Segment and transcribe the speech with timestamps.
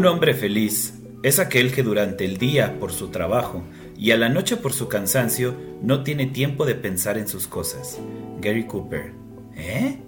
[0.00, 3.64] Un hombre feliz es aquel que durante el día por su trabajo
[3.98, 8.00] y a la noche por su cansancio no tiene tiempo de pensar en sus cosas.
[8.40, 9.12] Gary Cooper.
[9.54, 9.98] ¿Eh?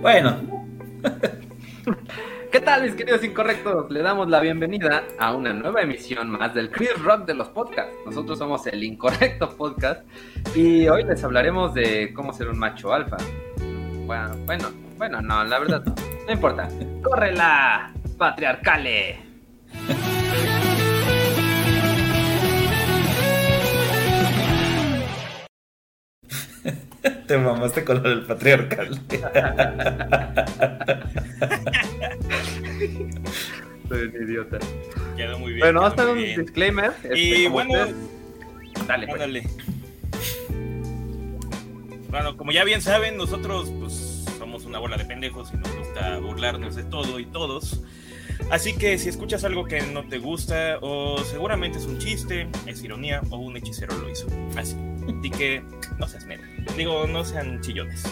[0.00, 0.66] Bueno.
[2.50, 3.90] ¿Qué tal, mis queridos incorrectos?
[3.90, 7.94] Le damos la bienvenida a una nueva emisión más del Chris Rock de los podcasts.
[8.06, 10.06] Nosotros somos el Incorrecto Podcast
[10.56, 13.18] y hoy les hablaremos de cómo ser un macho alfa.
[14.06, 15.94] Bueno, bueno, bueno, no, la verdad no.
[16.26, 16.66] No importa.
[17.02, 19.18] ¡Córrela, patriarcale!
[27.26, 29.00] Te mamaste con lo del patriarcal.
[33.88, 34.58] Soy un idiota.
[35.16, 35.60] Quedó muy bien.
[35.60, 36.40] Bueno, vamos a hacer un bien.
[36.40, 36.92] disclaimer.
[37.02, 37.96] este, Y bueno, ustedes-
[38.86, 39.20] Dale, pues.
[39.20, 39.48] ándale.
[42.10, 46.18] Bueno, como ya bien saben, nosotros pues somos una bola de pendejos y nos gusta
[46.18, 47.82] burlarnos de todo y todos.
[48.50, 52.82] Así que si escuchas algo que no te gusta o seguramente es un chiste, es
[52.82, 54.26] ironía o un hechicero lo hizo.
[54.56, 54.76] Así.
[55.18, 55.62] Así que
[55.98, 56.42] no seas mera.
[56.76, 58.02] Digo, no sean chillones.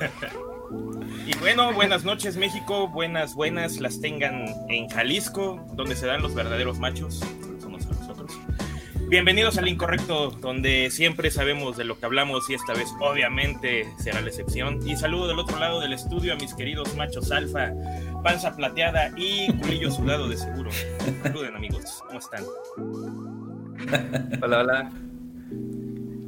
[1.26, 6.34] y bueno, buenas noches México, buenas, buenas las tengan en Jalisco, donde se dan los
[6.34, 7.20] verdaderos machos.
[9.10, 14.20] Bienvenidos al Incorrecto, donde siempre sabemos de lo que hablamos y esta vez obviamente será
[14.20, 14.88] la excepción.
[14.88, 17.72] Y saludo del otro lado del estudio a mis queridos machos alfa,
[18.22, 20.70] panza plateada y culillo sudado de seguro.
[21.24, 22.44] Saluden amigos, ¿cómo están?
[24.44, 24.92] Hola, hola.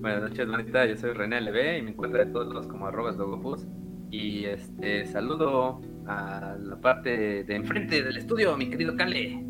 [0.00, 0.84] Buenas noches, bonita.
[0.84, 3.64] Yo soy René LB y me encuentro de todos los como arrobas logopus.
[4.10, 9.40] Y este saludo a la parte de enfrente del estudio, mi querido Cale.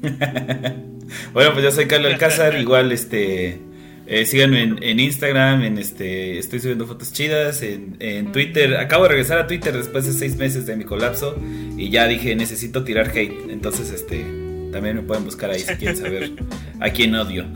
[1.32, 3.60] Bueno, pues yo soy Carlos Alcázar, igual este
[4.06, 9.04] eh, síganme en, en Instagram, en este estoy subiendo fotos chidas, en, en Twitter, acabo
[9.04, 11.36] de regresar a Twitter después de seis meses de mi colapso
[11.76, 14.24] y ya dije necesito tirar hate, entonces este
[14.72, 16.32] también me pueden buscar ahí si quieren saber
[16.80, 17.46] a quién odio.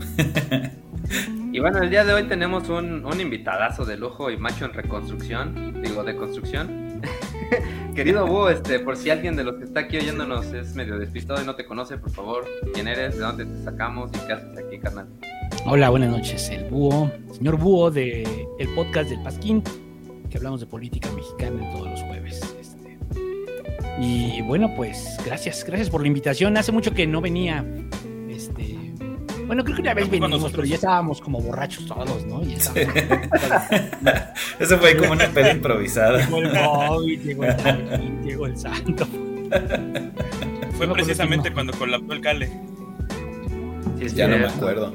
[1.51, 4.73] Y bueno, el día de hoy tenemos un, un invitadazo de lujo y macho en
[4.73, 6.82] reconstrucción, digo, de construcción.
[7.95, 11.41] Querido Búho, este, por si alguien de los que está aquí oyéndonos es medio despistado
[11.41, 13.15] y no te conoce, por favor, ¿quién eres?
[13.17, 14.11] ¿De dónde te sacamos?
[14.13, 15.07] ¿Y qué haces aquí, carnal?
[15.65, 16.49] Hola, buenas noches.
[16.49, 19.63] El búho, señor búho de el podcast del Pasquín,
[20.29, 22.41] que hablamos de política mexicana todos los jueves.
[22.59, 22.97] este.
[23.99, 26.57] Y bueno, pues gracias, gracias por la invitación.
[26.57, 27.65] Hace mucho que no venía.
[29.47, 30.51] Bueno, creo que una vez venimos, nosotros.
[30.53, 32.41] pero ya estábamos como borrachos todos, ¿no?
[32.43, 32.93] Ya estábamos-
[34.59, 36.19] Eso fue como una peda improvisada.
[36.25, 39.05] Llegó el COVID, llegó el llegó el santo.
[40.73, 41.53] Fue No, precisamente no.
[41.55, 42.47] cuando colapsó el Cale.
[43.99, 44.57] Sí, es Ya no me cierto.
[44.57, 44.93] acuerdo.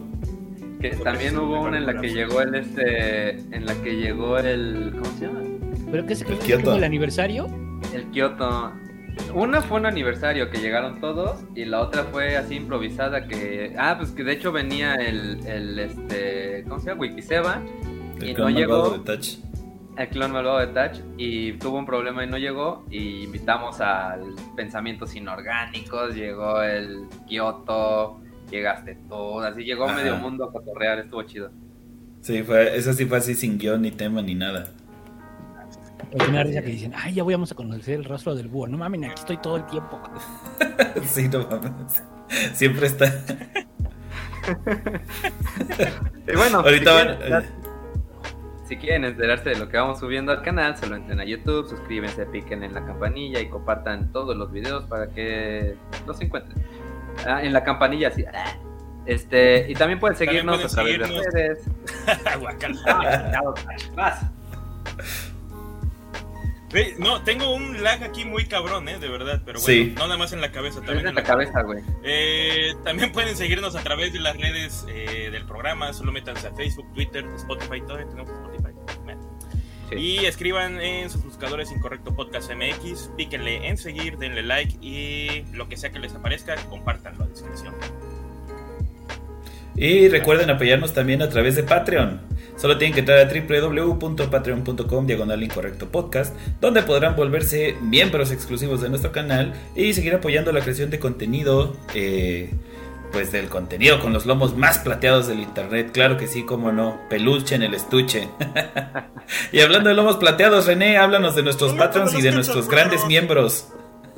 [0.80, 4.92] Que también hubo una en la que llegó el este, en la que llegó el,
[4.92, 5.40] ¿cómo se llama?
[5.90, 6.72] ¿Pero qué se cree que Kioto.
[6.72, 7.48] es el aniversario?
[7.94, 8.72] El Kioto.
[9.34, 13.96] Una fue un aniversario que llegaron todos y la otra fue así improvisada que, ah,
[13.98, 17.00] pues que de hecho venía el, el este, ¿cómo se llama?
[17.02, 17.62] Wikiseba,
[18.20, 18.98] El Y clon no malvado llegó.
[18.98, 19.38] de Touch.
[19.96, 24.34] el clon malvado de Touch y tuvo un problema y no llegó y invitamos al
[24.56, 28.20] Pensamientos Inorgánicos, llegó el Kioto,
[28.50, 29.96] llegaste tú, así llegó Ajá.
[29.96, 31.50] medio mundo a cotorrear, estuvo chido.
[32.20, 34.68] Sí, fue, eso sí fue así sin guion ni tema ni nada.
[36.10, 38.66] Pero tiene risa que dicen, ay, ya vamos a conocer el rostro del búho.
[38.66, 40.00] No mames, aquí estoy todo el tiempo.
[41.04, 42.02] Sí, no mames.
[42.54, 43.06] Siempre está.
[46.26, 47.44] Y bueno, Ahorita si van- quieren,
[48.68, 51.68] si quieren enterarse de lo que vamos subiendo al canal, se lo entren a YouTube,
[51.68, 55.76] suscríbanse, piquen en la campanilla y compartan todos los videos para que
[56.06, 56.62] los encuentren.
[57.26, 58.24] Ah, en la campanilla, sí.
[59.06, 61.32] Este, y también pueden También seguirnos pueden a través de seguirnos.
[61.32, 61.64] redes.
[66.98, 68.98] No, tengo un lag aquí muy cabrón, ¿eh?
[68.98, 69.94] De verdad, pero bueno, Sí.
[69.96, 71.82] no nada más en la cabeza, también en la cabeza, güey.
[72.04, 76.52] Eh, también pueden seguirnos a través de las redes eh, del programa, solo métanse a
[76.54, 78.68] Facebook, Twitter, Spotify, todavía tenemos Spotify.
[79.90, 79.96] Sí.
[79.96, 85.66] Y escriban en sus buscadores Incorrecto Podcast MX, píquenle en seguir, denle like y lo
[85.70, 87.74] que sea que les aparezca, compártanlo a descripción.
[89.74, 92.20] Y recuerden apoyarnos también a través de Patreon.
[92.58, 98.88] Solo tienen que entrar a www.patreon.com diagonal incorrecto podcast, donde podrán volverse miembros exclusivos de
[98.88, 102.52] nuestro canal y seguir apoyando la creación de contenido, eh,
[103.12, 105.92] pues del contenido con los lomos más plateados del internet.
[105.92, 108.28] Claro que sí, como no, peluche en el estuche.
[109.52, 113.68] y hablando de lomos plateados, René, háblanos de nuestros patrons y de nuestros grandes miembros.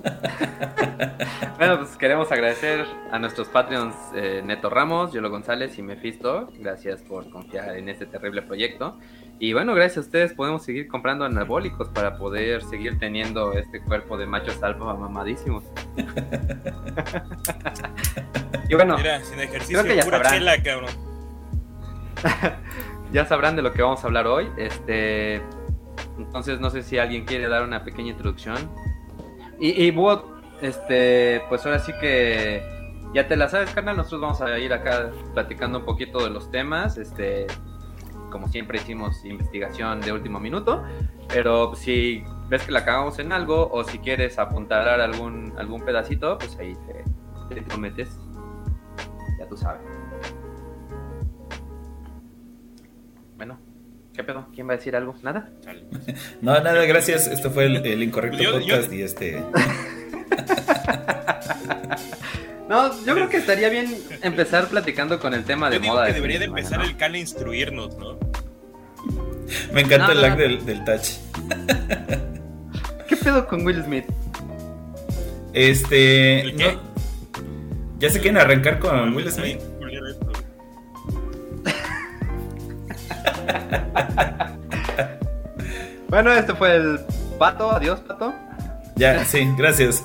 [1.58, 6.50] bueno, pues queremos agradecer a nuestros Patreons eh, Neto Ramos, Yolo González y Mephisto.
[6.58, 8.98] Gracias por confiar en este terrible proyecto.
[9.38, 14.18] Y bueno, gracias a ustedes podemos seguir comprando anabólicos para poder seguir teniendo este cuerpo
[14.18, 15.64] de machos alfa mamadísimos.
[18.68, 20.34] y bueno, Mira, sin ejercicio, creo que ya pura sabrán.
[20.34, 20.90] chela, cabrón.
[23.12, 24.50] ya sabrán de lo que vamos a hablar hoy.
[24.58, 25.40] Este,
[26.18, 28.58] entonces no sé si alguien quiere dar una pequeña introducción.
[29.60, 29.94] Y, y
[30.62, 32.62] este, pues ahora sí que
[33.14, 33.96] ya te la sabes, carnal.
[33.96, 36.96] Nosotros vamos a ir acá platicando un poquito de los temas.
[36.96, 37.46] Este,
[38.30, 40.82] como siempre hicimos investigación de último minuto.
[41.28, 46.38] Pero si ves que la cagamos en algo o si quieres apuntar algún algún pedacito,
[46.38, 48.18] pues ahí te, te prometes.
[49.38, 49.82] Ya tú sabes.
[53.36, 53.58] Bueno,
[54.20, 54.46] ¿qué pedo?
[54.54, 55.14] ¿Quién va a decir algo?
[55.22, 55.48] ¿Nada?
[56.42, 57.26] No, nada, gracias.
[57.26, 59.42] Esto fue el, el incorrecto Yo- yo- podcast y este.
[62.68, 66.06] No, yo creo que estaría bien empezar platicando con el tema de Yo digo moda.
[66.06, 66.84] que de debería de empezar ¿no?
[66.84, 68.16] el Cal a instruirnos, ¿no?
[69.72, 70.36] Me encanta No, el no, lag no.
[70.36, 71.08] del, del touch.
[73.08, 74.04] ¿Qué pedo con Will Smith?
[75.52, 76.42] Este.
[76.42, 76.72] ¿El qué?
[76.74, 76.80] no-
[77.98, 79.58] ¿Ya se quieren arrancar con Will Smith?
[86.08, 87.00] Bueno, este fue el
[87.38, 87.70] pato.
[87.70, 88.34] Adiós, pato.
[88.96, 90.04] Ya, sí, gracias.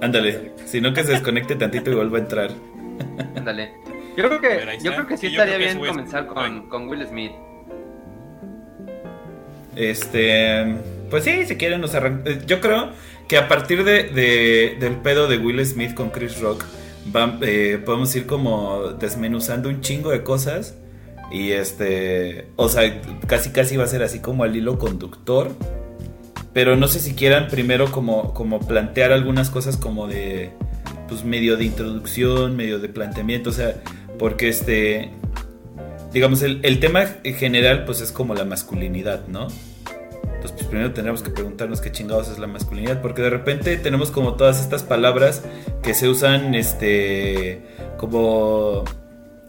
[0.00, 0.52] Ándale.
[0.66, 2.50] Si no, que se desconecte tantito y vuelva a entrar.
[3.36, 3.72] Ándale.
[4.16, 6.88] Yo creo ver, que, yo creo que sí Sí, yo estaría bien comenzar con, con
[6.88, 7.32] Will Smith.
[9.76, 10.76] Este.
[11.10, 12.46] Pues sí, si quieren nos arrancamos.
[12.46, 12.90] Yo creo
[13.28, 16.64] que a partir de, de- del pedo de Will Smith con Chris Rock,
[17.14, 20.76] va- eh, podemos ir como desmenuzando un chingo de cosas.
[21.32, 22.48] Y este.
[22.56, 25.50] O sea, casi casi va a ser así como el hilo conductor.
[26.52, 30.50] Pero no sé si quieran primero como, como plantear algunas cosas como de.
[31.08, 33.50] Pues medio de introducción, medio de planteamiento.
[33.50, 33.82] O sea,
[34.18, 35.10] porque este.
[36.12, 39.48] Digamos, el, el tema en general, pues es como la masculinidad, ¿no?
[40.42, 44.10] Entonces, pues primero tendríamos que preguntarnos qué chingados es la masculinidad, porque de repente tenemos
[44.10, 45.44] como todas estas palabras
[45.82, 47.62] que se usan, este,
[47.96, 48.84] como,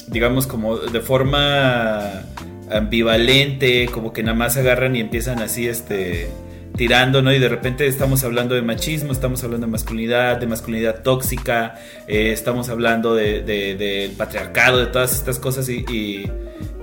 [0.07, 2.23] digamos, como de forma
[2.71, 6.27] ambivalente, como que nada más agarran y empiezan así, este,
[6.75, 7.31] tirando, ¿no?
[7.33, 11.75] Y de repente estamos hablando de machismo, estamos hablando de masculinidad, de masculinidad tóxica,
[12.07, 16.31] eh, estamos hablando de, de- del patriarcado, de todas estas cosas y, y,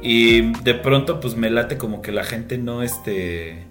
[0.03, 3.65] y de pronto pues me late como que la gente no, este,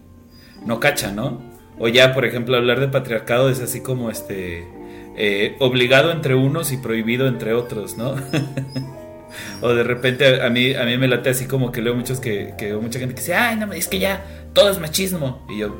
[0.66, 1.42] no cacha, ¿no?
[1.78, 4.66] O ya, por ejemplo, hablar de patriarcado es así como, este,
[5.16, 8.16] eh, obligado entre unos y prohibido entre otros, ¿no?
[9.62, 12.54] O de repente a mí, a mí me late así como que leo muchos que,
[12.58, 14.24] que mucha gente que dice, ay, no, es que ya
[14.54, 15.46] todo es machismo.
[15.50, 15.76] Y yo,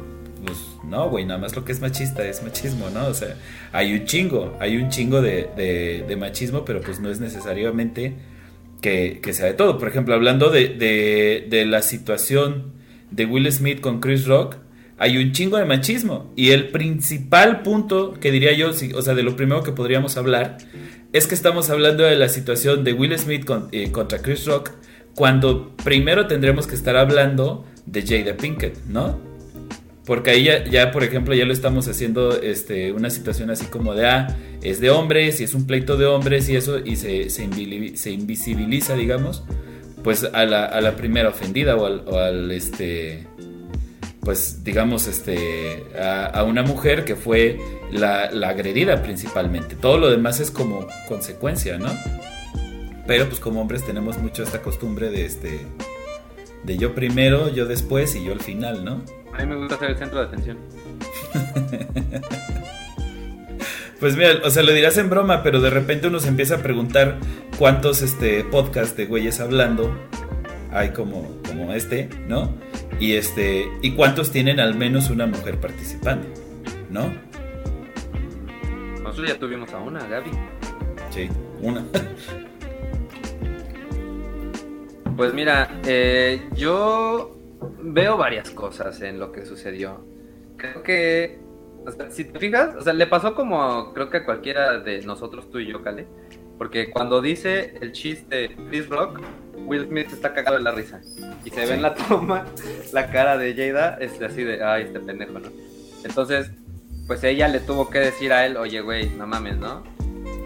[0.46, 3.08] pues no, güey, nada más lo que es machista es machismo, ¿no?
[3.08, 3.36] O sea,
[3.74, 8.16] hay un chingo, hay un chingo de, de- machismo, pero pues no es necesariamente
[8.82, 9.78] que, que sea de todo.
[9.78, 12.74] Por ejemplo, hablando de, de, de la situación
[13.12, 14.56] de Will Smith con Chris Rock,
[14.98, 16.32] hay un chingo de machismo.
[16.36, 20.18] Y el principal punto que diría yo, si- o sea, de lo primero que podríamos
[20.18, 20.58] hablar,
[21.14, 24.72] es que estamos hablando de la situación de Will Smith eh, contra Chris Rock,
[25.16, 29.20] cuando primero tendremos que estar hablando de Jada Pinkett, ¿no?
[30.06, 34.08] Porque ahí ya, por ejemplo, ya lo estamos haciendo este, una situación así como de,
[34.08, 38.12] ah, es de hombres y es un pleito de hombres y eso, y se, se
[38.12, 39.44] invisibiliza, digamos,
[40.04, 43.28] pues a la, a la primera ofendida o al, o al, este,
[44.22, 47.60] pues digamos, este, a, a una mujer que fue
[47.92, 49.76] la, la agredida principalmente.
[49.76, 51.90] Todo lo demás es como consecuencia, ¿no?
[53.08, 55.66] Pero pues como hombres tenemos mucho esta costumbre de este,
[56.64, 59.02] de yo primero, yo después y yo al final, ¿no?
[59.34, 60.58] A mí me gusta ser el centro de atención.
[64.00, 66.58] Pues mira, o sea, lo dirás en broma, pero de repente uno se empieza a
[66.60, 67.18] preguntar
[67.58, 69.94] cuántos este podcasts de güeyes hablando
[70.72, 72.56] hay como, como este, ¿no?
[73.00, 76.28] Y este, y cuántos tienen al menos una mujer participando,
[76.90, 77.12] ¿no?
[79.02, 80.32] Nosotros ya tuvimos a una, Gaby.
[81.10, 81.30] Sí,
[81.62, 81.84] una.
[85.20, 87.36] Pues mira, eh, yo
[87.82, 90.00] veo varias cosas en lo que sucedió.
[90.56, 91.40] Creo que,
[91.86, 95.02] o sea, si te fijas, o sea, le pasó como creo que a cualquiera de
[95.02, 96.08] nosotros, tú y yo, Cale.
[96.58, 99.20] Porque cuando dice el chiste Chris Rock,
[99.70, 101.00] Will Smith está cagado de la risa.
[101.46, 102.46] Y se ve en la toma
[102.92, 105.50] la cara de Jada, es así de, ay, este pendejo, ¿no?
[106.04, 106.52] Entonces,
[107.08, 109.84] pues ella le tuvo que decir a él, oye, güey, no mames, ¿no?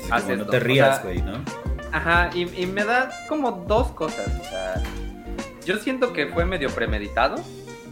[0.02, 1.44] Sí, Haz como no esto, te o rías, sea, güey, ¿no?
[1.92, 4.28] Ajá, y, y me da como dos cosas.
[4.42, 4.84] O sea,
[5.66, 7.36] yo siento que fue medio premeditado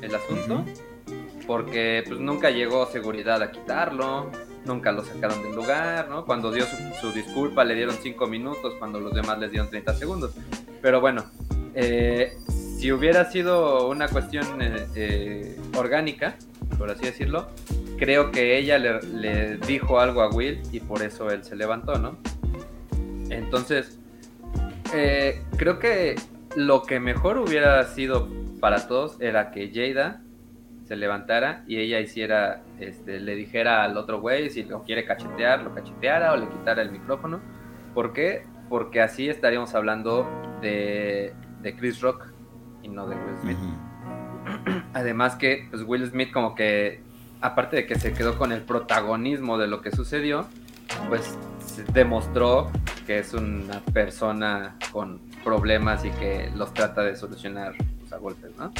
[0.02, 0.66] el asunto.
[1.48, 4.32] Porque pues nunca llegó seguridad a quitarlo,
[4.66, 6.26] nunca lo sacaron del lugar, ¿no?
[6.26, 6.66] Cuando dio
[7.00, 10.34] su, disculpa le dieron 5 minutos, cuando los demás les dieron 30 segundos.
[10.82, 11.26] Pero bueno,
[11.74, 12.38] eh,
[12.78, 16.36] si hubiera sido una cuestión eh, eh, orgánica,
[16.78, 17.50] por así decirlo,
[17.98, 22.18] creo que ella le, dijo algo a Will y por eso él se levantó, ¿no?
[23.30, 23.98] Entonces,
[25.58, 26.16] creo que
[26.56, 28.28] lo que mejor hubiera sido
[28.60, 30.22] para todos era que Jada
[30.92, 35.64] se levantara y ella hiciera, este, le dijera al otro güey si lo quiere cachetear,
[35.64, 37.40] lo cacheteara o le quitara el micrófono.
[37.94, 38.44] ¿Por qué?
[38.68, 40.30] Porque así estaríamos hablando
[40.62, 42.26] de, de Chris Rock
[42.84, 43.58] y no de Will Smith.
[44.94, 47.02] Además que pues Will Smith como que,
[47.40, 50.46] aparte de que se quedó con el protagonismo de lo que sucedió,
[51.08, 51.38] pues
[51.94, 52.70] demostró
[53.08, 58.52] que es una persona con problemas y que los trata de solucionar pues, a golpes,
[58.58, 58.74] ¿no?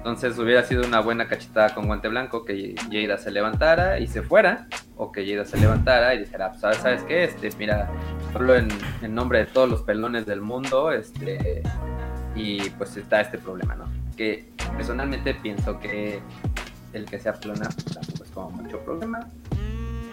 [0.00, 4.22] Entonces hubiera sido una buena cachetada con guante blanco que Jada se levantara y se
[4.22, 4.66] fuera,
[4.96, 7.24] o que Jada se levantara y dijera, pues ¿sabes qué?
[7.24, 7.90] Este, mira,
[8.34, 8.70] hablo en,
[9.14, 11.62] nombre de todos los pelones del mundo, este,
[12.34, 13.92] y pues está este problema, ¿no?
[14.16, 16.22] Que personalmente pienso que
[16.94, 19.28] el que sea pelona pues, es como mucho problema,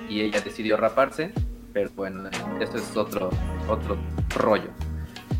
[0.10, 1.32] y ella decidió raparse,
[1.72, 2.29] pero bueno,
[2.60, 3.29] esto es otro,
[3.70, 3.98] otro
[4.36, 4.70] rollo.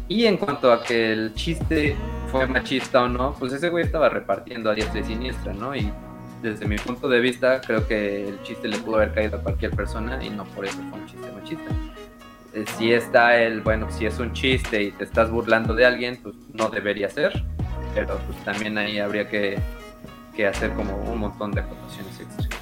[0.08, 1.98] Y en cuanto a que el chiste
[2.32, 5.76] fue machista o no, pues ese güey estaba repartiendo a diestra y siniestra, ¿no?
[5.76, 5.92] Y
[6.42, 9.72] desde mi punto de vista, creo que el chiste le pudo haber caído a cualquier
[9.72, 11.72] persona y no por eso fue un chiste machista.
[12.54, 16.18] Eh, si está el, bueno, si es un chiste y te estás burlando de alguien,
[16.18, 17.44] pues no debería ser,
[17.94, 19.58] pero pues también ahí habría que,
[20.36, 22.58] que hacer como un montón de acotaciones extra.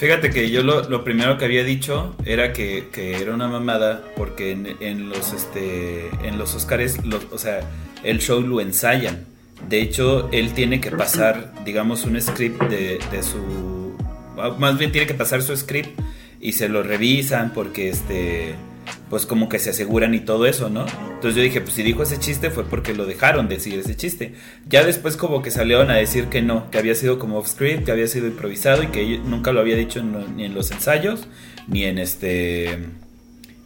[0.00, 5.10] Fíjate que yo lo, primero que había dicho era que, era una mamada porque en,
[5.10, 6.98] los este en los Oscars,
[7.30, 7.60] o sea,
[8.02, 9.26] el show lo ensayan.
[9.68, 13.94] De hecho, él tiene que pasar, digamos, un script de, su
[14.58, 16.00] más bien tiene que pasar su script
[16.40, 18.54] y se lo revisan porque este
[19.10, 20.86] pues como que se aseguran y todo eso, ¿no?
[21.14, 24.34] Entonces yo dije, pues si dijo ese chiste fue porque lo dejaron decir ese chiste.
[24.68, 27.84] Ya después como que salieron a decir que no, que había sido como off script,
[27.84, 31.26] que había sido improvisado y que nunca lo había dicho ni en los ensayos,
[31.66, 32.78] ni en este...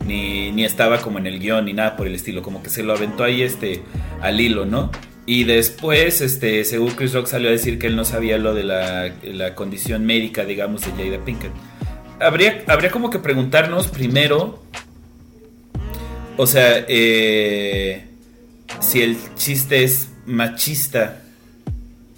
[0.07, 2.83] Ni, ni estaba como en el guion, ni nada por el estilo, como que se
[2.83, 3.83] lo aventó ahí este
[4.21, 4.91] al hilo, ¿no?
[5.27, 8.65] Y después, este, según Chris Rock salió a decir que él no sabía lo de
[8.65, 11.53] la, la condición médica, digamos, de Jada Pinkett.
[12.21, 14.63] Habría, habría como que preguntarnos primero
[16.37, 18.05] o sea, eh,
[18.81, 21.21] si el chiste es machista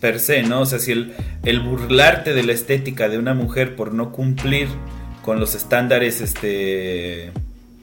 [0.01, 0.63] per se, ¿no?
[0.63, 1.15] O sea, si el,
[1.45, 4.69] el, burlarte de la estética de una mujer por no cumplir
[5.23, 7.33] con los estándares este,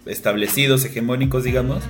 [0.05, 1.83] establecidos, hegemónicos, digamos,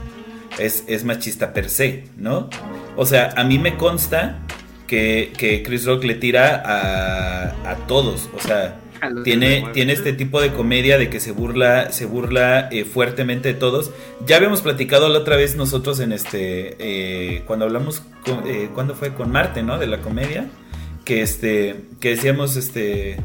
[0.59, 2.49] es, es machista per se, ¿no?
[2.95, 4.39] O sea, a mí me consta
[4.87, 8.79] que, que Chris Rock le tira a, a todos, o sea,
[9.23, 13.59] tiene, tiene este tipo de comedia de que se burla, se burla eh, fuertemente de
[13.59, 13.91] todos.
[14.25, 18.03] Ya habíamos platicado la otra vez nosotros en este, eh, cuando hablamos,
[18.45, 19.77] eh, cuando fue con Marte, ¿no?
[19.77, 20.47] De la comedia,
[21.03, 23.17] que este, que decíamos, este,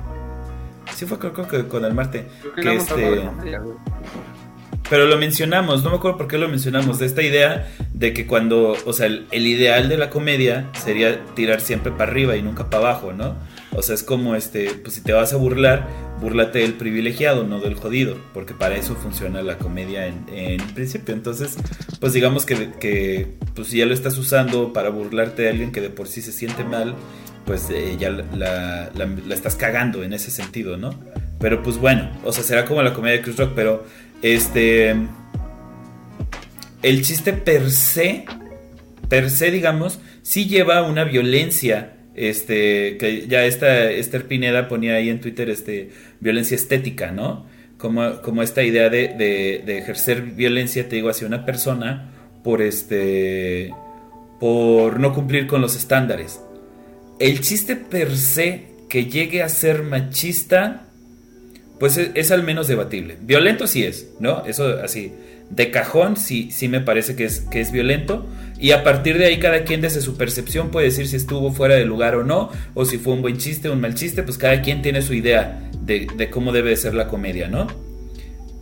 [0.95, 2.27] sí fue creo, que con el Marte,
[2.61, 3.23] que, este,
[4.91, 8.27] pero lo mencionamos, no me acuerdo por qué lo mencionamos, de esta idea de que
[8.27, 12.71] cuando, o sea, el, ideal de la comedia sería tirar siempre para arriba y nunca
[12.71, 13.37] para abajo, ¿no?
[13.73, 15.87] O sea, es como este, pues si te vas a burlar,
[16.21, 21.15] búrlate del privilegiado, no del jodido, porque para eso funciona la comedia en, principio.
[21.15, 21.57] Entonces,
[22.01, 25.81] pues digamos que, que, pues si ya lo estás usando para burlarte de alguien que
[25.81, 26.95] de por sí se siente mal,
[27.45, 30.91] pues eh, ya la, la, estás cagando en ese sentido, ¿no?
[31.41, 33.85] Pero pues bueno, o sea, será como la comedia de Chris Rock, pero
[34.23, 34.95] este...
[36.81, 38.25] El chiste per se,
[39.09, 45.09] per se, digamos, sí lleva una violencia este, que ya esta Esther Pineda ponía ahí
[45.09, 47.47] en Twitter, este, violencia estética, ¿no?
[47.79, 49.09] Como, como esta idea de,
[49.65, 52.11] de, ejercer violencia, te digo, hacia una persona
[52.43, 53.73] por este,
[54.41, 56.41] por no cumplir con los estándares.
[57.21, 60.88] El chiste per se que llegue a ser machista,
[61.79, 63.17] pues es, al menos debatible.
[63.21, 64.45] Violento sí es, ¿no?
[64.47, 65.13] Eso así
[65.51, 68.27] de cajón sí, sí me parece que es, que es violento.
[68.61, 71.77] Y a partir de ahí cada quien desde su percepción puede decir si estuvo fuera
[71.77, 74.37] de lugar o no, o si fue un buen chiste o un mal chiste, pues
[74.37, 77.67] cada quien tiene su idea de, cómo debe ser la comedia, ¿no?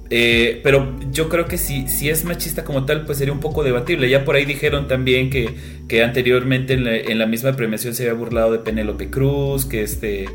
[0.08, 3.64] Eh, pero yo creo que si, si es machista como tal, pues sería un poco
[3.64, 4.08] debatible.
[4.08, 5.56] Ya por ahí dijeron también que,
[5.88, 10.26] que anteriormente en la, misma premiación se había burlado de Penélope Cruz, que este,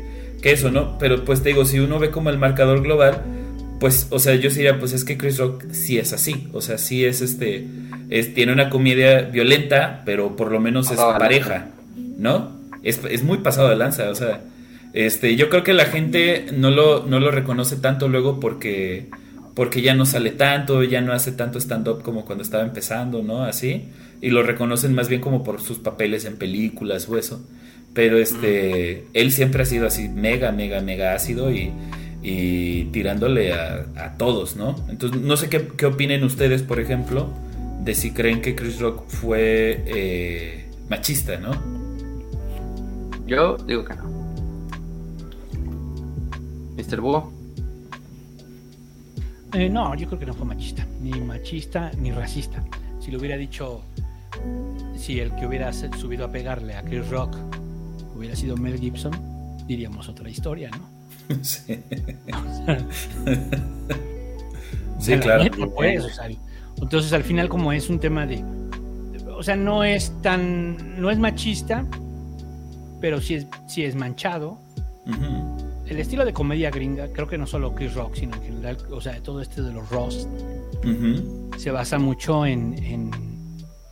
[0.42, 0.98] que eso, ¿no?
[0.98, 3.22] Pero pues te digo, si uno ve como el marcador global,
[3.80, 6.78] pues, o sea, yo diría, pues es que Chris Rock sí es así, o sea,
[6.78, 7.66] sí es este,
[8.10, 11.70] es, tiene una comedia violenta, pero por lo menos es pareja,
[12.18, 12.60] ¿no?
[12.82, 14.40] Es, es, muy pasado de lanza, o sea,
[14.92, 19.08] Este, yo creo que la gente no lo, no lo reconoce tanto luego porque,
[19.54, 23.44] porque ya no sale tanto, ya no hace tanto stand-up como cuando estaba empezando, ¿no?
[23.44, 23.88] Así.
[24.20, 27.42] Y lo reconocen más bien como por sus papeles en películas o eso.
[27.94, 31.72] Pero este, él siempre ha sido así, mega, mega, mega ácido y,
[32.22, 34.76] y tirándole a, a, todos, ¿no?
[34.88, 37.28] Entonces, no sé qué, qué, opinen ustedes, por ejemplo,
[37.84, 41.52] de si creen que Chris Rock fue eh, machista, ¿no?
[43.26, 44.04] Yo digo que no.
[46.76, 47.00] Mr.
[47.00, 47.32] Búho.
[49.54, 52.64] Eh, no, yo creo que no fue machista, ni machista ni racista.
[53.00, 53.82] Si lo hubiera dicho,
[54.96, 57.36] si el que hubiera subido a pegarle a Chris Rock
[58.22, 59.12] hubiera sido Mel Gibson,
[59.66, 60.88] diríamos otra historia, ¿no?
[61.42, 61.76] Sí.
[65.00, 65.50] sí, claro.
[65.74, 66.30] Pues, o sea,
[66.80, 68.44] entonces al final como es un tema de,
[69.36, 71.84] o sea, no es tan, no es machista,
[73.00, 74.58] pero sí es, sí es manchado.
[75.06, 75.86] Uh -huh.
[75.88, 79.00] El estilo de comedia gringa, creo que no solo Chris Rock, sino en general, o
[79.00, 81.58] sea, todo este de los uh -huh.
[81.58, 83.10] se basa mucho en, en,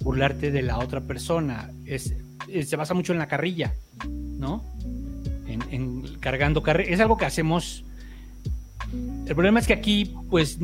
[0.02, 1.70] burlarte de la otra persona.
[1.84, 2.14] Es,
[2.48, 3.74] es, se basa mucho en la carrilla,
[4.08, 4.64] ¿no?
[5.46, 6.90] En, en cargando carrilla.
[6.90, 7.84] Es algo que hacemos.
[9.26, 10.58] El problema es que aquí, pues,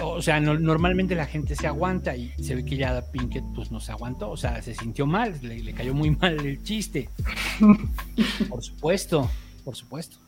[0.00, 3.70] o sea, no, normalmente la gente se aguanta y se ve que ya Pinkett pues
[3.70, 7.08] no se aguantó, o sea, se sintió mal, le, le cayó muy mal el chiste.
[8.48, 9.30] por supuesto,
[9.64, 10.18] por supuesto.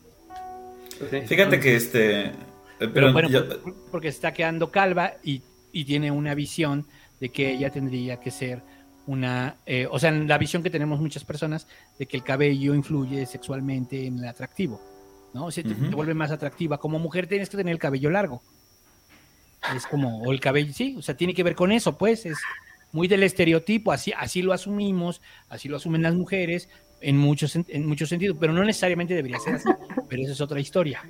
[1.27, 2.25] Fíjate que este...
[2.27, 2.33] Eh,
[2.79, 3.43] pero, pero bueno, yo...
[3.91, 5.41] porque está quedando calva y,
[5.71, 6.85] y, tiene una visión
[7.19, 8.61] de que ella tendría que ser
[9.07, 11.67] una, eh, o sea, la visión que tenemos muchas personas
[11.97, 14.81] de que el cabello influye sexualmente en el atractivo,
[15.33, 15.45] ¿no?
[15.45, 15.89] O sea, uh -huh.
[15.89, 16.77] te vuelve más atractiva.
[16.77, 18.41] Como mujer tienes que tener el cabello largo
[19.75, 22.37] es como, o el cabello, sí, o sea, tiene que ver con eso, pues, es
[22.91, 26.67] muy del estereotipo, así, así lo asumimos, así lo asumen las mujeres,
[26.99, 29.69] en muchos, en muchos sentidos, pero no necesariamente debería ser así,
[30.09, 31.01] pero esa es otra historia.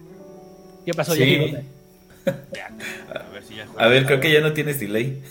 [0.86, 1.14] ¿Qué pasó?
[1.16, 1.56] Sí.
[2.26, 5.22] a, ver si ya a ver, creo que ya no tienes delay.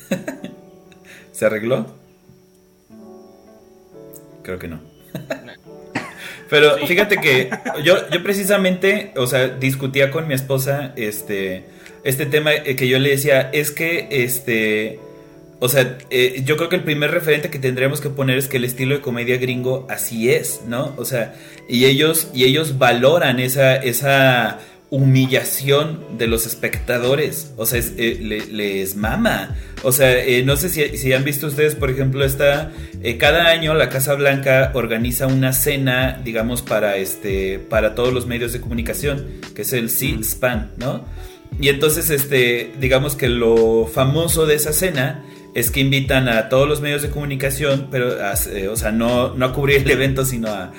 [1.33, 1.95] ¿Se arregló?
[4.51, 4.81] Creo que no.
[6.51, 7.51] Pero fíjate que
[7.85, 11.67] yo, yo precisamente, o sea, discutía con mi esposa, este,
[12.03, 14.99] este tema que yo le decía, es que, este,
[15.61, 18.57] o sea, eh, yo creo que el primer referente que tendríamos que poner es que
[18.57, 20.95] el estilo de comedia gringo así es, ¿no?
[20.97, 21.37] O sea,
[21.69, 24.59] y ellos, y ellos valoran esa, esa
[24.91, 29.57] humillación de los espectadores, o sea, es, eh, le, les mama.
[29.83, 32.73] O sea, eh, no sé si, si, han visto ustedes, por ejemplo, esta,
[33.03, 38.27] eh, cada año la Casa Blanca organiza una cena, digamos, para, este, para todos los
[38.27, 41.05] medios de comunicación, que es el C-SPAN, ¿no?
[41.61, 46.69] Y entonces, este, digamos que lo famoso de esa cena es que invitan a todos
[46.69, 50.49] los medios de comunicación, pero, eh, o sea, no, no a cubrir el evento, sino
[50.49, 50.73] a,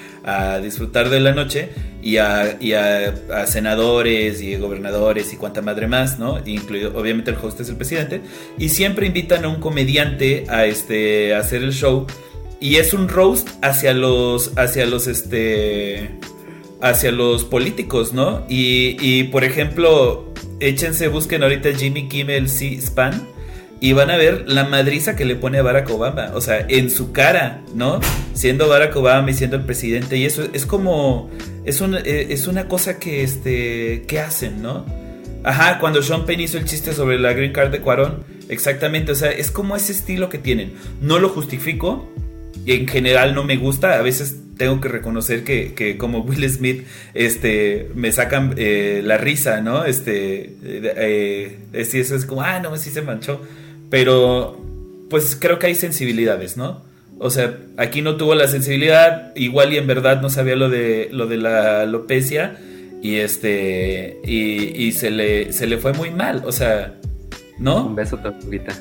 [0.62, 1.70] disfrutar de la noche
[2.02, 6.40] y, a, y a, senadores y gobernadores y cuanta madre más, ¿no?
[6.46, 8.22] Incluido, obviamente, el host es el presidente.
[8.58, 12.06] Y siempre invitan a un comediante a, este, hacer el show.
[12.60, 16.12] Y es un roast hacia los, hacia los, este,
[16.82, 18.46] hacia los políticos, ¿no?
[18.48, 23.31] Y, y por ejemplo, échense, busquen ahorita Jimmy Kimmel C-SPAN
[23.82, 26.92] y van a ver la madriza que le pone a Barack Obama, o sea, en
[26.92, 28.00] su cara, ¿no?
[28.34, 31.32] Siendo Barack Obama y siendo el presidente, y eso es como,
[31.66, 34.86] es, un, es una cosa que, este, que hacen, ¿no?
[35.44, 39.16] Ajá, cuando Sean Penn hizo el chiste sobre la Green Card de Cuarón, exactamente, o
[39.16, 40.74] sea, es como ese estilo que tienen.
[41.02, 42.08] No lo justifico,
[42.64, 46.48] y en general no me gusta, a veces tengo que reconocer que, que como Will
[46.48, 49.86] Smith, este, me sacan eh, la risa, ¿no?
[49.86, 53.42] Este, eh, eh, sí, eso es como, ah, no, sí se manchó.
[53.92, 54.58] Pero,
[55.10, 56.82] pues creo que hay sensibilidades, ¿no?
[57.20, 61.10] O sea, aquí no tuvo la sensibilidad, igual y en verdad no sabía lo de,
[61.12, 62.58] lo de la alopecia
[63.04, 66.96] y este, y, y se, le, se le fue muy mal, o sea,
[67.60, 67.86] ¿no?
[67.86, 68.74] Un beso, tortuguita.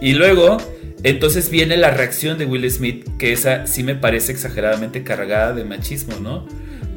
[0.00, 0.58] Y luego,
[1.02, 5.64] entonces viene la reacción de Will Smith, que esa sí me parece exageradamente cargada de
[5.64, 6.46] machismo, ¿no?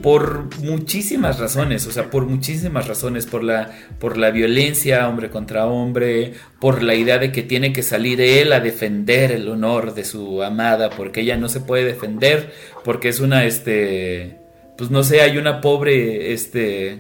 [0.06, 5.66] Por muchísimas razones, o sea, por muchísimas razones, por la, por la violencia hombre contra
[5.66, 10.06] hombre, por la idea de que tiene que salir él a defender el honor de
[10.06, 14.38] su amada, porque ella no se puede defender, porque es una, este,
[14.78, 17.00] pues no sé, hay una pobre, este,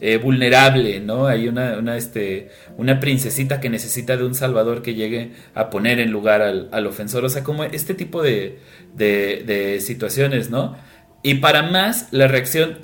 [0.00, 1.26] eh, vulnerable, ¿no?
[1.26, 5.98] Hay una, una, este, una princesita que necesita de un salvador que llegue a poner
[5.98, 8.60] en lugar al, al ofensor, o sea, como este tipo de,
[8.94, 10.76] de, de, situaciones, ¿no?
[11.22, 12.78] Y para más, la reacción,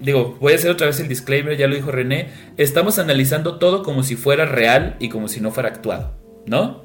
[0.00, 3.82] digo, voy a hacer otra vez el disclaimer, ya lo dijo René, estamos analizando todo
[3.82, 6.14] como si fuera real y como si no fuera actuado,
[6.46, 6.82] ¿no?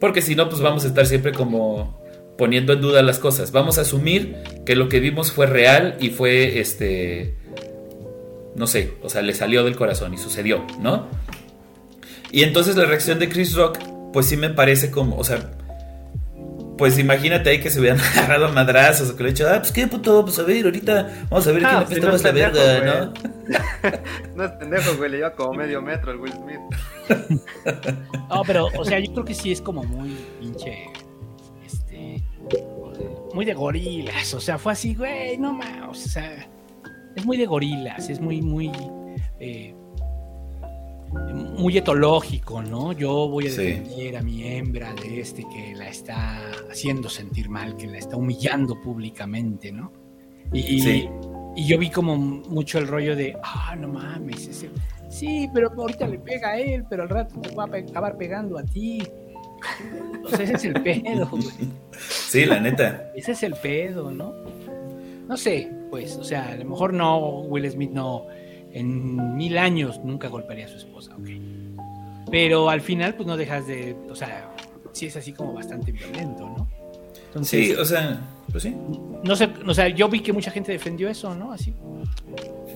[0.00, 2.02] Porque si no, pues vamos a estar siempre como
[2.36, 3.52] poniendo en duda las cosas.
[3.52, 7.36] Vamos a asumir que lo que vimos fue real y fue este
[8.54, 11.08] no sé, o sea, le salió del corazón y sucedió, ¿no?
[12.30, 13.78] Y entonces la reacción de Chris Rock,
[14.12, 15.50] pues sí me parece como, o sea,
[16.76, 19.72] pues imagínate ahí que se hubieran agarrado madrazos o que le he dicho, ah, pues
[19.72, 23.12] qué puto, pues a ver, ahorita vamos a ver quién le no la verga, ¿no?
[24.36, 26.60] no es pendejo, güey, le lleva como medio metro el Will Smith.
[28.28, 30.86] no, pero, o sea, yo creo que sí es como muy pinche,
[31.64, 32.22] este,
[33.32, 36.48] muy de gorilas, o sea, fue así, güey, no mames, o sea,
[37.14, 38.70] es muy de gorilas, es muy, muy...
[39.38, 39.74] Eh,
[41.34, 42.92] muy etológico, ¿no?
[42.92, 47.76] Yo voy a defender a mi hembra de este que la está haciendo sentir mal,
[47.76, 49.92] que la está humillando públicamente, ¿no?
[50.52, 51.08] Y,
[51.56, 54.70] y yo vi como mucho el rollo de, ah, no mames, ese,
[55.08, 58.58] sí, pero ahorita le pega a él, pero al rato te va a acabar pegando
[58.58, 59.02] a ti.
[60.24, 61.70] O sea, ese es el pedo, güey.
[61.98, 63.12] Sí, la neta.
[63.14, 64.34] Ese es el pedo, ¿no?
[65.28, 68.26] No sé, pues, o sea, a lo mejor no, Will Smith no
[68.74, 71.28] en mil años nunca golpearía a su esposa, ok.
[72.30, 74.50] Pero al final, pues no dejas de, o sea,
[74.92, 77.44] sí es así como bastante violento, ¿no?
[77.44, 78.76] sí, o sea, pues sí.
[79.22, 81.52] No sé, o sea, yo vi que mucha gente defendió eso, ¿no?
[81.52, 81.74] Así.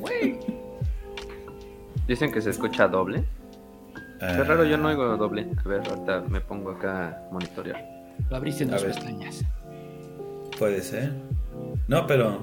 [0.01, 0.39] Güey.
[2.07, 3.25] Dicen que se escucha doble.
[4.19, 5.47] Qué raro, yo no oigo doble.
[5.65, 7.85] A ver, ahorita me pongo acá a monitorear.
[8.31, 9.45] Lo abriste en dos pestañas.
[10.59, 11.13] Puede ser.
[11.87, 12.41] No, pero.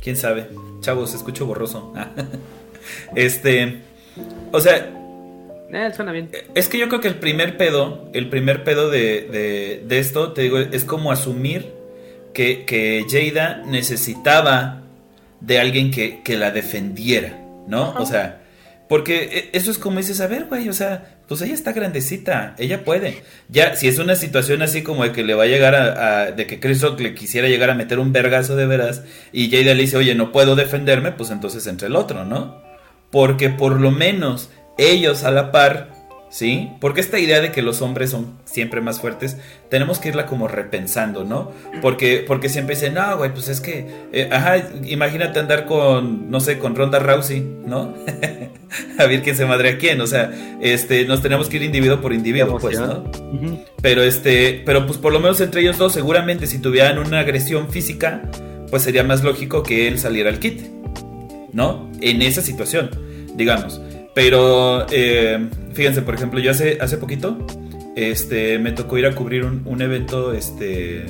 [0.00, 0.48] Quién sabe.
[0.80, 1.92] Chavos, escucho borroso.
[3.14, 3.82] este.
[4.52, 4.94] O sea.
[5.70, 6.30] Eh, suena bien.
[6.54, 10.42] Es que yo creo que el primer pedo, el primer pedo de, de, esto, te
[10.42, 11.72] digo, es como asumir
[12.32, 14.82] que, que Jada necesitaba
[15.40, 17.94] de alguien que, que la defendiera, ¿no?
[17.98, 18.40] O sea,
[18.88, 22.54] porque e, eso es como dices, a ver, güey, o sea, pues ella está grandecita,
[22.58, 23.22] ella puede.
[23.50, 26.46] Ya, si es una situación así como de que le va a llegar a, de
[26.46, 29.82] que Chris Rock le quisiera llegar a meter un vergazo de veras y Jada le
[29.82, 32.62] dice, oye, no puedo defenderme, pues entonces entre el otro, ¿no?
[33.10, 35.97] Porque por lo menos ellos a la par
[36.30, 36.70] ¿sí?
[36.80, 39.36] Porque esta idea de que los hombres son siempre más fuertes,
[39.70, 41.52] tenemos que irla como repensando, ¿no?
[41.80, 46.40] Porque, porque siempre dicen, no, güey, pues es que, eh, ajá, imagínate andar con, no
[46.40, 47.94] sé, con Ronda Rousey, ¿no?
[48.98, 52.00] a ver quién se madre a quién, o sea, este, nos tenemos que ir individuo
[52.00, 53.04] por individuo, pues, ¿no?
[53.80, 57.70] Pero este, pero pues por lo menos entre ellos dos, seguramente si tuvieran una agresión
[57.70, 58.22] física,
[58.70, 60.62] pues sería más lógico que él saliera al kit,
[61.52, 61.90] ¿no?
[62.00, 62.90] En esa situación,
[63.34, 63.80] digamos.
[64.14, 67.38] Pero eh, fíjense, por ejemplo, yo hace, hace poquito
[67.94, 71.06] este, me tocó ir a cubrir un, evento este,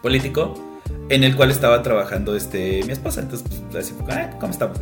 [0.00, 0.54] político
[1.10, 3.20] en el cual estaba trabajando este, mi esposa.
[3.20, 4.78] Entonces, pues, así, ah, ¿cómo estamos?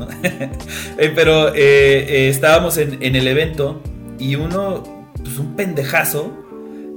[0.96, 3.82] Eh, pero eh, estábamos en, el evento
[4.20, 6.32] y uno, pues un pendejazo,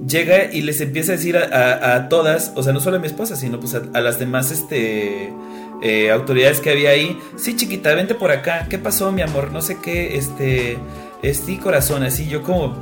[0.08, 3.36] llega y les empieza a decir a, todas, o sea, no solo a mi esposa,
[3.36, 5.34] sino pues a, a las demás, este
[5.82, 7.18] eh, autoridades que había ahí.
[7.38, 8.68] Sí, chiquita, vente por acá.
[8.70, 9.52] ¿Qué pasó, mi amor?
[9.52, 10.78] No sé qué, este,
[11.22, 12.76] este corazón, así yo como,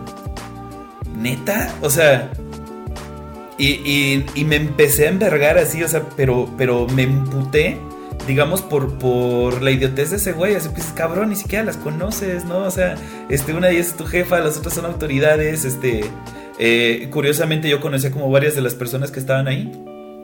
[1.16, 2.32] neta, o sea,
[3.58, 7.78] y, y, me empecé a envergar así, o sea, pero, pero me emputé,
[8.28, 12.46] digamos, por, por la idiotez de ese güey, así pues, cabrón, ni siquiera las conoces,
[12.46, 12.60] ¿no?
[12.60, 12.96] O sea,
[13.30, 16.02] este, una de ellas es tu jefa, las otras son autoridades, este,
[16.60, 19.72] eh, curiosamente yo conocía como varias de las personas que estaban ahí.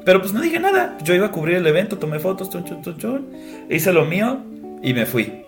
[0.05, 0.97] Pero pues no dije nada.
[1.01, 3.29] Yo iba a cubrir el evento, tomé fotos, chun, chun, chun,
[3.69, 4.39] hice lo mío
[4.81, 5.42] y me fui.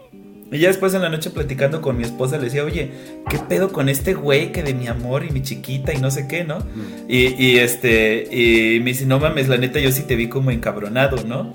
[0.55, 2.91] Y ya después en la noche platicando con mi esposa le decía, oye,
[3.29, 6.27] ¿qué pedo con este güey que de mi amor y mi chiquita y no sé
[6.29, 6.59] qué, ¿no?
[6.59, 7.09] Mm.
[7.09, 11.17] Y, este, y me dice, no mames, la neta yo sí te vi como encabronado,
[11.25, 11.51] ¿no?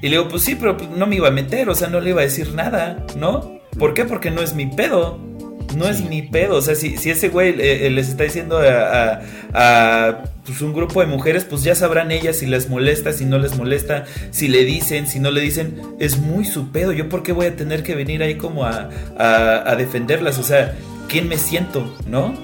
[0.00, 2.00] Y le digo, pues sí, pero pues, no me iba a meter, o sea, no
[2.00, 3.60] le iba a decir nada, ¿no?
[3.76, 4.04] ¿Por qué?
[4.04, 5.18] Porque no es mi pedo
[5.74, 6.56] no es mi pedo.
[6.56, 11.00] O sea, si, si ese güey eh, eh, les está diciendo a, pues, un grupo
[11.00, 14.64] de mujeres, pues ya sabrán ellas si les molesta, si no les molesta, si le
[14.64, 15.80] dicen, si no le dicen.
[15.98, 16.92] Es muy su pedo.
[16.92, 18.88] ¿Yo por qué voy a tener que venir ahí como a,
[19.76, 20.38] defenderlas?
[20.38, 20.74] O sea,
[21.08, 21.94] ¿quién me siento?
[22.06, 22.34] ¿No?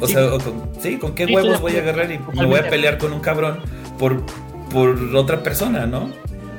[0.00, 2.98] O sea, con, sí, ¿con qué huevos voy a agarrar y me voy a pelear
[2.98, 3.58] con un cabrón
[3.98, 4.22] por,
[4.70, 6.10] por otra persona, ¿no?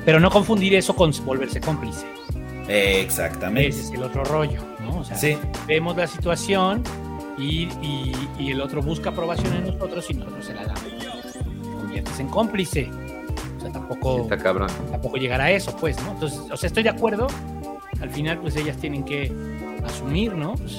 [0.04, 2.04] Pero no confundir eso con volverse cómplice.
[2.70, 3.68] Exactamente.
[3.68, 4.60] Ese es el otro rollo.
[4.98, 5.16] O sea,
[5.66, 6.82] vemos la situación
[7.38, 7.68] y,
[8.38, 10.84] el otro busca aprobación en nosotros y nosotros se la damos.
[11.80, 12.90] conviertes en cómplice.
[13.56, 14.26] O sea, tampoco,
[14.90, 16.12] tampoco llegar a eso, pues, ¿no?
[16.12, 17.26] Entonces, o sea, estoy de acuerdo.
[18.00, 19.30] Al final, pues ellas tienen que
[19.84, 20.54] asumir, ¿no?
[20.54, 20.78] Pues,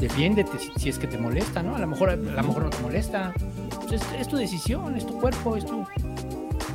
[0.00, 1.76] Defiéndete si, es que te molesta, ¿no?
[1.76, 3.34] A lo mejor, a lo mejor no te molesta.
[3.86, 5.84] Pues, es, tu decisión, es tu cuerpo, es tu.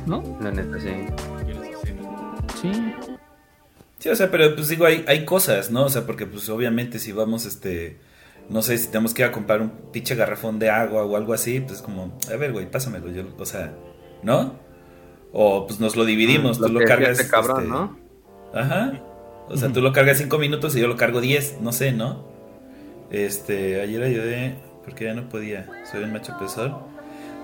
[0.06, 0.22] ¿No?
[0.40, 0.90] La neta, sí.
[2.62, 3.15] Sí.
[4.06, 5.84] Sí, o sea, pero pues digo, hay, hay cosas, ¿no?
[5.86, 7.96] O sea, porque pues obviamente si vamos, este,
[8.48, 11.34] no sé si tenemos que ir a comprar un pinche garrafón de agua o algo
[11.34, 13.74] así, pues como, a ver, güey, pásamelo, yo, o sea,
[14.22, 14.54] ¿no?
[15.32, 17.18] O pues nos lo dividimos, Mm, Lo tú lo cargas.
[17.18, 17.98] este cabrón, este, ¿no?
[18.54, 18.92] Ajá.
[19.48, 22.24] O sea, tú lo cargas cinco minutos y yo lo cargo 10, no sé, ¿no?
[23.10, 25.68] Este, ayer ayudé porque ya no podía.
[25.90, 26.76] Soy un macho opresor.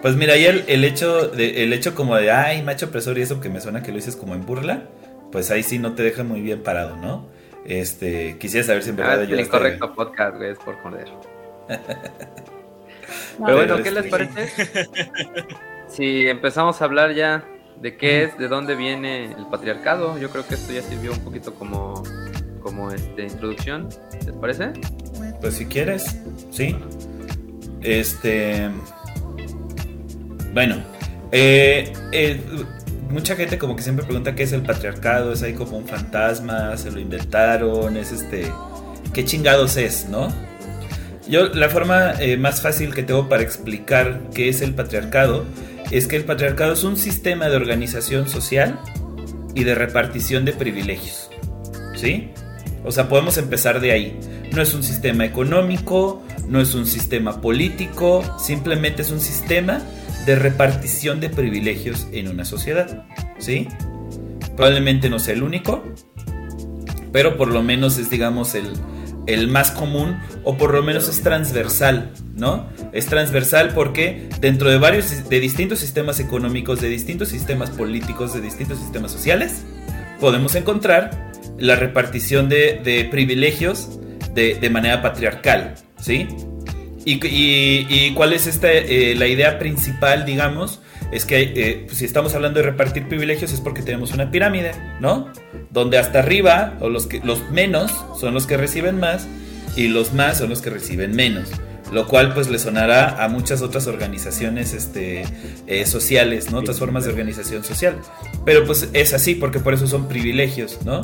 [0.01, 3.23] Pues mira, ahí el, el hecho de, el hecho como de ay, macho opresor y
[3.23, 4.85] eso que me suena que lo dices como en burla,
[5.33, 7.27] pues ahí sí no te deja muy bien parado, ¿no?
[7.65, 11.09] Este, quisiera saber si en Ah, verdad es el incorrecto podcast, güey, es por joder.
[13.39, 14.49] No, Pero bueno, pero ¿qué les parece?
[15.89, 17.45] Si empezamos a hablar ya
[17.81, 21.21] de qué es, de dónde viene el patriarcado, yo creo que esto ya sirvió un
[21.21, 22.03] poquito como,
[22.63, 23.89] como este, introducción.
[24.25, 24.73] ¿Les parece?
[25.41, 26.19] Pues si quieres,
[26.51, 26.77] sí.
[27.83, 28.71] Este.
[30.55, 30.83] Bueno,
[31.33, 32.41] eh, eh,
[33.13, 36.77] mucha gente como que siempre pregunta qué es el patriarcado, es ahí como un fantasma,
[36.77, 38.51] se lo inventaron, es este.
[39.13, 40.29] ¿Qué chingados es, no?
[41.29, 45.45] Yo, la forma eh, más fácil que tengo para explicar qué es el patriarcado
[45.91, 48.81] es que el patriarcado es un sistema de organización social
[49.55, 51.31] y de repartición de privilegios.
[51.95, 52.31] ¿Sí?
[52.85, 54.19] O sea, podemos empezar de ahí.
[54.53, 59.83] No es un sistema económico, no es un sistema político, simplemente es un sistema
[60.27, 63.05] de repartición de privilegios en una sociedad.
[63.39, 63.69] ¿Sí?
[64.57, 65.83] Probablemente no sea el único,
[67.13, 68.73] pero por lo menos es, digamos, el,
[69.27, 72.69] el más común o por lo menos es transversal, ¿no?
[72.93, 78.41] Es transversal porque dentro de varios, de distintos sistemas económicos, de distintos sistemas políticos, de
[78.41, 79.63] distintos sistemas sociales,
[80.21, 84.01] podemos encontrar la repartición de, de privilegios
[84.35, 86.27] de, de manera patriarcal, ¿sí?
[87.05, 91.99] Y, y- y cuál es esta, eh, la idea principal, digamos, es que eh, pues,
[91.99, 95.29] si estamos hablando de repartir privilegios es porque tenemos una pirámide, ¿no?
[95.71, 99.27] Donde hasta arriba, o los, que, los menos son los que reciben más
[99.77, 101.51] y los más son los que reciben menos.
[101.93, 105.25] Lo cual pues le sonará a muchas otras organizaciones este,
[105.67, 106.59] eh, sociales, ¿no?
[106.59, 107.97] Otras formas de organización social.
[108.47, 111.03] Pero pues es así porque por eso son privilegios, ¿no?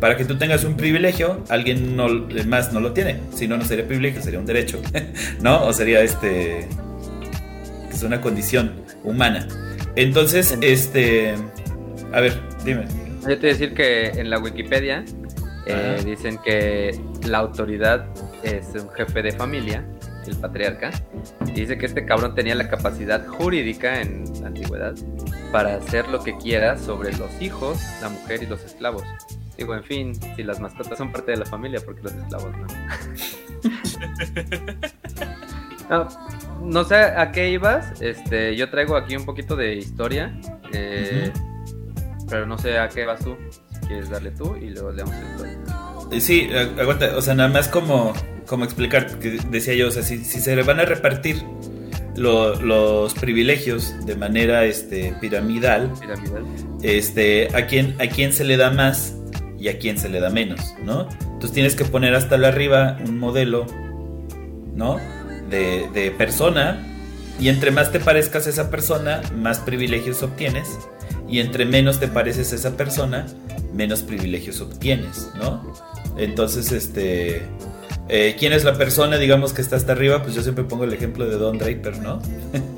[0.00, 2.08] Para que tú tengas un privilegio, alguien no,
[2.46, 3.20] más no lo tiene.
[3.34, 4.80] Si no, no sería privilegio, sería un derecho,
[5.42, 5.66] ¿no?
[5.66, 6.66] O sería este...
[7.92, 9.46] Es una condición humana.
[9.94, 11.34] Entonces, este...
[12.12, 12.32] A ver,
[12.64, 12.86] dime.
[13.22, 15.04] Yo te voy a decir que en la Wikipedia
[15.66, 18.06] eh, dicen que la autoridad
[18.42, 19.84] es un jefe de familia,
[20.28, 20.90] el patriarca,
[21.46, 24.94] y dice que este cabrón tenía la capacidad jurídica en la antigüedad
[25.52, 29.04] para hacer lo que quiera sobre los hijos, la mujer y los esclavos.
[29.56, 32.66] Digo, en fin, si las mascotas son parte de la familia, porque los esclavos no.
[35.90, 36.08] No,
[36.62, 38.00] no sé a qué ibas.
[38.00, 40.32] Este, yo traigo aquí un poquito de historia.
[40.72, 41.32] eh,
[42.28, 43.36] Pero no sé a qué vas tú.
[43.72, 45.58] Si quieres darle tú y luego le damos el historia.
[46.12, 48.12] Eh, Sí, ag- aguanta, o sea, nada más como,
[48.50, 51.40] como explicar, que decía yo, o sea, si, si se le van a repartir
[52.16, 56.42] lo- los privilegios de manera este, piramidal, Piramidal.
[56.82, 59.14] este, a quién, a quién se le da más
[59.56, 61.08] y a quién se le da menos, ¿no?
[61.22, 63.66] Entonces tienes que poner hasta la arriba un modelo,
[64.74, 64.98] ¿no?
[65.48, 66.84] De, de persona
[67.38, 70.66] y entre más te parezcas a esa persona, más privilegios obtienes
[71.28, 73.26] y entre menos te pareces a esa persona,
[73.72, 75.72] menos privilegios obtienes, ¿no?
[76.18, 77.42] Entonces, este...
[78.12, 80.20] eh, ¿Quién es la persona, digamos, que está hasta arriba?
[80.20, 82.20] Pues yo siempre pongo el ejemplo de Don Draper, ¿no?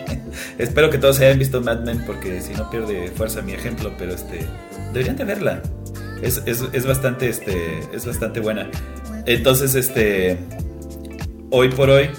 [0.58, 4.12] Espero que todos hayan visto Mad Men porque si no pierde fuerza mi ejemplo, pero
[4.12, 4.46] este
[4.92, 5.62] deberían de verla.
[6.20, 8.70] Es, es, es bastante este es bastante buena.
[9.24, 10.36] Entonces, este
[11.50, 12.10] hoy por hoy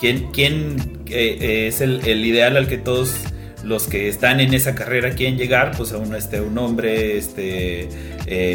[0.00, 3.14] ¿quién, quién eh, eh, es el, el ideal al que todos
[3.62, 5.76] los que están en esa carrera quieren llegar?
[5.76, 7.88] Pues a un este un hombre este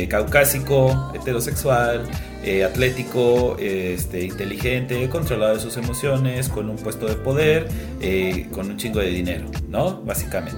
[0.10, 2.04] caucásico, heterosexual,
[2.48, 7.68] eh, atlético, eh, este, inteligente, controlado de sus emociones, con un puesto de poder,
[8.00, 10.02] eh, con un chingo de dinero, ¿no?
[10.04, 10.58] Básicamente.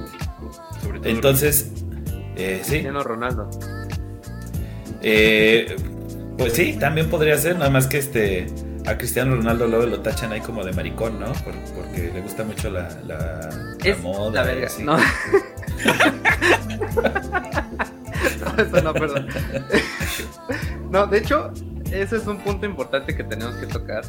[0.84, 1.72] Sobre todo Entonces,
[2.36, 3.50] eh, sí, Cristiano Ronaldo.
[5.02, 5.76] eh,
[6.38, 8.46] pues sí, también podría ser, nada más que este
[8.86, 11.34] a Cristiano Ronaldo luego lo tachan ahí como de maricón, ¿no?
[11.34, 13.50] Por- porque le gusta mucho la, la,
[14.02, 14.32] moda.
[14.32, 14.68] la verga.
[14.80, 14.98] No.
[18.40, 19.28] no, eso no, perdón.
[20.92, 21.52] no, de hecho,
[21.92, 24.04] ese es un punto importante que tenemos que tocar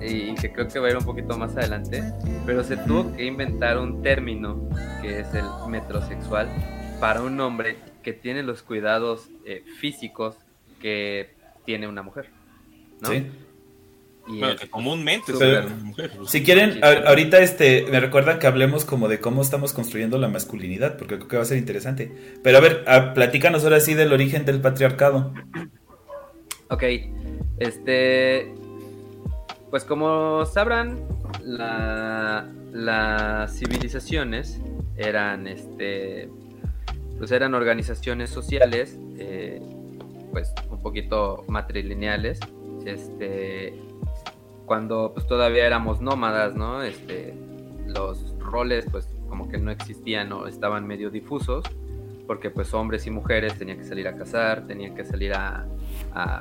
[0.00, 2.02] y que creo que va a ir un poquito más adelante,
[2.44, 4.68] pero se tuvo que inventar un término
[5.00, 6.48] que es el metrosexual
[7.00, 10.36] para un hombre que tiene los cuidados eh, físicos
[10.80, 12.28] que tiene una mujer.
[13.00, 13.08] ¿no?
[13.10, 13.26] Sí.
[14.28, 15.32] Y Bueno, que comúnmente
[15.82, 16.12] mujer.
[16.28, 20.28] Si quieren, a- ahorita este, me recuerdan que hablemos como de cómo estamos construyendo la
[20.28, 22.12] masculinidad, porque creo que va a ser interesante.
[22.42, 25.32] Pero a ver, a- platícanos ahora sí del origen del patriarcado.
[26.72, 26.84] Ok,
[27.58, 28.54] este.
[29.70, 31.06] pues como sabrán,
[31.44, 34.58] la, las civilizaciones
[34.96, 36.30] eran este
[37.18, 39.60] pues eran organizaciones sociales eh,
[40.32, 42.40] pues un poquito matrilineales
[42.86, 43.78] este
[44.64, 47.34] cuando pues todavía éramos nómadas no este
[47.86, 51.64] los roles pues como que no existían o estaban medio difusos
[52.26, 55.66] porque pues hombres y mujeres tenían que salir a cazar tenían que salir a,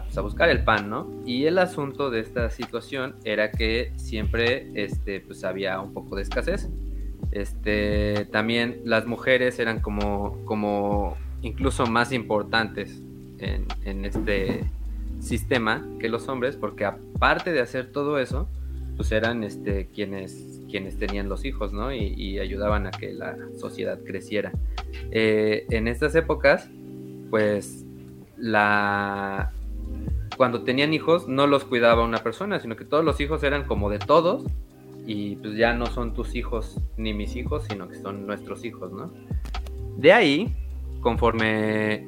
[0.04, 4.72] pues, a buscar el pan no y el asunto de esta situación era que siempre
[4.76, 6.70] este pues había un poco de escasez.
[7.32, 13.02] Este, también las mujeres eran como, como incluso más importantes
[13.40, 14.64] en, este
[15.20, 18.48] sistema que los hombres, porque aparte de hacer todo eso,
[18.98, 21.94] pues eran este, quienes, quienes tenían los hijos, ¿no?
[21.94, 24.52] Y, ayudaban a que la sociedad creciera.
[25.12, 26.70] Eh, en estas épocas,
[27.30, 27.86] pues
[28.38, 29.52] la
[30.38, 33.90] cuando tenían hijos no los cuidaba una persona, sino que todos los hijos eran como
[33.90, 34.44] de todos
[35.06, 38.92] y pues ya no son tus hijos ni mis hijos, sino que son nuestros hijos,
[38.92, 39.12] ¿no?
[39.98, 40.56] De ahí,
[41.02, 42.08] conforme,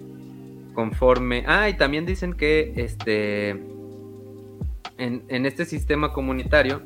[0.73, 3.49] conforme, ah, y también dicen que este,
[4.97, 6.81] en, en este sistema comunitario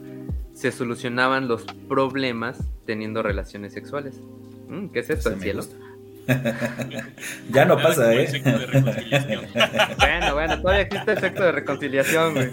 [0.57, 4.19] se solucionaban los problemas teniendo relaciones sexuales.
[4.67, 5.63] Mm, ¿Qué es esto, el cielo?
[7.51, 8.41] ya no pasa, ¿eh?
[9.99, 12.49] bueno, bueno, todavía existe el efecto de reconciliación, güey.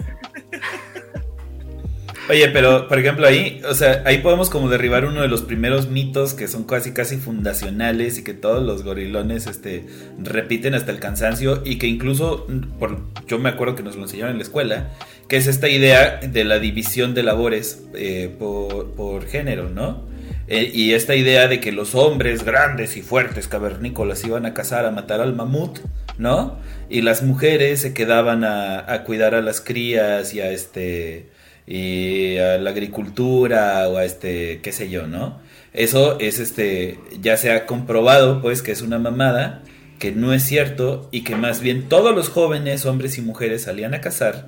[2.27, 5.89] Oye, pero por ejemplo ahí, o sea, ahí podemos como derribar uno de los primeros
[5.89, 9.85] mitos que son casi casi fundacionales y que todos los gorilones este
[10.17, 12.47] repiten hasta el cansancio y que incluso
[12.79, 14.91] por yo me acuerdo que nos lo enseñaron en la escuela,
[15.27, 20.03] que es esta idea de la división de labores eh, por, género, ¿no?
[20.47, 24.85] Eh, y esta idea de que los hombres grandes y fuertes cavernícolas iban a cazar
[24.85, 25.79] a matar al mamut,
[26.19, 26.57] ¿no?
[26.89, 31.29] Y las mujeres se quedaban a, a cuidar a las crías y a este
[31.67, 35.39] y a la agricultura o a este, qué sé yo, ¿no?
[35.73, 39.63] Eso es este, ya se ha comprobado pues que es una mamada,
[39.97, 43.93] que no es cierto y que más bien todos los jóvenes, hombres y mujeres salían
[43.95, 44.47] a cazar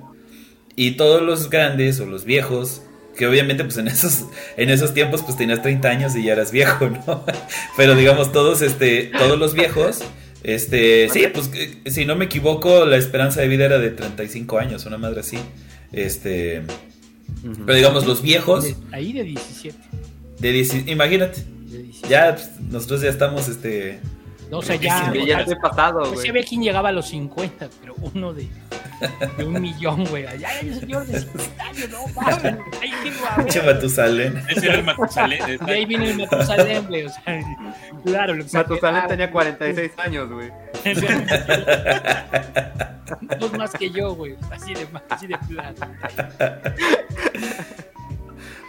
[0.78, 2.82] y todos los grandes o los viejos
[3.16, 6.52] que obviamente pues en esos en esos tiempos pues tenías 30 años y ya eras
[6.52, 7.24] viejo, ¿no?
[7.76, 10.02] Pero digamos todos este todos los viejos
[10.42, 11.50] este, sí, pues
[11.86, 15.38] si no me equivoco, la esperanza de vida era de 35 años, una madre así.
[15.92, 16.62] Este,
[17.66, 18.64] pero digamos, los viejos.
[18.92, 19.76] ahí de 17.
[20.38, 21.44] De imagínate.
[22.08, 23.98] Ya pues, nosotros ya estamos, este.
[24.50, 25.12] No, o sea, ya.
[25.26, 26.30] ya estoy pasado, pues, güey.
[26.30, 28.46] Ve quién llegaba a los 50, pero uno de,
[29.36, 30.24] de un millón, güey.
[30.38, 32.56] Ya hay un señor de 50 años, no mames.
[32.80, 32.90] Ahí
[33.36, 34.42] Pinche Matusalén.
[34.48, 35.58] Ese era el Matusalén.
[35.66, 37.06] Y ahí viene el Matusalén, güey.
[37.06, 37.40] O sea,
[38.04, 38.34] claro.
[38.34, 40.50] Lo Matusalén tenía 46 años, güey.
[43.38, 44.36] Dos más que yo, güey.
[44.50, 45.74] Así de, así de plano.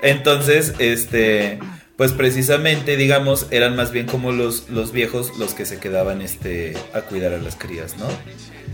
[0.02, 1.60] Entonces, este
[2.00, 6.78] pues precisamente, digamos, eran más bien como los, los viejos los que se quedaban este,
[6.94, 8.08] a cuidar a las crías, ¿no?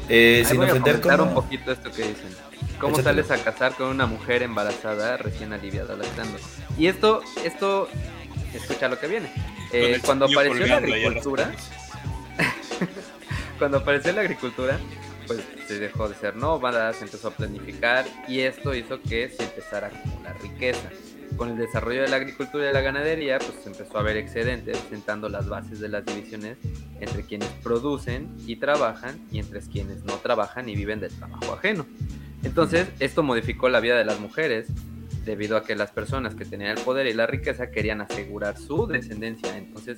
[0.09, 2.35] Eh, sin voy ofender a un poquito esto que dicen.
[2.79, 6.37] ¿Cómo sales a casar con una mujer embarazada recién aliviada lactando?
[6.77, 7.87] Y esto, esto,
[8.53, 9.31] escucha lo que viene.
[9.71, 11.51] Eh, cuando apareció la agricultura,
[13.59, 14.79] cuando apareció la agricultura,
[15.25, 19.43] pues se dejó de ser nómada, se empezó a planificar y esto hizo que se
[19.43, 20.89] empezara a acumular riqueza
[21.35, 24.77] con el desarrollo de la agricultura y de la ganadería, pues empezó a haber excedentes,
[24.89, 26.57] sentando las bases de las divisiones
[26.99, 31.85] entre quienes producen y trabajan y entre quienes no trabajan y viven del trabajo ajeno.
[32.43, 34.67] Entonces, esto modificó la vida de las mujeres,
[35.25, 38.85] debido a que las personas que tenían el poder y la riqueza querían asegurar su
[38.85, 39.57] descendencia.
[39.57, 39.97] Entonces,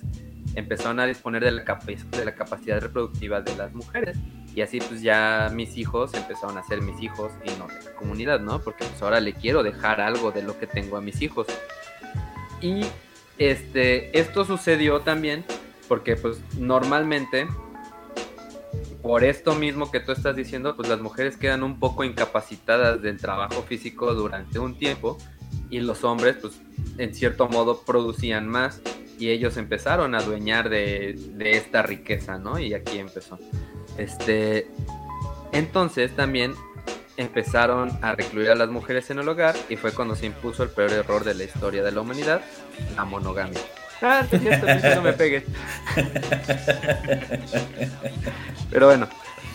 [0.58, 4.18] empezaron a disponer de la, de la capacidad reproductiva de las mujeres.
[4.56, 7.94] Y así pues ya mis hijos empezaron a ser mis hijos y no de la
[7.94, 8.60] comunidad, ¿no?
[8.60, 11.46] Porque pues ahora le quiero dejar algo de lo que tengo a mis hijos.
[12.60, 12.82] Y
[13.38, 15.46] este, esto sucedió también
[15.88, 17.48] porque pues normalmente
[19.04, 23.18] por esto mismo que tú estás diciendo, pues las mujeres quedan un poco incapacitadas del
[23.18, 25.20] trabajo físico durante un tiempo
[25.70, 26.60] y los hombres pues
[26.98, 28.82] en cierto modo producían más
[29.18, 32.60] y ellos empezaron a adueñar de, esta riqueza, ¿no?
[32.60, 33.40] Y aquí empezó.
[33.98, 34.68] Este,
[35.52, 36.54] entonces también
[37.18, 40.70] empezaron a recluir a las mujeres en el hogar y fue cuando se impuso el
[40.70, 42.42] peor error de la historia de la humanidad,
[42.96, 43.60] la monogamia.
[44.02, 44.24] Ah,
[44.96, 45.44] no me pegues.
[48.70, 49.08] Pero bueno,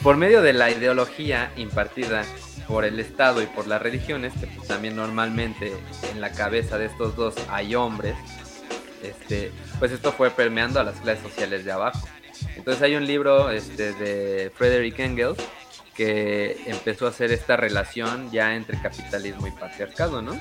[0.03, 2.25] por medio de la ideología impartida
[2.67, 5.73] por el Estado y por las religiones, que también normalmente
[6.11, 8.17] en la cabeza de estos dos hay hombres,
[9.03, 12.07] este, pues esto fue permeando a las clases sociales de abajo.
[12.57, 15.39] Entonces hay un libro este, de Frederick Engels
[15.95, 20.39] que empezó a hacer esta relación ya entre capitalismo y patriarcado, ¿no?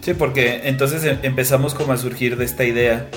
[0.00, 3.08] Sí, porque entonces em- empezamos como a surgir de esta idea,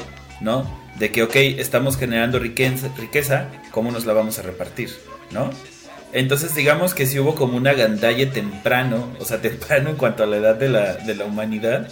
[0.41, 0.69] ¿no?
[0.99, 4.89] De que, ok, estamos generando riqueza, riqueza, ¿cómo nos la vamos a repartir?
[5.31, 5.49] ¿No?
[6.13, 10.27] Entonces digamos que si hubo como una gandalle temprano, o sea, temprano en cuanto a
[10.27, 11.89] la edad de la, de la humanidad.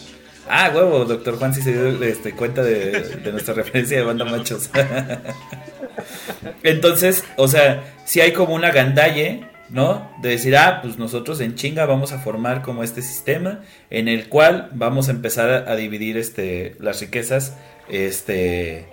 [0.49, 4.69] Ah, huevo, doctor Juan sí se dio este, cuenta de, nuestra referencia de banda machos.
[6.63, 10.11] Entonces, o sea, si hay como una gandalle, ¿no?
[10.22, 14.30] De decir, ah, pues nosotros en chinga vamos a formar como este sistema en el
[14.30, 17.55] cual vamos a empezar a, a dividir este, las riquezas,
[17.88, 18.88] este,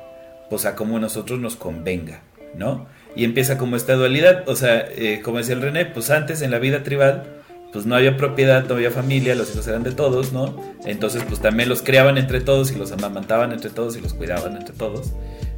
[0.50, 2.20] pues a como nosotros nos convenga,
[2.54, 2.86] ¿no?
[3.16, 6.50] Y empieza como esta dualidad, o sea, eh, como decía el René, pues antes en
[6.50, 7.24] la vida tribal,
[7.72, 10.56] pues no había propiedad, no había familia, los hijos eran de todos, ¿no?
[10.84, 14.56] Entonces, pues también los criaban entre todos y los amamantaban entre todos y los cuidaban
[14.56, 15.12] entre todos.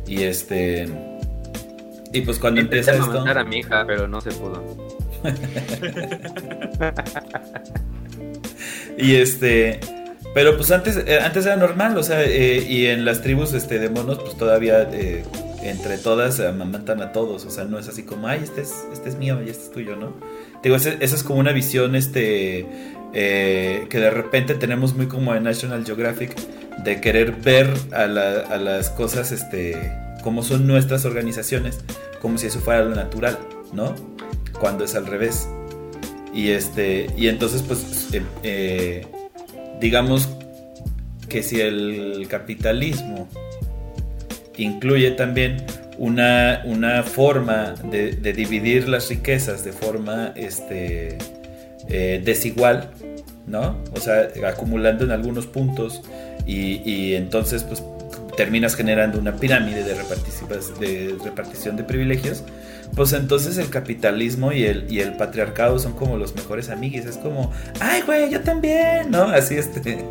[0.06, 0.88] Y este...
[2.12, 3.20] Y pues cuando empieza esto...
[3.20, 4.64] a mi hija, pero no se pudo.
[9.00, 9.80] Y este.
[10.34, 13.80] Pero pues antes, eh, antes era normal, o sea, eh, y en las tribus este,
[13.80, 15.24] de monos, pues todavía eh,
[15.62, 19.10] entre todas amamantan a todos, o sea, no es así como, ay, este es, este
[19.10, 20.14] es mío y este es tuyo, ¿no?
[20.62, 22.66] Digo, esa es como una visión, este,
[23.12, 26.34] eh, que de repente tenemos muy como en National Geographic,
[26.84, 29.92] de querer ver a las cosas, este,
[30.22, 31.80] como son nuestras organizaciones,
[32.20, 33.38] como si eso fuera lo natural,
[33.72, 33.94] ¿no?
[34.58, 35.48] Cuando es al revés.
[36.32, 39.06] Y este, y entonces, pues, eh, eh,
[39.80, 40.28] digamos
[41.28, 43.28] que si el capitalismo
[44.62, 45.58] incluye también
[45.98, 51.18] una, una forma de, dividir las riquezas de forma este,
[51.88, 52.90] eh, desigual,
[53.46, 53.76] ¿no?
[53.94, 56.02] O sea, acumulando en algunos puntos
[56.46, 57.82] y, y entonces pues
[58.36, 62.44] terminas generando una pirámide de repartición de privilegios,
[62.94, 67.06] pues entonces el capitalismo y el, y el patriarcado son como los mejores amiguis.
[67.06, 69.22] Es como, ay, güey, yo también, ¿no?
[69.24, 70.04] Así este,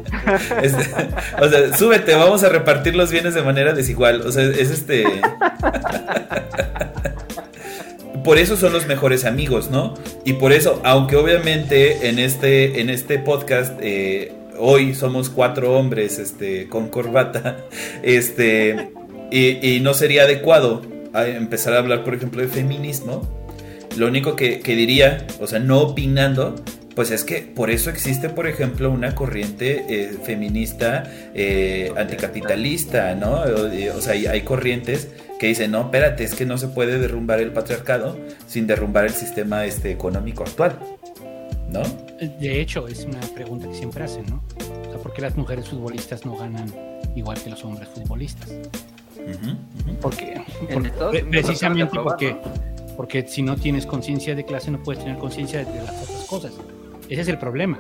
[1.42, 4.22] O sea, súbete, vamos a repartir los bienes de manera desigual.
[4.22, 5.04] O sea, es este.
[8.24, 9.96] Por eso son los mejores amigos, ¿no?
[10.26, 16.20] Y por eso, aunque obviamente en este, en este podcast eh, hoy somos cuatro hombres
[16.20, 17.58] este, con corbata,
[18.04, 18.92] este,
[19.32, 20.82] y no sería adecuado
[21.14, 23.28] a empezar a hablar, por ejemplo, de feminismo,
[23.98, 26.56] lo único que, que diría, o sea, no opinando,
[26.96, 31.04] pues es que por eso existe, por ejemplo, una corriente eh, feminista
[31.34, 33.42] eh, anticapitalista, ¿no?
[33.42, 37.00] O, o sea, hay, hay corrientes que dicen, no, espérate, es que no se puede
[37.00, 40.78] derrumbar el patriarcado sin derrumbar el sistema este, económico actual,
[41.70, 41.84] ¿no?
[42.20, 44.44] De hecho, es una pregunta que siempre hacen, ¿no?
[44.58, 46.70] O sea, ¿por qué las mujeres futbolistas no ganan
[47.16, 48.50] igual que los hombres futbolistas?
[50.02, 50.42] Porque,
[51.30, 52.38] precisamente porque,
[52.96, 56.54] porque si no tienes conciencia de clase no puedes tener conciencia de las otras cosas.
[57.10, 57.80] Ese es el problema.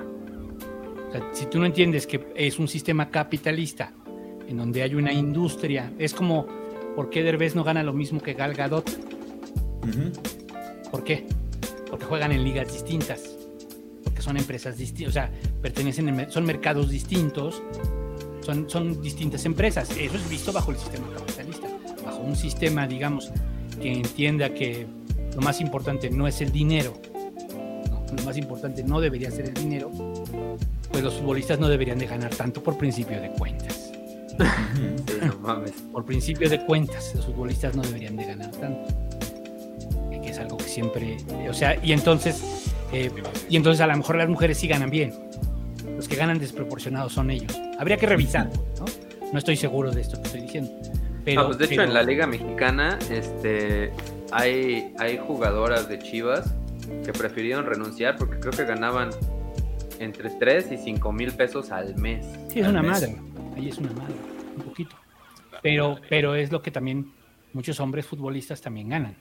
[1.09, 3.91] O sea, si tú no entiendes que es un sistema capitalista
[4.47, 6.47] en donde hay una industria, es como
[6.95, 8.89] ¿por qué Derbez no gana lo mismo que Gal Gadot?
[10.91, 11.25] ¿Por qué?
[11.89, 13.21] Porque juegan en ligas distintas.
[14.03, 15.31] Porque son empresas distintas, o sea,
[15.61, 17.61] pertenecen, en son mercados distintos,
[18.41, 19.89] son, son distintas empresas.
[19.91, 21.28] Eso es visto bajo el sistema capitalista.
[22.23, 23.31] Un sistema, digamos,
[23.81, 24.85] que entienda que
[25.35, 26.93] lo más importante no es el dinero,
[27.89, 28.15] ¿no?
[28.15, 29.91] lo más importante no debería ser el dinero,
[30.91, 33.91] pues los futbolistas no deberían de ganar tanto por principio de cuentas.
[34.75, 35.71] Sí, no mames.
[35.91, 38.93] Por principio de cuentas, los futbolistas no deberían de ganar tanto.
[40.21, 41.17] Que es algo que siempre,
[41.49, 42.41] o sea, y entonces,
[42.91, 43.11] eh,
[43.49, 45.13] y entonces a lo mejor las mujeres sí ganan bien.
[45.95, 47.53] Los que ganan desproporcionados son ellos.
[47.77, 48.49] Habría que revisar,
[48.79, 48.85] ¿no?
[49.31, 50.71] No estoy seguro de esto que estoy diciendo.
[51.29, 53.91] Pero, Ah, pues de hecho en la liga mexicana este
[54.31, 56.55] hay, hay jugadoras de Chivas
[57.05, 59.09] que prefirieron renunciar porque creo que ganaban
[59.99, 62.25] entre 3 y 5 mil pesos al mes.
[62.49, 62.91] Sí, es una mes.
[62.91, 63.15] madre.
[63.55, 64.15] Ahí es una madre,
[64.57, 64.95] un poquito.
[65.61, 67.11] Pero, pero es lo que también
[67.53, 69.15] muchos hombres futbolistas también ganan.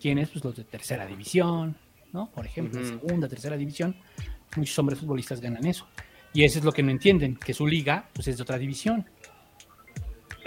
[0.00, 0.28] ¿Quiénes?
[0.30, 1.76] Pues los de tercera división,
[2.12, 2.30] ¿no?
[2.30, 2.88] Por ejemplo, Ujú.
[2.88, 3.96] segunda, tercera división.
[4.56, 5.86] Muchos hombres futbolistas ganan eso.
[6.34, 9.06] Y eso es lo que no entienden, que su liga pues, es de otra división.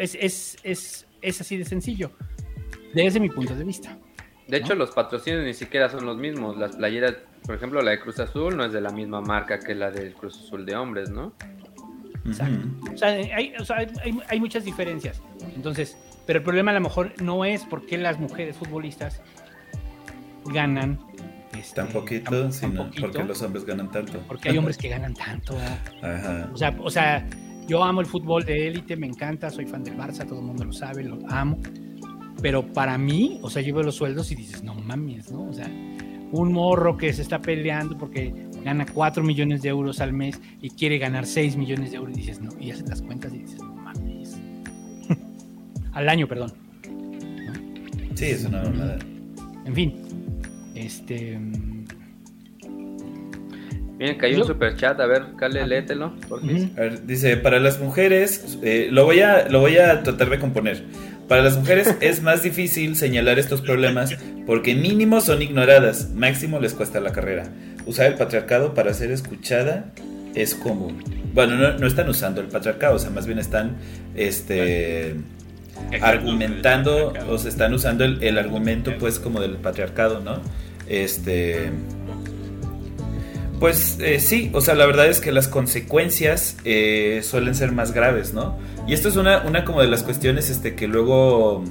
[0.02, 2.12] Es, es, es, es así de sencillo,
[2.93, 3.97] desde mi punto de vista.
[4.47, 6.58] De hecho, los patrocinios ni siquiera son los mismos.
[6.58, 9.76] Las playeras, por ejemplo, la de Cruz Azul no es de la misma marca que
[9.76, 11.34] la del Cruz Azul de hombres, ¿no?
[12.26, 12.68] Exacto.
[12.93, 15.22] O sea, hay, o sea, hay- hay- hay muchas diferencias.
[15.56, 15.97] Entonces,
[16.28, 19.22] pero el problema a lo mejor no es por qué las mujeres futbolistas
[20.45, 20.99] ganan
[21.58, 24.20] este, Tan poquito, tan- tan sino poquito, porque los hombres ganan tanto.
[24.28, 25.56] porque hay hombres que ganan tanto.
[26.02, 26.49] Ajá.
[26.54, 27.28] O sea, o sea,
[27.68, 30.66] yo amo el fútbol de élite, me encanta, soy fan del Barça, todo el mundo
[30.66, 31.59] lo sabe, lo amo.
[32.41, 35.43] pero para mí, o sea, yo veo los sueldos y dices, no mames, ¿no?
[35.43, 35.68] O sea,
[36.32, 38.34] un morro que se está peleando porque
[38.64, 42.22] gana 4 millones de euros al mes y quiere ganar 6 millones de euros y
[42.22, 44.39] dices, no, y haces las cuentas y dices, no mames.
[45.93, 46.53] al año, perdón.
[48.16, 48.99] Sí, es una mamada.
[49.66, 49.93] En fin,
[50.76, 51.39] este...
[54.02, 56.16] Miren, cayó Yo- un super chat, a ver, Cale, léetelo.
[56.76, 60.39] A ver, dice, para las mujeres, eh, lo, voy a, lo voy a tratar de
[60.39, 60.82] componer.
[61.28, 66.74] Para las mujeres es más difícil señalar estos problemas porque mínimo son ignoradas, máximo les
[66.74, 67.43] cuesta la carrera.
[67.86, 69.91] Usar el patriarcado para ser escuchada
[70.34, 71.04] es común.
[71.36, 73.78] Bueno, no, no están usando el patriarcado, o sea, más bien están
[74.16, 75.14] este,
[76.02, 80.41] argumentando, o se están usando el, el argumento pues como del patriarcado, ¿no?
[80.88, 81.70] Este...
[83.62, 87.91] Pues eh, sí, o sea, la verdad es que las consecuencias eh, suelen ser más
[87.93, 88.57] graves, ¿no?
[88.88, 91.64] Y esto es una, una como de las cuestiones este, que luego,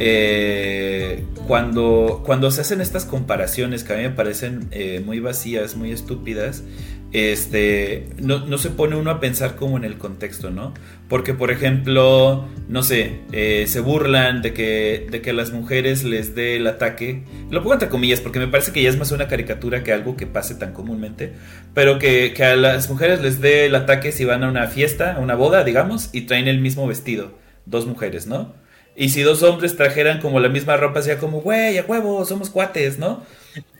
[0.00, 4.68] eh, cuando, cuando se hacen estas comparaciones que a mí me parecen
[5.06, 6.64] muy vacías, muy estúpidas,
[7.12, 10.72] este, no, no se pone uno a pensar como en el contexto, ¿no?
[11.08, 16.04] Porque, por ejemplo, no sé, eh, se burlan de que, de que a las mujeres
[16.04, 17.24] les dé el ataque.
[17.50, 20.16] Lo pongo entre comillas porque me parece que ya es más una caricatura que algo
[20.16, 21.34] que pase tan comúnmente.
[21.74, 25.14] Pero que, que a las mujeres les dé el ataque si van a una fiesta,
[25.14, 27.32] a una boda, digamos, y traen el mismo vestido.
[27.66, 28.54] Dos mujeres, ¿no?
[28.96, 32.48] Y si dos hombres trajeran como la misma ropa, sería como, güey, a huevo, somos
[32.48, 33.22] cuates, ¿no?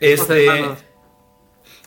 [0.01, 0.49] Este.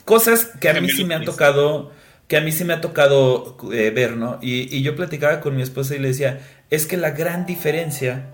[0.06, 1.92] Cosas que a mí sí me han tocado
[2.28, 4.40] que a mí sí me ha tocado eh, ver, ¿no?
[4.42, 6.40] Y, y yo platicaba con mi esposa y le decía,
[6.70, 8.32] es que la gran diferencia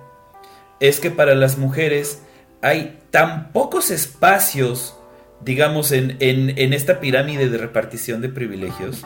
[0.80, 2.22] es que para las mujeres
[2.62, 4.96] hay tan pocos espacios,
[5.42, 9.02] digamos, en, en, en esta pirámide de repartición de privilegios,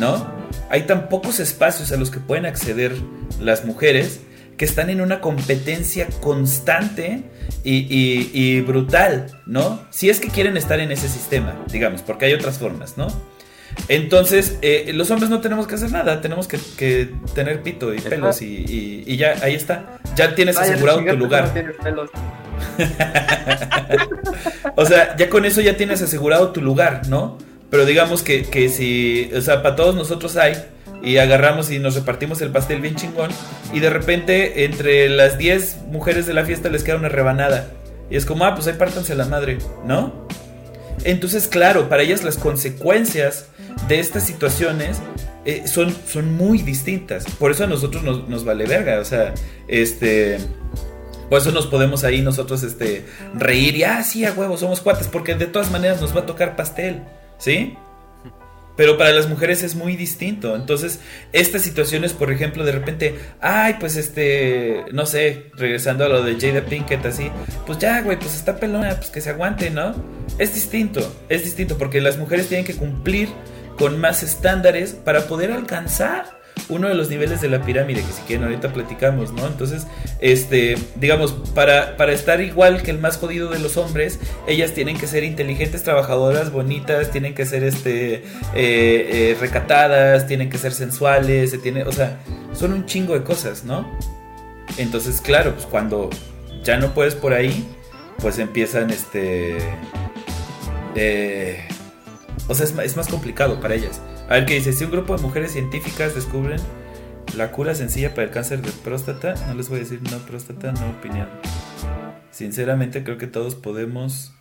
[0.00, 0.26] ¿no?
[0.68, 2.92] Hay tan pocos espacios a los que pueden acceder
[3.40, 4.20] las mujeres
[4.56, 7.22] que están en una competencia constante
[7.64, 9.80] y, y- y brutal, ¿no?
[9.90, 13.08] Si es que quieren estar en ese sistema, digamos, porque hay otras formas, ¿no?
[13.88, 17.98] Entonces, eh, los hombres no tenemos que hacer nada, tenemos que, que tener pito y
[18.00, 19.98] pelos y, y- ya, ahí está.
[20.14, 21.46] Ya tienes Vaya, asegurado tu lugar.
[21.54, 22.10] no pelos.
[24.76, 27.38] O sea, ya con eso ya tienes asegurado tu lugar, ¿no?
[27.70, 30.54] Pero digamos que, que si, o sea, para todos nosotros hay,
[31.04, 33.30] y agarramos y nos repartimos el pastel bien chingón,
[33.72, 37.68] y de repente entre las 10 mujeres de la fiesta les queda una rebanada.
[38.10, 40.26] Y es como, ah, pues ahí pártanse la madre, ¿no?
[41.04, 43.46] Entonces, claro, para ellas las consecuencias
[43.88, 44.98] de estas situaciones
[45.44, 47.24] eh, son, son muy distintas.
[47.38, 49.00] Por eso a nosotros nos, nos vale verga.
[49.00, 49.34] O sea,
[49.68, 50.38] este.
[51.28, 55.08] Por eso nos podemos ahí nosotros este, reír y, ah, sí, a huevo, somos cuates,
[55.08, 57.02] porque de todas maneras nos va a tocar pastel,
[57.38, 57.76] ¿sí?
[58.76, 60.56] Pero para las mujeres es muy distinto.
[60.56, 61.00] Entonces,
[61.32, 66.38] estas situaciones, por ejemplo, de repente, ay, pues este, no sé, regresando a lo de
[66.40, 67.30] Jada Pinkett, así,
[67.66, 69.94] pues ya, güey, pues está pelona, pues que se aguante, ¿no?
[70.38, 73.28] Es distinto, es distinto, porque las mujeres tienen que cumplir
[73.78, 78.22] con más estándares para poder alcanzar uno de los niveles de la pirámide, que si
[78.22, 79.46] quieren ahorita platicamos, ¿no?
[79.46, 79.86] Entonces,
[80.20, 84.96] este, digamos, para, para estar igual que el más jodido de los hombres, ellas tienen
[84.96, 88.22] que ser inteligentes, trabajadoras, bonitas, tienen que ser, este, eh,
[88.54, 92.18] eh, recatadas, tienen que ser sensuales, se tiene, o sea,
[92.54, 93.86] son un chingo de cosas, ¿no?
[94.78, 96.10] Entonces, claro, pues cuando
[96.62, 97.66] ya no puedes por ahí,
[98.18, 99.58] pues empiezan, este,
[100.94, 101.60] eh,
[102.48, 104.00] o sea, es, más complicado para ellas.
[104.28, 106.60] A ver qué dice, si un grupo de mujeres científicas descubren
[107.36, 110.72] la cura sencilla para el cáncer de próstata, no les voy a decir no próstata,
[110.72, 111.28] no opinión.
[112.30, 114.32] Sinceramente creo que todos podemos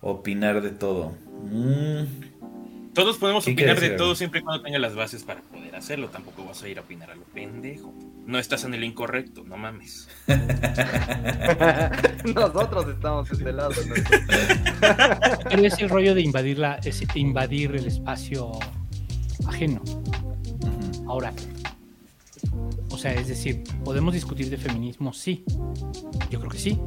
[0.00, 1.12] opinar de todo.
[1.42, 5.76] Mm, Todos podemos ¿Qué opinar de todo siempre y cuando tenga las bases para poder
[5.76, 6.08] hacerlo.
[6.08, 7.94] Tampoco vas a ir a opinar a lo pendejo.
[8.26, 10.08] No estás en el incorrecto, no mames.
[12.34, 13.72] Nosotros estamos de este lado.
[13.86, 13.94] ¿no?
[15.50, 18.52] Pero es el rollo de invadir, la, es invadir el espacio
[19.48, 19.82] ajeno.
[21.06, 21.32] Ahora,
[22.90, 25.12] o sea, es decir, ¿podemos discutir de feminismo?
[25.12, 25.44] Sí.
[26.30, 26.78] Yo creo que sí.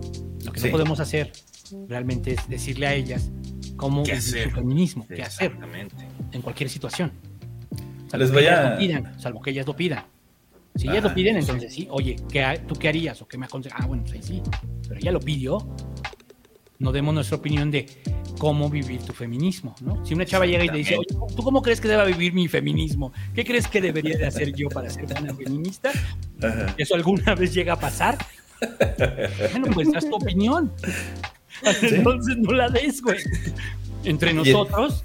[0.45, 0.67] Lo que Sí.
[0.67, 1.31] no podemos hacer
[1.87, 3.29] realmente es decirle a ellas
[3.77, 4.43] cómo ¿Qué vivir hacer?
[4.49, 5.53] su feminismo, qué hacer
[6.31, 7.11] en cualquier situación.
[8.17, 10.03] Les que ellas a- lo pidan, salvo que ellas lo pidan.
[10.75, 13.45] Si ellas Ah, lo piden, entonces sí, oye, ¿qué, ¿tú qué harías o qué me
[13.45, 13.79] aconsejas?
[13.81, 14.41] Ah, bueno, pues ahí sí.
[14.87, 15.57] Pero ella lo pidió.
[16.81, 17.85] No demos nuestra opinión de
[18.39, 20.03] cómo vivir tu feminismo, ¿no?
[20.03, 22.47] Si una chava llega y te dice, oye, ¿tú cómo crees que deba vivir mi
[22.47, 23.13] feminismo?
[23.35, 25.91] ¿Qué crees que debería de hacer yo para ser una feminista?
[26.41, 26.73] Ajá.
[26.77, 28.17] ¿Eso alguna vez llega a pasar?
[29.51, 30.71] Bueno, pues haz tu opinión.
[31.83, 33.19] Entonces no la des, güey.
[34.03, 35.03] Entre nosotros,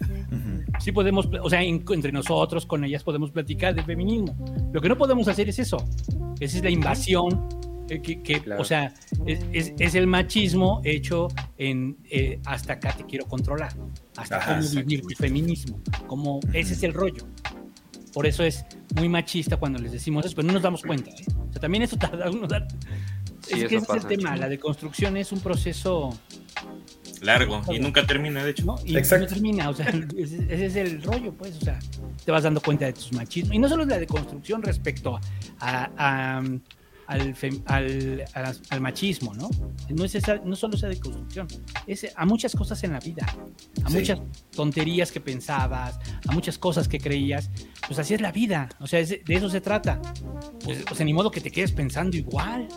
[0.81, 4.35] sí podemos, o sea, en- entre nosotros, con ellas podemos platicar de feminismo.
[4.73, 5.77] Lo que no podemos hacer es eso.
[6.41, 7.47] Esa es la invasión
[7.89, 8.93] Eh, que, O sea,
[9.27, 13.73] es, el machismo hecho en eh, hasta acá te quiero controlar,
[14.17, 17.27] hasta cómo vivir tu feminismo, como ese es el rollo.
[18.13, 18.65] Por eso es
[18.95, 21.11] muy machista cuando les decimos eso, pero no nos damos cuenta.
[21.11, 21.25] ¿eh?
[21.49, 22.67] O sea, también eso tarda uno dar...
[23.49, 26.19] es que ese es el tema, la deconstrucción es un proceso
[27.23, 28.65] largo y nunca termina, de hecho.
[28.65, 28.77] ¿no?
[28.85, 31.79] Y no termina, o sea, ese, es el rollo, pues, o sea,
[32.25, 33.55] te vas dando cuenta de tus machismos.
[33.55, 35.19] Y no solo es la deconstrucción respecto
[35.61, 36.43] a,
[37.07, 38.25] al,
[38.71, 39.49] al, machismo, ¿no?
[39.91, 41.47] No, es esa, no solo esa deconstrucción,
[41.87, 43.27] es a muchas cosas en la vida,
[43.85, 44.21] a muchas
[44.55, 47.51] tonterías que pensabas, a muchas cosas que creías,
[47.87, 50.01] pues así es la vida, o sea, de eso se trata.
[50.65, 52.69] Pues, o sea, ni modo que te quedes pensando igual.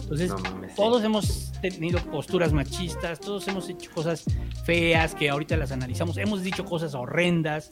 [0.00, 0.32] Entonces,
[0.74, 4.24] todos hemos tenido posturas machistas, todos hemos hecho cosas
[4.64, 7.70] feas que ahorita las analizamos, hemos dicho cosas horrendas.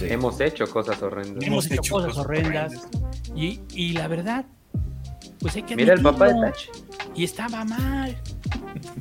[0.00, 1.44] Hemos hecho cosas horrendas.
[1.44, 2.88] Hemos, hecho, cosas, horrendas.
[3.34, 4.46] Y, y la verdad,
[5.46, 6.56] pues hay que Mira el papá de Tach.
[7.14, 8.16] Y estaba mal.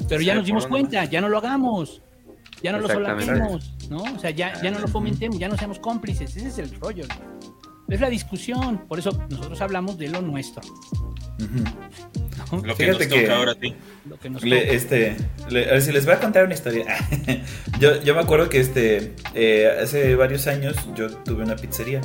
[0.08, 2.04] Pero ya nos dimos cuenta, ya no lo hagamos.
[2.62, 4.04] Ya no lo solapemos, ¿no?
[4.04, 6.36] O sea, ya, ya no lo fomentemos, ya no seamos cómplices.
[6.36, 7.06] Ese es el rollo.
[7.90, 8.86] Es la discusión.
[8.88, 10.62] Por eso nosotros hablamos de lo nuestro.
[12.64, 13.76] Lo que nos toca ahora a ti.
[14.44, 16.86] este, a ver si les voy a contar una historia.
[17.80, 22.02] yo, yo me acuerdo que este eh, hace varios años yo tuve una pizzería.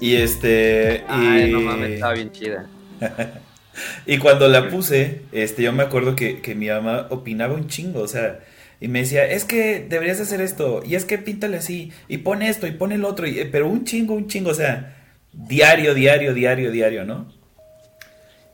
[0.00, 1.04] Y este.
[1.08, 2.66] Ay, no mames, estaba bien chida.
[4.06, 8.08] y cuando la puse, este, yo me acuerdo que, mi mamá opinaba un chingo, o
[8.08, 8.40] sea,
[8.80, 12.48] y me decía, es que deberías hacer esto, y es que píntale así, y pone
[12.48, 14.96] esto, y pone el otro, y, pero un chingo, un chingo, o sea,
[15.32, 17.32] diario, diario, diario, diario, ¿no?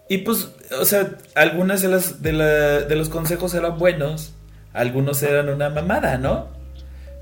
[0.09, 0.51] Y pues,
[0.81, 4.35] o sea, algunas de, las, de, de los consejos eran buenos,
[4.73, 6.49] algunos eran una mamada, ¿no?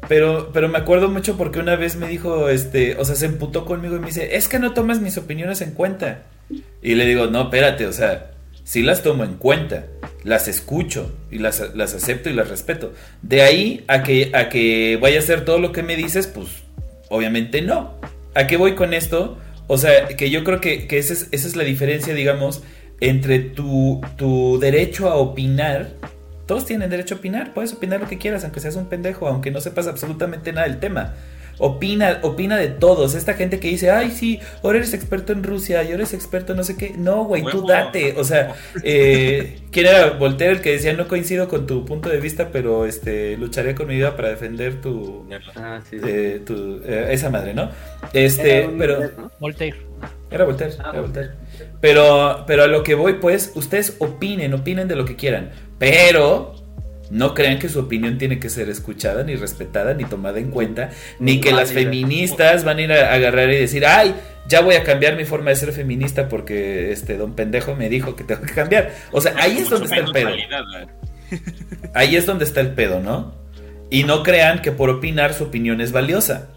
[0.07, 3.64] Pero, pero me acuerdo mucho porque una vez me dijo, este, o sea, se emputó
[3.64, 6.22] conmigo y me dice, es que no tomas mis opiniones en cuenta.
[6.82, 8.30] Y le digo, no, espérate, o sea,
[8.64, 9.86] sí las tomo en cuenta,
[10.24, 12.92] las escucho y las, las acepto y las respeto.
[13.22, 16.49] De ahí a que, a que vaya a hacer todo lo que me dices, pues
[17.09, 17.94] obviamente no.
[18.34, 19.38] ¿A qué voy con esto?
[19.66, 22.62] O sea, que yo creo que, esa, es, esa, es, la diferencia, digamos,
[23.01, 25.90] entre tu, tu derecho a opinar.
[26.46, 29.51] Todos tienen derecho a opinar, puedes opinar lo que quieras, aunque seas un pendejo, aunque
[29.51, 31.14] no sepas absolutamente nada del tema.
[31.59, 33.14] Opina, opina de todos.
[33.14, 36.52] Esta gente que dice, ay, sí, ahora eres experto en Rusia y ahora eres experto
[36.52, 36.94] en no sé qué.
[36.96, 38.14] No, güey, tú date.
[38.16, 42.20] O sea, eh, ¿quién era Voltaire el que decía, no coincido con tu punto de
[42.20, 45.26] vista, pero este lucharé con mi vida para defender tu.
[45.56, 47.70] Ah, eh, eh, esa madre, ¿no?
[48.12, 49.11] Este, pero.
[49.40, 49.88] Voltaire.
[50.30, 51.30] Era Voltaire, ah, era Voltaire.
[51.80, 55.50] Pero, pero a lo que voy, pues, ustedes opinen, opinen de lo que quieran.
[55.78, 56.54] Pero
[57.11, 60.90] no crean que su opinión tiene que ser escuchada, ni respetada, ni tomada en cuenta,
[61.18, 64.14] ni que las feministas van a ir a agarrar y decir, ay,
[64.48, 68.16] ya voy a cambiar mi forma de ser feminista porque este don pendejo me dijo
[68.16, 68.92] que tengo que cambiar.
[69.12, 70.30] O sea, ahí es donde está el pedo.
[71.94, 73.34] Ahí es donde está el pedo, ¿no?
[73.90, 76.48] Y no crean que por opinar su opinión es valiosa.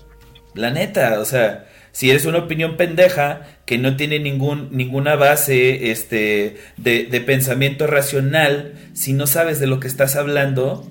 [0.53, 5.91] La neta, o sea, si eres una opinión pendeja que no tiene ningún, ninguna base
[5.91, 10.89] este, de, pensamiento racional, si no sabes de lo que estás hablando,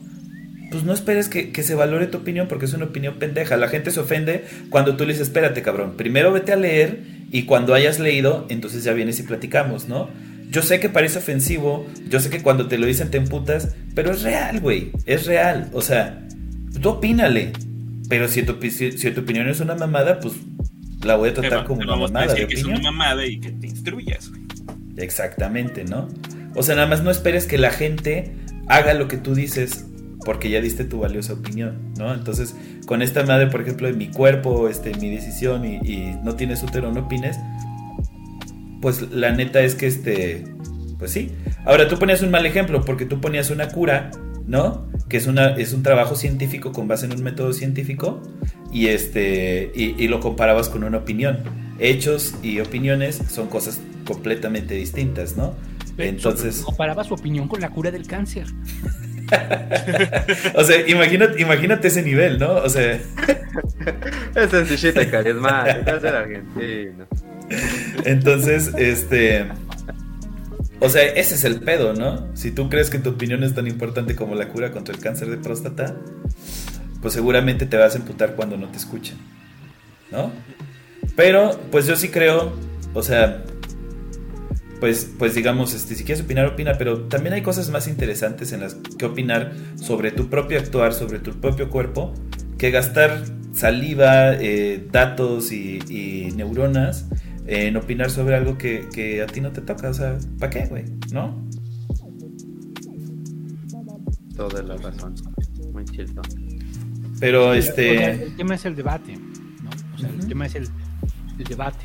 [0.70, 3.56] pues no esperes que, se valore tu opinión porque es una opinión pendeja.
[3.56, 7.44] La gente se ofende cuando tú le dices, espérate cabrón, primero vete a leer y
[7.44, 10.10] cuando hayas leído, entonces ya vienes y platicamos, ¿no?
[10.50, 14.10] Yo sé que parece ofensivo, yo sé que cuando te lo dicen te emputas, pero
[14.10, 15.70] es real, güey, es real.
[15.72, 16.26] O sea,
[16.82, 17.52] tú opínale,
[18.08, 20.34] pero si tu, si tu opinión es una mamada, pues
[21.02, 22.34] la voy a tratar como una mamada.
[22.34, 24.30] que es una mamada y que te instruyas,
[24.96, 26.08] Exactamente, ¿no?
[26.54, 28.32] O sea, nada más no esperes que la gente
[28.66, 29.86] haga lo que tú dices
[30.24, 32.12] porque ya diste tu valiosa opinión, ¿no?
[32.12, 32.54] Entonces,
[32.86, 36.92] con esta madre, por ejemplo, de mi cuerpo, este, mi decisión y, no tienes útero,
[36.92, 37.38] no opines,
[38.82, 40.44] pues la neta es que este,
[40.98, 41.32] pues sí.
[41.64, 44.10] Ahora tú ponías un mal ejemplo porque tú ponías una cura,
[44.46, 44.89] ¿no?
[45.10, 48.22] Que es, una, es un trabajo científico con base en un método científico
[48.72, 51.40] y, este, y, lo comparabas con una opinión.
[51.78, 55.54] Hechos y opiniones son cosas completamente distintas, ¿no?
[55.98, 56.62] Entonces...
[56.62, 58.46] Comparaba su opinión con la cura del cáncer.
[60.54, 62.54] o sea, imagínate, imagínate ese nivel, ¿no?
[62.54, 62.92] O sea...
[64.34, 67.06] es sencillito y es argentino.
[68.04, 69.46] Entonces, este...
[70.80, 72.34] O sea, ese es el pedo, ¿no?
[72.34, 75.28] Si tú crees que tu opinión es tan importante como la cura contra el cáncer
[75.28, 75.94] de próstata,
[77.02, 79.16] pues seguramente te vas a emputar cuando no te escuchen,
[80.10, 80.32] ¿no?
[81.16, 82.54] Pero, pues yo sí creo,
[82.94, 83.44] o sea,
[84.80, 88.60] pues, pues digamos, este, si quieres opinar, opina, pero también hay cosas más interesantes en
[88.60, 92.14] las que opinar sobre tu propio actuar, sobre tu propio cuerpo,
[92.56, 93.22] que gastar
[93.54, 97.06] saliva, eh, datos y, neuronas
[97.46, 99.90] en opinar sobre algo que, que a ti no te toca.
[99.90, 100.84] O sea, ¿para qué, güey?
[101.12, 101.42] ¿No?
[104.36, 105.14] Toda la razón.
[105.72, 106.22] Muy cierto.
[107.18, 108.24] Pero este.
[108.24, 109.16] el tema es el debate,
[109.62, 109.70] ¿no?
[109.94, 110.68] O sea, el tema es el,
[111.38, 111.84] el debate.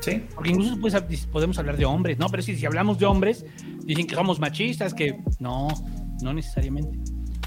[0.00, 0.22] Sí.
[0.34, 2.28] Porque incluso pues, podemos hablar de hombres, ¿no?
[2.28, 3.44] Pero si, si hablamos de hombres,
[3.84, 5.68] dicen que somos machistas, que no,
[6.22, 6.98] no necesariamente.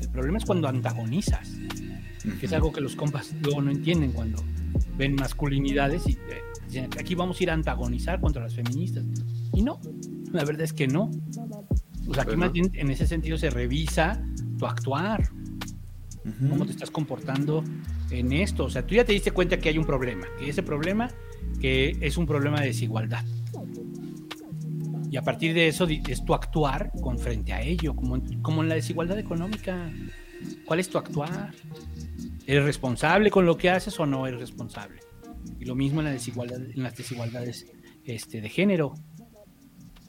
[0.02, 1.52] El problema es cuando antagonizas,
[2.40, 4.44] que es algo que los compas luego no entienden cuando
[4.98, 6.42] ven masculinidades y eh,
[6.80, 9.06] aquí vamos a ir a antagonizar contra las feministas.
[9.54, 9.80] Y no,
[10.32, 11.12] la verdad es que no.
[12.08, 14.24] O sea, aquí más bien en ese sentido se revisa
[14.58, 15.30] tu actuar,
[16.50, 17.64] cómo te estás comportando
[18.10, 18.66] en esto.
[18.66, 21.10] O sea, tú ya te diste cuenta que hay un problema, que ese problema
[21.60, 23.24] que es un problema de desigualdad.
[25.10, 28.70] Y a partir de eso es tu actuar con frente a ello, como como en
[28.70, 29.92] la desigualdad económica.
[30.66, 31.54] ¿Cuál es tu actuar?
[32.48, 35.00] ¿Eres responsable con lo que haces o no eres responsable?
[35.60, 37.68] Y lo mismo en, la desigualdad, en las desigualdades
[38.06, 38.94] este, de género.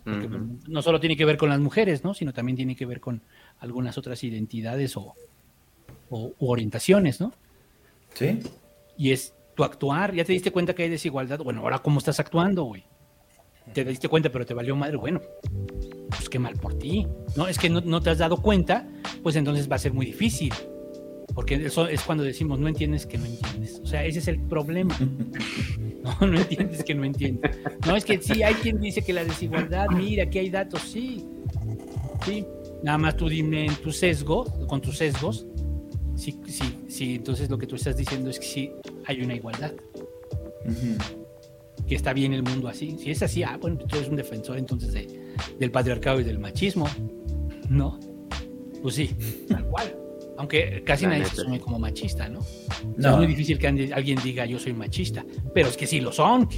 [0.04, 2.12] No solo tiene que ver con las mujeres, ¿no?
[2.12, 3.22] sino también tiene que ver con
[3.60, 5.14] algunas otras identidades o,
[6.10, 7.32] o orientaciones, ¿no?
[8.14, 8.40] Sí.
[8.96, 11.38] Y es tu actuar, ya te diste cuenta que hay desigualdad.
[11.38, 12.84] Bueno, ahora cómo estás actuando, güey.
[13.72, 14.96] Te diste cuenta, pero te valió madre.
[14.96, 15.20] Bueno,
[16.08, 17.06] pues qué mal por ti.
[17.36, 18.88] No, es que no, te has dado cuenta,
[19.22, 20.52] pues entonces va a ser muy difícil.
[21.34, 23.80] Porque eso es cuando decimos, no entiendes que no entiendes.
[23.82, 24.96] O sea, ese es el problema.
[26.02, 27.56] No, no entiendes que no entiendes.
[27.86, 31.24] No, es que sí, hay quien dice que la desigualdad, mira, aquí hay datos, sí.
[32.26, 32.44] Sí.
[32.82, 35.46] Nada más tú dime en tu sesgo, con tus sesgos,
[36.16, 38.72] sí, sí, sí, entonces lo que tú estás diciendo es que sí
[39.06, 39.72] hay una igualdad.
[41.86, 42.96] Que está bien el mundo así.
[42.98, 45.06] Si es así, ah, bueno, tú eres un defensor entonces
[45.58, 46.88] del patriarcado y del machismo.
[47.68, 48.00] ¿No?
[48.82, 49.10] Pues sí,
[49.48, 50.01] tal cual.
[50.42, 52.40] Aunque casi nadie se asume como machista, ¿no?
[52.96, 53.10] no.
[53.10, 55.24] es muy difícil que alguien diga yo soy machista,
[55.54, 56.48] pero es que sí lo son.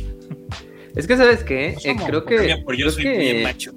[0.95, 1.77] Es que, ¿sabes qué?
[1.85, 2.65] Eh, creo que.
[2.79, 3.43] yo soy que...
[3.43, 3.75] macho.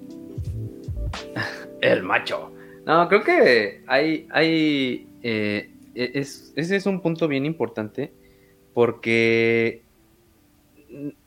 [1.81, 2.53] el macho.
[2.85, 8.13] No, creo que hay, hay eh, e, es, ese es un punto bien importante
[8.73, 9.81] porque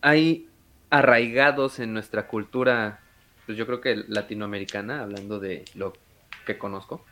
[0.01, 0.49] hay
[0.89, 3.01] arraigados en nuestra cultura,
[3.45, 5.93] pues yo creo que latinoamericana, hablando de lo
[6.47, 7.05] que conozco,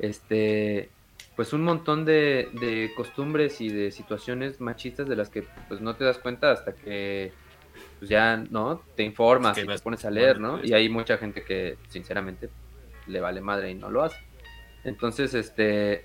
[0.00, 0.90] este,
[1.36, 6.04] pues un montón de, costumbres y de situaciones machistas de las que pues no te
[6.04, 7.32] das cuenta hasta que
[7.98, 8.82] pues ya, ¿no?
[8.96, 10.64] Te informas y te pones a leer, ¿no?
[10.64, 12.50] Y hay mucha gente que sinceramente
[13.06, 14.18] le vale madre y no lo hace.
[14.84, 16.04] Entonces, este,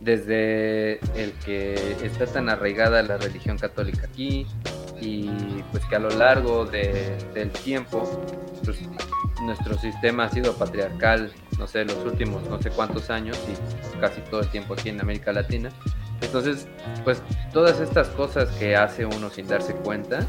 [0.00, 4.46] desde el que está tan arraigada la religión católica aquí
[5.00, 5.28] y
[5.70, 8.02] pues que a lo largo del tiempo
[8.64, 8.78] pues,
[9.42, 14.20] nuestro sistema ha sido patriarcal, no sé, los últimos no sé cuántos años y casi
[14.22, 15.70] todo el tiempo aquí en América Latina.
[16.20, 16.66] Entonces,
[17.04, 17.22] pues
[17.52, 20.20] todas estas cosas que hace uno sin darse cuenta,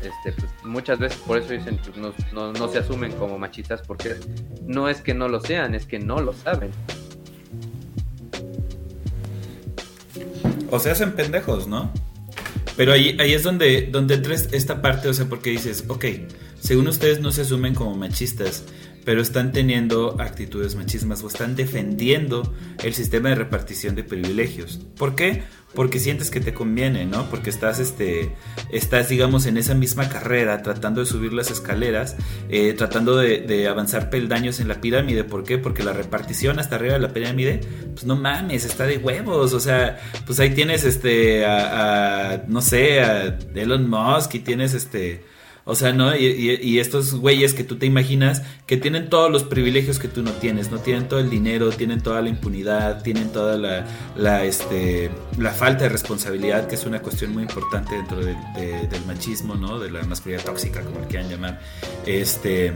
[0.00, 3.82] este, pues, muchas veces por eso dicen, pues, no, no, no se asumen como machistas
[3.82, 4.16] porque
[4.62, 6.70] no es que no lo sean, es que no lo saben.
[10.70, 11.90] o se hacen pendejos, ¿no?
[12.76, 14.20] Pero ahí, ahí es donde, donde
[14.52, 16.04] esta parte, o sea, porque dices, ok,
[16.60, 18.64] según ustedes no se asumen como machistas,
[19.04, 22.52] pero están teniendo actitudes machismas o están defendiendo
[22.82, 24.80] el sistema de repartición de privilegios.
[24.96, 25.44] ¿Por qué?
[25.76, 27.30] Porque sientes que te conviene, ¿no?
[27.30, 28.34] Porque estás, este,
[28.72, 32.16] estás, digamos, en esa misma carrera, tratando de subir las escaleras,
[32.48, 35.22] eh, tratando de, avanzar peldaños en la pirámide.
[35.22, 35.58] ¿Por qué?
[35.58, 37.60] Porque la repartición hasta arriba de la pirámide,
[37.92, 39.52] pues no mames, está de huevos.
[39.52, 45.22] O sea, pues ahí tienes, este, a, no sé, a Elon Musk y tienes, este,
[45.68, 46.14] o sea, ¿no?
[46.16, 50.30] Y, estos güeyes que tú te imaginas que tienen todos los privilegios que tú no
[50.30, 50.78] tienes, ¿no?
[50.78, 53.58] Tienen todo el dinero, tienen toda la impunidad, tienen toda
[54.16, 58.36] la, este, la falta de responsabilidad, que es una cuestión muy importante dentro del
[59.08, 59.80] machismo, ¿no?
[59.80, 61.60] De la masculinidad tóxica, como le quieran llamar.
[62.06, 62.72] Este...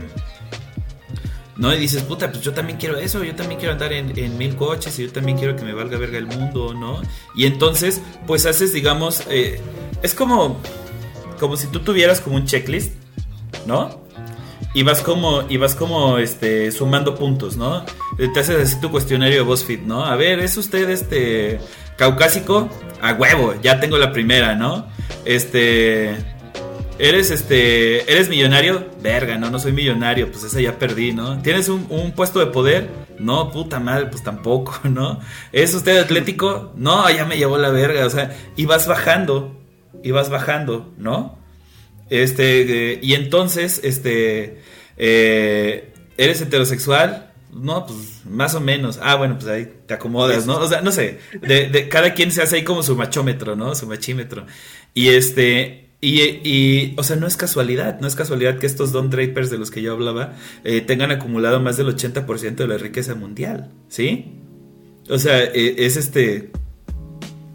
[1.55, 1.73] ¿no?
[1.73, 4.97] Y dices, puta, pues yo también quiero eso, yo también quiero andar en, mil coches
[4.99, 7.01] y yo también quiero que me valga verga el mundo, ¿no?
[7.35, 9.61] Y entonces, pues haces, digamos, eh,
[10.01, 10.59] es como,
[11.41, 12.93] como si tú tuvieras como un checklist,
[13.65, 13.99] ¿no?
[14.75, 17.83] Y vas como, y vas como este, sumando puntos, ¿no?
[18.15, 20.05] Te haces así tu cuestionario de BuzzFeed, ¿no?
[20.05, 21.59] A ver, ¿es usted este
[21.97, 22.69] caucásico?
[23.01, 24.87] A huevo, ya tengo la primera, ¿no?
[25.25, 26.15] Este.
[26.99, 28.09] ¿Eres este.
[28.09, 28.85] ¿Eres millonario?
[29.01, 31.41] Verga, no, no soy millonario, pues esa ya perdí, ¿no?
[31.41, 32.87] ¿Tienes un, puesto de poder?
[33.17, 35.19] No, puta madre, pues tampoco, ¿no?
[35.51, 36.71] ¿Es usted atlético?
[36.75, 39.60] No, ya me llevó la verga, o sea, y vas bajando
[40.03, 41.37] y vas bajando, ¿no?
[42.09, 44.61] Este, y entonces, este,
[44.97, 47.31] eh, ¿eres heterosexual?
[47.53, 48.99] No, pues más o menos.
[49.01, 50.57] Ah, bueno, pues ahí te acomodas, ¿no?
[50.57, 53.75] O sea, no sé, de, cada quien se hace ahí como su machómetro, ¿no?
[53.75, 54.45] Su machímetro.
[54.93, 59.09] Y este, Y, y, o sea, no es casualidad, no es casualidad que estos Don
[59.09, 60.33] Drapers de los que yo hablaba
[60.63, 64.33] eh, tengan acumulado más del 80% de la riqueza mundial, ¿sí?
[65.09, 66.51] O sea, eh, es este...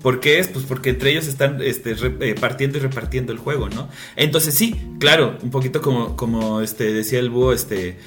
[0.07, 0.47] ¿Por qué es?
[0.47, 3.89] Pues porque entre ellos están este, eh, partiendo y repartiendo el juego, ¿no?
[4.15, 7.99] Entonces sí, claro, un poquito como, como este, decía el búho, este,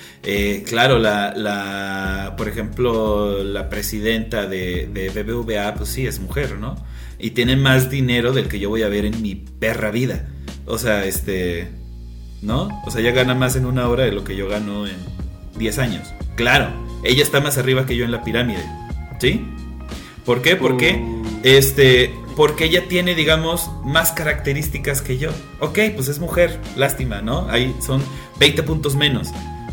[0.66, 6.78] claro, la, la, por ejemplo, la presidenta de, de BBVA, pues sí, es mujer, ¿no?
[7.20, 10.26] y tiene más dinero del que yo voy a ver en mi perra vida.
[10.66, 11.70] O sea, este,
[12.42, 12.70] ¿no?
[12.86, 14.96] O sea, ella gana más en una hora de lo que yo gano en
[15.58, 16.08] 10 años.
[16.36, 16.72] Claro,
[17.04, 18.64] ella está más arriba que yo en la pirámide.
[19.20, 19.46] ¿Sí?
[20.24, 20.56] ¿Por qué?
[20.56, 21.19] Porque, uh.
[21.44, 25.30] Este, porque ella tiene, digamos, más características que yo.
[25.60, 27.50] Ok, pues es mujer, lástima, ¿no?
[27.50, 28.02] Ahí son
[28.40, 29.30] 20 puntos menos.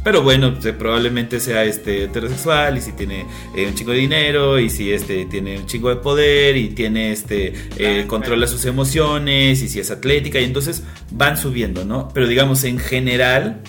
[0.07, 4.61] Pero bueno, pues, probablemente sea este heterosexual y si tiene eh, un chingo de dinero
[4.61, 9.61] y si este tiene un chingo de poder y tiene este eh, controla sus emociones
[9.63, 12.09] y si es atlética y entonces van subiendo, ¿no?
[12.15, 13.63] Pero digamos en general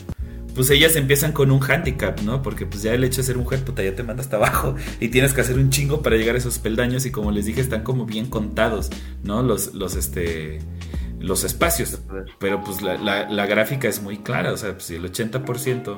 [0.57, 2.41] pues ellas empiezan con un handicap, ¿no?
[2.41, 5.09] Porque pues ya el hecho de ser mujer, puta, ya te manda hasta abajo y
[5.09, 7.83] tienes que hacer un chingo para llegar a esos peldaños y como les dije, están
[7.83, 8.89] como bien contados,
[9.23, 9.43] ¿no?
[9.43, 10.57] Los, los, este,
[11.19, 12.01] los espacios.
[12.39, 15.97] Pero pues la, la, gráfica es muy clara, o sea, pues si el 80%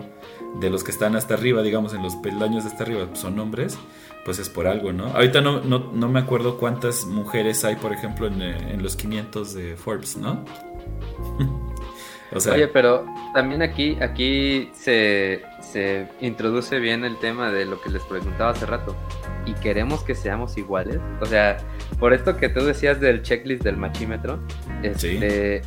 [0.60, 3.78] de los que están hasta arriba, digamos, en los peldaños de hasta arriba son hombres,
[4.26, 5.06] pues es por algo, ¿no?
[5.06, 9.54] Ahorita no, no, no me acuerdo cuántas mujeres hay, por ejemplo, en, en los 500
[9.54, 10.44] de Forbes, ¿no?
[12.32, 17.82] o sea, Oye, pero también aquí, aquí se, se introduce bien el tema de lo
[17.82, 18.96] que les preguntaba hace rato.
[19.46, 21.00] ¿Y queremos que seamos iguales?
[21.22, 21.58] O sea,
[22.00, 24.40] por esto que tú decías del checklist del machímetro,
[24.84, 25.62] este,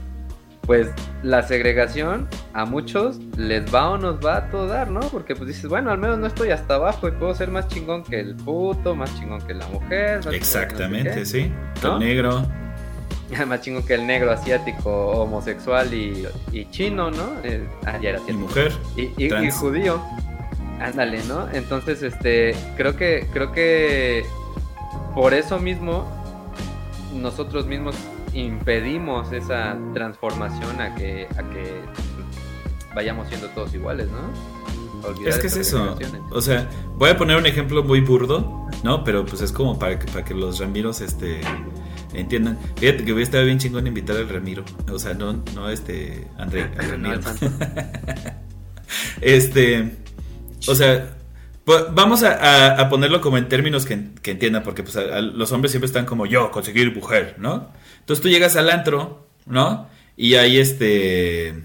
[0.66, 0.88] pues
[1.22, 5.00] la segregación a muchos les va o nos va a todo dar, ¿no?
[5.00, 8.04] Porque pues dices, bueno, al menos no estoy hasta abajo y puedo ser más chingón
[8.04, 10.20] que el puto, más chingón que la mujer.
[10.32, 11.52] Exactamente, sí.
[11.82, 12.46] El negro.
[13.46, 16.26] más chingón que el negro asiático, homosexual y,
[16.70, 17.32] chino, ¿no?
[17.44, 18.72] Eh, ah, ya era Y mujer.
[18.96, 20.00] Y, y, judío.
[20.80, 21.48] Ándale, ¿no?
[21.52, 24.24] Entonces, este, creo que, creo que
[25.14, 26.10] por eso mismo
[27.14, 27.94] nosotros mismos
[28.32, 31.80] impedimos esa transformación a que, a que
[32.94, 34.62] vayamos siendo todos iguales, ¿no?
[35.26, 35.96] es que es eso.
[36.30, 39.04] O sea, voy a poner un ejemplo muy burdo, ¿no?
[39.04, 41.40] Pero pues es como para que, para que los Ramiros este,
[42.14, 42.58] entiendan.
[42.76, 44.64] Fíjate que hubiera estado bien chingón invitar al Ramiro.
[44.90, 47.20] O sea, no, no este André, al Ramiro.
[49.20, 49.96] este,
[50.66, 51.16] o sea,
[51.64, 54.96] pues, vamos a, ponerlo como en términos que, entiendan, porque pues,
[55.34, 57.70] los hombres siempre están como yo, conseguir mujer, ¿no?
[58.00, 59.88] Entonces tú llegas al antro, ¿no?
[60.16, 61.64] Y ahí este...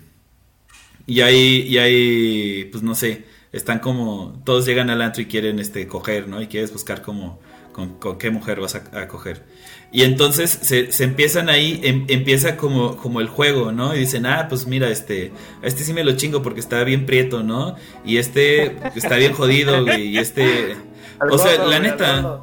[1.08, 5.58] Y ahí, y ahí, pues no sé, están como, todos llegan al antro y quieren
[5.58, 6.42] este, coger, ¿no?
[6.42, 7.40] Y quieres buscar como,
[7.78, 9.44] con, qué mujer vas a coger.
[9.92, 13.96] Y entonces se, se empiezan ahí, em, empieza como, como el juego, ¿no?
[13.96, 17.42] Y dicen, ah, pues mira, este, este sí me lo chingo porque está bien prieto,
[17.42, 17.76] ¿no?
[18.04, 20.76] Y este está bien jodido, güey, y este...
[21.32, 22.42] o sea, la neta...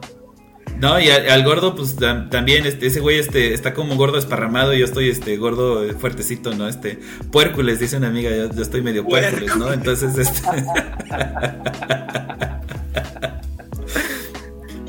[0.81, 4.81] No, y al, gordo, pues también, este, ese güey este, está como gordo esparramado y
[4.81, 6.67] yo estoy este gordo fuertecito, ¿no?
[6.67, 6.99] Este,
[7.31, 9.73] puércules, dice una amiga, yo, yo estoy medio puércules, ¿no?
[9.73, 10.43] Entonces, este.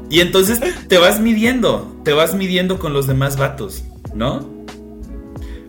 [0.10, 3.84] Y entonces te vas midiendo, te vas midiendo con los demás vatos,
[4.14, 4.56] ¿no?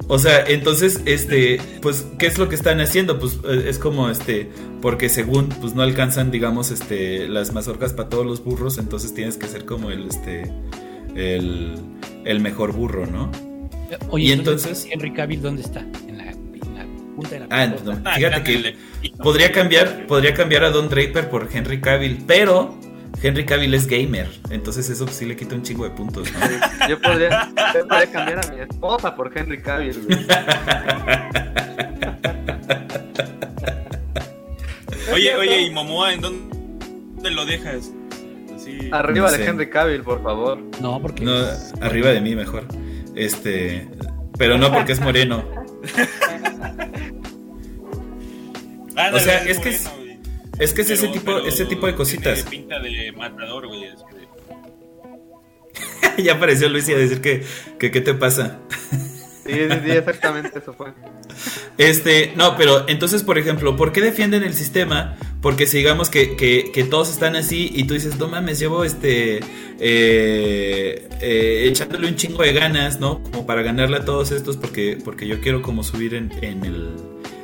[0.08, 3.18] O sea, entonces, este, pues, ¿qué es lo que están haciendo?
[3.18, 4.48] Pues eh, es como, este,
[4.80, 9.36] porque según, pues no alcanzan, digamos, este, las mazorcas para todos los burros, entonces tienes
[9.36, 10.52] que ser como el, este,
[11.16, 11.74] el,
[12.24, 13.32] el mejor burro, ¿no?
[14.10, 15.80] Oye, y entonces, Henry Cavill, ¿dónde está?
[16.06, 16.32] En la,
[17.16, 18.76] punta de la Ah, no, fíjate que
[19.22, 22.78] podría cambiar, podría cambiar a Don Draper por Henry Cavill, pero
[23.22, 26.28] Henry Cavill es gamer, entonces eso sí le quita un chingo de puntos.
[26.88, 27.48] Yo, podría,
[28.12, 30.06] cambiar a mi esposa por Henry Cavill.
[35.12, 37.90] oye, oye, ¿y Momoa en dónde lo dejas?
[38.92, 40.58] arriba de Henry Cavill, por favor.
[40.80, 41.24] No, porque.
[41.24, 41.32] No,
[41.80, 42.64] arriba de mí mejor.
[43.14, 43.88] Este.
[44.38, 45.44] Pero no porque es moreno.
[49.12, 49.90] o sea, es que es.
[50.58, 52.42] Es que es ese tipo, ese tipo de cositas.
[52.44, 53.86] pinta de matador, güey.
[56.22, 57.44] ya apareció Luis y a decir que,
[57.78, 58.58] que qué te pasa.
[59.46, 60.92] sí, sí, exactamente eso fue.
[61.78, 65.16] Este, no, pero entonces, por ejemplo, ¿por qué defienden el sistema?
[65.42, 68.84] Porque si digamos que, que, que todos están así y tú dices, no mames, llevo
[68.84, 69.40] este,
[69.78, 73.22] eh, eh, echándole un chingo de ganas, ¿no?
[73.22, 76.90] Como para ganarle a todos estos porque, porque yo quiero como subir en, en, el,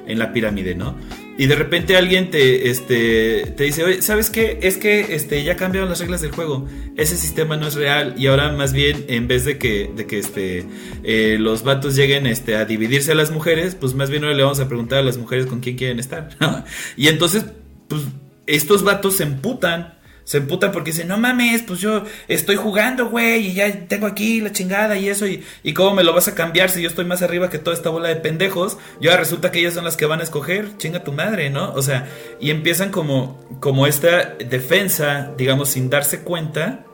[0.07, 0.97] en la pirámide, ¿no?
[1.39, 4.59] Y de repente alguien te, este, te dice, oye, ¿sabes qué?
[4.63, 6.69] Es que este, ya cambiaron las reglas del juego.
[6.97, 8.15] Ese sistema no es real.
[8.19, 10.67] Y ahora más bien, en vez de que, de que este,
[11.05, 14.43] eh, los vatos lleguen este, a dividirse a las mujeres, pues más bien ahora le
[14.43, 16.29] vamos a preguntar a las mujeres con quién quieren estar.
[16.97, 17.47] y entonces,
[17.89, 18.03] pues,
[18.47, 19.95] estos vatos se emputan
[20.25, 24.41] se emputan porque dicen, no mames, pues yo estoy jugando, güey, y ya tengo aquí
[24.41, 25.43] la chingada y eso, y,
[25.75, 28.09] cómo me lo vas a cambiar si yo estoy más arriba que toda esta bola
[28.09, 28.79] de pendejos.
[29.01, 31.73] Y ahora resulta que ellas son las que van a escoger, chinga tu madre, ¿no?
[31.73, 32.09] O sea,
[32.41, 36.85] y empiezan como, como esta defensa, digamos, sin darse cuenta,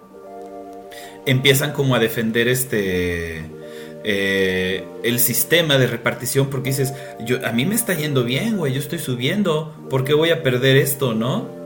[1.27, 3.59] empiezan como a defender este...
[4.05, 6.95] Eh, el sistema de repartición porque dices,
[7.27, 10.43] yo, a mí me está yendo bien, güey, yo estoy subiendo, ¿por qué voy a
[10.43, 11.58] perder esto, no?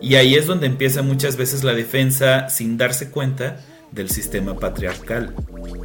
[0.00, 3.60] Y ahí es donde empieza muchas veces la defensa sin darse cuenta
[3.92, 5.34] del sistema patriarcal,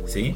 [0.05, 0.33] ¿sí?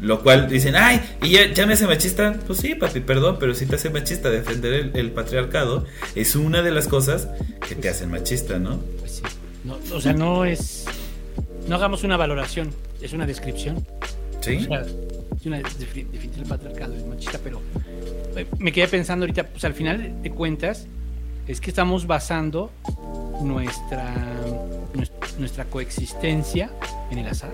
[0.00, 2.38] Lo cual dicen, ay, ¿y ya, me hace machista?
[2.46, 6.72] Pues sí, papi, perdón, pero si te hace machista defender el, patriarcado, es una de
[6.72, 7.28] las cosas
[7.66, 8.80] que te hacen machista, ¿no?
[8.98, 9.92] Pues sí.
[9.92, 10.84] o sea, no es...
[11.68, 13.86] No hagamos una valoración, es una descripción.
[14.40, 14.56] Sí.
[14.56, 14.84] O sea,
[15.36, 17.62] es una definición del patriarcado, es machista, pero
[18.36, 20.86] eh, me quedé pensando ahorita, pues al final de cuentas,
[21.46, 22.70] es que estamos basando
[23.42, 24.14] nuestra,
[25.38, 26.70] nuestra coexistencia
[27.10, 27.52] en el azar.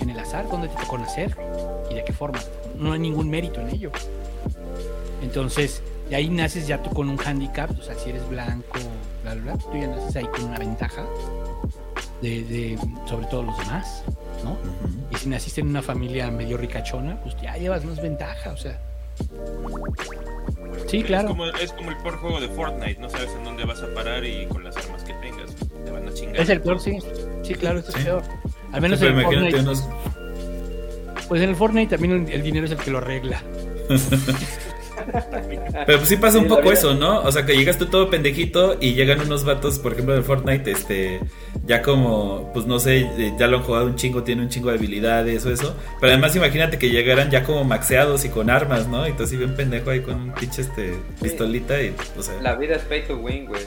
[0.00, 1.36] En el azar, dónde te tocó nacer
[1.90, 2.38] y de qué forma.
[2.78, 3.90] No hay ningún mérito en ello.
[5.22, 8.78] Entonces, de ahí naces ya tú con un handicap, o sea, si eres blanco,
[9.22, 11.04] bla, bla, bla, tú ya naces ahí con una ventaja
[12.22, 14.04] de, sobre todos los demás,
[14.44, 14.56] ¿no?
[15.10, 18.80] Y si naciste en una familia medio ricachona, pues ya llevas más ventaja, o sea.
[20.86, 21.28] Sí, claro.
[21.28, 23.92] Es como, es como el peor juego de Fortnite, no sabes en dónde vas a
[23.94, 26.40] parar y con las armas que tengas te van a chingar.
[26.40, 26.98] Es el peor, sí.
[27.42, 28.22] Sí, claro, es el peor.
[28.72, 29.64] Al menos en el Fortnite.
[31.28, 33.42] Pues en el Fortnite también el dinero es el que lo arregla.
[35.86, 37.20] Pero pues sí pasa un poco eso, ¿no?
[37.20, 40.70] O sea, que llegas tú todo pendejito y llegan unos vatos, por ejemplo, de Fortnite,
[40.70, 41.20] este,
[41.66, 44.70] ya como, pues no sé, eh, ya lo han jugado un chingo, tiene un chingo
[44.70, 45.76] de habilidades o eso.
[46.00, 49.06] Pero además imagínate que llegaran ya como maxeados y con armas, ¿no?
[49.08, 52.40] Y tú así bien pendejo ahí con un pinche este, pistolita y, o sea...
[52.42, 53.62] La vida es pay to win, güey.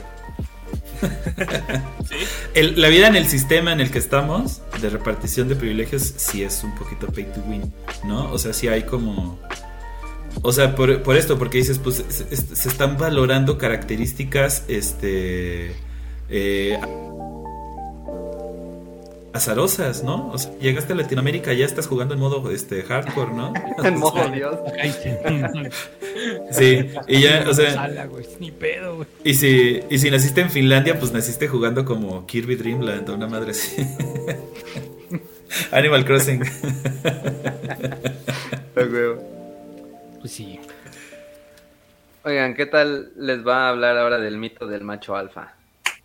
[2.08, 2.62] ¿Sí?
[2.76, 6.62] la vida en el sistema en el que estamos de repartición de privilegios sí es
[6.62, 7.72] un poquito pay to win,
[8.04, 8.30] ¿no?
[8.30, 9.38] O sea, sí hay como
[10.42, 15.72] o sea, por, esto, porque dices, pues se, están valorando características, este,
[16.28, 16.78] eh,
[19.32, 20.30] azarosas, ¿no?
[20.30, 23.52] O sea, llegaste a Latinoamérica, ya estás jugando en modo, este, hardcore, ¿no?
[23.84, 24.56] en modo Dios.
[26.50, 28.08] sí, y ya, o sea,
[28.38, 29.08] ni pedo, güey.
[29.24, 33.26] Y si, y si naciste en Finlandia, pues naciste jugando como Kirby Dreamland o una
[33.26, 33.86] madre así.
[35.72, 36.42] Animal Crossing.
[40.20, 40.60] Pues sí.
[42.24, 45.54] Oigan, ¿qué tal les va a hablar ahora del mito del macho alfa?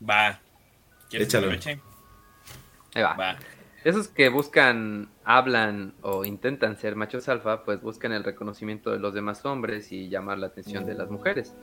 [0.07, 0.39] Va.
[1.11, 1.51] Échalo.
[1.51, 3.37] Ahí va.
[3.83, 9.13] Esos que buscan, hablan o intentan ser machos alfa, pues buscan el reconocimiento de los
[9.13, 11.53] demás hombres y llamar la atención de las mujeres.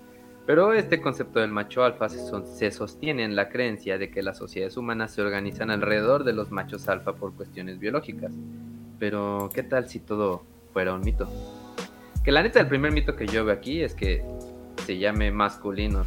[0.47, 4.39] Pero este concepto del macho alfa se, se, sostiene en la creencia de que las
[4.39, 8.33] sociedades humanas se organizan alrededor de los machos alfa por cuestiones biológicas.
[8.99, 11.29] Pero, ¿qué tal si todo fuera un mito?
[12.25, 14.25] Que la neta, el primer mito que yo veo aquí es que
[14.87, 16.07] se llame masculinos.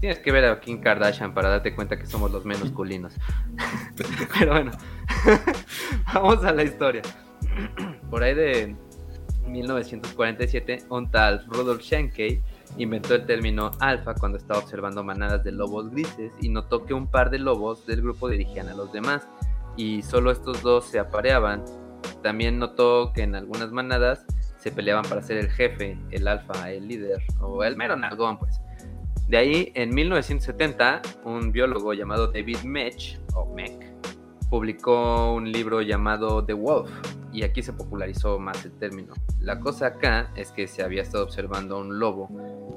[0.00, 3.14] Tienes que ver a Kim Kardashian para darte cuenta que somos los menos culinos.
[4.38, 4.72] Pero bueno,
[6.14, 7.02] vamos a la historia.
[8.10, 8.76] Por ahí de
[9.48, 12.42] 1947, un tal Rudolf Schenke
[12.76, 17.06] inventó el término alfa cuando estaba observando manadas de lobos grises y notó que un
[17.06, 19.26] par de lobos del grupo dirigían a los demás
[19.76, 21.64] y solo estos dos se apareaban.
[22.22, 24.24] También notó que en algunas manadas
[24.58, 28.60] se peleaban para ser el jefe, el alfa, el líder o el mero nalgón, pues.
[29.28, 33.92] De ahí, en 1970, un biólogo llamado David Mech, o Mech,
[34.48, 36.90] publicó un libro llamado The Wolf,
[37.32, 39.12] y aquí se popularizó más el término.
[39.40, 42.28] La cosa acá es que se había estado observando un lobo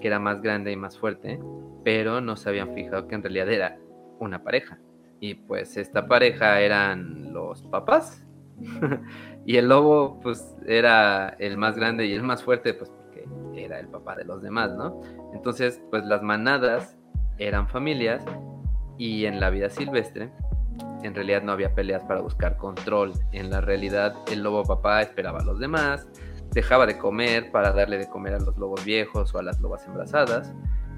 [0.02, 1.40] que era más grande y más fuerte,
[1.84, 3.78] pero no se habían fijado que en realidad era
[4.20, 4.80] una pareja.
[5.20, 8.26] Y pues esta pareja eran los papás.
[9.46, 13.26] Y el lobo, pues, era el más grande y el más fuerte, pues, porque
[13.56, 15.02] era el papá de los demás, ¿no?
[15.34, 16.98] Entonces, pues, las manadas
[17.38, 18.24] eran familias
[18.98, 20.32] y en la vida silvestre,
[21.04, 23.14] en realidad no había peleas para buscar control.
[23.32, 26.08] En la realidad, el lobo papá esperaba a los demás,
[26.52, 29.86] dejaba de comer para darle de comer a los lobos viejos o a las lobas
[29.88, 30.54] embarazadas.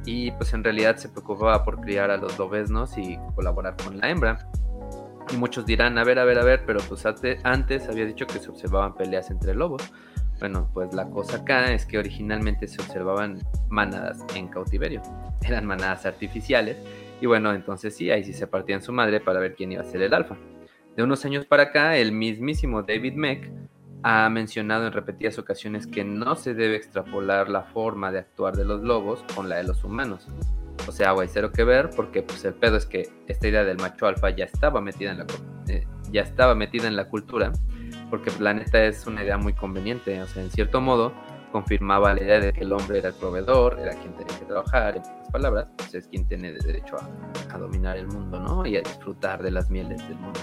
[0.06, 4.10] Y pues en realidad se preocupaba por criar a los lobesnos y colaborar con la
[4.10, 4.50] hembra.
[5.32, 8.40] Y muchos dirán, a ver, a ver, a ver, pero pues antes había dicho que
[8.40, 9.84] se observaban peleas entre lobos.
[10.40, 15.02] Bueno, pues la cosa acá es que originalmente se observaban manadas en cautiverio.
[15.42, 16.78] Eran manadas artificiales.
[17.22, 19.86] Y bueno, entonces sí, ahí sí se partían su madre para ver quién iba a
[19.86, 20.36] ser el alfa.
[20.96, 23.50] De unos años para acá, el mismísimo David Meck
[24.04, 28.66] ha mencionado en repetidas ocasiones que no se debe extrapolar la forma de actuar de
[28.66, 30.28] los lobos con la de los humanos.
[30.88, 33.78] O sea, güey, cero que ver, porque pues el pedo es que esta idea del
[33.78, 35.26] macho alfa ya estaba metida en la,
[35.68, 37.52] eh, ya estaba metida en la cultura,
[38.10, 41.14] porque la neta es una idea muy conveniente, o sea, en cierto modo
[41.52, 44.98] confirmaba la idea de que el hombre era el proveedor, era quien tenía que trabajar,
[44.98, 48.66] en pocas palabras, pues es quien tiene derecho a, a dominar el mundo, ¿no?
[48.66, 50.40] Y a disfrutar de las mieles del mundo.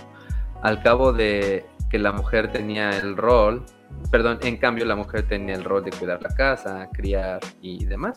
[0.62, 3.64] Al cabo de que la mujer tenía el rol,
[4.10, 8.16] perdón, en cambio la mujer tenía el rol de cuidar la casa, criar y demás.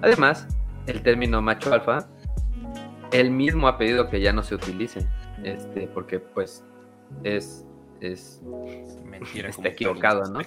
[0.00, 0.46] Además,
[0.86, 2.08] el término macho alfa,
[3.12, 5.06] él mismo ha pedido que ya no se utilice,
[5.42, 6.64] este, porque pues
[7.24, 7.66] es,
[8.00, 8.42] es
[9.04, 9.48] Mentira.
[9.48, 10.30] está equivocado.
[10.30, 10.40] ¿no?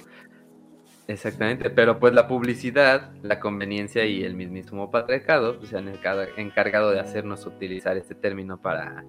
[1.06, 6.26] Exactamente, pero pues la publicidad, la conveniencia y el mismísimo patriarcado pues, se han encargado,
[6.36, 9.04] encargado de hacernos utilizar este término para,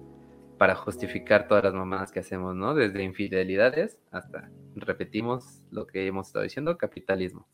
[0.58, 2.74] para justificar todas las mamadas que hacemos, ¿no?
[2.74, 7.48] Desde infidelidades hasta, repetimos lo que hemos estado diciendo, capitalismo.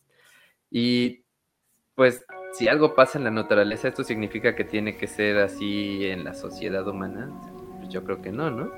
[0.71, 1.25] Y
[1.95, 6.25] pues si algo pasa en la naturaleza, esto significa que tiene que ser así en
[6.25, 7.31] la sociedad humana.
[7.79, 8.71] Pues yo creo que no, ¿no?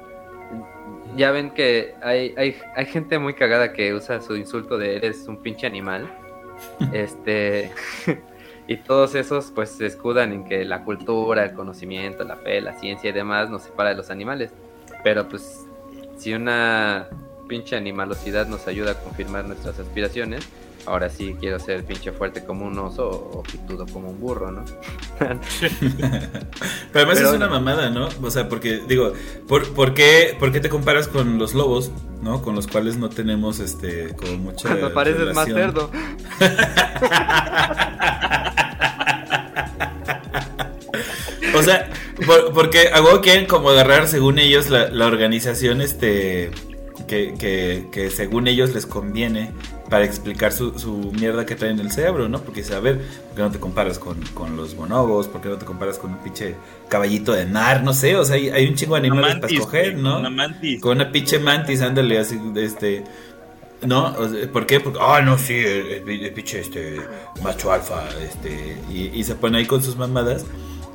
[1.17, 5.27] Ya ven que hay, hay, hay gente muy cagada que usa su insulto de eres
[5.27, 6.09] un pinche animal.
[6.93, 7.73] este.
[8.69, 12.79] y todos esos pues se escudan en que la cultura, el conocimiento, la fe, la
[12.79, 14.53] ciencia y demás nos separa de los animales.
[15.03, 15.67] Pero pues
[16.17, 17.09] si una
[17.49, 20.49] pinche animalosidad nos ayuda a confirmar nuestras aspiraciones,
[20.87, 24.65] ahora sí quiero ser pinche fuerte como un oso o pitudo como un burro, ¿no?
[25.19, 25.39] Pero
[26.95, 28.09] además Pero- es una mamada, ¿no?
[28.23, 29.13] O sea, porque digo,
[29.49, 31.91] ¿por, por qué, por qué te comparas con los lobos,
[32.23, 32.43] ¿no?
[32.43, 35.91] Con los cuales no tenemos este como mucha Cuando pareces más cerdo.
[41.57, 41.89] O sea,
[42.27, 46.51] por- porque a huevo quieren como agarrar, según ellos, la, la organización este
[47.07, 49.53] que, que, que según ellos les conviene
[49.91, 52.41] para explicar su, su mierda que traen en el cerebro, ¿no?
[52.41, 55.29] Porque dice, a ver, ¿por qué no te comparas con, con los bonobos?
[55.29, 56.55] ¿Por qué no te comparas con un pinche
[56.89, 57.83] caballito de mar?
[57.85, 60.19] No sé, o sea, hay, hay un chingo de animales para escoger, ¿no?
[60.21, 60.81] Una mantis.
[60.81, 63.05] Con una pinche mantis, ándale, así, este...
[63.83, 64.15] ¿No?
[64.51, 64.81] ¿Por qué?
[64.81, 66.97] Porque, ah, no, sí, el, el- el pinche este,
[67.43, 70.47] macho alfa, este, y, y se pone ahí con sus mamadas.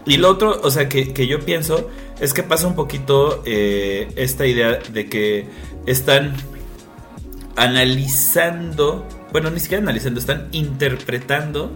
[0.08, 1.88] Y lo otro, o sea, que, que yo pienso
[2.20, 5.46] es que pasa un poquito eh, esta idea de que
[5.86, 6.34] están
[7.56, 11.72] analizando, bueno, ni siquiera analizando, están interpretando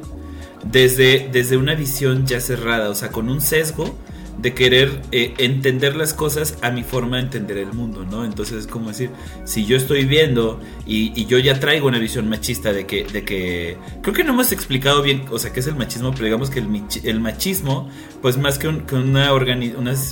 [0.64, 3.98] desde, desde una visión ya cerrada, o sea, con un sesgo
[4.38, 8.26] de querer eh, entender las cosas a mi forma de entender el mundo, ¿no?
[8.26, 9.12] Entonces es como decir,
[9.46, 13.78] si yo estoy viendo y, yo ya traigo una visión machista de que, de que,
[14.02, 16.60] creo que no hemos explicado bien, o sea, qué es el machismo, pero digamos que
[16.60, 17.90] el, el machismo,
[18.22, 19.30] pues más que, una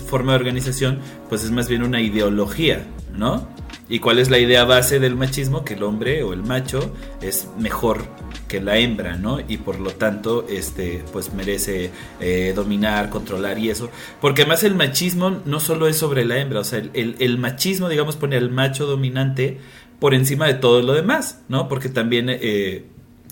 [0.07, 3.47] forma de organización, pues es más bien una ideología, ¿no?
[3.91, 5.65] ¿Y cuál es la idea base del machismo?
[5.65, 8.05] Que el hombre o el macho es mejor
[8.47, 9.39] que la hembra, ¿no?
[9.45, 13.89] Y por lo tanto, este, pues merece eh, dominar, controlar y eso.
[14.21, 18.15] Porque además el machismo no solo es sobre la hembra, o sea, el, machismo, digamos,
[18.15, 19.57] pone al macho dominante
[19.99, 21.67] por encima de todo lo demás, ¿no?
[21.67, 22.85] Porque también eh,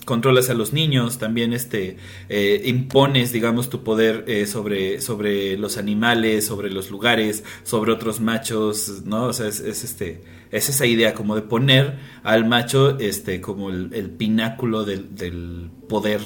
[0.04, 1.96] controlas a los niños, también este
[2.28, 9.04] eh, impones, digamos, tu poder sobre, sobre los animales, sobre los lugares, sobre otros machos,
[9.06, 9.24] ¿no?
[9.24, 10.20] O sea, es, este,
[10.50, 15.70] es esa idea como de poner al macho este, como el, el pináculo del, del
[15.88, 16.20] poder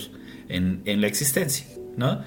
[0.48, 2.22] en, en la existencia, ¿no?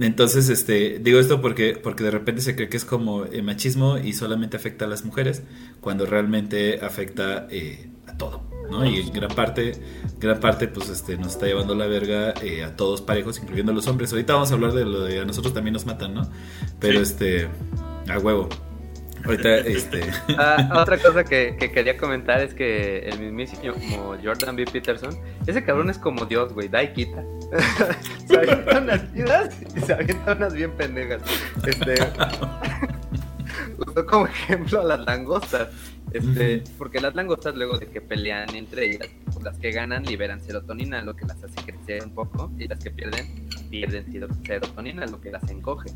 [0.00, 4.14] Entonces, este, digo esto porque, porque de repente se cree que es como machismo y
[4.14, 5.42] solamente afecta a las mujeres,
[5.82, 8.86] cuando realmente afecta eh, a todo, ¿no?
[8.86, 9.72] Y en gran parte,
[10.18, 13.74] gran parte, pues, este, nos está llevando la verga eh, a todos parejos, incluyendo a
[13.74, 14.10] los hombres.
[14.12, 16.22] Ahorita vamos a hablar de lo de a nosotros también nos matan, ¿no?
[16.80, 17.02] Pero Sí.
[17.02, 17.48] este,
[18.08, 18.48] a huevo.
[19.24, 20.00] Ahorita, este,
[20.38, 24.64] Ah, otra cosa que, que quería comentar es que el mismísimo como Jordan B.
[24.64, 25.16] Peterson,
[25.46, 27.24] ese cabrón es como Dios, güey, da y quita.
[28.26, 31.22] se avienta unas chidas y se avienta unas bien pendejas.
[31.66, 31.94] Este,
[33.78, 35.68] usó como ejemplo a las langostas.
[36.12, 39.08] Este, porque las langostas luego de que pelean entre ellas,
[39.42, 42.90] las que ganan liberan serotonina, lo que las hace crecer un poco, y las que
[42.90, 45.90] pierden, pierden sero- serotonina, lo que las encoge.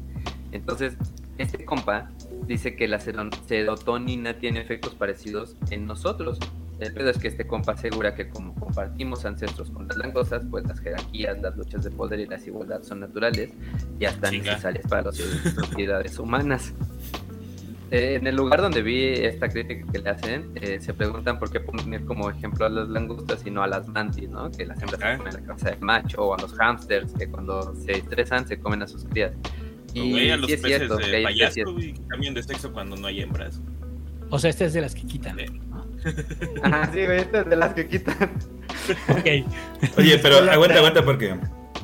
[0.52, 0.94] Entonces,
[1.38, 2.10] este compa
[2.46, 6.38] dice que la sero- serotonina tiene efectos parecidos en nosotros.
[6.78, 10.66] El pedo es que este compa asegura que como compartimos ancestros con las langostas, pues
[10.66, 13.50] las jerarquías, las luchas de poder y la desigualdad son naturales
[13.98, 14.50] y hasta Chinga.
[14.52, 15.16] necesarias para las
[15.70, 16.74] sociedades humanas.
[17.90, 21.50] eh, en el lugar donde vi esta crítica que le hacen, eh, se preguntan por
[21.50, 24.50] qué poner como ejemplo a las langostas y no a las mantis, ¿no?
[24.50, 27.74] Que las hembras se comen la cabeza del macho, o a los hamsters, que cuando
[27.76, 29.32] se estresan se comen a sus crías.
[30.02, 31.94] Y Y a los sí es peces cierto de payaso especies.
[31.96, 33.60] y cambian de sexo cuando no hay hembras.
[34.30, 35.36] O sea, esta es de las que quitan.
[35.70, 35.86] ¿no?
[36.62, 38.16] Ajá, sí, güey, esta es de las que quitan.
[39.08, 39.98] Ok.
[39.98, 41.34] Oye, pero aguanta, aguanta porque.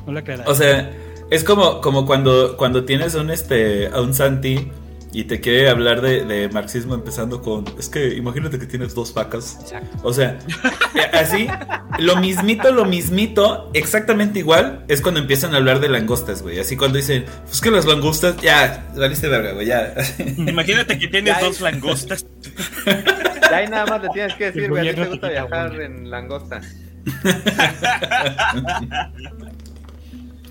[0.05, 0.51] No la aclaraste.
[0.51, 0.91] O sea,
[1.31, 4.69] es como, como cuando, cuando tienes un este a un Santi
[5.13, 9.13] y te quiere hablar de, de marxismo empezando con es que imagínate que tienes dos
[9.13, 9.59] vacas.
[9.61, 9.99] Exacto.
[10.01, 10.39] O sea,
[10.95, 11.47] eh, así,
[11.99, 16.59] lo mismito, lo mismito, exactamente igual es cuando empiezan a hablar de langostas, güey.
[16.59, 19.93] Así cuando dicen, pues que las langostas, ya, saliste verga, güey, ya.
[20.37, 22.25] Imagínate que tienes Ya, dos langostas.
[22.85, 26.09] De ahí nada más le tienes que decir, güey, a ti te gusta viajar en
[26.09, 26.59] langosta.
[27.23, 28.89] Ay.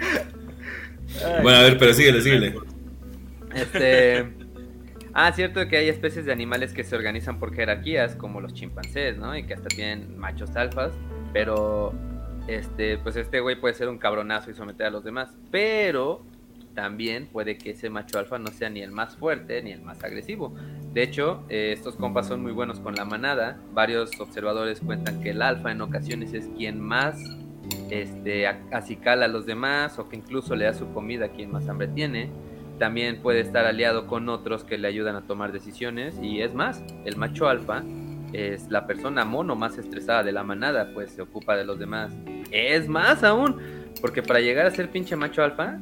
[1.42, 2.54] Bueno, a ver, pero síguele, síguele.
[3.54, 4.41] Este.
[5.14, 9.18] Ah, cierto que hay especies de animales que se organizan por jerarquías, como los chimpancés,
[9.18, 9.36] ¿no?
[9.36, 10.92] Y que hasta tienen machos alfas.
[11.32, 11.92] Pero,
[12.46, 15.34] este, pues este güey puede ser un cabronazo y someter a los demás.
[15.50, 16.24] Pero
[16.74, 20.02] también puede que ese macho alfa no sea ni el más fuerte ni el más
[20.02, 20.54] agresivo.
[20.92, 23.58] De hecho, eh, estos compas son muy buenos con la manada.
[23.72, 27.18] Varios observadores cuentan que el alfa en ocasiones es quien más
[27.90, 31.68] este, acicala a los demás o que incluso le da su comida a quien más
[31.68, 32.30] hambre tiene.
[32.78, 36.18] También puede estar aliado con otros que le ayudan a tomar decisiones.
[36.20, 37.82] Y es más, el macho alfa
[38.32, 42.12] es la persona mono más estresada de la manada, pues se ocupa de los demás.
[42.50, 43.56] Es más aún,
[44.00, 45.78] porque para llegar a ser pinche macho alfa,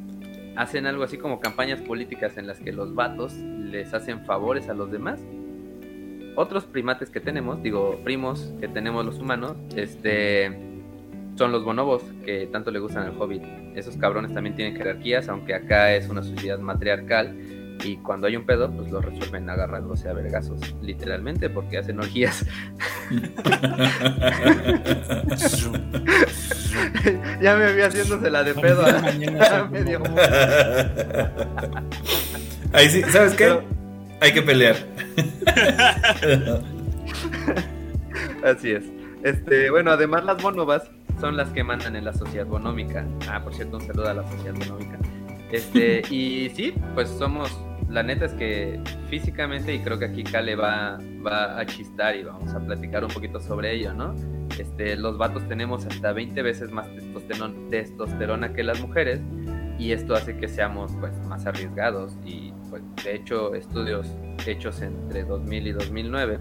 [0.55, 4.73] hacen algo así como campañas políticas en las que los vatos les hacen favores a
[4.73, 5.19] los demás.
[6.35, 10.70] Otros primates que tenemos, digo, primos que tenemos los humanos, este,
[11.41, 13.41] son los bonobos que tanto le gustan al hobbit.
[13.73, 17.35] Esos cabrones también tienen jerarquías, aunque acá es una sociedad matriarcal
[17.83, 22.45] y cuando hay un pedo, pues lo resuelven agarrándose a vergazos, literalmente, porque hacen orgías.
[27.41, 28.85] ya me vi haciéndose la de pedo.
[28.85, 29.99] a- medio.
[32.73, 33.45] Ahí sí, ¿sabes qué?
[33.45, 33.63] Pero-
[34.19, 34.75] Hay que pelear.
[38.45, 38.83] Así es.
[39.23, 40.89] Este, bueno, además las bonobas
[41.21, 43.05] son las que mandan en la sociedad bonómica.
[43.29, 44.97] Ah, por cierto, un saludo a la sociedad bonómica.
[45.51, 50.55] Este, y sí, pues somos, la neta es que físicamente, y creo que aquí Kale
[50.55, 54.15] va, va a chistar y vamos a platicar un poquito sobre ello, ¿no?
[54.57, 56.87] Este, los vatos tenemos hasta 20 veces más
[57.69, 59.21] testosterona, que las mujeres,
[59.77, 62.17] y esto hace que seamos pues más arriesgados.
[62.25, 64.07] Y pues de hecho, estudios
[64.47, 66.39] hechos entre 2000 y 2009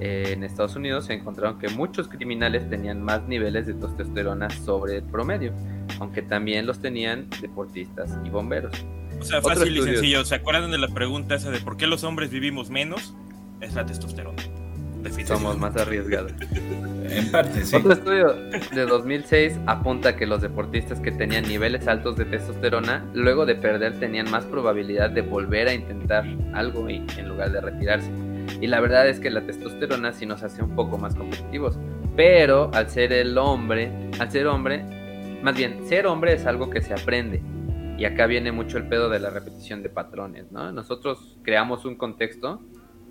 [0.00, 4.96] eh, en Estados Unidos se encontraron que muchos criminales tenían más niveles de testosterona sobre
[4.96, 5.52] el promedio,
[6.00, 8.72] aunque también los tenían deportistas y bomberos.
[9.18, 10.24] O sea, Otro fácil y sencillo.
[10.24, 13.14] ¿Se acuerdan de la pregunta esa de por qué los hombres vivimos menos?
[13.60, 14.42] Es la testosterona.
[15.02, 15.26] Definitivamente.
[15.26, 16.32] Somos más arriesgados.
[17.08, 17.76] En parte, sí.
[17.76, 18.34] Otro estudio
[18.74, 23.98] de 2006 apunta que los deportistas que tenían niveles altos de testosterona, luego de perder
[24.00, 28.10] tenían más probabilidad de volver a intentar algo y, en lugar de retirarse.
[28.60, 31.78] Y la verdad es que la testosterona sí nos hace un poco más competitivos.
[32.16, 34.84] Pero al ser el hombre, al ser hombre,
[35.42, 37.42] más bien, ser hombre es algo que se aprende.
[37.98, 40.70] Y acá viene mucho el pedo de la repetición de patrones, ¿no?
[40.72, 42.62] Nosotros creamos un contexto,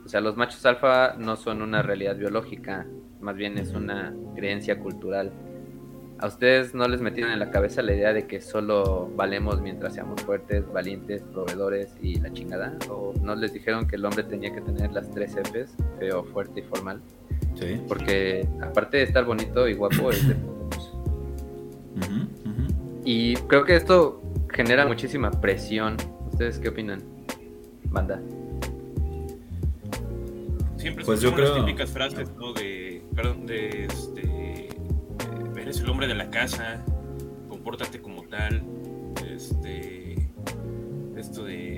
[0.05, 2.85] o sea, los machos alfa no son una realidad biológica,
[3.19, 5.31] más bien es una creencia cultural.
[6.25, 9.93] ¿A ustedes no les metieron en la cabeza la idea de que solo valemos mientras
[9.93, 12.75] seamos fuertes, valientes, proveedores y la chingada?
[12.89, 16.61] ¿O no les dijeron que el hombre tenía que tener las tres Fs, feo, fuerte
[16.61, 16.99] y formal?
[17.53, 17.79] Sí.
[17.87, 20.93] Porque aparte de estar bonito y guapo, es de putos.
[23.03, 24.19] Y creo que esto
[24.51, 25.95] genera muchísima presión.
[26.31, 27.03] ¿Ustedes qué opinan?
[27.83, 28.19] Banda.
[30.77, 32.51] Siempre Pues yo escuchamos las creo- típicas frases, ¿no?
[32.53, 34.21] De, perdón, de este,
[35.75, 36.83] eres el hombre de la casa,
[37.49, 38.63] compórtate como tal,
[39.29, 40.15] este,
[41.17, 41.77] esto de,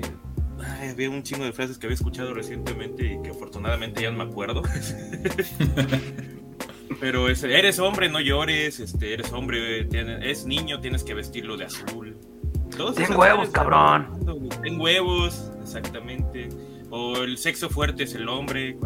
[0.60, 4.24] ay, había un chingo de frases que había escuchado recientemente y que afortunadamente ya no
[4.24, 4.62] me acuerdo.
[7.00, 11.56] Pero es, eres hombre, no llores, este, eres hombre, tiene- es niño, tienes que vestirlo
[11.56, 12.16] de azul.
[12.96, 14.20] Ten huevos, cabrón.
[14.62, 16.48] Ten huevos, exactamente.
[16.90, 18.76] O el sexo fuerte es el hombre.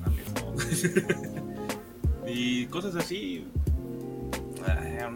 [0.00, 2.26] Mames, no.
[2.28, 3.46] y cosas así.
[4.66, 5.10] Ah,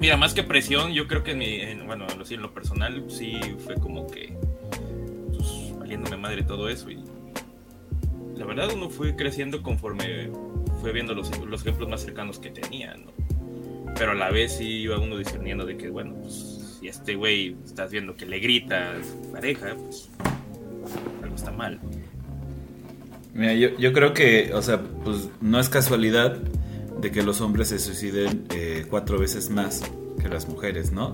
[0.00, 3.74] Mira, más que presión, yo creo que en, mi, en- en lo personal sí fue
[3.74, 4.32] como que
[5.36, 6.88] pues, valiéndome madre todo eso.
[8.36, 10.30] La verdad uno fue creciendo conforme
[10.80, 12.94] fue viendo los, los ejemplos más cercanos que tenía.
[13.96, 17.56] Pero a la vez sí iba uno discerniendo de que, bueno, pues si este güey
[17.64, 20.08] estás viendo que le grita a su pareja, pues
[21.24, 21.80] algo está mal.
[23.34, 26.38] Mira, yo creo que, o sea, pues no es casualidad
[27.00, 29.82] de que los hombres se suiciden eh, cuatro veces más
[30.20, 31.12] que las mujeres, ¿no?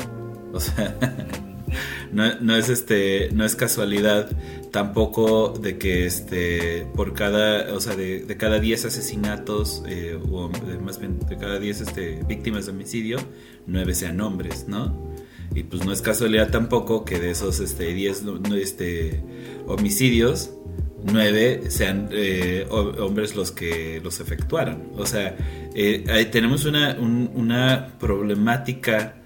[0.52, 0.96] O sea,
[2.12, 4.30] no, no, es este, no es casualidad
[4.70, 10.50] tampoco de que este, por cada, o sea, de, de cada 10 asesinatos, eh, o
[10.82, 13.18] más bien de cada 10 este, víctimas de homicidio,
[13.66, 15.14] nueve sean hombres, ¿no?
[15.54, 18.24] Y pues no es casualidad tampoco que de esos este, 10
[18.56, 19.22] este,
[19.66, 20.50] homicidios,
[21.04, 24.90] nueve sean eh, hombres los que los efectuaron.
[24.96, 25.36] O sea,
[25.74, 29.16] eh, tenemos una, un, una problemática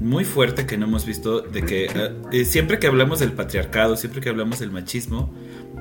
[0.00, 3.96] muy fuerte que no hemos visto de que eh, eh, siempre que hablamos del patriarcado,
[3.96, 5.32] siempre que hablamos del machismo,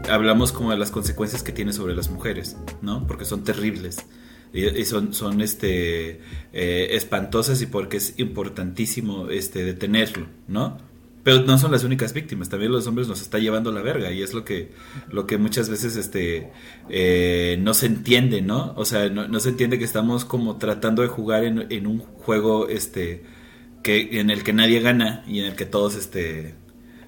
[0.09, 3.07] hablamos como de las consecuencias que tiene sobre las mujeres, ¿no?
[3.07, 4.05] Porque son terribles
[4.53, 6.21] y, son, son este,
[6.53, 10.77] eh, espantosas y porque es importantísimo este, detenerlo, ¿no?
[11.29, 14.23] Pero no son las únicas víctimas, también los hombres nos está llevando la verga y
[14.23, 14.71] es lo que,
[15.11, 16.49] lo que muchas veces este,
[17.59, 18.73] no se entiende, ¿no?
[18.75, 21.99] O sea, no, no, se entiende que estamos como tratando de jugar en, en un
[21.99, 23.21] juego este,
[23.83, 26.55] que en el que nadie gana y en el que todos este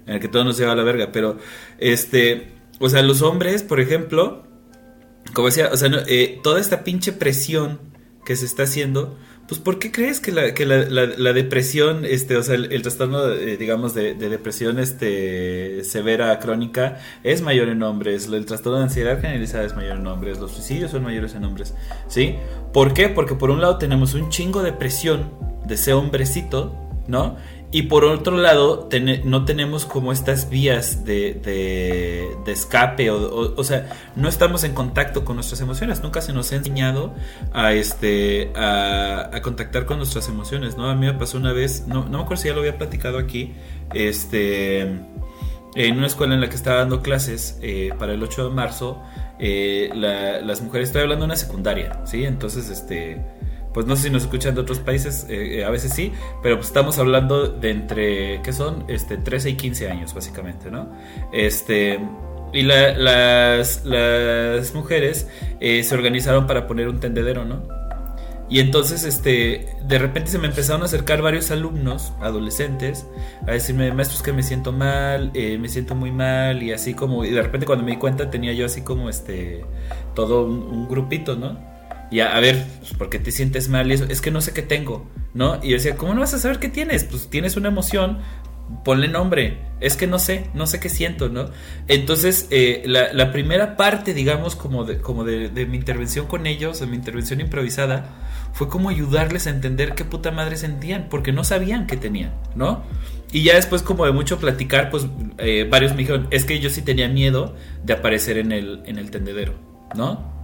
[0.06, 1.40] en el que todos nos lleva la verga, pero
[1.80, 4.44] este, o sea, los hombres, por ejemplo,
[5.34, 7.80] como decía, o sea, eh, toda esta pinche presión
[8.24, 9.18] que se está haciendo,
[9.52, 13.28] pues ¿por qué crees que la, que la, la, depresión, este, o sea, el, trastorno,
[13.32, 18.86] eh, digamos, de, de, depresión este, severa, crónica, es mayor en hombres, el trastorno de
[18.86, 21.74] ansiedad generalizada es mayor en hombres, los suicidios son mayores en hombres,
[22.08, 22.38] ¿sí?
[22.72, 23.10] ¿Por qué?
[23.10, 25.30] Porque por un lado tenemos un chingo de presión
[25.66, 26.74] de ese hombrecito,
[27.10, 27.36] ¿no?
[27.74, 28.90] Y por otro lado,
[29.24, 35.24] no tenemos como estas vías de, de, escape, o, o, sea, no estamos en contacto
[35.24, 36.04] con nuestras emociones.
[36.04, 37.14] Nunca se nos ha enseñado
[37.54, 40.90] a, este, a, contactar con nuestras emociones, ¿no?
[40.90, 43.18] A mí me pasó una vez, no, no me acuerdo si ya lo había platicado
[43.18, 43.54] aquí,
[43.94, 44.82] este,
[45.76, 49.02] en una escuela en la que estaba dando clases eh, para el 8 de marzo,
[49.40, 52.26] eh, las mujeres, estoy hablando de una secundaria, ¿sí?
[52.26, 53.22] Entonces, este
[53.74, 56.12] pues no sé si nos escuchan de otros países, eh, eh, a veces sí,
[56.44, 58.86] pero pues estamos hablando de entre, ¿qué son?
[58.88, 60.90] Este, 13 y 15 años, básicamente, ¿no?
[61.32, 62.00] Este,
[62.54, 65.30] y las, las, mujeres
[65.62, 67.64] eh, se organizaron para poner un tendedero, ¿no?
[68.50, 73.08] Y entonces, este, de repente se me empezaron a acercar varios alumnos, adolescentes,
[73.48, 77.30] a decirme, maestros, que me siento mal, me siento muy mal, y así como, y
[77.30, 79.64] de repente cuando me di cuenta tenía yo así como, este,
[80.16, 81.71] todo un grupito, ¿no?
[82.12, 83.90] Y a, ver, pues, ¿por qué te sientes mal?
[83.90, 85.60] Y eso, es que no sé qué tengo, ¿no?
[85.64, 87.06] Y yo decía, ¿cómo no vas a saber qué tienes?
[87.06, 88.20] Pues tienes una emoción,
[88.84, 89.60] ponle nombre.
[89.80, 91.50] Es que no sé, no sé qué siento, ¿no?
[91.88, 96.86] Entonces, eh, la, primera parte, digamos, como, de, como de, mi intervención con ellos, de
[96.86, 98.10] mi intervención improvisada,
[98.52, 102.84] fue como ayudarles a entender qué puta madre sentían, porque no sabían qué tenían, ¿no?
[103.32, 105.08] Y ya después, como de mucho platicar, pues
[105.38, 107.56] eh, varios me dijeron, es que yo sí tenía miedo
[107.86, 109.54] de aparecer en el, en el tendedero,
[109.96, 110.41] ¿no?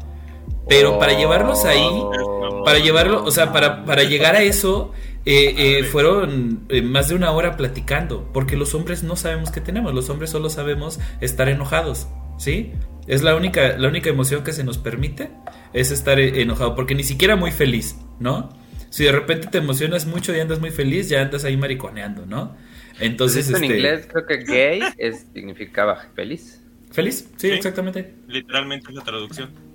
[0.67, 2.63] Pero para llevarlos ahí, oh.
[2.65, 4.93] para llevarlo, o sea, para, para llegar a eso,
[5.29, 9.59] eh, eh, fueron eh, más de una hora platicando, porque los hombres no sabemos qué
[9.59, 12.07] tenemos, los hombres solo sabemos estar enojados,
[12.37, 12.71] ¿sí?
[13.07, 15.29] Es la única, la única emoción que se nos permite,
[15.73, 18.57] es estar enojado, porque ni siquiera muy feliz, ¿no?
[18.89, 22.55] Si de repente te emocionas mucho y andas muy feliz, ya andas ahí mariconeando, ¿no?
[23.01, 26.61] Entonces, pues en este inglés creo que gay es, significaba feliz.
[26.91, 27.29] ¿Feliz?
[27.35, 28.13] sí, exactamente.
[28.27, 29.66] Literalmente es la traducción.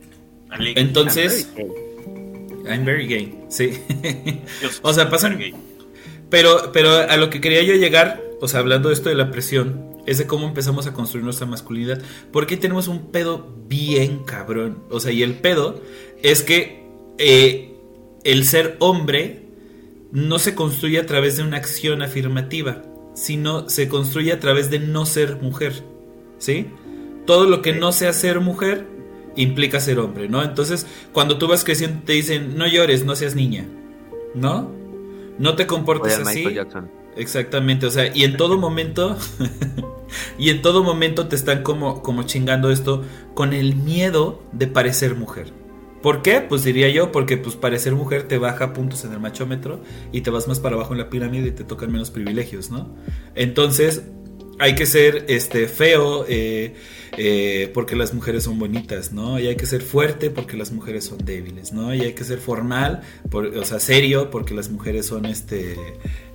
[0.59, 1.49] Entonces,
[2.67, 3.73] I'm very gay, sí.
[4.83, 5.39] o sea, pasan.
[6.31, 9.31] Pero, pero a lo que quería yo llegar, o sea, hablando de esto de la
[9.31, 12.01] presión, es de cómo empezamos a construir nuestra masculinidad.
[12.33, 14.83] Porque tenemos un pedo bien cabrón.
[14.91, 15.81] O sea, y el pedo
[16.23, 16.87] es que
[17.19, 17.75] eh,
[18.25, 19.43] el ser hombre
[20.11, 22.83] no se construye a través de una acción afirmativa,
[23.15, 25.85] sino se construye a través de no ser mujer.
[26.39, 26.67] ¿Sí?
[27.27, 28.87] Todo lo que no sea ser mujer
[29.37, 30.43] implica ser hombre, ¿no?
[30.43, 33.67] Entonces, cuando tú vas creciendo te dicen, no llores, no seas niña,
[34.35, 34.71] ¿no?
[35.39, 36.47] No te comportes así.
[37.17, 39.17] Exactamente, o sea, y en todo momento,
[40.39, 43.03] y en todo momento te están como, como chingando esto
[43.35, 45.53] con el miedo de parecer mujer.
[46.03, 46.41] ¿Por qué?
[46.41, 49.81] Pues diría yo, porque pues parecer mujer te baja puntos en el machómetro
[50.11, 52.89] y te vas más para abajo en la pirámide y te tocan menos privilegios, ¿no?
[53.37, 54.03] Entonces,
[54.63, 56.77] hay que ser este feo, eh,
[57.19, 59.41] eh, porque las mujeres son bonitas, ¿no?
[59.41, 61.93] Y hay que ser fuerte porque las mujeres son débiles, ¿no?
[61.93, 63.03] Y hay que ser formal,
[63.33, 65.77] o sea, serio porque las mujeres son, este,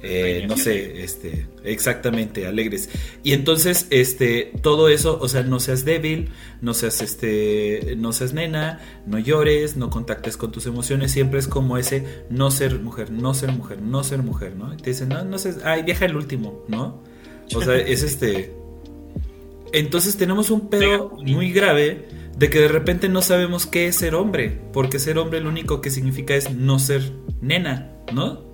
[0.03, 2.89] eh, no sé, este, exactamente, alegres.
[3.23, 6.27] Y entonces, este, todo eso, o sea, no seas débil,
[6.61, 11.47] no seas, este, no seas nena, no llores, no contactes con tus emociones, siempre es
[11.47, 14.73] como ese no ser mujer, no ser mujer, no ser mujer, ¿no?
[14.73, 17.06] Y te dicen, no, no sé, ay, viaja el último, ¿no?
[17.55, 18.57] O sea, es este
[19.73, 22.07] entonces tenemos un pedo muy grave
[22.37, 25.81] de que de repente no sabemos qué es ser hombre, porque ser hombre lo único
[25.81, 27.11] que significa es no ser
[27.41, 28.45] nena, ¿no?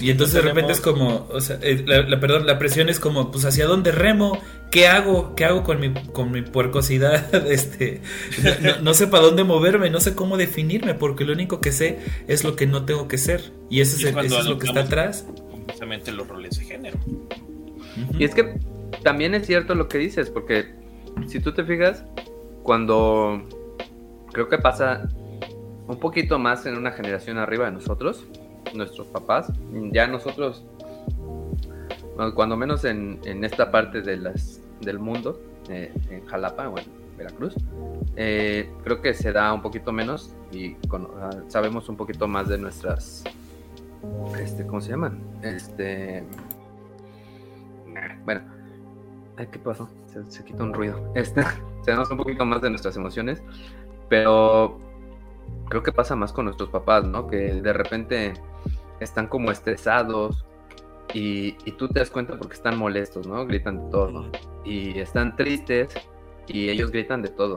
[0.00, 3.30] Y entonces de repente es como, o sea, eh, la, perdón, la presión es como,
[3.30, 4.36] pues hacia dónde remo,
[4.72, 5.36] ¿qué hago?
[5.36, 7.46] ¿Qué hago con mi, con mi puercosidad?
[7.52, 8.02] Este,
[8.82, 12.42] no, sé para dónde moverme, no sé cómo definirme, porque lo único que sé es
[12.42, 13.52] lo que no tengo que ser.
[13.70, 15.24] Y ese es, eso es lo que está atrás.
[15.64, 16.98] Precisamente los roles de género.
[18.18, 18.58] Y es que
[19.02, 20.74] también es cierto lo que dices, porque
[21.26, 22.04] si tú te fijas,
[22.62, 23.42] cuando
[24.32, 25.08] creo que pasa
[25.88, 28.24] un poquito más en una generación arriba de nosotros,
[28.74, 29.52] nuestros papás,
[29.92, 30.64] ya nosotros,
[32.34, 36.84] cuando menos en, esta parte de las, del mundo, eh, en Jalapa o en
[37.16, 37.54] Veracruz,
[38.16, 40.76] eh, creo que se da un poquito menos y
[41.20, 43.24] ah, sabemos un poquito más de nuestras,
[44.38, 45.20] este, ¿cómo se llaman?
[45.42, 46.24] Este,
[48.24, 48.42] bueno,
[49.36, 49.88] ¿qué pasó?
[50.06, 51.12] Se, se quitó un ruido.
[51.14, 51.42] Este,
[51.84, 53.42] sabemos un poquito más de nuestras emociones,
[54.08, 54.78] pero
[55.68, 57.26] creo que pasa más con nuestros papás, ¿no?
[57.26, 58.34] Que de repente
[59.00, 60.44] están como estresados
[61.14, 63.46] y, tú te das cuenta porque están molestos, ¿no?
[63.46, 64.30] Gritan de todo.
[64.64, 65.94] Y están tristes
[66.46, 67.56] y ellos gritan de todo.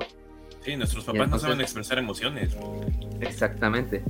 [0.62, 2.58] Sí, nuestros papás no saben expresar emociones.
[3.22, 4.04] Exactamente.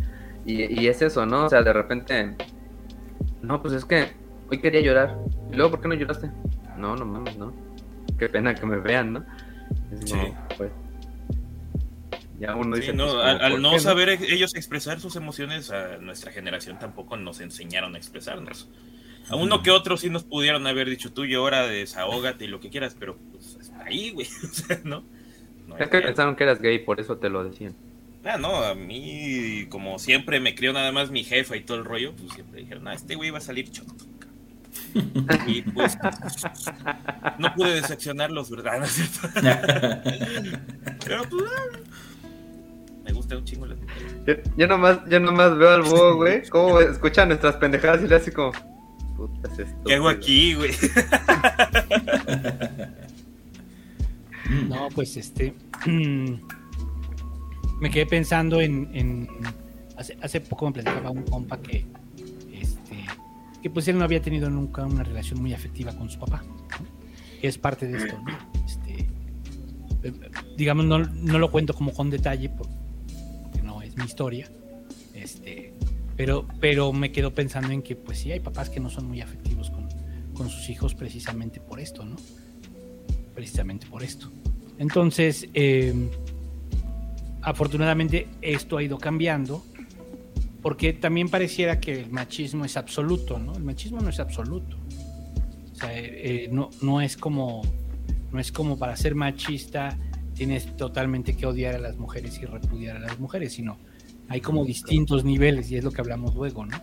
[0.46, 1.46] Y, es eso, ¿no?
[1.46, 2.36] O sea, de repente,
[3.42, 4.12] no, pues es que
[4.52, 5.18] hoy quería llorar.
[5.52, 6.30] ¿Y luego por qué no lloraste?
[6.78, 7.54] No, no mames, no.
[8.20, 9.26] Qué pena que me vean, ¿no?
[10.06, 10.16] sí.
[10.58, 10.72] pues,
[12.40, 16.78] ya uno dice, no, pues, al, no saber ellos expresar sus emociones, a nuestra generación
[16.80, 18.70] tampoco nos enseñaron a expresarnos.
[19.30, 22.70] A uno que otro sí nos pudieron haber dicho, tú llora, desahógate y lo que
[22.70, 25.04] quieras, pero pues ahí, güey, o sea, ¿no?
[25.80, 27.74] es que pensaron que eras gay, por eso te lo decían.
[28.26, 31.85] Ah, no, a mí, como siempre me crió nada más mi jefa y todo el
[31.85, 33.93] rollo, pues siempre dijeron, ah, este güey va a salir choto.
[35.45, 35.95] y pues
[37.38, 38.80] no pude decepcionarlos, ¿verdad?
[38.80, 39.30] ¿No es cierto?
[41.06, 41.43] pero pues
[43.03, 43.76] me gusta un chingo la
[44.26, 48.15] yo, yo, nomás, yo nomás veo al búho, güey, cómo escucha nuestras pendejadas y le
[48.15, 48.53] hace como.
[49.15, 49.52] Putas
[49.85, 50.72] ¿Qué hago aquí, güey?
[54.68, 55.53] no, pues este.
[57.80, 59.27] me quedé pensando en.
[60.22, 61.85] hace, poco me platicaba un compa que.
[62.52, 63.06] Este,
[63.61, 66.43] que pues él no había tenido nunca una relación muy afectiva con su papá.
[67.41, 68.38] Que es parte de esto, ¿no?
[68.65, 69.07] Este,
[70.03, 70.14] eh,
[70.57, 72.76] digamos, no, no, lo cuento como con detalle porque
[73.95, 74.49] mi historia.
[75.14, 75.73] Este,
[76.15, 79.22] pero, pero me quedo pensando en que, pues sí, hay papás que no son muy
[79.22, 79.88] afectivos con,
[80.34, 82.15] con sus hijos precisamente por esto, ¿no?
[83.34, 84.31] Precisamente por esto.
[84.77, 86.10] Entonces, em,
[87.46, 89.64] afortunadamente esto ha ido cambiando,
[90.62, 93.56] porque también pareciera que el machismo es absoluto, ¿no?
[93.56, 94.78] El machismo no es absoluto.
[95.72, 97.62] O sea, eh, eh, no, no es como
[98.32, 99.98] no es como para ser machista
[100.34, 103.78] tienes totalmente que odiar a las mujeres y repudiar a las mujeres, sino
[104.28, 106.78] hay como distintos niveles y es lo que hablamos luego, ¿no?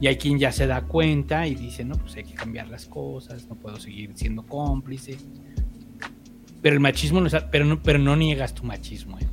[0.00, 2.86] Y hay quien ya se da cuenta y dice, no, pues hay que cambiar las
[2.86, 5.18] cosas, no puedo seguir siendo cómplice.
[6.62, 9.18] Pero el machismo no es, pero no, pero no niegas tu machismo.
[9.18, 9.26] ¿eh?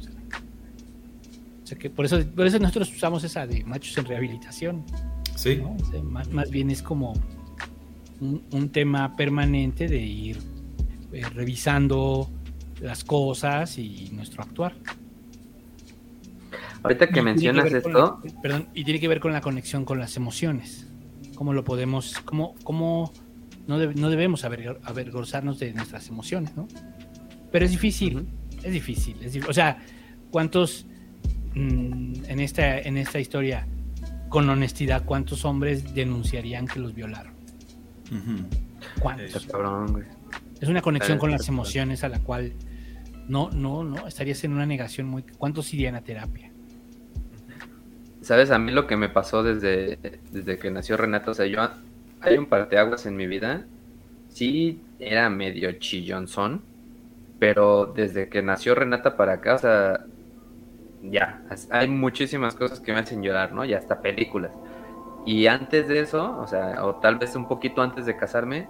[1.65, 4.85] O, sea, que por eso, por eso nosotros usamos esa de machos en rehabilitación.
[5.35, 5.59] Sí.
[6.03, 7.19] más, bien es como
[8.21, 10.37] un, tema permanente de ir
[11.11, 12.29] eh, revisando
[12.81, 14.75] las cosas y nuestro actuar.
[16.83, 18.21] Ahorita que mencionas esto.
[18.43, 20.87] perdón, y tiene que ver con la conexión con las emociones.
[21.33, 23.11] ¿Cómo lo podemos, cómo, cómo
[23.65, 26.67] no, no debemos avergonzarnos de nuestras emociones, ¿no?
[27.51, 28.27] Pero es difícil,
[28.61, 29.17] es difícil,
[29.49, 29.79] O sea,
[30.29, 30.85] ¿cuántos
[31.55, 33.67] en, esta, en esta historia,
[34.29, 37.33] con honestidad, cuántos hombres denunciarían que los violaron?
[38.99, 39.47] ¿Cuántos?
[40.61, 42.53] Es una conexión con las emociones a la cual
[43.27, 45.23] no, no, no, estarías en una negación muy...
[45.23, 46.51] ¿Cuántos irían a terapia?
[48.21, 49.99] Sabes, a mí lo que me pasó desde,
[50.31, 51.59] desde que nació Renato, o sea, yo
[52.21, 53.65] hay un parteaguas en mi vida.
[54.29, 56.63] Sí, era medio chillonzón,
[57.39, 60.05] pero desde que nació Renata para acá, o sea,
[61.11, 63.65] ya, hay muchísimas cosas que me hacen llorar, ¿no?
[63.65, 64.51] Y hasta películas.
[65.25, 68.67] Y antes de eso, o sea, o tal vez un poquito antes de casarme,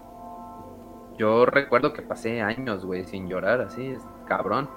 [1.18, 4.70] yo recuerdo que pasé años, güey, sin llorar, así, es cabrón.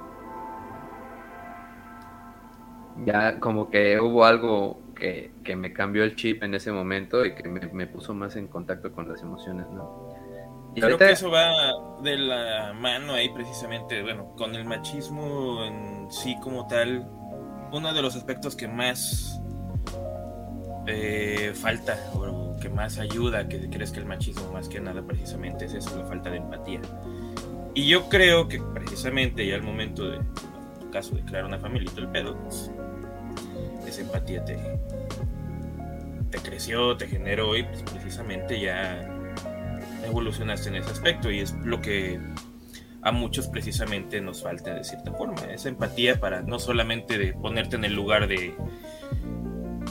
[3.04, 7.48] Ya como que hubo algo que, me cambió el chip en ese momento y que
[7.48, 10.08] me, puso más en contacto con las emociones, ¿no?
[10.74, 11.72] Y Creo que eso va
[12.02, 17.08] de la mano ahí precisamente, bueno, con el machismo en sí como tal,
[17.72, 19.40] uno de los aspectos que más
[20.86, 25.66] eh, falta o que más ayuda que crees que el machismo más que nada precisamente
[25.66, 26.80] es eso, la falta de empatía.
[27.74, 30.18] Y yo creo que precisamente ya al momento de,
[30.90, 32.70] caso, de crear una familia y el pedo, pues,
[33.86, 34.58] esa empatía te,
[36.30, 39.06] te creció, te generó y pues, precisamente ya
[40.04, 42.18] evolucionaste en ese aspecto y es lo que
[43.02, 47.76] a muchos precisamente nos falta de cierta forma, esa empatía para no solamente de ponerte
[47.76, 48.54] en el lugar de,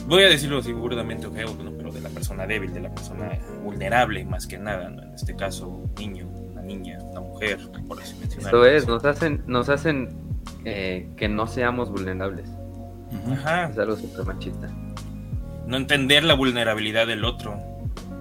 [0.06, 4.46] voy a decirlo así burdamente, pero de la persona débil, de la persona vulnerable más
[4.46, 5.02] que nada, ¿no?
[5.02, 8.48] en este caso un niño, una niña, una mujer, por así mencionar.
[8.48, 10.16] Eso es, nos hacen, nos hacen
[10.64, 12.48] eh, que no seamos vulnerables.
[13.32, 13.68] Ajá.
[13.68, 14.68] Es algo súper machista.
[15.66, 17.58] No entender la vulnerabilidad del otro,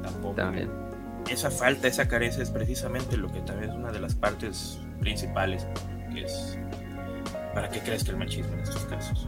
[0.04, 0.36] tampoco.
[0.36, 0.70] También.
[1.30, 5.68] Esa falta, esa carencia es precisamente lo que también es una de las partes principales
[6.14, 6.58] que es
[7.54, 9.28] para que el machismo en estos casos.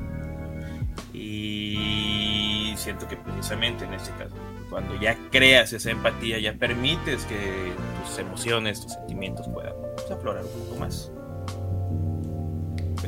[1.14, 4.36] Y siento que precisamente en este caso,
[4.70, 7.74] cuando ya creas esa empatía, ya permites que
[8.06, 9.74] tus emociones, tus sentimientos puedan
[10.12, 11.12] aflorar un poco más.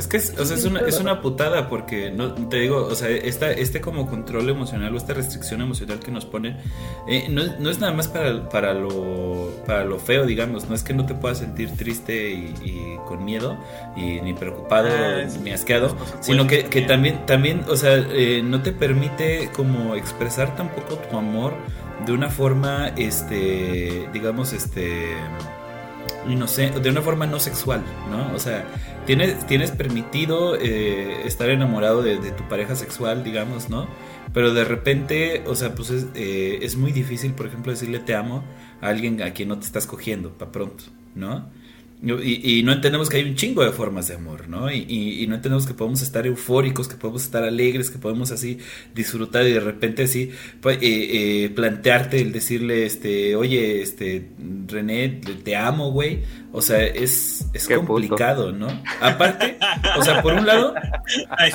[0.01, 2.95] Es que es, o sea, es, una, es una putada porque, no, te digo, o
[2.95, 6.57] sea, esta, este como control emocional o esta restricción emocional que nos ponen,
[7.07, 10.81] eh, no, no, es nada más para, para, lo, para lo feo, digamos, no es
[10.81, 13.59] que no te puedas sentir triste y, con miedo,
[13.95, 18.63] y ni preocupado, ah, ni asqueado, sino que, que, también, también, o sea, eh, no
[18.63, 21.53] te permite como expresar tampoco tu amor
[22.07, 25.13] de una forma, este, digamos, este
[26.25, 28.33] de una forma no sexual, ¿no?
[28.35, 28.65] O sea,
[29.05, 33.87] tienes, tienes permitido eh, estar enamorado de, tu pareja sexual, digamos, ¿no?
[34.33, 38.15] Pero de repente, o sea, pues es, eh, es muy difícil, por ejemplo, decirle te
[38.15, 38.43] amo
[38.81, 40.85] a alguien a quien no te estás cogiendo, para pronto,
[41.15, 41.49] ¿no?
[42.03, 44.71] Y, no entendemos que hay un chingo de formas de amor, ¿no?
[44.71, 48.57] Y, no entendemos que podemos estar eufóricos, que podemos estar alegres, que podemos así
[48.95, 54.29] disfrutar y de repente así pues, eh, eh, plantearte el decirle, este, oye, este,
[54.67, 56.23] René, te amo, güey.
[56.53, 58.67] O sea, es, es complicado, ¿no?
[58.99, 59.57] Aparte,
[59.97, 60.73] o sea, por un lado,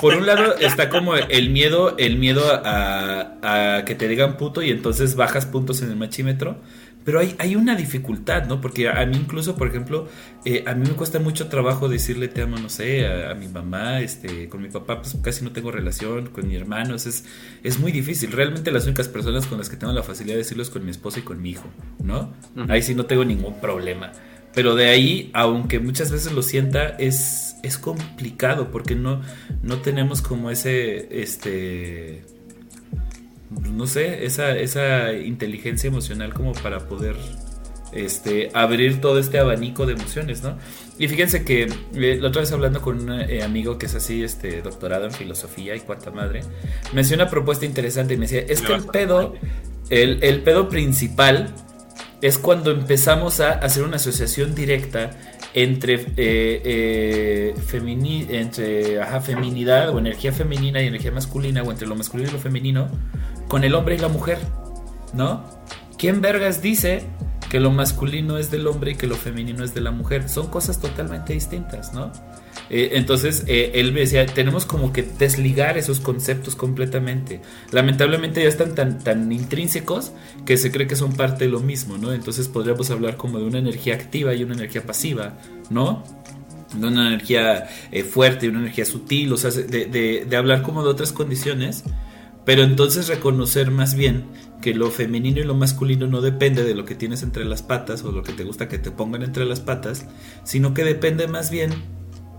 [0.00, 4.62] por un lado está como el miedo, el miedo a, a que te digan puto
[4.62, 6.60] y entonces bajas puntos en el machímetro.
[7.06, 8.60] Pero hay, hay una dificultad, ¿no?
[8.60, 10.08] Porque a, mí incluso, por ejemplo,
[10.44, 14.00] eh, a mí me cuesta mucho trabajo decirle te amo, no sé, a, mi mamá,
[14.00, 17.24] este, con mi papá pues casi no tengo relación, con mi hermano, es,
[17.62, 18.32] es muy difícil.
[18.32, 20.90] Realmente las únicas personas con las que tengo la facilidad de decirlo es con mi
[20.90, 21.68] esposa y con mi hijo,
[22.02, 22.34] ¿no?
[22.68, 24.10] Ahí sí no tengo ningún problema.
[24.52, 29.22] Pero de ahí, aunque muchas veces lo sienta, es, es complicado porque no,
[29.62, 32.24] no tenemos como ese, este
[33.50, 37.16] no sé, esa, esa inteligencia emocional como para poder
[37.92, 40.56] este, abrir todo este abanico de emociones, ¿no?
[40.98, 44.24] Y fíjense que eh, la otra vez hablando con un eh, amigo que es así,
[44.24, 46.40] este, doctorado en filosofía y cuanta madre,
[46.92, 49.34] me hacía una propuesta interesante y me decía, es que el pedo,
[49.90, 51.54] el, el pedo principal
[52.22, 55.10] es cuando empezamos a hacer una asociación directa
[55.54, 57.54] entre, eh, eh
[58.30, 62.38] entre ajá, feminidad o energía femenina y energía masculina, o entre lo masculino y lo
[62.38, 62.88] femenino,
[63.48, 64.38] con el hombre y la mujer,
[65.14, 65.44] ¿no?
[65.98, 67.04] ¿Quién vergas dice
[67.48, 70.28] que lo masculino es del hombre y que lo femenino es de la mujer?
[70.28, 72.12] Son cosas totalmente distintas, ¿no?
[72.68, 77.40] Eh, entonces eh, él me decía, tenemos como que desligar esos conceptos completamente.
[77.70, 80.12] Lamentablemente ya están tan, tan intrínsecos
[80.44, 82.12] que se cree que son parte de lo mismo, ¿no?
[82.12, 85.38] Entonces podríamos hablar como de una energía activa y una energía pasiva,
[85.70, 86.02] ¿no?
[86.74, 90.82] De una energía eh, fuerte y una energía sutil, o sea, de, de hablar como
[90.82, 91.84] de otras condiciones
[92.46, 94.24] pero entonces reconocer más bien
[94.62, 98.04] que lo femenino y lo masculino no depende de lo que tienes entre las patas
[98.04, 100.06] o lo que te gusta que te pongan entre las patas,
[100.44, 101.72] sino que depende más bien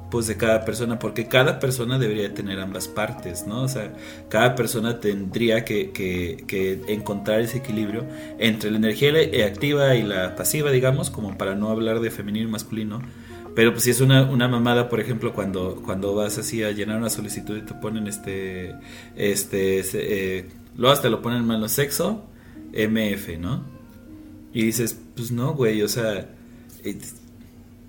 [0.10, 3.64] pues de cada persona, porque cada persona debería tener ambas partes, ¿no?
[3.64, 3.94] O sea,
[4.30, 8.06] cada persona tendría que, que, encontrar ese equilibrio
[8.40, 9.12] entre la energía
[9.46, 13.02] activa y la pasiva, digamos, como para no hablar de femenino y masculino,
[13.58, 17.00] pero pues si es una, una mamada, por ejemplo, cuando, cuando vas así a llenar
[17.00, 18.76] una solicitud y te ponen este,
[19.16, 19.80] este,
[20.38, 22.24] eh, luego hasta lo ponen malo sexo,
[22.72, 23.66] MF, ¿no?
[24.54, 26.30] Y dices, pues no, güey, o sea,
[26.84, 27.00] eh,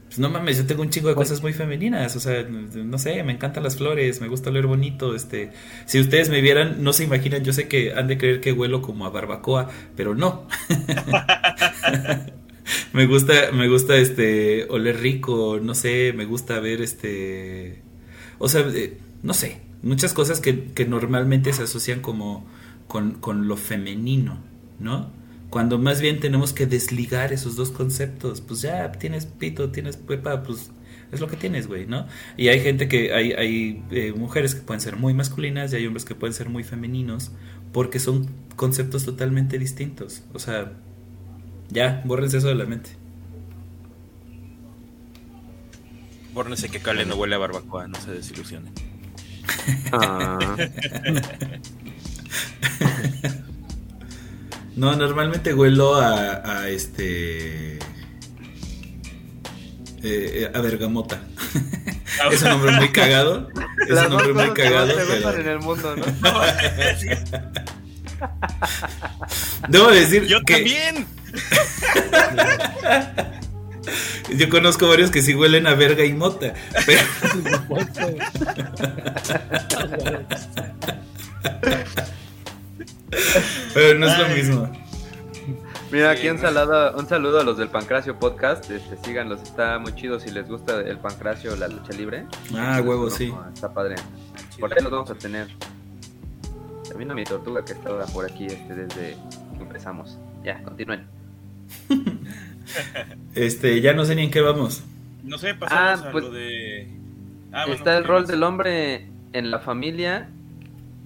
[0.06, 3.22] pues no mames, yo tengo un chingo de cosas muy femeninas, o sea, no sé,
[3.22, 5.52] me encantan las flores, me gusta oler bonito, este,
[5.84, 8.80] si ustedes me vieran, no se imaginan, yo sé que han de creer que huelo
[8.80, 10.48] como a barbacoa, pero no.
[12.92, 17.82] me gusta, me gusta este oler rico, no sé, me gusta ver este,
[18.38, 22.46] o sea, eh, no sé, muchas cosas que, que normalmente se asocian como
[22.86, 24.38] con, con, lo femenino,
[24.78, 25.10] ¿no?
[25.50, 30.42] Cuando más bien tenemos que desligar esos dos conceptos, pues ya tienes pito, tienes pepa,
[30.42, 30.70] pues
[31.10, 32.06] es lo que tienes, güey, ¿no?
[32.36, 35.86] Y hay gente que, hay, hay eh, mujeres que pueden ser muy masculinas y hay
[35.86, 37.30] hombres que pueden ser muy femeninos,
[37.72, 40.72] porque son conceptos totalmente distintos, o sea,
[41.68, 42.90] ya, bórrense eso de la mente.
[46.32, 48.72] Bórnese que Cale no huele a barbacoa, no se desilusione.
[49.92, 50.56] Ah,
[54.76, 57.78] No, normalmente huelo a, a este.
[60.02, 61.20] eh, a bergamota.
[62.30, 63.48] es un nombre muy cagado.
[63.88, 65.52] Es las un nombre muy cagado, gustan en pero.
[65.52, 66.04] el mundo, ¿no?
[69.68, 71.06] Debo decir Yo que también.
[74.36, 76.54] Yo conozco varios que sí huelen a verga y mota.
[76.86, 77.00] Pero,
[83.74, 84.72] pero no es lo mismo.
[85.90, 88.70] Mira, aquí un saludo, un saludo a los del Pancracio Podcast.
[88.70, 92.26] Este, síganlos, está muy chido si les gusta el Pancracio, la lucha libre.
[92.54, 93.32] Ah, huevo, No, sí.
[93.54, 93.94] Está padre.
[94.60, 95.48] Por ahí los vamos a tener.
[96.88, 99.16] También a mi tortuga que estaba por aquí este, desde
[99.56, 100.18] que empezamos.
[100.44, 101.17] Ya, continúen.
[103.34, 104.84] Este, ya no sé ni en qué vamos.
[105.24, 106.88] No sé, pasamos Ah, a pues, lo de.
[107.52, 108.28] Ah, bueno, Está el ¿qué rol más?
[108.28, 110.28] del hombre en la familia,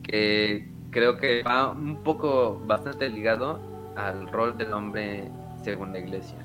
[0.03, 3.61] que creo que va un poco bastante ligado
[3.97, 5.29] al rol del hombre
[5.63, 6.39] según la iglesia.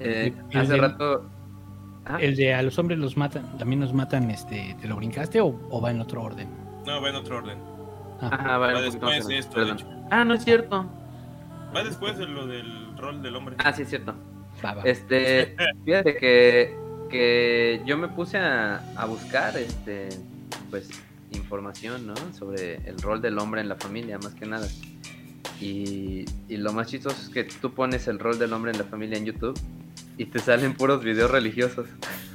[0.00, 1.30] Eh, ¿Y el hace de- rato...
[2.06, 5.40] Ah, El de a los hombres los matan, también los matan, este, ¿te lo brincaste
[5.42, 6.48] o, o va en otro orden?
[6.86, 7.58] No, va en otro orden.
[8.22, 9.78] Ah, Ajá, vale, Va un poquito después más de adelante, esto, de perdón.
[9.78, 10.06] hecho.
[10.10, 10.86] Ah, no es cierto.
[11.74, 13.56] Va después de lo del rol del hombre.
[13.58, 14.14] Ah, sí es cierto.
[14.64, 14.82] va, va.
[14.84, 16.76] Este, fíjate que,
[17.10, 20.08] que yo me puse a, a buscar, este,
[20.70, 20.88] pues,
[21.32, 22.14] información, ¿no?
[22.36, 24.66] Sobre el rol del hombre en la familia, más que nada.
[25.60, 28.84] Y, y lo más chistoso es que tú pones el rol del hombre en la
[28.84, 29.58] familia en YouTube
[30.16, 31.86] y te salen puros videos religiosos.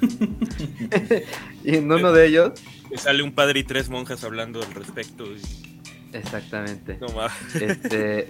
[1.64, 2.52] y en uno de ellos,
[2.90, 5.24] Y sale un padre y tres monjas hablando al respecto.
[5.26, 5.82] y-
[6.12, 6.98] exactamente.
[7.00, 7.08] No
[7.60, 8.28] Este,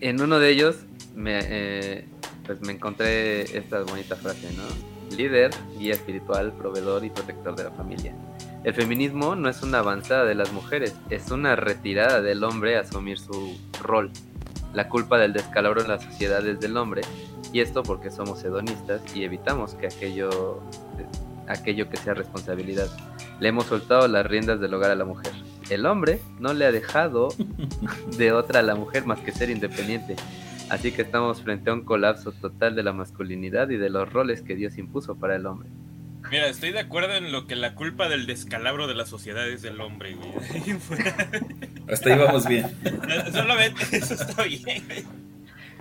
[0.00, 0.76] en uno de ellos
[1.14, 2.04] me, eh,
[2.46, 5.16] pues me encontré esta bonita frase, ¿no?
[5.16, 8.14] Líder, guía espiritual, proveedor y protector de la familia.
[8.64, 12.80] El feminismo no es una avanzada de las mujeres, es una retirada del hombre a
[12.80, 14.10] asumir su rol.
[14.74, 17.02] La culpa del descalabro en la sociedad es del hombre,
[17.52, 20.60] y esto porque somos hedonistas y evitamos que aquello,
[21.48, 22.88] aquello que sea responsabilidad.
[23.40, 25.32] Le hemos soltado las riendas del hogar a la mujer.
[25.70, 27.28] El hombre no le ha dejado
[28.18, 30.16] de otra a la mujer más que ser independiente.
[30.68, 34.42] Así que estamos frente a un colapso total de la masculinidad y de los roles
[34.42, 35.68] que Dios impuso para el hombre.
[36.30, 39.62] Mira, estoy de acuerdo en lo que la culpa del descalabro de la sociedad es
[39.62, 40.30] del hombre, güey.
[41.88, 42.66] Hasta ahí vamos bien.
[43.32, 45.04] Solamente eso está bien, güey.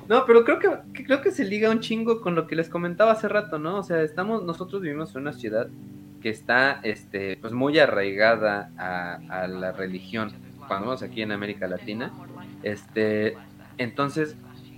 [0.08, 2.70] No, pero creo que, que creo que se liga un chingo con lo que les
[2.70, 3.78] comentaba hace rato, ¿no?
[3.78, 5.68] O sea, estamos, nosotros vivimos en una ciudad
[6.22, 10.32] que está este, pues muy arraigada a, la religión.
[10.68, 12.12] Cuando vamos aquí en América Latina,
[12.64, 13.38] este,
[13.78, 14.36] entonces,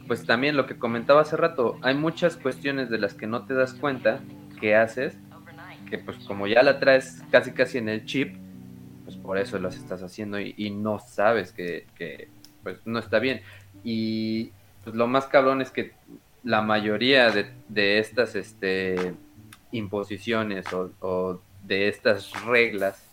[0.07, 3.53] pues también lo que comentaba hace rato, hay muchas cuestiones de las que no te
[3.53, 4.21] das cuenta
[4.59, 5.17] que haces,
[5.89, 8.35] que pues como ya la traes casi casi en el chip,
[9.03, 12.29] pues por eso las estás haciendo y, y no sabes que, que,
[12.63, 13.41] pues no está bien.
[13.83, 14.51] Y
[14.83, 15.93] pues lo más cabrón es que
[16.43, 19.13] la mayoría de, de estas este,
[19.71, 23.03] imposiciones o, o de estas reglas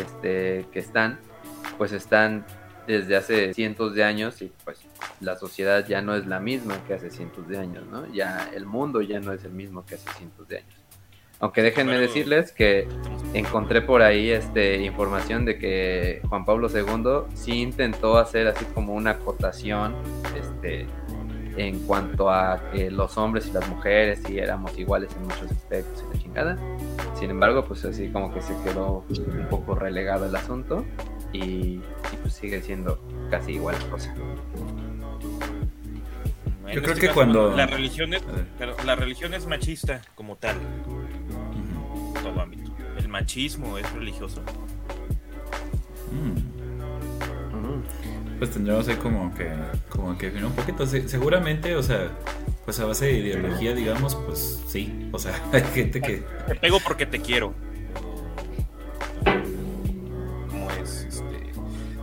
[0.00, 1.18] este, que están,
[1.78, 2.44] pues están
[2.86, 4.78] desde hace cientos de años y pues
[5.20, 8.06] la sociedad ya no es la misma que hace cientos de años, ¿no?
[8.12, 10.74] Ya el mundo ya no es el mismo que hace cientos de años.
[11.40, 12.86] Aunque déjenme Bueno, decirles que
[13.32, 18.94] encontré por ahí este información de que Juan Pablo II sí intentó hacer así como
[18.94, 19.94] una acotación
[20.38, 20.86] este
[21.56, 26.04] en cuanto a que los hombres y las mujeres sí éramos iguales en muchos aspectos
[26.10, 26.58] y la chingada.
[27.18, 30.84] Sin embargo, pues así como que se quedó un poco relegado el asunto
[31.32, 31.82] y, y,
[32.22, 33.00] pues sigue siendo
[33.30, 34.14] casi igual la cosa.
[36.72, 38.22] Yo creo este que caso, cuando- La religión, es,
[38.84, 42.18] la religión es machista como tal, Ujú.
[42.18, 42.72] en todo ámbito.
[42.98, 44.40] El machismo es religioso.
[46.10, 46.63] Mm.
[48.44, 49.48] Pues tendríamos ahí como que,
[49.88, 50.86] como que un poquito.
[50.86, 52.10] Se- seguramente, o sea,
[52.66, 55.08] pues a base de ideología, digamos, pues sí.
[55.12, 56.22] O sea, hay gente que.
[56.46, 57.54] Te pego porque te quiero.
[60.50, 61.06] ¿Cómo es?
[61.08, 61.52] Este,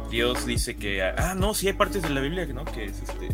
[0.10, 1.04] Dios dice que.
[1.04, 2.66] Ah, no, sí hay partes de la Biblia ¿no?
[2.66, 3.30] que es este.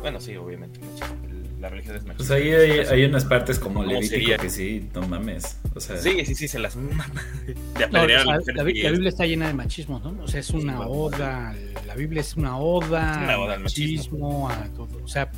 [0.00, 0.80] Bueno, sí, obviamente.
[0.80, 1.21] machismo.
[1.62, 2.16] La religión es machista.
[2.18, 5.58] Pues ahí hay, hay unas partes como ¿Cómo Levítico que sí, no mames.
[5.76, 7.06] O sea, Sí, sí, sí, se las mama.
[7.78, 8.62] De No, la.
[8.64, 10.24] Biblia está llena de machismo, ¿no?
[10.24, 11.54] O sea, es una oda,
[11.86, 14.48] la Biblia es una oda, Es una oda al machismo.
[14.48, 15.04] machismo, a todo.
[15.04, 15.30] O sea,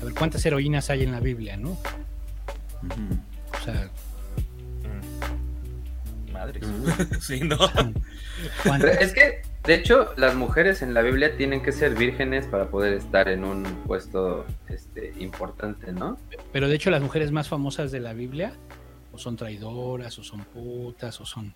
[0.00, 1.72] a ver cuántas heroínas hay en la Biblia, ¿no?
[1.72, 3.90] O sea,
[4.82, 6.32] Mm.
[6.32, 6.64] Madres.
[7.20, 7.58] sí, no.
[9.00, 12.94] Es que De hecho, las mujeres en la Biblia tienen que ser vírgenes para poder
[12.94, 16.18] estar en un puesto este, importante, ¿no?
[16.52, 18.54] Pero de hecho las mujeres más famosas de la Biblia
[19.12, 21.52] o son traidoras, o son putas, o son,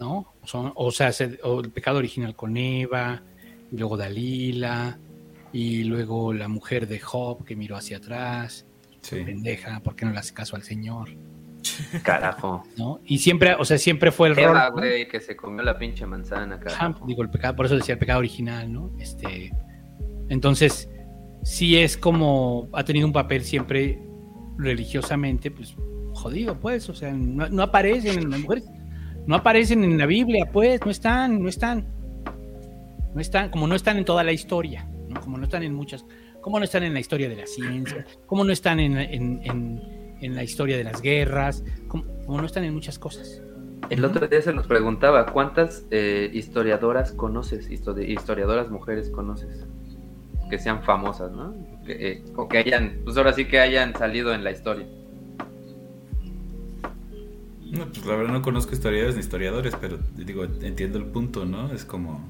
[0.00, 0.34] ¿no?
[0.42, 1.10] O, son, o sea,
[1.44, 3.22] o el pecado original con Eva,
[3.70, 4.98] y luego Dalila,
[5.52, 8.66] y luego la mujer de Job que miró hacia atrás,
[9.08, 11.10] pendeja, ¿por qué no le hace caso al Señor?
[12.02, 12.64] Carajo.
[12.76, 13.00] ¿No?
[13.04, 14.80] Y siempre, o sea, siempre fue el Eva, rol.
[14.80, 17.06] güey, que se comió la pinche manzana, carajo.
[17.06, 18.92] digo, el pecado, por eso decía el pecado original, ¿no?
[18.98, 19.52] Este,
[20.28, 20.88] entonces,
[21.42, 23.98] sí es como, ha tenido un papel siempre
[24.58, 25.74] religiosamente, pues,
[26.14, 28.64] jodido, pues, o sea, no, aparecen en las mujeres,
[29.26, 31.86] no aparecen en la Biblia, pues, no están, no están,
[33.14, 34.88] no están, como no están en toda la historia,
[35.20, 36.04] como no están en muchas,
[36.40, 39.80] como no están en la historia de la ciencia, como no están en, en,
[40.30, 43.42] la historia de las guerras, como, no están en muchas cosas.
[43.90, 49.66] El otro día se nos preguntaba, ¿cuántas eh, historiadoras conoces, historiadoras mujeres conoces?
[50.48, 51.54] Que sean famosas, ¿no?
[51.84, 54.86] Que, eh, o que hayan, pues ahora sí que hayan salido en la historia.
[57.72, 61.72] No, pues la verdad no conozco historiadores ni historiadores, pero digo, entiendo el punto, ¿no?
[61.72, 62.28] Es como...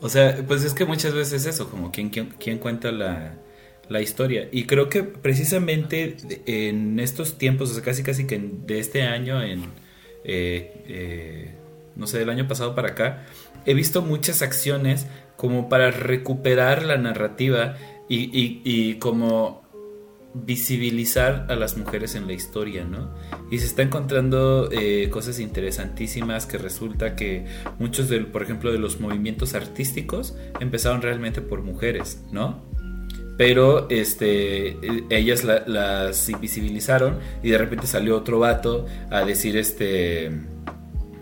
[0.00, 3.34] O sea, pues es que muchas veces es eso, como quién, quién, cuenta la,
[3.88, 4.48] la, historia.
[4.52, 6.16] Y creo que precisamente
[6.46, 9.62] en estos tiempos, o sea, casi casi que de este año, en...
[10.24, 11.54] Eh, eh,
[11.96, 13.24] no sé, del año pasado para acá,
[13.66, 15.06] he visto muchas acciones
[15.36, 17.76] como para recuperar la narrativa
[18.08, 18.30] y,
[18.64, 19.62] y, como
[20.34, 23.14] visibilizar a las mujeres en la historia, ¿no?
[23.50, 27.46] Y se está encontrando eh, cosas interesantísimas que resulta que
[27.78, 32.62] muchos, del, por ejemplo, de los movimientos artísticos empezaron realmente por mujeres, ¿no?
[33.36, 34.78] Pero este,
[35.10, 40.30] ellas las visibilizaron y de repente salió otro vato a decir este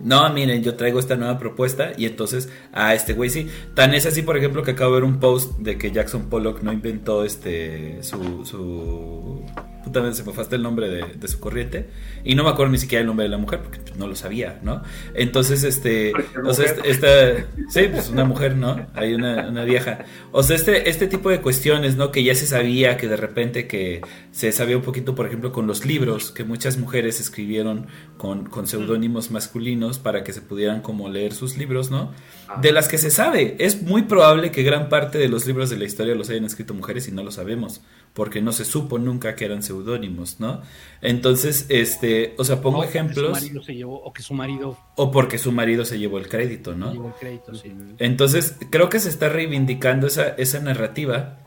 [0.03, 3.49] no, miren, yo traigo esta nueva propuesta y entonces a este güey sí.
[3.75, 6.63] Tan es así, por ejemplo, que acabo de ver un post de que Jackson Pollock
[6.63, 9.45] no inventó este su, su
[9.83, 11.89] puta se me fue hasta el nombre de, su corriente
[12.25, 14.61] y no me acuerdo ni siquiera el nombre de la mujer porque no lo sabía,
[14.63, 14.83] ¿no?
[15.15, 16.13] Entonces, este,
[16.45, 17.37] o sea, esta,
[17.69, 18.87] sí, pues una mujer, ¿no?
[18.95, 20.05] Hay una, una, vieja.
[20.33, 22.11] O sea, este, este tipo de cuestiones, ¿no?
[22.11, 25.67] Que ya se sabía que de repente que se sabía un poquito, por ejemplo, con
[25.67, 27.87] los libros, que muchas mujeres escribieron
[28.17, 32.13] con, con seudónimos masculinos para que se pudieran como leer sus libros, ¿no?
[32.49, 32.59] Ah.
[32.61, 33.57] De las que se sabe.
[33.59, 36.75] Es muy probable que gran parte de los libros de la historia los hayan escrito
[36.75, 37.81] mujeres y no lo sabemos
[38.15, 40.63] porque no se supo nunca que eran seudónimos, ¿no?
[41.01, 43.27] Entonces, este, o sea, pongo ejemplos.
[43.27, 44.77] su marido se llevó, o que su marido.
[44.97, 46.93] O porque su marido se llevó el crédito, ¿no?
[46.93, 47.73] llevó el crédito, sí.
[47.99, 51.39] Entonces, creo que se está reivindicando esa, esa narrativa.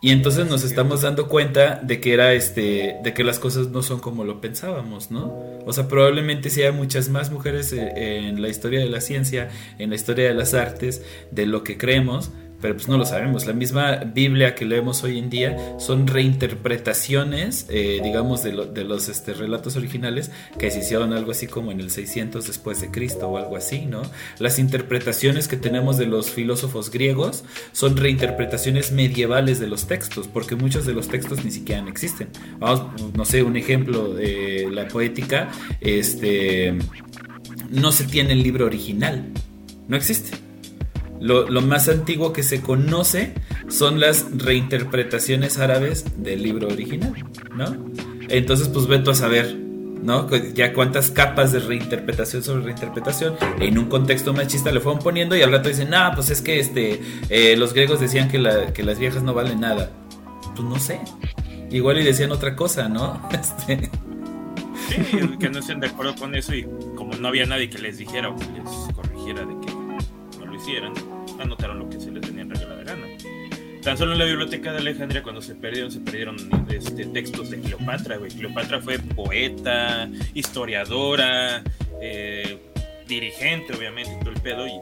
[0.00, 3.82] Y entonces nos estamos dando cuenta de que era este, de que las cosas no
[3.82, 5.32] son como lo pensábamos, ¿no?
[5.64, 9.48] O sea, probablemente si hay muchas más mujeres eh, en la historia de la ciencia,
[9.78, 12.32] en la historia de las artes, de lo que creemos,
[12.64, 13.44] pero pues no lo sabemos.
[13.44, 19.34] La misma Biblia que leemos hoy en día son reinterpretaciones, eh, digamos, de, los este,
[19.34, 23.36] relatos originales que se hicieron algo así como en el 600 después de Cristo o
[23.36, 24.00] algo así, ¿no?
[24.38, 30.56] Las interpretaciones que tenemos de los filósofos griegos son reinterpretaciones medievales de los textos, porque
[30.56, 32.28] muchos de los textos ni siquiera existen.
[32.60, 35.50] Vamos, no sé, un ejemplo de la poética,
[35.82, 36.78] este,
[37.68, 39.34] no se tiene el libro original,
[39.86, 40.43] no existe.
[41.20, 43.32] Lo, más antiguo que se conoce
[43.68, 47.14] son las reinterpretaciones árabes del libro original,
[47.54, 47.66] ¿no?
[48.28, 50.28] Entonces, pues veto a saber, ¿no?
[50.52, 55.42] Ya cuántas capas de reinterpretación sobre reinterpretación en un contexto machista le fueron poniendo y
[55.42, 57.00] al rato dicen, ah, pues es que este,
[57.30, 59.90] eh, los griegos decían que, las viejas no valen nada.
[60.54, 61.00] Pues no sé.
[61.70, 63.20] Igual y decían otra cosa, ¿no?
[63.32, 63.90] Este...
[64.88, 67.96] Sí, que no estén de acuerdo con eso y como no había nadie que les
[67.96, 69.63] dijera o que les corrigiera de
[70.64, 73.06] que anotaron lo que se les tenía en regla de gana.
[73.82, 76.36] Tan solo en la biblioteca de Alejandría, cuando se perdieron, se perdieron
[76.70, 81.62] este, textos de Cleopatra, Cleopatra fue poeta, historiadora,
[82.00, 82.58] eh,
[83.06, 84.80] dirigente, obviamente, todo el pedo, y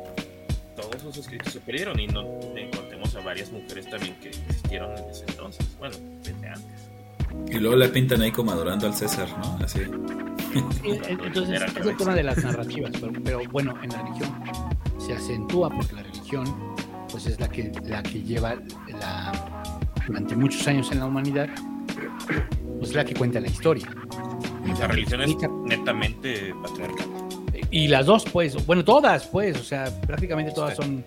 [0.76, 1.98] todos esos escritos se perdieron.
[1.98, 2.22] Y no
[2.56, 6.90] encontremos a varias mujeres también que existieron en ese entonces, bueno, desde antes.
[7.50, 9.58] Y luego la pintan ahí como adorando al César, ¿no?
[9.64, 9.80] Así.
[11.08, 12.92] entonces, es el tema de las narrativas,
[13.24, 14.32] pero bueno, en la religión
[15.06, 16.44] se acentúa porque la religión
[17.10, 18.56] pues es la que, la que lleva
[18.88, 19.32] la,
[20.06, 21.48] durante muchos años en la humanidad,
[22.78, 23.86] pues la que cuenta la historia.
[24.78, 27.06] La religión es netamente patriarcal.
[27.70, 31.04] Y las dos, pues, bueno, todas, pues, o sea, prácticamente todas son,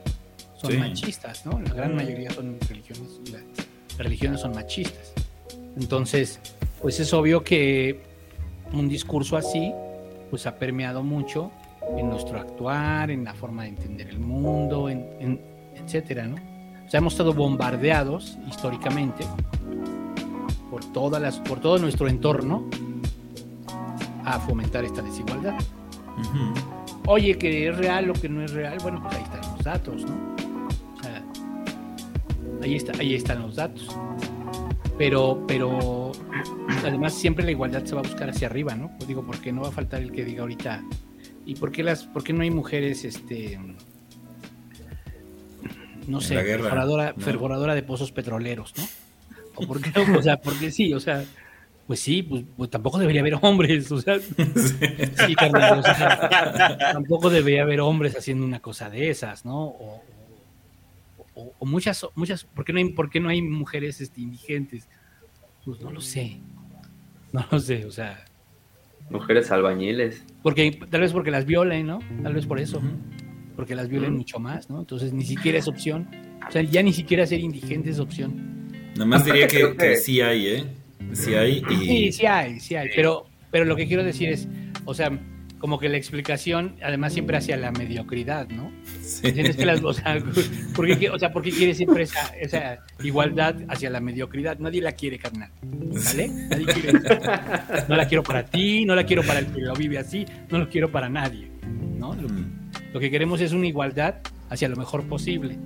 [0.56, 1.60] son machistas, ¿no?
[1.60, 3.20] La gran mayoría son religiones,
[3.90, 5.14] las religiones son machistas.
[5.76, 6.40] Entonces,
[6.82, 8.02] pues es obvio que
[8.74, 9.74] un discurso así,
[10.30, 11.52] pues ha permeado mucho
[11.98, 15.42] en nuestro actuar, en la forma de entender el mundo, en, en-
[15.76, 16.36] etcétera, ¿no?
[16.86, 19.26] O sea, hemos estado bombardeados históricamente
[20.70, 22.66] por, todas las, por todo nuestro entorno
[24.24, 25.56] a fomentar esta desigualdad.
[26.20, 26.54] Ujú.
[27.08, 30.02] Oye, que es real o que no es real, bueno, pues ahí están los datos,
[30.06, 30.36] ¿no?
[30.98, 31.24] O sea,
[32.64, 33.88] ahí, está, ahí están los datos.
[34.98, 36.12] Pero, pero
[36.84, 38.90] además siempre la igualdad se va a buscar hacia arriba, ¿no?
[38.98, 40.82] Pues digo, porque no va a faltar el que diga ahorita,
[41.46, 43.58] ¿y por qué, las, por qué no hay mujeres, este,
[46.08, 48.84] no En sé, guerra, perforadora de pozos petroleros, ¿no?
[49.56, 51.24] O por qué o sea, porque sí, o sea,
[51.88, 54.20] pues sí, pues, pues tampoco debería haber hombres, o sea,
[55.28, 59.66] Sí, carnal, o sea, tampoco debería haber hombres haciendo una cosa de esas, ¿no?
[59.66, 60.04] O,
[61.36, 64.88] o- o muchas, muchas, ¿por qué no hay, por qué no hay mujeres este, indigentes?
[65.66, 66.38] Pues no lo sé,
[67.34, 68.24] no lo sé, o sea,
[69.10, 70.24] Mujeres albañiles.
[70.42, 72.00] porque tal vez porque las violen, ¿no?
[72.24, 72.82] Tal vez por eso,
[73.56, 74.18] porque las violen Mm.
[74.18, 74.80] mucho más, ¿no?
[74.80, 76.08] Entonces ni siquiera es opción,
[76.48, 78.72] o sea, ya ni siquiera ser indigente es opción.
[78.98, 80.64] Nomás diría que, Creo que- que sí hay, ¿eh?
[81.14, 81.76] Sí hay y...
[81.86, 84.48] Sí, sí hay, sí hay, pero, pero lo que quiero decir es,
[84.86, 85.12] o sea,
[85.60, 88.72] como que la explicación, además siempre hacia la mediocridad, ¿no?
[89.02, 89.28] Sí.
[89.28, 90.18] ¿Entiendes que las, o sea,
[90.76, 94.60] ¿por qué, o sea, ¿por qué quiere siempre esa, esa igualdad hacia la mediocridad?
[94.60, 95.50] Nadie la quiere, carnal.
[95.64, 96.28] ¿Vale?
[96.28, 97.00] Nadie quiere.
[97.88, 100.60] No la quiero para ti, no la quiero para el que lo vive así, no
[100.60, 101.50] lo quiero para nadie.
[101.98, 102.14] ¿no?
[102.14, 102.28] Lo,
[102.94, 104.16] lo que queremos es una igualdad
[104.50, 105.58] hacia lo mejor posible.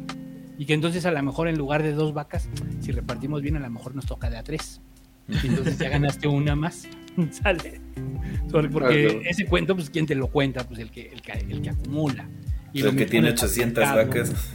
[0.58, 2.50] Y que entonces a lo mejor en lugar de dos vacas,
[2.82, 4.82] si repartimos bien, a lo mejor nos toca de a tres.
[5.44, 6.88] Entonces ya ganaste una más.
[7.32, 7.82] ¿Sale?
[8.52, 9.22] Porque Claro.
[9.26, 10.68] ese cuento, pues, ¿quién te lo cuenta?
[10.68, 12.28] Pues el que, el que, el que acumula.
[12.72, 14.32] Y El que tiene en el 800 patriarcado.
[14.32, 14.54] vacas.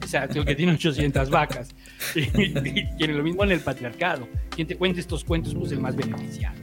[0.00, 1.68] Exacto, el que tiene 800 vacas.
[2.16, 4.28] Y, lo mismo en el patriarcado.
[4.50, 6.56] Quien te cuente estos cuentos, pues el más beneficiado.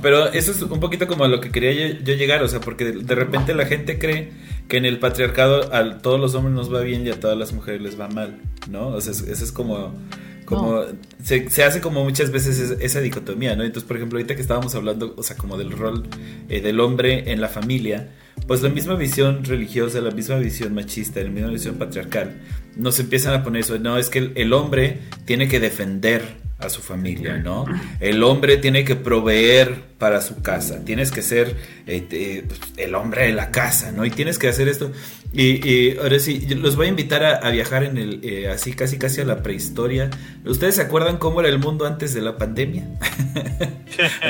[0.00, 2.60] Pero eso es un poquito como a lo que quería yo, yo llegar, o sea,
[2.60, 4.30] porque de, de repente la gente cree
[4.68, 7.52] que en el patriarcado a todos los hombres nos va bien y a todas las
[7.52, 8.40] mujeres les va mal,
[8.70, 8.88] ¿no?
[8.88, 9.94] O sea, es- eso es como...
[10.44, 10.82] como
[11.22, 13.64] se, se hace como muchas veces es- esa dicotomía, ¿no?
[13.64, 16.04] Entonces, por ejemplo, ahorita que estábamos hablando, o sea, como del rol
[16.48, 18.10] eh, del hombre en la familia,
[18.46, 22.40] pues la misma visión religiosa, la misma visión machista, la misma visión patriarcal,
[22.76, 26.22] nos empiezan a poner eso, no, es que el, el hombre tiene que defender
[26.62, 27.66] a su familia, ¿no?
[28.00, 31.56] El hombre tiene que proveer para su casa, tienes que ser
[31.86, 34.04] eh, eh, pues, el hombre de la casa, ¿no?
[34.04, 34.92] Y tienes que hacer esto.
[35.32, 38.72] Y, y ahora sí, los voy a invitar a, a viajar en el, eh, así
[38.72, 40.10] casi casi a la prehistoria.
[40.44, 42.88] ¿Ustedes se acuerdan cómo era el mundo antes de la pandemia?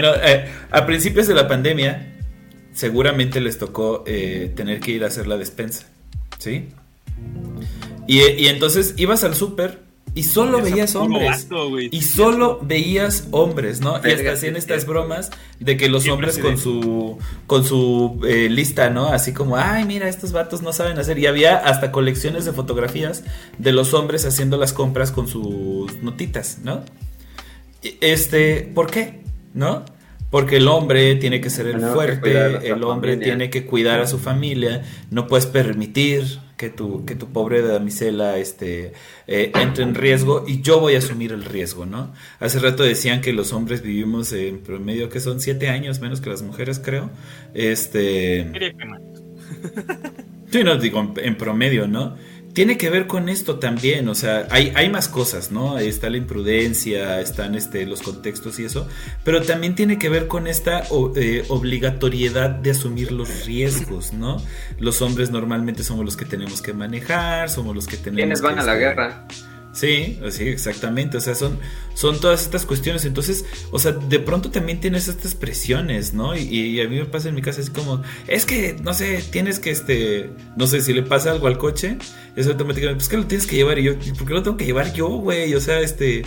[0.00, 2.14] No, eh, a principios de la pandemia,
[2.74, 5.86] seguramente les tocó tener que ir a hacer la despensa,
[6.38, 6.68] ¿sí?
[8.08, 9.81] Y, y entonces ibas al súper
[10.14, 11.48] y solo veías hombres.
[11.48, 11.78] vato.
[11.78, 14.00] Y solo veías hombres, ¿no?
[14.04, 18.90] Y hasta hacían estas bromas de que los hombres con su con su eh, lista,
[18.90, 19.08] ¿no?
[19.08, 21.18] Así como, ay, mira, estos vatos no saben hacer.
[21.18, 23.24] Y había hasta colecciones de fotografías
[23.58, 26.84] de los hombres haciendo las compras con sus notitas, ¿no?
[28.00, 29.20] Este, ¿por qué?
[29.54, 29.84] ¿No?
[30.30, 33.34] Porque el hombre tiene que ser el fuerte, el hombre familia.
[33.34, 38.38] tiene que cuidar a su familia, no puedes permitir que tu, que tu pobre damisela
[38.38, 38.92] este,
[39.26, 42.14] eh, entre en riesgo y yo voy a asumir el riesgo, ¿no?
[42.38, 46.30] Hace rato decían que los hombres vivimos en promedio que son siete años menos que
[46.30, 47.10] las mujeres, creo.
[47.52, 48.96] Este, que no.
[50.52, 52.14] Sí, no, digo, en, en promedio, ¿no?
[52.54, 55.74] Tiene que ver con esto también, o sea, hay, hay más cosas, ¿no?
[55.74, 58.86] Ahí está la imprudencia, están este, los contextos y eso,
[59.24, 64.36] pero también tiene que ver con esta o- eh, obligatoriedad de asumir los riesgos, ¿no?
[64.78, 68.54] Los hombres normalmente somos los que tenemos que manejar, somos los que tenemos ¿Quiénes van
[68.56, 69.26] que, a la guerra?
[69.72, 71.16] Sí, sí, exactamente.
[71.16, 71.58] O sea, son,
[71.94, 73.04] son todas estas cuestiones.
[73.06, 76.36] Entonces, o sea, de pronto también tienes estas presiones, ¿no?
[76.36, 79.24] Y, y a mí me pasa en mi casa así como, es que, no sé,
[79.30, 81.96] tienes que, este, no sé, si le pasa algo al coche,
[82.36, 83.78] es automáticamente, pues que lo tienes que llevar.
[83.78, 85.54] Y yo, ¿y por qué lo tengo que llevar yo, güey?
[85.54, 86.22] O sea, este,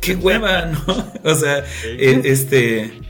[0.00, 1.12] qué hueva, ¿no?
[1.24, 3.00] O sea, eh, este,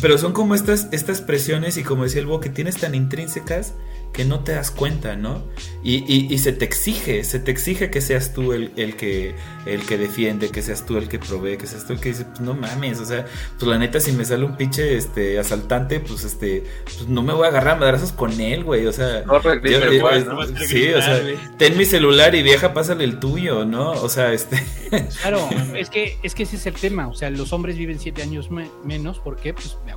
[0.00, 3.74] pero son como estas, estas presiones y como decía el Bo, que tienes tan intrínsecas
[4.12, 5.44] que no te das cuenta, ¿no?
[5.84, 9.34] Y, y- y se te exige, se te exige que seas tú el, el que
[9.64, 12.24] el que defiende, que seas tú el que provee, que seas tú el que dice,
[12.24, 13.26] pues no mames, o sea,
[13.58, 17.32] pues la neta si me sale un pinche este asaltante, pues este, pues no me
[17.32, 20.24] voy a agarrar a madrazos con él, güey, o sea, Corre, grita yo- igual, eh,
[20.24, 20.46] ¿no?
[20.66, 21.20] sí, o sea,
[21.58, 23.92] ten mi celular y vieja, pásale el tuyo, ¿no?
[23.92, 24.56] O sea, este,
[25.20, 27.08] Claro, es que, es que ese es el tema.
[27.08, 29.18] O sea, los hombres viven siete años me- menos.
[29.20, 29.52] ¿Por qué?
[29.52, 29.92] Pues ve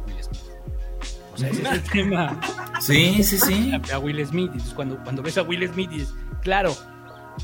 [1.42, 2.40] sea, ese es el tema.
[2.80, 3.72] sí, sí, sí.
[3.94, 4.48] A Will Smith.
[4.52, 6.72] Entonces cuando, cuando ves a Will Smith dices, claro,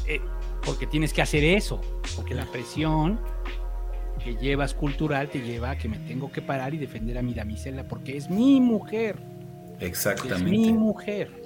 [0.07, 0.21] eh,
[0.65, 1.81] porque tienes que hacer eso.
[2.15, 3.19] Porque la presión
[4.23, 7.33] que llevas cultural te lleva a que me tengo que parar y defender a mi
[7.33, 9.17] damisela porque es mi mujer.
[9.79, 10.45] Exactamente.
[10.45, 11.41] Es mi mujer.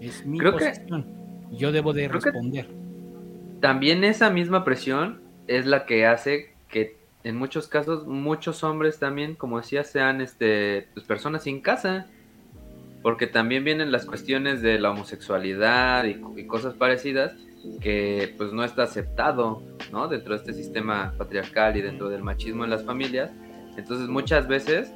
[0.00, 0.72] Es mi Creo que-.
[1.52, 2.68] Yo debo de Creo que- responder.
[3.60, 6.55] También esa misma presión es la que hace
[7.26, 12.06] en muchos casos muchos hombres también, como decía, sean este, pues, personas sin casa.
[13.02, 17.34] Porque también vienen las cuestiones de la homosexualidad y, y cosas parecidas
[17.80, 19.62] que pues no está aceptado,
[19.92, 20.06] ¿no?
[20.06, 23.32] Dentro de este sistema patriarcal y dentro del machismo en las familias.
[23.76, 24.92] Entonces muchas veces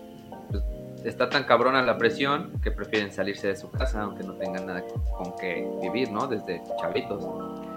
[0.50, 0.62] pues,
[1.04, 4.84] está tan cabrona la presión que prefieren salirse de su casa aunque no tengan nada
[5.16, 6.28] con que vivir, ¿no?
[6.28, 7.24] Desde chavitos.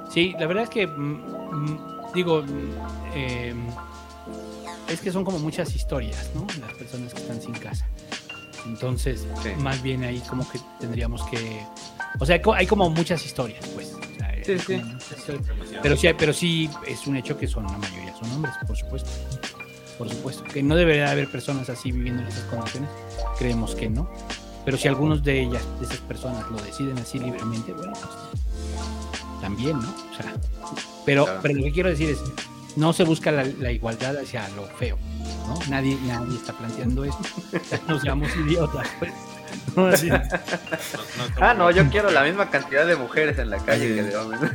[0.10, 1.80] Sí, la verdad es que, mm, mm,
[2.14, 2.44] digo,
[3.16, 3.54] eh,
[4.90, 6.46] es que son como muchas historias, ¿no?
[6.62, 7.88] Las personas que están sin casa.
[8.66, 9.50] Entonces, Sí.
[9.60, 11.66] más bien ahí como que tendríamos que...
[12.20, 13.94] O sea, hay como muchas historias, pues.
[13.94, 14.82] O sea, Sí, sí.
[15.18, 15.44] historias.
[15.82, 19.10] Pero sí, pero sí es un hecho que son, la mayoría son hombres, por supuesto.
[19.98, 20.44] Por supuesto.
[20.46, 22.90] Que no debería haber personas así viviendo en esas condiciones.
[23.38, 24.10] Creemos que no.
[24.66, 29.78] Pero si algunos de ellas, de esas personas, lo deciden así libremente, bueno, pues también,
[29.80, 29.90] ¿no?
[29.90, 30.34] O sea,
[31.06, 31.40] pero, Claro.
[31.42, 32.20] pero lo que quiero decir es,
[32.76, 34.98] no se busca la, la igualdad hacia lo feo,
[35.48, 35.60] ¿no?
[35.70, 37.18] Nadie, nadie está planteando eso.
[37.88, 39.12] No seamos idiotas, pues.
[39.76, 40.10] No, así-
[41.40, 43.96] Ah, no, yo quiero la misma cantidad de mujeres en la calle Sí.
[43.96, 44.52] que de hombres.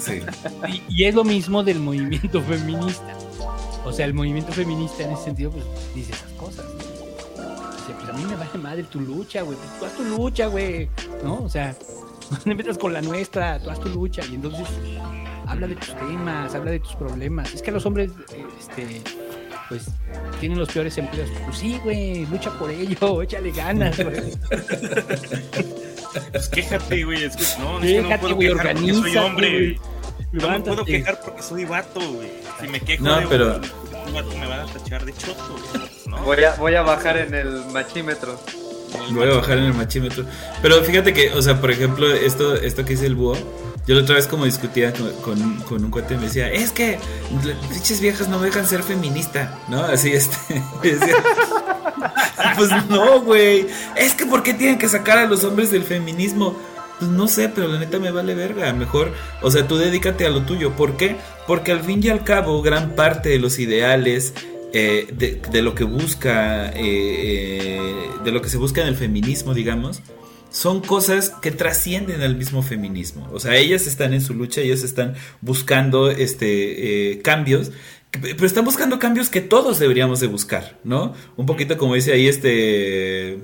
[0.00, 0.22] Sí.
[0.68, 3.14] Y, y es lo mismo del movimiento feminista.
[3.84, 5.64] O sea, el movimiento feminista en ese sentido, pues,
[5.94, 6.64] dice esas cosas.
[6.76, 9.56] Dice, pues a mí me vale madre tu lucha, güey.
[9.56, 10.88] Pues, tú haz tu lucha, güey.
[11.22, 11.42] ¿No?
[11.44, 11.74] O sea,
[12.30, 14.22] no te metas con la nuestra, tú haz tu lucha.
[14.30, 14.66] Y entonces,
[15.46, 17.52] habla de tus temas, habla de tus problemas.
[17.54, 19.02] Es que los hombres, eh, este,
[19.68, 19.86] pues,
[20.40, 21.28] tienen los peores empleos.
[21.44, 24.22] Pues sí, güey, lucha por ello, échale ganas, güey.
[26.32, 27.24] Pues quéjate, güey.
[27.24, 29.80] Es que no, es que no Quéjate, puedo güey, quejar porque soy hombre.
[30.32, 32.30] No me puedo quejar porque soy vato, güey.
[32.60, 33.60] Si me quejo No, de pero-
[34.06, 35.90] un vato me van a tachar de choto, güey.
[36.06, 36.22] ¿no?
[36.24, 38.40] Voy a, voy a bajar en el machímetro.
[39.10, 40.24] Voy a bajar en el machímetro.
[40.62, 43.36] Pero fíjate que, o sea, por ejemplo, esto, esto que dice el búho,
[43.86, 46.98] yo la otra vez como discutía con, con, con un cuate me decía, es que
[47.70, 49.80] pinches viejas no me dejan ser feminista, ¿no?
[49.84, 50.36] Así este.
[52.56, 53.66] pues no, güey.
[53.96, 56.56] Es que ¿por qué tienen que sacar a los hombres del feminismo?
[56.98, 58.72] Pues no sé, pero la neta me vale verga.
[58.72, 60.72] Mejor, o sea, tú dedícate a lo tuyo.
[60.72, 61.16] ¿Por qué?
[61.46, 64.34] Porque al fin y al cabo, gran parte de los ideales
[64.72, 68.96] eh, de, de lo que busca, eh, eh, de lo que se busca en el
[68.96, 70.02] feminismo, digamos,
[70.50, 73.28] son cosas que trascienden al mismo feminismo.
[73.32, 77.72] O sea, ellas están en su lucha, ellas están buscando este cambios,
[78.10, 81.14] pero están buscando cambios que todos deberíamos de buscar, ¿no?
[81.36, 83.38] Un poquito como dice ahí este...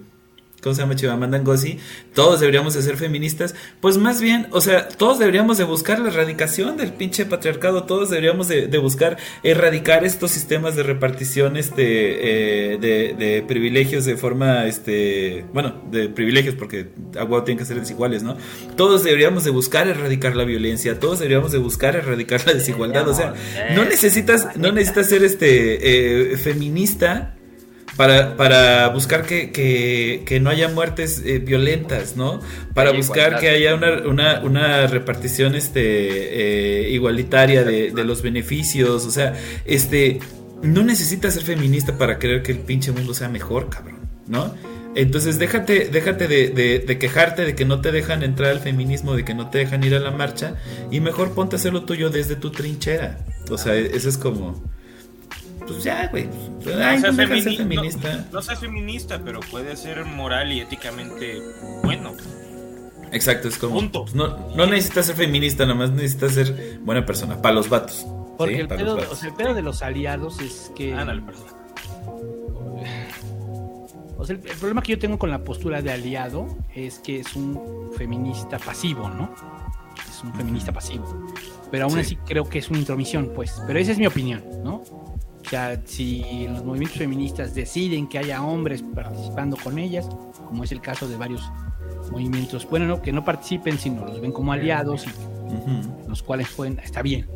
[0.62, 1.78] ¿Cómo se llama Chivamanda Ngozi?
[2.14, 3.56] Todos deberíamos de ser feministas.
[3.80, 7.82] Pues más bien, o sea, todos deberíamos de buscar la erradicación del pinche patriarcado.
[7.82, 14.04] Todos deberíamos de, de buscar erradicar estos sistemas de repartición este, eh, de, de privilegios
[14.04, 18.36] de forma, este, bueno, de privilegios porque agua tienen que ser desiguales, ¿no?
[18.76, 21.00] Todos deberíamos de buscar erradicar la violencia.
[21.00, 23.08] Todos deberíamos de buscar erradicar la desigualdad.
[23.08, 23.34] O sea,
[23.74, 27.34] no necesitas, no necesitas ser este eh, feminista
[27.96, 32.40] para, para buscar que, que, que no haya muertes eh, violentas, ¿no?
[32.74, 33.40] Para buscar igualdad.
[33.40, 35.80] que haya una, una, una repartición este,
[36.86, 40.20] eh, igualitaria de, de los beneficios, o sea, este,
[40.62, 44.54] no necesitas ser feminista para querer que el pinche mundo sea mejor, cabrón, ¿no?
[44.94, 49.16] Entonces déjate, déjate de, de- de quejarte de que no te dejan entrar al feminismo,
[49.16, 50.56] de que no te dejan ir a la marcha,
[50.90, 53.24] y mejor ponte a hacer lo tuyo desde tu trinchera.
[53.50, 54.62] O sea, eso es como...
[55.66, 56.28] Pues ya, güey.
[56.82, 58.16] Ay, no no ser femini- feminista.
[58.16, 61.40] No, no seas feminista, pero puede ser moral y éticamente
[61.82, 62.12] bueno.
[63.12, 63.74] Exacto, es como.
[63.74, 64.02] Punto.
[64.04, 67.40] pues, no, no necesitas ser feminista, nomás necesitas ser buena persona.
[67.42, 68.06] Para los vatos.
[68.38, 68.60] Porque ¿sí?
[68.60, 69.18] el, pedo, los o vatos.
[69.18, 70.94] sea, el pedo de los aliados es que...
[70.94, 71.44] Ándale, perdón.
[74.18, 77.18] O sea, el, el problema que yo tengo con la postura de aliado es que
[77.20, 79.34] es un feminista pasivo, ¿no?
[80.08, 81.26] Es un feminista pasivo.
[81.72, 82.00] Pero aún Sí.
[82.00, 83.60] así creo que es una intromisión, pues.
[83.66, 84.84] Pero esa es mi opinión, ¿no?
[85.52, 90.08] Sea, si los movimientos feministas deciden que haya hombres participando con ellas,
[90.46, 91.42] como es el caso de varios
[92.10, 96.78] movimientos, bueno, no, que no participen, sino los ven como aliados y los cuales pueden,
[96.78, 97.28] está bien,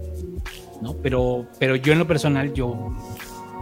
[0.81, 0.95] ¿no?
[1.03, 2.91] Pero, pero yo en lo personal, yo,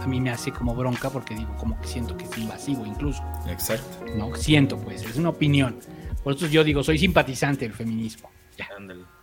[0.01, 3.25] a mí me hace como bronca porque digo, como que siento que es invasivo incluso,
[3.49, 4.07] Exacto.
[4.17, 4.37] ¿no?
[4.37, 5.81] Siento, pues, es una opinión.
[6.23, 8.69] Por eso yo digo, soy simpatizante del feminismo, ya.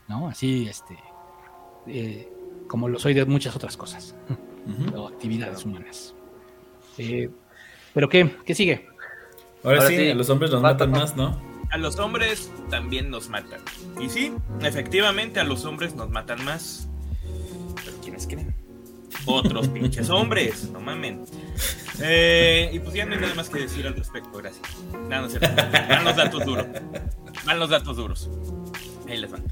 [0.10, 0.28] ¿no?
[0.28, 0.98] Así, este,
[1.88, 2.30] eh,
[2.68, 4.14] como lo soy de muchas otras cosas,
[4.96, 6.14] O actividades humanas.
[6.98, 7.30] Eh,
[7.94, 8.36] pero ¿qué?
[8.46, 8.88] ¿Qué sigue?
[9.64, 11.40] Ahora, Ahora sí, sí, a los hombres nos vato, matan más, ¿no?
[11.72, 13.62] A los hombres también nos matan.
[14.00, 16.88] Y sí, efectivamente a los hombres nos matan más.
[17.84, 18.54] Pero ¿quiénes creen?
[19.26, 21.24] Otros pinches hombres, no mamen.
[22.02, 24.68] Eh, y pues ya no hay nada más que decir al respecto, gracias.
[25.08, 25.62] Nada, no es cierto.
[25.90, 26.66] Van los datos duros.
[27.46, 28.30] Van los datos duros.
[29.08, 29.44] Ahí les van.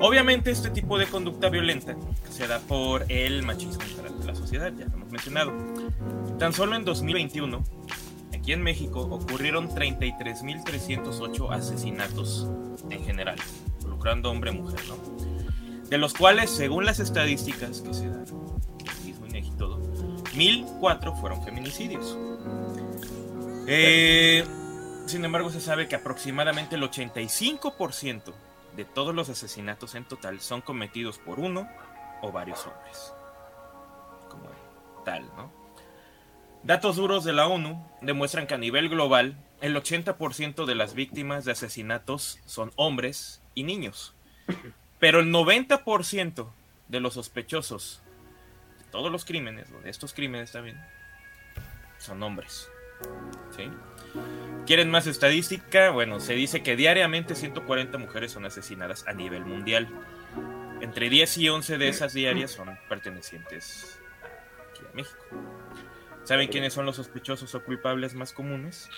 [0.00, 1.96] Obviamente este tipo de conducta violenta
[2.30, 3.82] se da por el machismo
[4.20, 5.52] de la sociedad, ya lo hemos mencionado.
[6.38, 7.64] Tan solo en 2021,
[8.32, 12.48] aquí en México, ocurrieron 33.308 asesinatos
[12.90, 13.38] en general,
[13.80, 14.96] involucrando hombre y mujer, ¿no?
[15.88, 18.24] De los cuales, según las estadísticas que se dan,
[19.04, 19.80] mismo INEGI todo,
[20.34, 22.16] 1.004 fueron feminicidios.
[23.66, 24.44] Eh,
[25.06, 28.32] sin embargo, se sabe que aproximadamente el 85%
[28.78, 31.68] de todos los asesinatos en total son cometidos por uno
[32.22, 33.12] o varios hombres.
[34.30, 34.48] Como
[35.04, 35.52] tal, ¿no?
[36.62, 41.44] Datos duros de la ONU demuestran que a nivel global el 80% de las víctimas
[41.44, 44.14] de asesinatos son hombres y niños.
[45.00, 46.46] Pero el 90%
[46.86, 48.00] de los sospechosos
[48.78, 50.80] de todos los crímenes, o de estos crímenes también,
[51.98, 52.68] son hombres.
[53.56, 53.68] ¿Sí?
[54.66, 55.90] ¿Quieren más estadística?
[55.90, 59.88] Bueno, se dice que diariamente 140 mujeres son asesinadas a nivel mundial.
[60.80, 63.98] Entre 10 y 11 de esas diarias son pertenecientes
[64.70, 65.18] aquí a México.
[66.24, 68.90] ¿Saben quiénes son los sospechosos o culpables más comunes?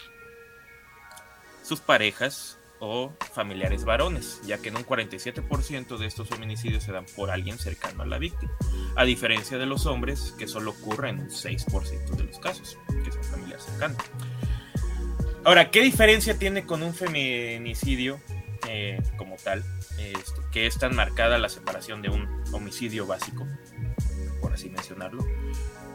[1.62, 7.04] Sus parejas o familiares varones, ya que en un 47% de estos feminicidios se dan
[7.14, 8.52] por alguien cercano a la víctima,
[8.96, 13.12] a diferencia de los hombres, que solo ocurre en un 6% de los casos, que
[13.12, 13.98] son familiares cercanos.
[15.44, 18.20] Ahora, ¿qué diferencia tiene con un feminicidio
[18.68, 19.64] eh, como tal?
[19.98, 23.46] Este, que es tan marcada la separación de un homicidio básico,
[24.40, 25.24] por así mencionarlo.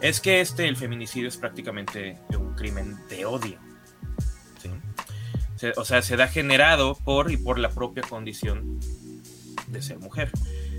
[0.02, 3.60] Es que este, el feminicidio, es prácticamente un crimen de odio.
[5.78, 8.80] o sea, se da generado por y por la propia condición
[9.68, 10.32] de ser mujer.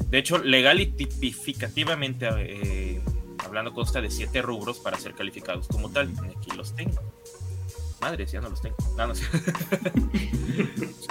[0.09, 3.01] De hecho, legal y tipificativamente eh,
[3.45, 6.13] hablando, consta de siete rubros para ser calificados como tal.
[6.37, 7.16] Aquí los tengo.
[8.01, 8.77] Madres, ya no los tengo.
[8.97, 9.25] No, no sé.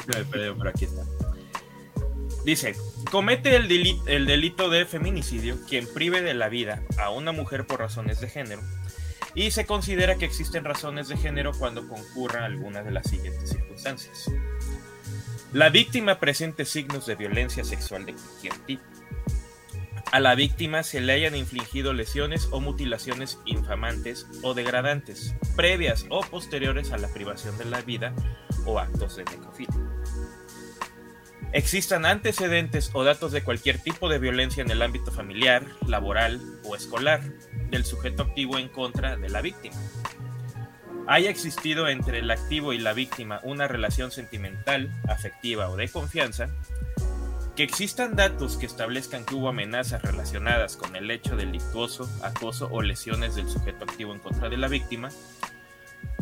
[0.07, 1.03] Me pero aquí está.
[2.43, 2.75] Dice,
[3.11, 7.65] comete el, deli- el delito de feminicidio quien prive de la vida a una mujer
[7.65, 8.61] por razones de género
[9.33, 14.29] y se considera que existen razones de género cuando concurra alguna de las siguientes circunstancias.
[15.53, 18.83] La víctima presente signos de violencia sexual de cualquier tipo.
[20.15, 26.21] A la víctima se le hayan infligido lesiones o mutilaciones infamantes o degradantes, previas o
[26.21, 28.13] posteriores a la privación de la vida
[28.65, 29.75] o actos de necrofilia.
[31.51, 36.77] Existan antecedentes o datos de cualquier tipo de violencia en el ámbito familiar, laboral o
[36.77, 37.21] escolar
[37.69, 39.75] del sujeto activo en contra de la víctima.
[41.07, 46.55] Haya existido entre el activo y la víctima una relación sentimental, afectiva o de confianza,
[47.55, 52.81] que existan datos que establezcan que hubo amenazas relacionadas con el hecho delictuoso, acoso o
[52.81, 55.09] lesiones del sujeto activo en contra de la víctima,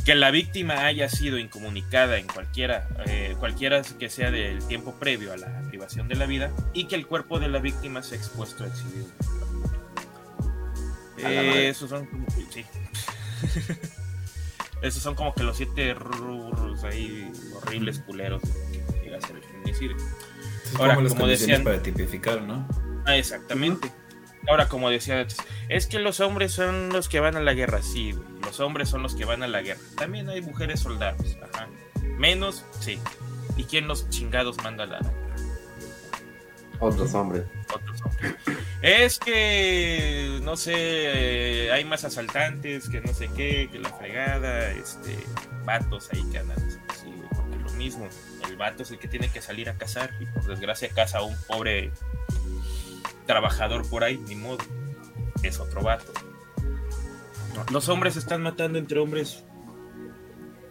[0.06, 5.34] que la víctima haya sido incomunicada en cualquiera, eh, cualquiera que sea del tiempo previo
[5.34, 8.64] a la privación de la vida y que el cuerpo de la víctima sea expuesto
[8.64, 9.06] a exhibir.
[11.18, 12.66] Eh, esos son como que- sí.
[14.82, 19.44] Esos son como que los siete rubros ahí horribles culeros que llega a ser el
[19.44, 19.96] feminicidio.
[20.74, 22.68] Es Ahora, como las como condiciones decían- para tipificar, ¿no?
[23.06, 23.92] Ah, exactamente.
[24.48, 25.38] Ahora, como decía antes,
[25.70, 28.90] es que los hombres son los que van a la guerra, sí, güey, los hombres
[28.90, 29.80] son los que van a la guerra.
[29.96, 31.68] También hay mujeres soldados, ajá.
[32.18, 33.00] Menos, sí.
[33.56, 35.14] ¿Y quién los chingados manda a la guerra?
[36.80, 37.44] Otros hombres.
[37.74, 38.36] Otros hombres.
[38.82, 45.18] Es que, no sé, hay más asaltantes, que no sé qué, que la fregada, este,
[45.66, 46.58] vatos ahí que andan
[47.74, 48.08] mismo,
[48.48, 51.24] el vato es el que tiene que salir a cazar y por desgracia caza a
[51.24, 51.92] un pobre
[53.26, 54.60] trabajador por ahí, ni modo,
[55.44, 56.12] es otro vato.
[57.72, 59.44] Los hombres están matando entre hombres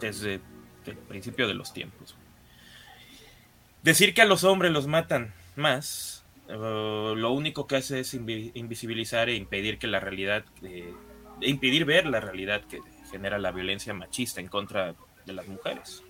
[0.00, 0.40] desde
[0.86, 2.16] el principio de los tiempos.
[3.82, 8.50] Decir que a los hombres los matan más, eh, lo único que hace es invi-
[8.54, 10.92] invisibilizar e impedir que la realidad, eh,
[11.40, 12.80] impedir ver la realidad que
[13.10, 14.94] genera la violencia machista en contra
[15.26, 16.02] de las mujeres,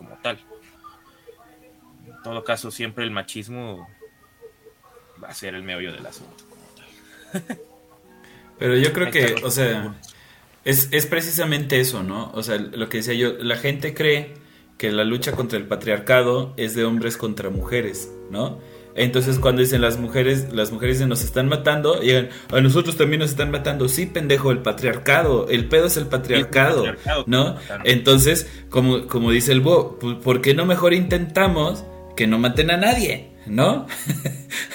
[0.00, 0.38] como tal.
[2.06, 3.86] En todo caso, siempre el machismo
[5.22, 6.44] va a ser el meollo del asunto.
[8.58, 9.94] Pero yo creo que, o sea,
[10.64, 12.30] es, es precisamente eso, ¿no?
[12.32, 14.34] O sea, lo que decía yo, la gente cree
[14.78, 18.58] que la lucha contra el patriarcado es de hombres contra mujeres, ¿no?
[18.94, 23.30] Entonces cuando dicen las mujeres, las mujeres nos están matando, llegan, a nosotros también nos
[23.30, 23.88] están matando.
[23.88, 27.56] Sí, pendejo, el patriarcado, el pedo es el patriarcado, patriarcado, ¿no?
[27.84, 31.84] Entonces, como, como dice el Bo, pu- ¿por qué no mejor intentamos
[32.16, 33.86] que no maten a nadie, ¿no?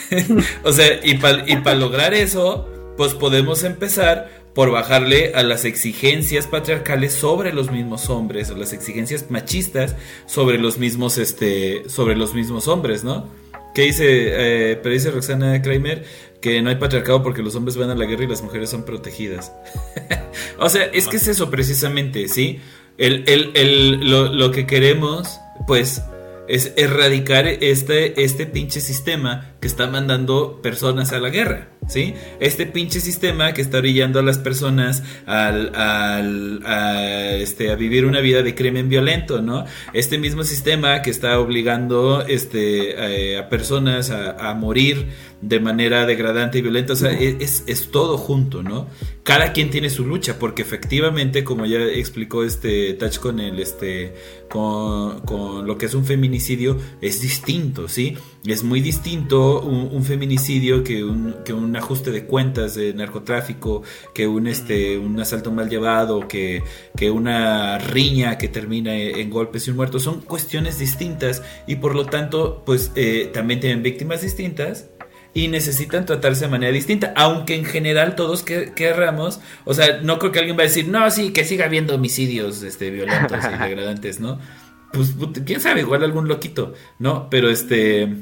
[0.63, 2.67] o sea, y para y pa lograr eso,
[2.97, 8.71] pues podemos empezar por bajarle a las exigencias patriarcales sobre los mismos hombres, a las
[8.71, 9.95] exigencias machistas
[10.27, 13.27] sobre los mismos, este, sobre los mismos hombres, ¿no?
[13.75, 14.05] ¿Qué dice?
[14.07, 16.05] Eh, pero dice Roxana Kramer
[16.39, 18.85] que no hay patriarcado porque los hombres van a la guerra y las mujeres son
[18.85, 19.51] protegidas.
[20.59, 22.61] o sea, es que es eso precisamente, ¿sí?
[22.97, 26.01] El, el, el, lo, lo que queremos, pues,
[26.47, 31.69] es erradicar este, este pinche sistema que está mandando personas a la guerra.
[31.87, 32.13] ¿sí?
[32.39, 38.05] Este pinche sistema que está brillando a las personas al, al a, este, a vivir
[38.05, 39.65] una vida de crimen violento, ¿no?
[39.93, 45.07] Este mismo sistema que está obligando este, eh, a personas a, a, morir
[45.41, 48.87] de manera degradante y violenta, o sea, es, es, todo junto, ¿no?
[49.23, 54.13] Cada quien tiene su lucha, porque efectivamente, como ya explicó este Touch con el, este,
[54.47, 58.15] con, con lo que es un feminicidio, es distinto, ¿sí?
[58.45, 63.81] Es muy distinto un, un feminicidio que un, que un ajuste de cuentas de narcotráfico,
[64.13, 66.63] que un, este, un asalto mal llevado, que,
[66.95, 69.99] que una riña que termina en golpes y un muerto.
[69.99, 74.89] Son cuestiones distintas y por lo tanto, pues eh, también tienen víctimas distintas
[75.33, 80.17] y necesitan tratarse de manera distinta, aunque en general todos que, querramos, o sea, no
[80.17, 83.57] creo que alguien va a decir, no, sí, que siga habiendo homicidios este, violentos y
[83.63, 84.39] degradantes, ¿no?
[84.93, 85.13] Pues
[85.45, 87.29] quién sabe, igual algún loquito, ¿no?
[87.29, 88.15] Pero este...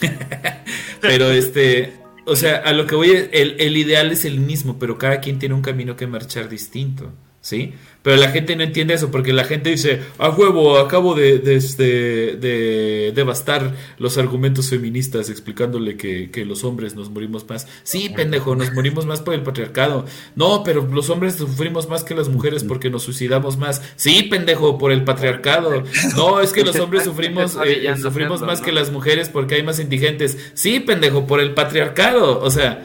[1.00, 1.94] pero este...
[2.26, 5.38] O sea, a lo que voy, el, el ideal es el mismo, pero cada quien
[5.38, 7.74] tiene un camino que marchar distinto, ¿sí?
[8.02, 11.56] Pero la gente no entiende eso porque la gente dice, a huevo, acabo de, de,
[11.56, 17.66] este, de devastar los argumentos feministas explicándole que, que, los hombres nos morimos más.
[17.82, 20.06] Sí, pendejo, nos morimos más por el patriarcado.
[20.34, 23.82] No, pero los hombres sufrimos más que las mujeres porque nos suicidamos más.
[23.96, 25.84] Sí, pendejo, por el patriarcado.
[26.16, 29.78] No, es que los hombres sufrimos, eh, sufrimos más que las mujeres porque hay más
[29.78, 30.38] indigentes.
[30.54, 32.40] Sí, pendejo, por el patriarcado.
[32.40, 32.82] O sea,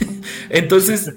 [0.50, 1.14] entonces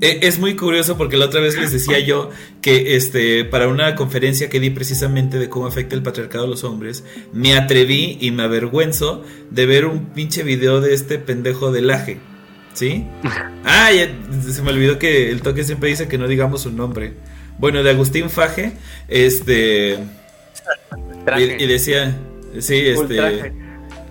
[0.00, 2.30] es muy curioso porque la otra vez les decía yo
[2.60, 6.64] que este para una conferencia que di precisamente de cómo afecta el patriarcado a los
[6.64, 11.82] hombres, me atreví y me avergüenzo de ver un pinche video de este pendejo de
[11.82, 12.18] Laje.
[12.72, 13.06] ¿Sí?
[13.66, 13.90] Ah,
[14.46, 17.14] se me olvidó que el toque siempre dice que no digamos su nombre.
[17.58, 18.72] Bueno, de Agustín Faje,
[19.08, 19.98] este
[21.36, 22.16] y, y, decía,
[22.58, 23.14] sí, este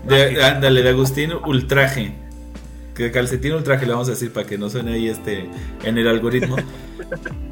[0.08, 2.14] de, ándale, de Agustín Ultraje
[2.96, 5.50] que calcetín ultraje le vamos a decir para que no suene ahí este
[5.84, 6.56] en el algoritmo.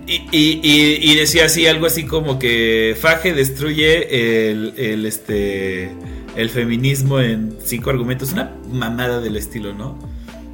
[0.08, 5.92] Y, y, y, decía así, algo así como que Faje destruye el, el, este,
[6.36, 9.98] el feminismo en cinco argumentos, una mamada del estilo, ¿no?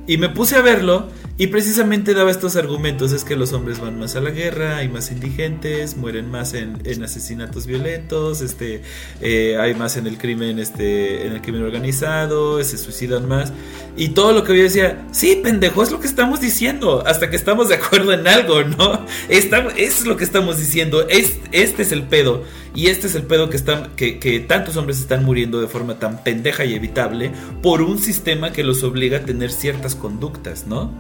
[0.06, 1.08] Y me puse a verlo
[1.40, 4.90] y precisamente daba estos argumentos, es que los hombres van más a la guerra, hay
[4.90, 8.82] más indigentes, mueren más en, en asesinatos violentos, este,
[9.22, 13.54] eh, hay más en el crimen, este, en el crimen organizado, se suicidan más.
[13.96, 17.36] Y todo lo que yo decía, sí, pendejo, es lo que estamos diciendo, hasta que
[17.36, 19.06] estamos de acuerdo en algo, ¿no?
[19.30, 22.46] Estamos, es lo que estamos diciendo, es, este es el pedo.
[22.74, 26.00] Y este es el pedo que, están, que, que tantos hombres están muriendo de forma
[26.00, 27.32] tan pendeja y evitable
[27.62, 30.92] por un sistema que los obliga a tener ciertas conductas, ¿no?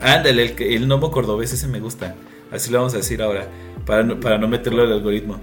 [0.00, 2.14] Ándale, el, el cordobés, ese me gusta.
[2.50, 3.48] Así lo vamos a decir ahora,
[3.84, 5.40] para no, para no meterlo al algoritmo.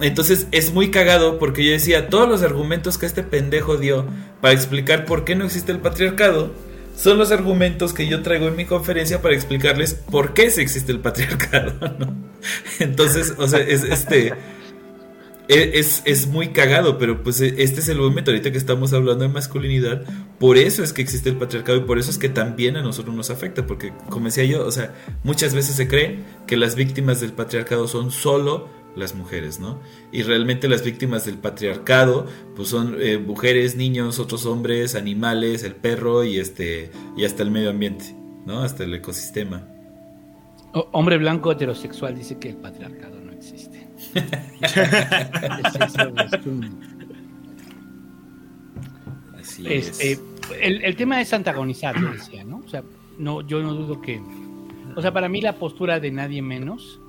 [0.00, 4.06] Entonces es muy cagado porque yo decía, todos los argumentos que este pendejo dio
[4.40, 6.52] para explicar por qué no existe el patriarcado
[6.96, 10.92] son los argumentos que yo traigo en mi conferencia para explicarles por qué sí existe
[10.92, 11.72] el patriarcado.
[12.78, 14.34] Entonces, o sea, es este
[15.50, 19.24] es, es, muy cagado, pero pues e, este es el momento ahorita que estamos hablando
[19.24, 20.02] de masculinidad.
[20.38, 23.14] Por eso es que existe el patriarcado y por eso es que también a nosotros
[23.14, 23.66] nos afecta.
[23.66, 24.94] Porque, como decía yo, o sea,
[25.24, 29.80] muchas veces se cree que las víctimas del patriarcado son solo las mujeres, ¿no?
[30.12, 35.74] Y realmente las víctimas del patriarcado, pues son eh, mujeres, niños, otros hombres, animales, el
[35.74, 38.14] perro y este y hasta el medio ambiente,
[38.46, 38.62] ¿no?
[38.62, 39.66] Hasta el ecosistema.
[40.72, 43.19] Hombre blanco heterosexual dice que el patriarcado
[49.38, 50.22] Así este, es.
[50.60, 52.58] El, el, tema es antagonizar, yo decía, ¿no?
[52.58, 52.82] O sea,
[53.18, 54.20] no, yo no dudo que.
[54.96, 57.00] O sea, para mí la postura de nadie menos,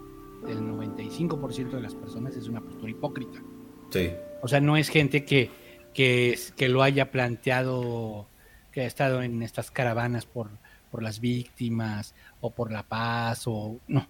[0.45, 3.41] del 95% de las personas, es una postura hipócrita.
[3.89, 4.11] Sí.
[4.41, 5.49] O sea, no es gente que,
[5.93, 8.27] que, que lo haya planteado,
[8.71, 10.49] que ha estado en estas caravanas por,
[10.91, 13.79] por las víctimas o por la paz o.
[13.87, 14.07] No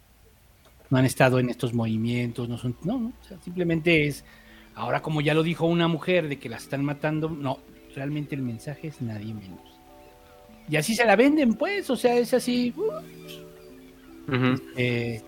[0.91, 3.13] no han estado en estos movimientos, no son, no, no
[3.43, 4.23] simplemente es,
[4.75, 7.59] ahora como ya lo dijo una mujer de que la están matando, no,
[7.95, 9.61] realmente el mensaje es nadie menos.
[10.69, 12.73] Y así se la venden, pues, o sea, es así,
[14.75, 15.21] eh,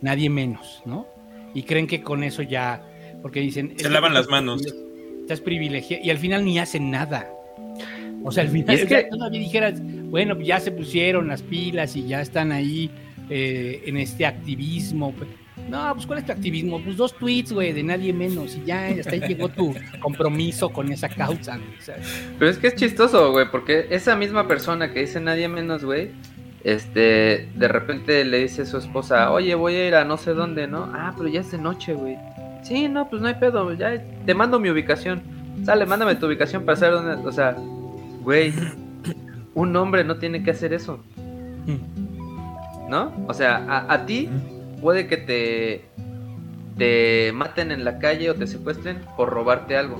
[0.00, 1.06] nadie menos, ¿no?
[1.54, 2.82] Y creen que con eso ya,
[3.22, 3.74] porque dicen...
[3.76, 4.62] Se lavan las manos.
[5.20, 7.30] Estás privilegiado y al final ni hacen nada.
[8.24, 12.06] O sea, al final es que todavía dijeras, bueno, ya se pusieron las pilas y
[12.06, 12.90] ya están ahí
[13.30, 15.14] eh, en este activismo.
[15.68, 16.82] No, pues ¿cuál es tu activismo?
[16.82, 18.56] Pues dos tweets, güey, de nadie menos.
[18.56, 21.60] Y ya, hasta ahí llegó tu compromiso con esa causa.
[22.38, 26.10] Pero es que es chistoso, güey, porque esa misma persona que dice nadie menos, güey,
[26.64, 30.34] este, de repente le dice a su esposa, oye, voy a ir a no sé
[30.34, 30.90] dónde, ¿no?
[30.92, 32.16] Ah, pero ya es de noche, güey.
[32.62, 35.22] Sí, no, pues no hay pedo, ya te mando mi ubicación.
[35.64, 37.56] Sale, mándame tu ubicación para saber dónde, o sea,
[38.22, 38.52] güey,
[39.54, 41.00] un hombre no tiene que hacer eso.
[42.90, 43.12] ¿No?
[43.28, 44.28] O sea, a, a ti
[44.82, 45.84] puede que te,
[46.76, 49.96] te maten en la calle o te secuestren por robarte algo.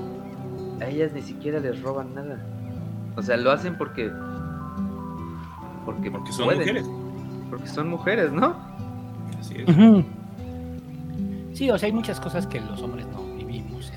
[0.81, 2.39] A ellas ni siquiera les roban nada.
[3.15, 4.11] O sea, lo hacen porque.
[5.85, 6.85] Porque, porque son mujeres.
[7.49, 8.55] Porque son mujeres, ¿no?
[9.39, 9.75] Así es.
[11.57, 13.91] Sí, o sea, hay muchas cosas que los hombres no vivimos.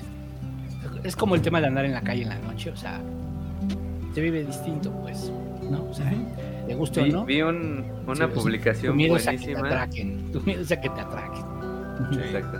[1.03, 3.01] Es como el tema de andar en la calle en la noche, o sea,
[4.13, 5.31] se vive distinto, pues,
[5.69, 5.85] ¿no?
[5.89, 6.11] O sea,
[6.67, 7.25] le gusta o no.
[7.25, 9.31] Vi un, una publicación tu buenísima.
[9.31, 11.45] A que te atraquen, tu miedo es a que te atraquen.
[12.11, 12.19] Sí.
[12.19, 12.59] Exacto.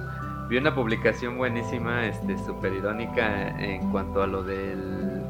[0.50, 5.22] Vi una publicación buenísima, este, súper irónica en cuanto a lo del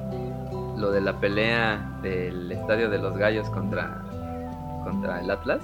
[0.78, 4.04] lo de la pelea del estadio de los gallos contra
[4.84, 5.62] contra el Atlas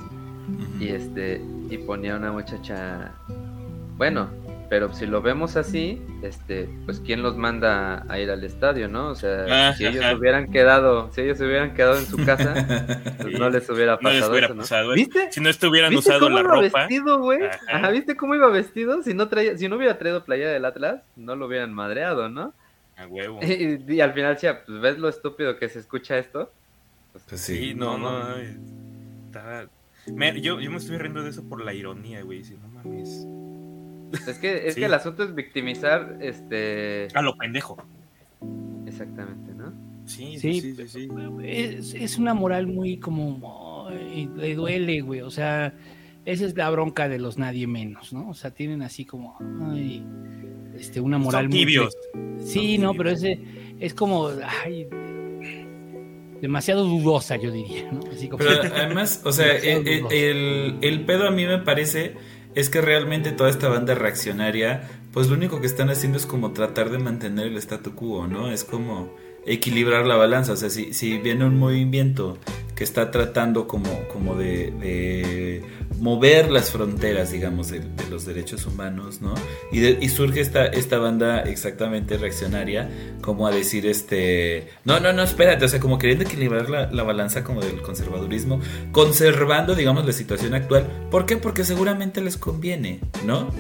[0.79, 3.11] y este y ponía una muchacha
[3.97, 4.29] bueno
[4.71, 9.09] pero si lo vemos así este pues quién los manda a ir al estadio no
[9.09, 10.15] o sea Ah, si ellos ajá.
[10.15, 12.53] hubieran quedado si ellos hubieran quedado en su casa
[13.21, 14.61] pues no les hubiera No les pasado hubiera eso ¿no?
[14.61, 14.93] pasado.
[14.93, 15.29] ¿Viste?
[15.31, 16.79] Si no estuvieran ¿Viste usado cómo la iba ropa.
[16.79, 17.43] vestido, güey?
[17.43, 17.59] Ajá.
[17.69, 19.03] Ajá, ¿viste cómo iba vestido?
[19.03, 22.53] Si no traía, si no hubiera traído playera del Atlas, no lo hubieran madreado, ¿no?
[22.95, 23.39] A huevo.
[23.43, 26.49] Y, y al final, sí, pues ves lo estúpido que se escucha esto.
[27.11, 27.73] Pues Sí, sí.
[27.75, 28.29] no, no, no.
[28.29, 28.35] no.
[29.25, 29.67] está-
[30.07, 32.43] me- yo, yo me estoy riendo de eso por la ironía, güey.
[32.45, 33.25] Si no mames.
[34.27, 34.79] Es que, es Sí.
[34.81, 37.77] que el asunto es victimizar, este, A lo pendejo.
[38.85, 39.71] exactamente, ¿no?
[40.05, 41.07] Sí, Sí, sí, sí, sí.
[41.07, 41.09] sí.
[41.43, 43.87] Es, es una moral muy como.
[43.89, 45.21] ay, le duele, güey.
[45.21, 45.73] O sea,
[46.25, 48.29] esa es la bronca de los nadie menos, ¿no?
[48.29, 49.37] O sea, tienen así como.
[49.71, 50.03] Ay,
[50.77, 51.93] este, una moral Son muy- tibios.
[52.39, 52.97] Sí, Son no, tibios.
[52.97, 53.39] pero ese
[53.79, 54.29] es como.
[54.65, 54.87] Ay,
[56.41, 57.99] demasiado dudosa, yo diría, ¿no?
[58.11, 58.43] Así como.
[58.43, 62.15] Pero además, o sea, el, el- el- el pedo a mí me parece
[62.55, 66.51] es que realmente toda esta banda reaccionaria, pues lo único que están haciendo es como
[66.51, 68.51] tratar de mantener el statu quo, ¿no?
[68.51, 69.13] Es como
[69.45, 72.37] equilibrar la balanza, o sea, si, si viene un movimiento
[72.81, 75.61] que está tratando como, como de,
[75.99, 79.35] mover las fronteras, digamos, de, los derechos humanos, ¿no?
[79.71, 82.89] Y surge esta, esta banda exactamente reaccionaria,
[83.21, 87.03] como a decir, este, no, no, no, espérate, o sea, como queriendo equilibrar la, la
[87.03, 88.59] balanza como del conservadurismo,
[88.91, 90.87] conservando, digamos, la situación actual.
[91.11, 91.37] ¿Por qué?
[91.37, 93.51] Porque seguramente les conviene, ¿no?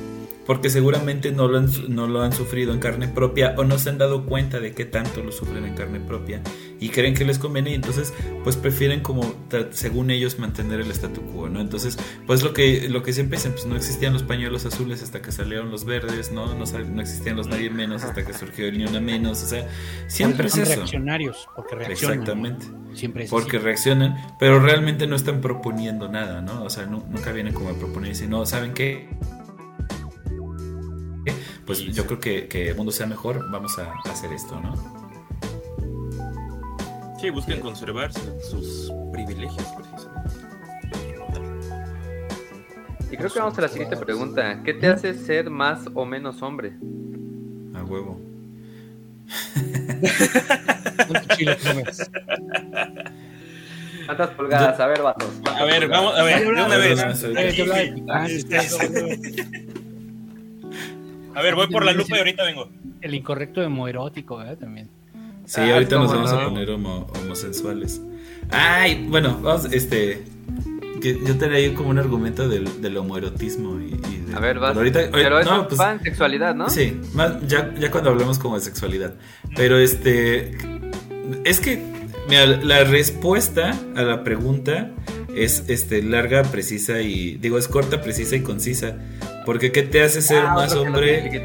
[0.51, 3.89] Porque seguramente no lo, han, no lo han sufrido en carne propia o no se
[3.89, 6.41] han dado cuenta de qué tanto lo sufren en carne propia
[6.77, 8.13] y creen que les conviene y entonces
[8.43, 9.33] pues prefieren como
[9.69, 11.61] según ellos mantener el statu quo, ¿no?
[11.61, 11.97] Entonces
[12.27, 15.31] pues lo que, lo que siempre dicen, pues no existían los pañuelos azules hasta que
[15.31, 16.47] salieron los verdes, ¿no?
[16.53, 19.65] No, no existían los nadie menos hasta que surgió el ni una menos, o sea,
[20.07, 20.75] siempre es son eso.
[20.75, 22.17] reaccionarios, porque reaccionan.
[22.17, 22.23] ¿no?
[22.23, 22.65] Exactamente.
[22.93, 23.63] Siempre es Porque así.
[23.65, 26.63] reaccionan, pero realmente no están proponiendo nada, ¿no?
[26.65, 29.07] O sea, nu- nunca vienen como a proponer, sino, ¿saben qué?
[31.71, 32.07] Pues Sí, yo sí.
[32.09, 34.75] creo que, que el mundo sea mejor, vamos a hacer esto, ¿no?
[37.17, 40.35] Sí, buscan conservar su- sus privilegios, precisamente.
[43.09, 44.61] Y creo que vamos a la siguiente pregunta.
[44.65, 46.73] ¿Qué te hace ser más o menos hombre?
[47.73, 48.19] A huevo.
[54.05, 54.77] ¿Cuántas pulgadas?
[54.79, 55.29] A ver, vatos.
[55.45, 56.99] A ver, vamos, a ver, de una vez.
[61.35, 62.69] A ver, voy por la lupa y ahorita vengo.
[63.01, 64.57] El incorrecto homoerótico, ¿verdad?
[64.57, 64.89] También.
[65.45, 66.49] Sí, Ah, ahorita nos ¿cómo vamos a no?
[66.49, 68.01] poner homo- homosensuales.
[68.51, 70.23] Ay, bueno, vamos, este.
[71.01, 74.59] Que yo tenía ahí como un argumento del, del homoerotismo y, y de- A ver,
[74.59, 74.69] vas.
[74.71, 76.69] pero ahorita, Pero no, eso pues, va en sexualidad, ¿no?
[76.69, 79.15] Sí, más, ya, ya cuando hablamos como de sexualidad.
[79.55, 80.51] Pero este.
[81.43, 81.81] Es que.
[82.29, 84.91] Mira, la respuesta a la pregunta
[85.35, 87.37] es este larga, precisa y.
[87.37, 88.95] Digo, es corta, precisa y concisa.
[89.45, 91.43] Porque ¿qué te hace ser Ah, más hombre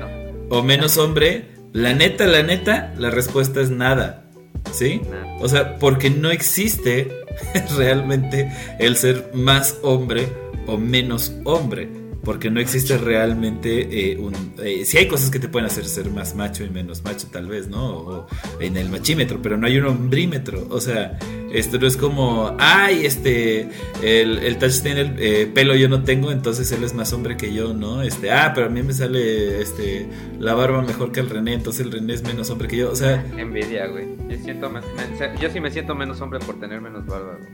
[0.50, 1.46] o menos hombre?
[1.72, 4.24] La neta, la neta, la respuesta es nada.
[4.72, 5.00] ¿Sí?
[5.10, 5.36] Nada.
[5.40, 7.08] O sea, porque no existe
[7.76, 10.28] realmente el ser más hombre
[10.66, 11.88] o menos hombre.
[12.24, 14.34] Porque no existe realmente eh, un...
[14.58, 17.46] Eh, sí hay cosas que te pueden hacer ser más macho y menos macho tal
[17.46, 17.86] vez, ¿no?
[17.86, 18.26] O
[18.58, 20.66] en el machímetro, pero no hay un hombrímetro.
[20.70, 21.16] O sea,
[21.52, 23.68] esto no es como, ay, este,
[24.02, 27.36] el, el Touch tiene el eh, pelo yo no tengo, entonces él es más hombre
[27.36, 28.02] que yo, ¿no?
[28.02, 30.08] Este, ah, pero a mí me sale este,
[30.38, 32.90] la barba mejor que el René, entonces el René es menos hombre que yo.
[32.90, 34.06] O sea, Envidia, güey.
[34.28, 37.46] Yo, siento me- me- yo sí me siento menos hombre por tener menos barba, güey.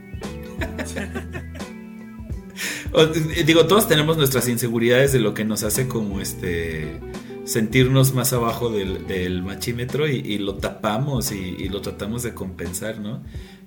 [3.45, 6.99] digo, todos tenemos nuestras inseguridades de lo que nos hace como este
[7.45, 13.23] sentirnos más abajo del, machímetro y, lo tapamos y, lo tratamos de compensar, ¿no?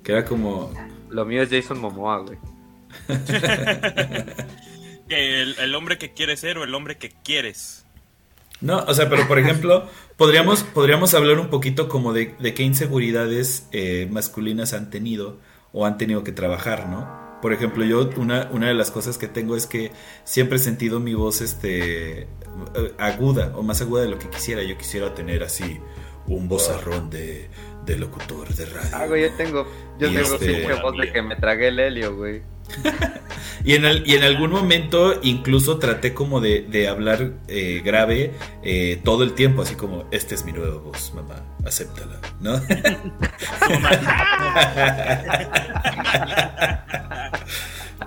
[0.06, 0.72] Que era como...
[1.10, 2.38] Lo mío es Jason Momoa, güey.
[5.08, 7.84] el, hombre que quieres ser o el hombre que quieres.
[8.60, 13.66] No, o sea, pero por ejemplo, podríamos, podríamos hablar un poquito como de, qué inseguridades
[13.72, 15.40] eh, masculinas han tenido
[15.72, 17.40] o han tenido que trabajar, ¿no?
[17.42, 19.90] Por ejemplo, yo una, una de las cosas que tengo es que
[20.22, 22.28] siempre he sentido mi voz este
[22.96, 24.62] aguda o más aguda de lo que quisiera.
[24.62, 25.80] Yo quisiera tener así
[26.28, 27.50] un vozarrón de,
[27.86, 28.90] de locutor de radio.
[28.92, 29.66] Ah, güey, yo tengo,
[29.98, 30.74] yo tengo este...
[30.82, 32.42] voz de que me tragué el helio, güey.
[33.64, 38.32] y, en y en algún momento incluso traté como de, hablar eh, grave
[38.64, 42.60] eh, todo el tiempo, así como, esta es mi nueva voz, mamá, acéptala, ¿no?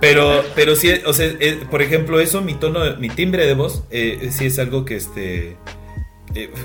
[0.00, 3.84] pero, pero sí, o sea, eh, por ejemplo, eso, mi tono, mi timbre de voz,
[3.90, 5.56] sí es algo que este...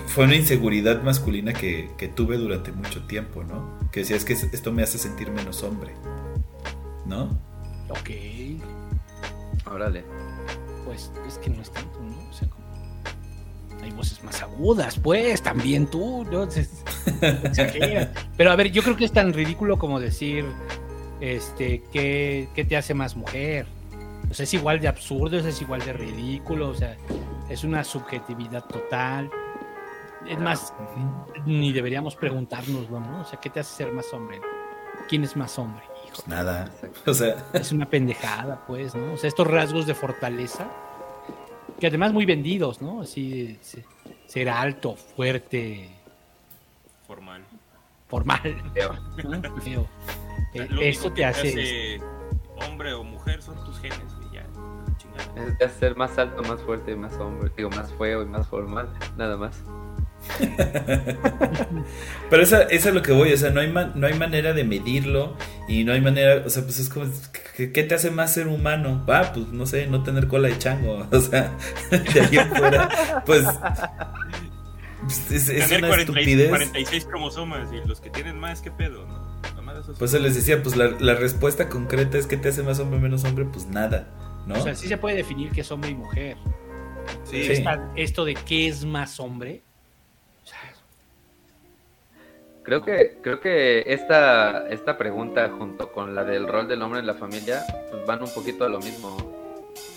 [0.08, 3.80] fue una inseguridad masculina que, que, tuve durante mucho tiempo, ¿no?
[3.92, 5.94] Que decía, es que esto me hace sentir menos hombre,
[7.06, 7.38] ¿no?
[7.90, 8.10] Ok.
[9.72, 10.04] Órale.
[10.86, 12.30] Pues es que no es tanto, ¿no?
[12.30, 12.66] O sea, como.
[13.84, 16.48] Hay voces más agudas, pues, también tú, ¿no?
[18.38, 20.46] Pero a ver, yo creo que es tan ridículo como decir,
[21.22, 23.68] este, ¿qué, qué te hace más mujer?
[24.30, 26.98] O sea, es igual de absurdo, es igual de ridículo, o sea,
[27.50, 29.30] es una subjetividad total.
[30.28, 30.74] Es más,
[31.46, 33.22] ni deberíamos preguntarnos, ¿no?
[33.22, 34.42] O sea, ¿qué te hace ser más hombre?
[35.08, 35.84] ¿Quién es más hombre?
[36.10, 36.72] Pues nada.
[37.06, 37.46] O sea.
[37.54, 39.14] Es una pendejada, pues, ¿no?
[39.14, 40.68] O sea, estos rasgos de fortaleza,
[41.80, 43.02] que además muy vendidos, ¿no?
[43.02, 43.60] Así,
[44.26, 45.90] ser alto, fuerte.
[47.06, 47.44] Formal.
[48.08, 48.42] Formal.
[49.62, 49.88] Feo.
[50.54, 52.00] Eh, eso te hace.
[52.56, 54.00] hombre o mujer son tus genes,
[54.32, 54.46] y ya.
[55.60, 59.38] Es ser más alto, más fuerte, más hombre, digo, más feo y más formal, nada
[59.38, 59.64] más.
[62.30, 65.38] Pero esa, es lo que voy, o sea, no hay, no hay manera de medirlo
[65.68, 67.06] y no hay manera, o sea, pues es como,
[67.56, 69.06] ¿qué, te hace más ser humano?
[69.08, 71.52] Va, pues no sé, no tener cola de chango, o sea,
[71.92, 73.46] de ahí fuera, pues...
[75.30, 76.50] Es, es una 40, estupidez.
[76.50, 79.06] 46 cromosomas y los que tienen más, ¿qué pedo?
[79.06, 79.36] No?
[79.98, 82.98] Pues se les decía, pues la, la, respuesta concreta es que te hace más hombre
[82.98, 84.08] o menos hombre, pues nada,
[84.48, 84.56] ¿no?
[84.56, 86.38] O sea, sí se puede definir que es hombre y mujer.
[87.24, 87.48] Sí.
[87.96, 89.64] esto de qué es más hombre,
[92.66, 97.06] Creo que, creo que esta, esta pregunta junto con la del rol del hombre en
[97.06, 99.16] la familia pues van un poquito a lo mismo.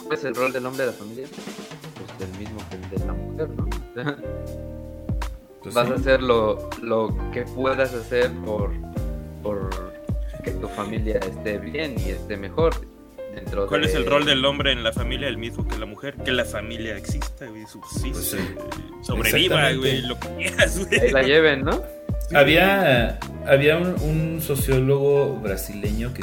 [0.04, 1.26] ¿Cuál es el rol del hombre en la familia?
[1.26, 3.68] Pues el mismo que el de la mujer, ¿no?
[5.62, 8.70] Pues Vas a hacer lo, lo que puedas hacer por,
[9.42, 9.70] por
[10.44, 12.74] que tu familia esté bien y esté mejor.
[13.34, 15.26] Dentro ¿Cuál es el rol del hombre en la familia?
[15.26, 16.14] El mismo que la mujer.
[16.24, 21.00] Que la familia exista, güey, subsista, pues sobreviva, güey, lo que quieras, güey.
[21.00, 21.97] Ahí la lleven, ¿no?
[22.34, 26.22] Había, había un, sociólogo brasileño que,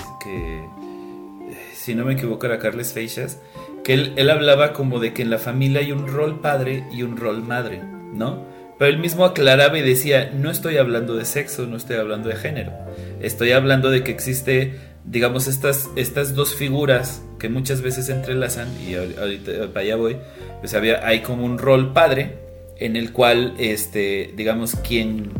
[1.74, 3.40] si no me equivoco, era Carles Feixas,
[3.84, 7.04] que él, él, hablaba como de que en la familia hay un rol padre y
[7.04, 7.82] un rol madre,
[8.14, 8.44] ¿no?
[8.78, 12.36] Pero él mismo aclaraba y decía, no estoy hablando de sexo, no estoy hablando de
[12.36, 12.72] género,
[13.22, 14.76] estoy hablando de que existe,
[15.06, 20.18] digamos, estas, estas dos figuras que muchas veces entrelazan, y ahorita para allá voy,
[20.60, 22.38] pues había, hay como un rol padre
[22.78, 25.32] en el cual, este, digamos, quien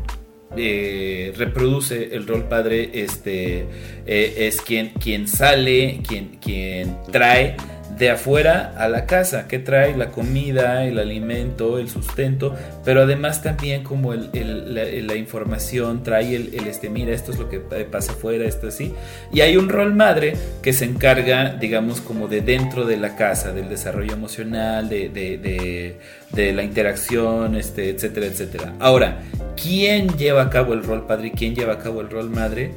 [0.58, 3.66] eh, reproduce el rol padre este
[4.06, 7.58] eh, es quien, quien sale, quien, quien trae
[7.98, 13.42] de afuera a la casa, que trae la comida, el alimento, el sustento, pero además
[13.42, 18.46] también como el, la, información, trae el, este, mira, esto es lo que pasa afuera,
[18.46, 18.94] esto así.
[19.32, 23.54] Y hay un rol madre que se encarga, digamos, como de dentro de la casa,
[23.54, 25.98] del desarrollo emocional, de, de,
[26.32, 28.74] de, la interacción, este, etcétera, etcétera.
[28.80, 29.20] Ahora,
[29.62, 32.72] ¿quién lleva a cabo el rol padre quién lleva a cabo el rol madre?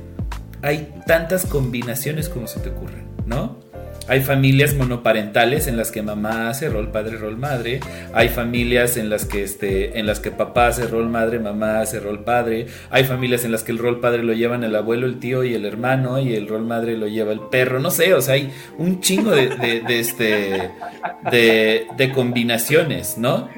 [0.62, 3.67] Hay tantas combinaciones como se te ocurren, ¿no?
[4.08, 7.80] Hay familias monoparentales en las que mamá hace rol padre, rol madre.
[8.14, 12.00] Hay familias en las que este, en las que papá hace rol madre, mamá hace
[12.00, 12.66] rol padre.
[12.88, 15.54] Hay familias en las que el rol padre lo llevan el abuelo, el tío y
[15.54, 17.80] el hermano, y el rol madre lo lleva el perro.
[17.80, 20.70] No sé, o sea, hay un chingo de, este,
[21.30, 23.48] de, combinaciones, ¿no?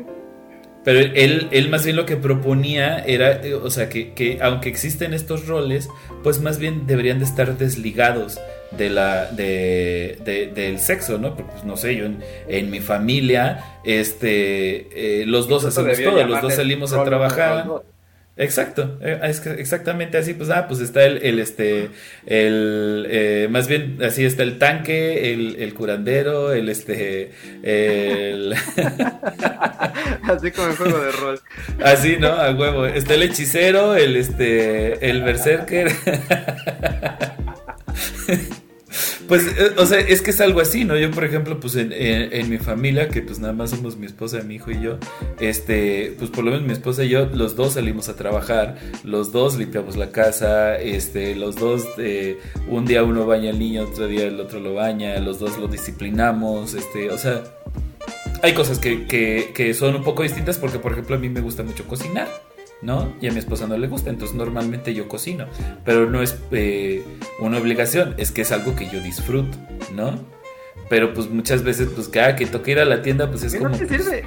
[0.82, 5.14] Pero él, él más bien lo que proponía era, o sea, que, que, aunque existen
[5.14, 5.88] estos roles,
[6.24, 8.40] pues más bien deberían de estar desligados
[8.70, 11.34] de la de, del sexo, ¿no?
[11.34, 12.06] Porque pues, no sé, yo
[12.48, 17.66] en, mi familia, este, eh, los dos hacemos todo, los dos salimos a trabajar.
[18.36, 21.90] Exacto, eh, es que exactamente así, pues, ah, pues está el, el este,
[22.24, 27.32] el, eh, más bien así está el tanque, el, el curandero, el, este,
[27.62, 28.54] el...
[30.22, 31.40] así como el juego de rol.
[31.82, 32.28] Así, ¿no?
[32.28, 35.90] A huevo, está el hechicero, el, este, el berserker.
[39.28, 40.96] Pues, eh, o sea, es que es algo así, ¿no?
[40.96, 44.42] Yo, por ejemplo, pues en, en, mi familia, que pues nada más somos mi esposa,
[44.42, 44.98] mi hijo y yo,
[45.38, 49.30] este, pues por lo menos mi esposa y yo, los dos salimos a trabajar, los
[49.30, 52.38] dos limpiamos la casa, este, los dos, eh,
[52.68, 55.68] un día uno baña al niño, otro día el otro lo baña, los dos lo
[55.68, 57.44] disciplinamos, este, o sea,
[58.42, 61.40] hay cosas que, que, que son un poco distintas porque, por ejemplo, a mí me
[61.40, 62.26] gusta mucho cocinar.
[62.82, 63.14] ¿No?
[63.20, 65.46] Y a mi esposa no le gusta, entonces normalmente yo cocino,
[65.84, 67.04] pero no es eh,
[67.40, 69.56] una obligación, es que es algo que yo disfruto,
[69.94, 70.18] ¿no?
[70.88, 73.70] Pero pues muchas veces, pues cada que toque ir a la tienda, pues es como...
[73.70, 74.24] No te pues, sirve,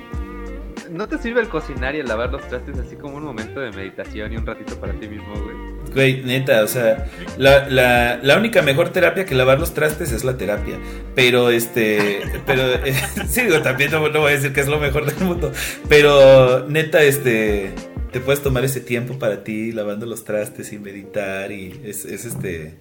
[0.94, 3.72] no te sirve el cocinar y el lavar los trastes así como un momento de
[3.72, 5.74] meditación y un ratito para ti mismo, güey.
[5.94, 7.08] Güey, neta, o sea,
[7.38, 10.78] la, la, la, única mejor terapia que lavar los trastes es la terapia.
[11.16, 12.64] Pero este, pero
[13.28, 15.52] sí, digo, también no, no voy a decir que es lo mejor del mundo.
[15.90, 17.74] Pero neta, este,
[18.14, 22.76] te puedes tomar ese tiempo para ti lavando los trastes y meditar y es, este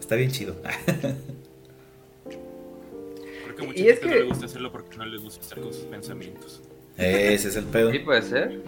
[0.00, 0.56] está bien chido.
[3.44, 5.84] Creo que mucha gente no le gusta hacerlo porque no le gusta estar con sus
[5.84, 6.62] pensamientos.
[6.96, 7.92] Ese es el pedo.
[7.92, 8.62] Sí, puede ser.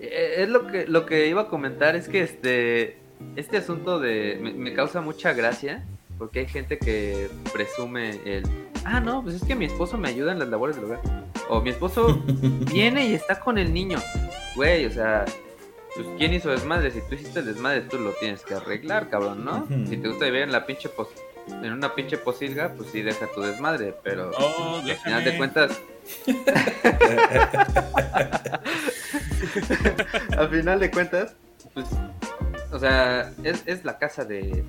[0.00, 2.96] Eh, es lo que lo que iba a comentar es que este
[3.36, 5.84] este asunto de me, causa mucha gracia
[6.18, 8.42] porque hay gente que presume el
[8.84, 11.00] ah no pues es que mi esposo me ayuda en las labores del hogar
[11.48, 12.20] o mi esposo
[12.72, 14.00] viene y está con el niño
[14.56, 15.24] güey o sea
[15.94, 19.44] pues quién hizo desmadre, si tú hiciste el desmadre, tú lo tienes que arreglar, cabrón,
[19.44, 19.66] ¿no?
[19.88, 20.90] Si te gusta vivir en la pinche
[21.48, 25.80] en una pinche posilga, pues sí deja tu desmadre, pero oh, al final de cuentas
[30.36, 31.34] al final de cuentas,
[31.74, 31.86] pues
[32.72, 34.64] o sea, es, es la casa de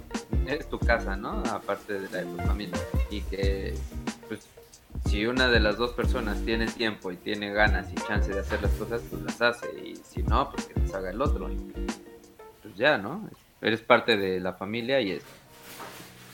[0.47, 1.43] es tu casa, ¿no?
[1.51, 2.77] Aparte de la de tu familia
[3.09, 3.73] y que
[5.13, 8.63] si una de las dos personas tiene tiempo y tiene ganas y chance de hacer
[8.63, 9.67] las cosas, pues las hace.
[9.79, 11.51] Y si no, pues que las haga el otro.
[12.63, 13.29] pues ya, ¿no?
[13.61, 15.23] Eres parte de la familia y es.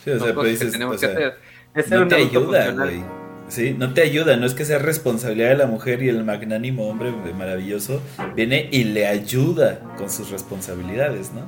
[0.06, 1.38] Sí, o sea, pero dices, tenemos que hacer.
[1.89, 3.03] no te ayuda, güey.
[3.49, 6.88] Sí, no te ayuda, no es que sea responsabilidad de la mujer y el magnánimo
[6.88, 8.01] hombre maravilloso
[8.34, 11.41] viene y le ayuda con sus responsabilidades, ¿no?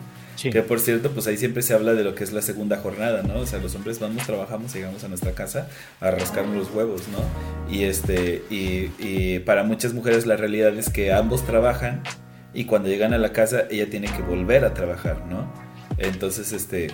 [0.49, 3.21] Que por cierto, pues ahí siempre se habla de lo que es la segunda jornada,
[3.21, 3.39] ¿no?
[3.39, 5.67] O sea, los hombres vamos, trabajamos, llegamos a nuestra casa
[5.99, 7.73] a rascarnos los huevos, ¿no?
[7.73, 12.01] Y este, y, y para muchas mujeres la realidad es que ambos trabajan
[12.53, 15.51] y cuando llegan a la casa ella tiene que volver a trabajar, ¿no?
[15.97, 16.87] Entonces, este,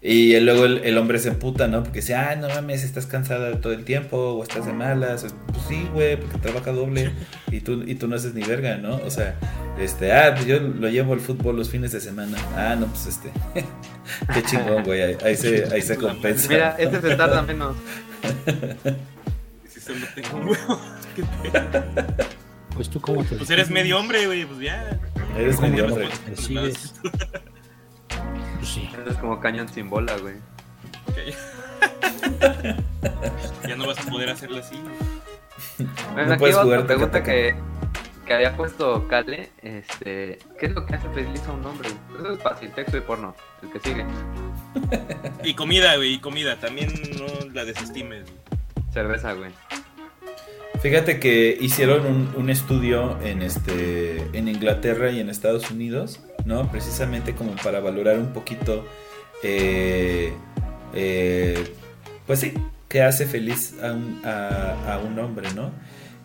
[0.00, 1.82] y luego el, hombre se emputa, ¿no?
[1.82, 5.26] Porque dice, ah, no mames, estás cansada todo el tiempo, o estás de malas.
[5.48, 7.10] Pues sí, güey, porque trabaja doble
[7.50, 8.96] y tú, y tú no haces ni verga, ¿no?
[8.96, 9.34] O sea,
[9.76, 12.38] este, ah, pues yo lo llevo al fútbol los fines de semana.
[12.56, 13.32] Ah, no, pues este,
[14.34, 16.48] qué chingón, güey, ahí, se, ahí se compensa.
[16.48, 17.76] Mira, este se tarda menos.
[19.68, 20.80] si solo tengo un huevo,
[22.72, 25.00] Pues tú, ¿cómo te Pues eres medio hombre, güey, pues ya.
[25.36, 26.08] Eres medio hombre.
[28.68, 28.90] Pues sí.
[29.08, 30.34] Es como cañón sin bola, güey.
[33.66, 34.76] ya no vas a poder hacerlo así.
[36.12, 37.56] Bueno, aquí va otra pregunta que,
[38.26, 39.48] que había puesto Kale.
[39.62, 41.88] Este, ¿Qué es lo que hace feliz a un hombre?
[42.18, 43.34] Eso es fácil, texto y porno.
[43.62, 44.04] El que sigue.
[45.44, 46.56] y comida, güey, y comida.
[46.56, 48.26] También no la desestimes.
[48.92, 49.50] Cerveza, güey.
[50.80, 56.70] Fíjate que hicieron un, un, estudio en este en Inglaterra y en Estados Unidos ¿no?
[56.72, 58.86] Precisamente como para valorar un poquito,
[59.44, 60.32] eh,
[60.94, 61.74] eh,
[62.26, 62.54] pues sí,
[62.88, 65.70] que hace feliz a un, hombre, ¿no?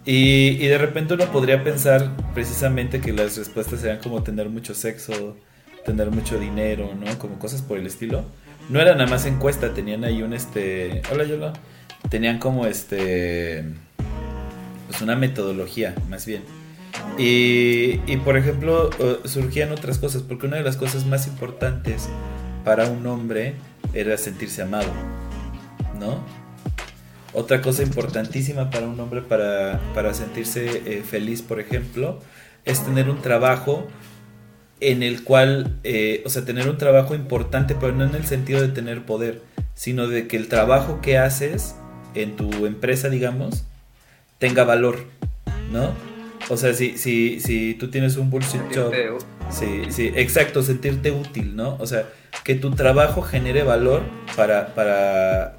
[0.06, 5.38] Y, de repente uno podría pensar precisamente que las respuestas serían como tener mucho sexo,
[5.86, 7.20] tener mucho dinero, ¿no?
[7.20, 8.24] Como cosas por el estilo.
[8.70, 11.02] No era nada más encuesta, tenían ahí un este.
[11.12, 11.54] Hola, Yola.
[12.10, 13.66] Tenían como este.
[14.94, 16.44] Pues una metodología, más bien.
[17.18, 18.92] Y, por ejemplo,
[19.26, 22.10] surgían otras cosas, porque una de las cosas más importantes
[22.64, 23.56] para un hombre
[23.96, 24.92] era sentirse amado,
[26.00, 26.24] ¿no?
[27.34, 32.20] Otra cosa importantísima para un hombre para, sentirse eh, feliz, por ejemplo,
[32.64, 33.88] es tener un trabajo
[34.80, 38.62] en el cual, eh, o sea, tener un trabajo importante, pero no en el sentido
[38.62, 39.42] de tener poder,
[39.74, 41.74] sino de que el trabajo que haces
[42.14, 43.66] en tu empresa, digamos,
[44.44, 45.06] tenga valor,
[45.72, 45.94] ¿no?
[46.50, 48.94] O sea, si, si, si tú tienes un bullshit job.
[49.50, 51.78] Sí, sí, exacto, sentirte útil, ¿no?
[51.80, 52.10] O sea,
[52.44, 54.02] que tu trabajo genere valor
[54.36, 55.54] para, para,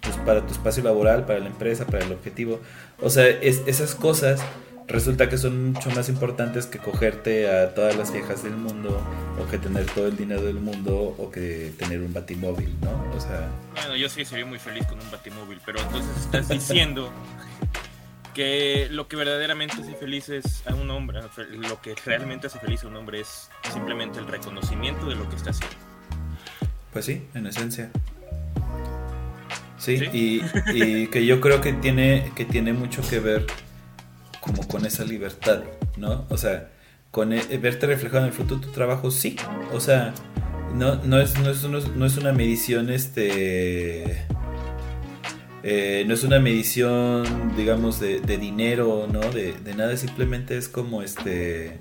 [0.00, 2.58] pues, para tu espacio laboral, para la empresa, para el objetivo.
[3.00, 4.40] O sea, es, esas cosas
[4.88, 9.00] resulta que son mucho más importantes que cogerte a todas las viejas del mundo
[9.40, 13.16] o que tener todo el dinero del mundo o que tener un batimóvil, ¿no?
[13.16, 13.48] O sea...
[13.74, 17.12] Bueno, yo sí sería muy feliz con un batimóvil, pero entonces estás diciendo
[18.34, 22.84] que lo que verdaderamente hace feliz es a un hombre, lo que realmente hace feliz
[22.84, 25.76] a un hombre es simplemente el reconocimiento de lo que está haciendo.
[26.92, 27.90] Pues sí, en esencia.
[29.78, 30.42] Sí, Y,
[30.72, 33.46] y, que yo creo que tiene, que tiene mucho que ver
[34.40, 35.62] como con esa libertad,
[35.96, 36.26] ¿no?
[36.30, 36.68] O sea,
[37.10, 39.36] con e, verte reflejado en el fruto de tu trabajo, sí.
[39.72, 40.14] O sea,
[40.74, 44.26] no, no, es, no, es, no es una medición, este...
[45.62, 49.20] Eh, no es una medición, digamos, de, dinero, ¿no?
[49.20, 51.80] De, de, nada, simplemente es como este...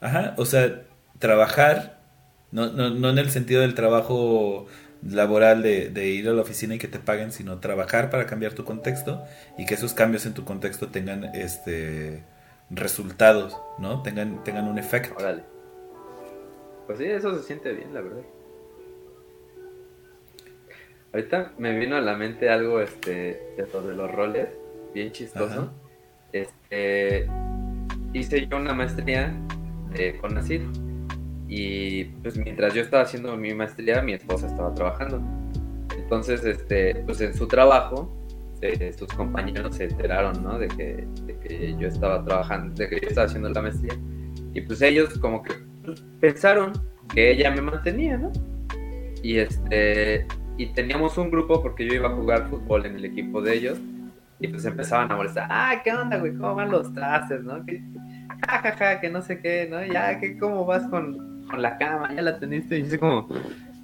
[0.00, 0.82] Ajá, o sea,
[1.18, 2.00] trabajar,
[2.50, 4.66] no, no, no en el sentido del trabajo
[5.06, 8.64] laboral de, ir a la oficina y que te paguen, sino trabajar para cambiar tu
[8.64, 9.22] contexto
[9.56, 12.24] y que esos cambios en tu contexto tengan este
[12.70, 14.02] resultados, ¿no?
[14.02, 15.16] Tengan, tengan un efecto.
[16.86, 18.22] Pues sí, eso se siente bien, la verdad.
[21.12, 24.48] Ahorita me vino a la mente algo este de los roles,
[24.94, 25.72] bien chistoso.
[26.32, 27.28] Este
[28.12, 29.34] hice yo una maestría
[29.92, 30.62] de CONACYT
[31.48, 35.20] y pues mientras yo estaba haciendo mi maestría, mi esposa estaba trabajando.
[35.98, 38.16] Entonces, este, pues en su trabajo,
[38.60, 40.58] eh, sus compañeros se enteraron, ¿no?
[40.58, 43.94] De que, de que, yo estaba trabajando, de que yo estaba haciendo la maestría.
[44.54, 45.54] Y pues ellos como que
[46.20, 46.72] pensaron
[47.12, 48.30] que ella me mantenía, ¿no?
[49.22, 50.26] Y este,
[50.60, 53.78] y teníamos un grupo porque yo iba a jugar fútbol en el equipo de ellos.
[54.40, 56.34] Y pues empezaban a molestar, ah, ¿qué onda, güey?
[56.34, 57.64] ¿Cómo van los trastes, no?
[57.64, 57.82] Que,
[58.46, 59.82] ja, que no sé qué, ¿no?
[59.86, 62.78] Ya, que cómo vas con, con la cama, ya la teniste.
[62.78, 63.26] Y yo como,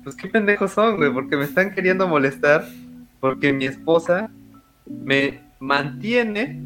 [0.04, 2.66] pues qué pendejos son, güey, porque me están queriendo molestar,
[3.20, 4.30] porque mi esposa
[4.86, 6.60] me mantiene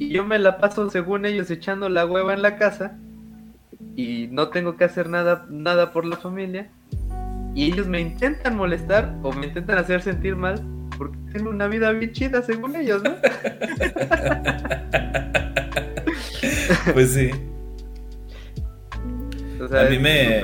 [0.00, 2.98] y yo me la paso según ellos echando la hueva en la casa
[3.94, 6.70] y no tengo que hacer nada, nada por la familia.
[7.54, 10.60] Y ellos me intentan molestar o me intentan hacer sentir mal
[10.96, 13.14] porque tengo una vida bien chida según ellos, ¿no?
[16.94, 17.30] pues sí
[19.70, 20.40] a mí me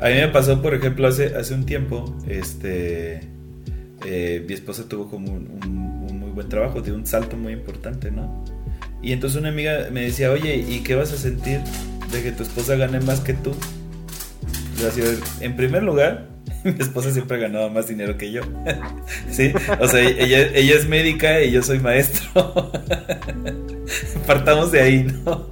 [0.00, 3.20] a mí me pasó, por ejemplo, hace, hace un tiempo, este,
[4.04, 8.44] eh, mi esposa tuvo como un, muy buen trabajo, de un salto muy importante, ¿no?
[9.00, 11.60] Y entonces una amiga me decía, oye, ¿y qué vas a sentir
[12.10, 13.54] de que tu esposa gane más que tú?
[15.40, 16.28] En primer lugar,
[16.64, 18.42] mi esposa siempre ha ganado más dinero que yo.
[19.30, 19.52] ¿Sí?
[19.80, 22.26] O sea, ella, es médica y yo soy maestro.
[24.26, 25.50] Partamos de ahí, ¿no?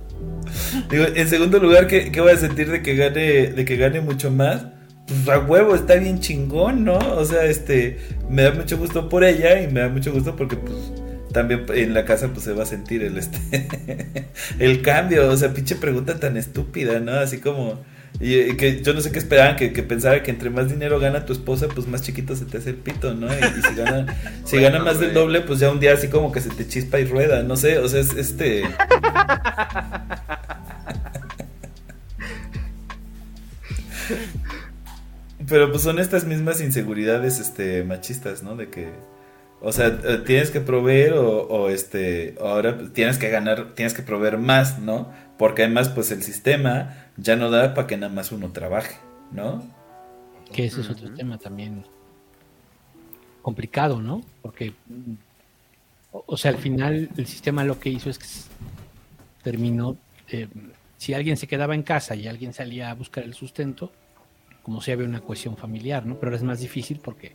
[0.90, 4.66] En segundo lugar, ¿qué, voy a sentir de que gane, de que gane mucho más?
[5.06, 6.98] Pues a huevo, está bien chingón, ¿no?
[6.98, 10.56] O sea, este, me da mucho gusto por ella y me da mucho gusto porque
[10.56, 10.76] pues
[11.32, 13.38] también en la casa pues se va a sentir el este
[14.58, 17.12] el cambio, o sea, pinche pregunta tan estúpida, ¿no?
[17.12, 17.80] Así como
[18.18, 21.24] y, que yo no sé qué esperaban, que, que, pensara que entre más dinero gana
[21.24, 23.26] tu esposa, pues más chiquito se te hace el pito, ¿no?
[23.26, 24.06] Y, si gana,
[24.44, 26.98] si gana más del doble, pues ya un día así como que se te chispa
[26.98, 28.64] y rueda, no sé, o sea, es este...
[35.48, 38.54] Pero pues son estas mismas inseguridades este machistas, ¿no?
[38.54, 38.88] De que
[39.62, 44.38] o sea, eh, tienes que proveer o, este ahora tienes que ganar, tienes que proveer
[44.38, 45.12] más, ¿no?
[45.40, 48.96] Porque además pues el sistema ya no da para que nada más uno trabaje,
[49.32, 49.64] ¿no?
[50.52, 51.86] Que ese es otro tema también
[53.40, 54.20] complicado, ¿no?
[54.42, 54.74] Porque
[56.12, 58.26] o sea, al final el sistema lo que hizo es que
[59.42, 59.96] terminó
[60.28, 60.46] eh,
[60.98, 63.90] si alguien se quedaba en casa y alguien salía a buscar el sustento,
[64.62, 66.20] como si había una cohesión familiar, ¿no?
[66.20, 67.32] Pero es más difícil porque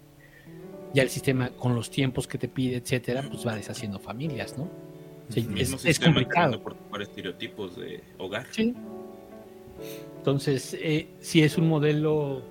[0.93, 4.69] ya el sistema, con los tiempos que te pide, etcétera, pues va deshaciendo familias, ¿no?
[5.33, 6.61] Es, complicado.
[6.61, 8.45] Por, por, estereotipos de hogar.
[8.51, 8.75] Sí.
[10.17, 12.43] Entonces, eh, si es un modelo.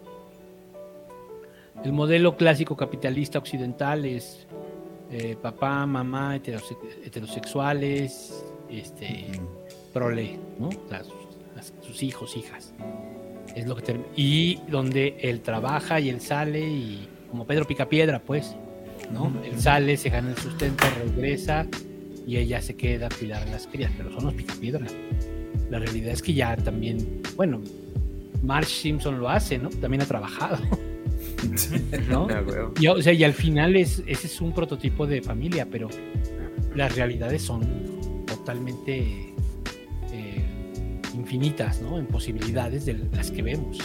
[1.84, 4.46] El modelo clásico capitalista occidental es
[5.10, 9.26] eh, papá, mamá, heterosexuales, este,
[9.92, 10.70] prole, ¿no?
[11.82, 12.72] sus hijos, hijas.
[13.54, 18.56] Es lo que y donde él trabaja y él sale y como Pedro Picapiedra, pues,
[19.12, 19.32] ¿no?
[19.44, 21.66] Él sale, se gana el sustento, regresa
[22.26, 24.86] y ella se queda a cuidar a las crías, pero son los Picapiedra.
[25.70, 27.60] La realidad es que ya también, bueno,
[28.42, 29.68] Marge Simpson lo hace, ¿no?
[29.70, 30.58] También ha trabajado.
[32.08, 32.28] ¿no?
[32.80, 35.88] y, o sea, y al final es, ese es un prototipo de familia, pero
[36.74, 39.34] las realidades son totalmente
[41.14, 41.98] infinitas, ¿no?
[41.98, 43.78] En posibilidades de las que vemos.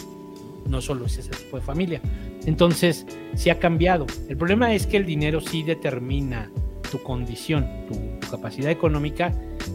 [0.67, 2.01] No solo es ese tipo de familia.
[2.45, 4.05] Entonces, sí ha cambiado.
[4.27, 6.51] El problema es que el dinero sí determina
[6.89, 9.33] tu condición, tu, capacidad económica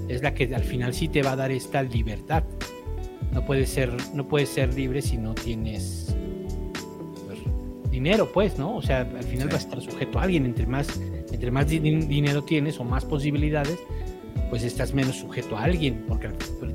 [0.08, 2.44] es la que al final sí te va a dar esta libertad.
[3.32, 6.14] No puedes ser, no puedes ser libre si no tienes
[7.26, 7.38] pues,
[7.90, 8.76] dinero, pues, ¿no?
[8.76, 10.46] O sea, al final vas a estar sujeto a alguien.
[10.46, 11.00] Entre más,
[11.32, 13.78] entre más dinero tienes o más posibilidades,
[14.50, 16.28] pues estás menos sujeto a alguien, porque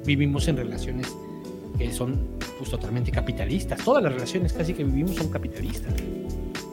[0.05, 1.15] vivimos en relaciones
[1.77, 2.19] que son
[2.57, 3.81] pues, totalmente capitalistas.
[3.83, 5.93] Todas las relaciones casi que vivimos son capitalistas.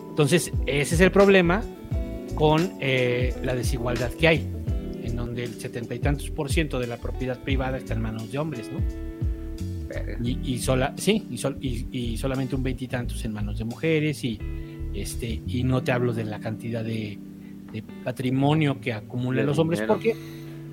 [0.08, 1.62] Entonces, ese es el problema
[2.36, 4.46] con eh, la desigualdad que hay,
[5.02, 8.30] en donde el setenta y tantos por ciento de la propiedad privada está en manos
[8.30, 8.78] de hombres, ¿no?
[10.22, 11.26] Y, sola, sí,
[11.60, 14.38] y, solamente un veintitantos en manos de mujeres, y,
[14.92, 17.18] este, y no te hablo de la cantidad de,
[18.04, 20.14] patrimonio que acumulan los hombres, porque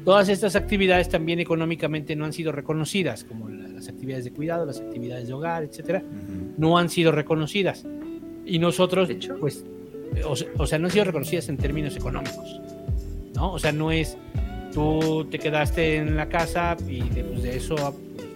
[0.05, 4.79] todas estas actividades también económicamente no han sido reconocidas, como las actividades de cuidado, las
[4.79, 6.03] actividades de hogar, etcétera,
[6.57, 7.85] no han sido reconocidas.
[8.45, 9.09] Y nosotros,
[9.39, 9.65] pues,
[10.25, 12.59] o, sea, no han sido reconocidas en términos económicos,
[13.35, 13.53] ¿no?
[13.53, 14.17] O sea, no es
[14.73, 17.75] tú te quedaste en la casa y de, pues, de eso,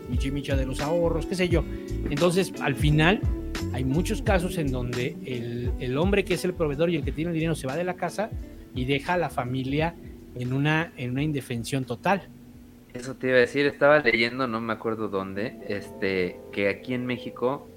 [0.09, 1.63] michi micha de los ahorros, qué sé yo.
[2.09, 3.21] Entonces, al final,
[3.73, 7.11] hay muchos casos en donde el, el, hombre que es el proveedor y el que
[7.11, 8.29] tiene el dinero se va de la casa
[8.75, 9.95] y deja a la familia
[10.35, 12.27] en una, en una indefensión total.
[12.93, 17.05] Eso te iba a decir, estaba leyendo, no me acuerdo dónde, este, que aquí en
[17.05, 17.67] México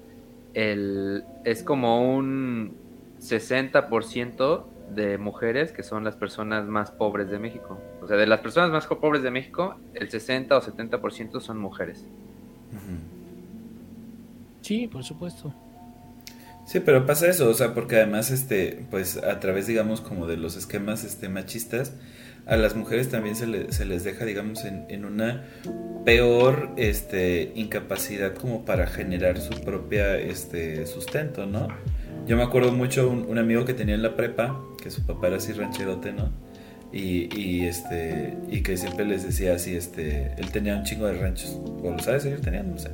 [0.53, 2.73] el, es como un
[3.21, 7.79] 60% de mujeres que son las personas más pobres de México.
[8.01, 12.03] O sea, de las personas más pobres de México, el 60 o 70% son mujeres.
[14.61, 15.53] Sí, por supuesto.
[16.65, 20.37] Sí, pero pasa eso, o sea, porque además, este, pues a través, digamos, como de
[20.37, 21.93] los esquemas este, machistas,
[22.45, 25.43] a las mujeres también se, se les deja, digamos, en, en, una
[26.05, 31.67] peor este, incapacidad como para generar su propia este, sustento, ¿no?
[32.27, 35.27] Yo me acuerdo mucho un, un amigo que tenía en la prepa, que su papá
[35.27, 36.31] era así rancherote, ¿no?
[36.93, 41.13] Y, y, este y que siempre les decía así este él tenía un chingo de
[41.13, 42.89] ranchos o lo sabes ellos tenían no sé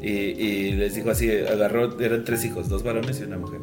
[0.00, 3.60] y, y, les dijo así agarró eran tres hijos dos varones y una mujer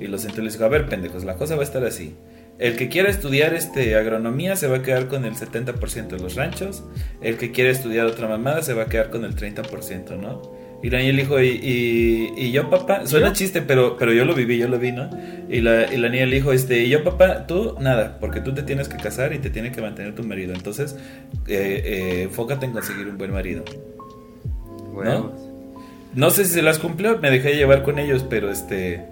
[0.00, 2.16] y los sentó y les dijo a ver pendejos la cosa va a estar así
[2.58, 6.34] el que quiera estudiar este agronomía se va a quedar con el 70% de los
[6.34, 6.82] ranchos.
[7.20, 10.42] El que quiera estudiar otra mamada se va a quedar con el 30%, ¿no?
[10.82, 13.04] Y Daniel dijo, ¿y, y, yo papá?
[13.06, 15.10] Suena chiste, pero, pero yo lo viví, yo lo vi, ¿no?
[15.48, 18.54] Y la, y la niña le dijo, este, y yo papá, tú nada, porque tú
[18.54, 20.54] te tienes que casar y te tiene que mantener tu marido.
[20.54, 20.96] Entonces,
[21.48, 23.64] eh, eh, enfócate en conseguir un buen marido.
[24.92, 25.32] Bueno.
[25.34, 25.48] ¿No?
[26.14, 29.04] no sé si se las cumplió, me dejé llevar con ellos, pero este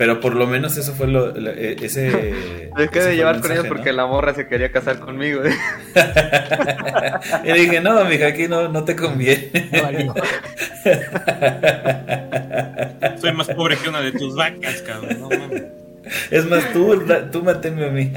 [0.00, 2.06] pero por lo menos eso fue lo, e, ese.
[2.78, 5.42] Dejé de llevar con ellos porque la morra se quería casar conmigo.
[7.44, 9.50] y dije, no, mija, aquí no, no te conviene.
[13.20, 15.20] Soy más pobre que una de tus vacas, cabrón.
[15.20, 15.64] No mames.
[16.30, 18.10] Es más, tú, tú matéme a mí.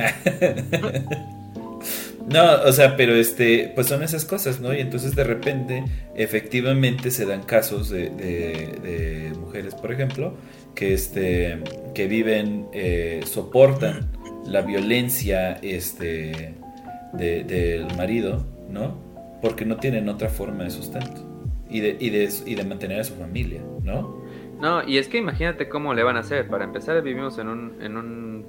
[2.30, 4.74] No, o sea, pero este, pues son esas cosas, ¿no?
[4.74, 5.84] Y entonces de repente,
[6.16, 10.34] efectivamente se dan casos de, de, de mujeres, por ejemplo,
[10.76, 11.60] que, este,
[11.94, 14.10] que viven, eh, soportan
[14.46, 16.56] la violencia este,
[17.14, 18.98] del marido, ¿no?
[19.42, 21.22] Porque no tienen otra forma de sustento
[21.70, 24.22] y de, y de, y de mantener a su familia, ¿no?
[24.60, 26.48] No, y es que imagínate cómo le van a hacer.
[26.48, 28.46] Para empezar, vivimos en un, en un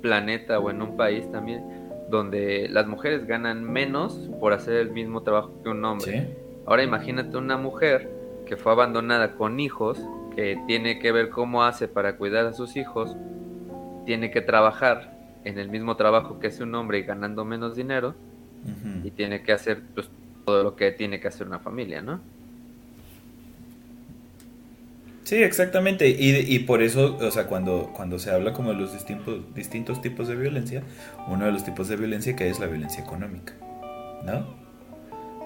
[0.00, 1.62] planeta o en un país también
[2.10, 6.36] donde las mujeres ganan menos por hacer el mismo trabajo que un hombre.
[6.66, 8.10] Ahora imagínate una mujer
[8.46, 10.00] que fue abandonada con hijos
[10.34, 13.16] que tiene que ver cómo hace para cuidar a sus hijos,
[14.06, 18.14] tiene que trabajar en el mismo trabajo que hace un hombre y ganando menos dinero,
[19.02, 20.10] y tiene que hacer pues,
[20.44, 22.20] todo lo que tiene que hacer una familia, ¿no?
[25.24, 26.08] Sí, exactamente.
[26.08, 30.02] Y, y por eso, o sea, cuando, cuando se habla como de los distintos, distintos
[30.02, 30.82] tipos de violencia,
[31.28, 33.54] uno de los tipos de violencia que hay es la violencia económica,
[34.24, 34.69] ¿no?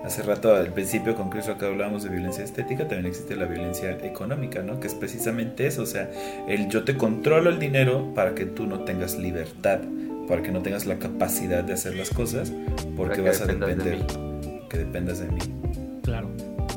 [0.05, 3.91] Hace rato al principio con Chris que hablábamos de violencia estética, también existe la violencia
[4.03, 4.79] económica, ¿no?
[4.79, 6.11] Que es precisamente eso, o sea,
[6.47, 9.81] el yo te controlo el dinero para que tú no tengas libertad,
[10.29, 12.53] para que no tengas la capacidad de hacer las cosas,
[12.99, 14.05] porque vas a depender,
[14.69, 15.41] que dependas de mí.
[16.03, 16.29] Claro.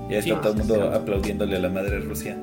[0.10, 2.38] Y está todo el mundo aplaudiéndole a la madre Rusia.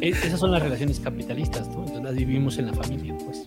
[0.00, 1.80] E, esas son las relaciones capitalistas, ¿no?
[1.80, 3.46] Entonces las vivimos en la familia, pues.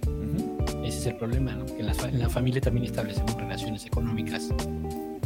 [0.83, 1.65] Ese es el problema, ¿no?
[1.65, 4.49] Que en la, en la familia también establecemos relaciones económicas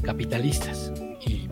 [0.04, 0.92] capitalistas
[1.26, 1.48] y,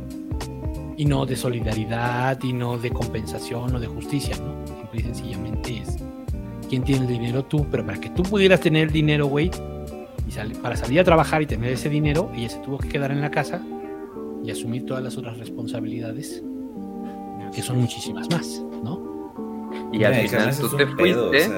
[0.97, 4.65] y, no de solidaridad y no de compensación o de justicia, ¿no?
[4.67, 5.97] Simple y sencillamente es
[6.69, 9.51] quién tiene el dinero tú, pero para que tú pudieras tener el dinero, güey,
[10.27, 13.21] y para salir a trabajar y tener ese dinero, ella se tuvo que quedar en
[13.21, 13.61] la casa
[14.43, 16.41] y asumir todas las otras responsabilidades,
[17.53, 19.11] que son muchísimas más, ¿no?
[19.91, 21.49] Y al final tú te fuiste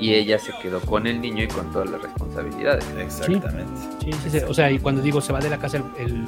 [0.00, 2.84] y ella se quedó con el niño y con todas las responsabilidades.
[2.98, 3.70] Exactamente.
[4.04, 4.38] Sí, sí, sí.
[4.48, 6.24] O sea, y cuando digo se va de la casa el, el-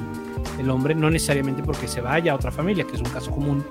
[0.59, 3.65] el hombre, no necesariamente porque se vaya a otra familia, que es un caso común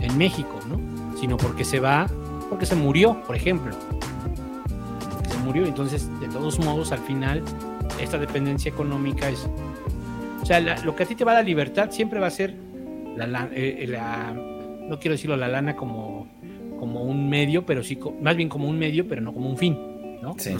[0.00, 0.78] en México, ¿no?
[1.18, 2.06] Sino porque se va,
[2.50, 3.74] porque se murió, por ejemplo.
[5.30, 7.42] Se murió, entonces, de todos modos, al final,
[8.00, 9.48] esta dependencia económica es.
[10.42, 12.30] O sea, la- lo que a ti te va a dar libertad siempre va a
[12.30, 12.54] ser
[13.16, 16.28] la, la- eh, la- no quiero decirlo la lana como,
[16.78, 19.56] como un medio, pero sí, co- más bien como un medio, pero no como un
[19.58, 19.76] fin,
[20.22, 20.34] ¿no?
[20.38, 20.50] Sí.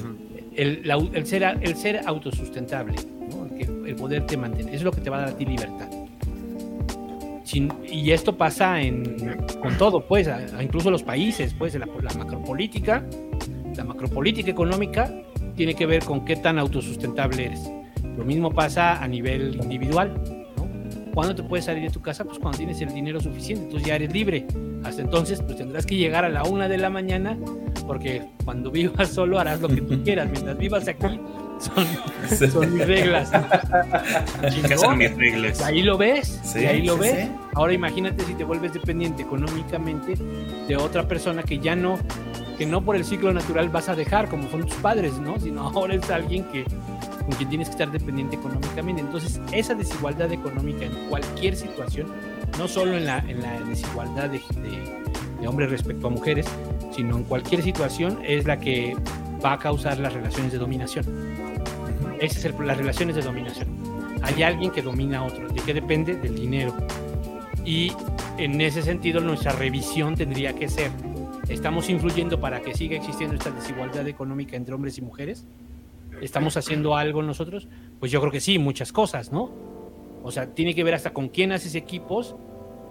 [0.57, 2.95] El, la- el ser, el ser autosustentable,
[3.31, 3.45] ¿no?
[3.47, 5.45] el, que- el poderte mantener, eso es lo que te va a dar a ti
[5.47, 5.89] libertad.
[7.45, 9.17] Sin- y esto pasa en,
[9.63, 13.05] con todo, pues, a- a incluso los países, pues, la, la macropolítica,
[13.77, 15.11] la macropolítica económica
[15.57, 17.61] tiene que ver con qué tan autosustentable eres.
[18.17, 20.38] Lo mismo pasa a nivel individual.
[21.19, 22.23] ¿Cuándo te puedes salir de tu casa?
[22.25, 24.47] Pues cuando tienes el dinero suficiente, entonces ya eres libre.
[24.85, 27.37] Hasta entonces, pues tendrás que llegar a la una de la mañana,
[27.89, 30.29] porque cuando vivas solo harás lo que tú quieras.
[30.31, 31.19] Mientras vivas aquí,
[31.59, 31.87] son,
[32.53, 33.33] son mis reglas.
[34.81, 35.61] Son mis reglas.
[35.61, 37.25] Ahí lo ves, Sí, ahí lo sí, ves.
[37.27, 37.33] sí.
[37.57, 40.15] Ahora imagínate si te vuelves dependiente económicamente
[40.69, 41.99] de otra persona que ya no,
[42.59, 45.37] que no por el ciclo natural vas a dejar, como son tus padres, ¿no?
[45.41, 46.65] Sino ahora es alguien que
[47.29, 49.03] con quien tienes que estar dependiente económicamente.
[49.03, 52.07] Entonces, esa desigualdad económica en cualquier situación,
[52.59, 54.99] no solo en la, en la desigualdad de, de-
[55.39, 56.47] de hombres respecto a mujeres,
[56.97, 58.97] sino en cualquier situación, es la que
[59.45, 61.05] va a causar las relaciones de dominación.
[62.19, 63.69] Esas son las relaciones de dominación.
[64.23, 65.49] Hay alguien que domina a otro.
[65.49, 66.17] ¿De qué depende?
[66.17, 66.75] Del dinero.
[67.63, 67.93] Y
[68.39, 70.91] en ese sentido nuestra revisión tendría que ser,
[71.49, 75.45] ¿estamos influyendo para que siga existiendo esta desigualdad económica entre hombres y mujeres?
[76.21, 77.69] ¿Estamos haciendo algo nosotros?
[78.01, 79.51] Pues yo creo que sí, muchas cosas, ¿no?
[80.23, 82.35] O sea, tiene que ver hasta con quién haces equipos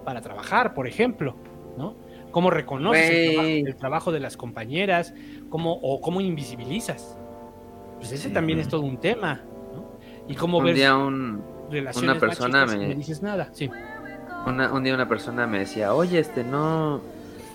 [0.06, 1.36] para trabajar, por ejemplo,
[1.78, 1.96] ¿no?
[2.32, 5.14] ¿Cómo reconoces el, trabajo, el trabajo de las compañeras?
[5.50, 7.18] ¿Cómo, ¿O cómo invisibilizas?
[7.98, 8.34] Pues ese Sí.
[8.34, 9.42] también es todo un tema,
[9.74, 9.86] ¿no?
[10.28, 13.50] Y cómo Un ver día un, relaciones una persona machistas y me- no dices nada,
[13.54, 13.70] sí.
[14.46, 17.02] una- un día una persona me decía, oye, este, no,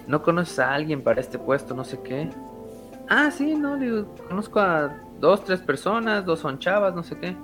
[0.07, 2.29] no conoces a alguien para este puesto, no sé qué.
[3.09, 7.35] Ah, sí, no, digo, conozco a dos, tres personas, dos son chavas, no sé qué.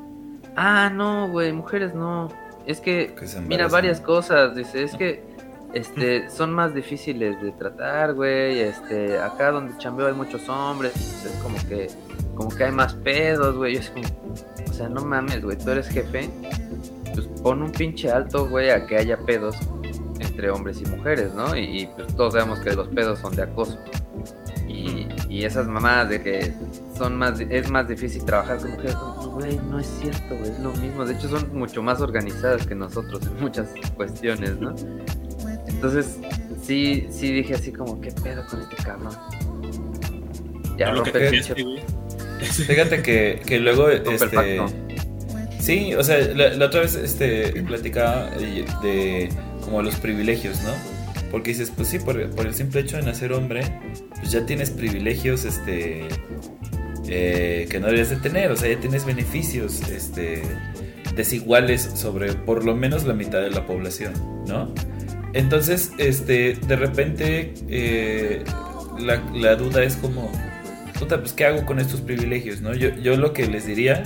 [0.57, 2.29] Ah, no, güey, mujeres no.
[2.67, 3.15] Es que,
[3.47, 5.23] mira, varias cosas, dice, es que,
[5.73, 10.93] este, son más difíciles de tratar, güey, este, acá donde chambeo hay muchos hombres,
[11.25, 11.89] es como que,
[12.35, 14.07] como que hay más pedos, güey, yo como,
[14.69, 16.29] o sea, no mames, güey, tú eres jefe,
[17.15, 19.57] pues pon un pinche alto, güey, a que haya pedos
[20.19, 21.57] entre hombres y mujeres, ¿no?
[21.57, 23.79] Y, y, pues todos sabemos que los pedos son de acoso.
[24.67, 26.53] Y, y esas mamadas de que
[26.99, 30.73] son más es más difícil trabajar con mujeres, como, güey, no es cierto, es lo
[30.73, 31.05] mismo.
[31.05, 34.75] De hecho, son mucho más organizadas que nosotros en muchas cuestiones, ¿no?
[35.67, 36.19] Entonces,
[36.63, 39.17] sí, sí dije así como, ¿qué pedo con este cabrón?
[40.77, 41.43] Ya No, lo que el.
[42.41, 44.67] Fíjate que, que luego, este, pacto.
[45.61, 49.29] sí, o sea, la, la otra vez, este, platicaba de, de
[49.65, 50.73] como los privilegios, ¿no?
[51.31, 53.63] Porque dices, pues sí, por, por el simple hecho de nacer hombre,
[54.17, 56.09] pues ya tienes privilegios, este,
[57.09, 60.43] eh, que no deberías de tener, o sea, ya tienes beneficios, este,
[61.17, 64.13] desiguales sobre por lo menos la mitad de la población,
[64.47, 64.73] ¿no?
[65.35, 68.45] Entonces, este, de repente, eh,
[69.35, 70.31] la, duda es como,
[70.99, 72.73] puta, pues, ¿qué hago con estos privilegios, no?
[72.75, 74.03] Yo, yo lo que les diría,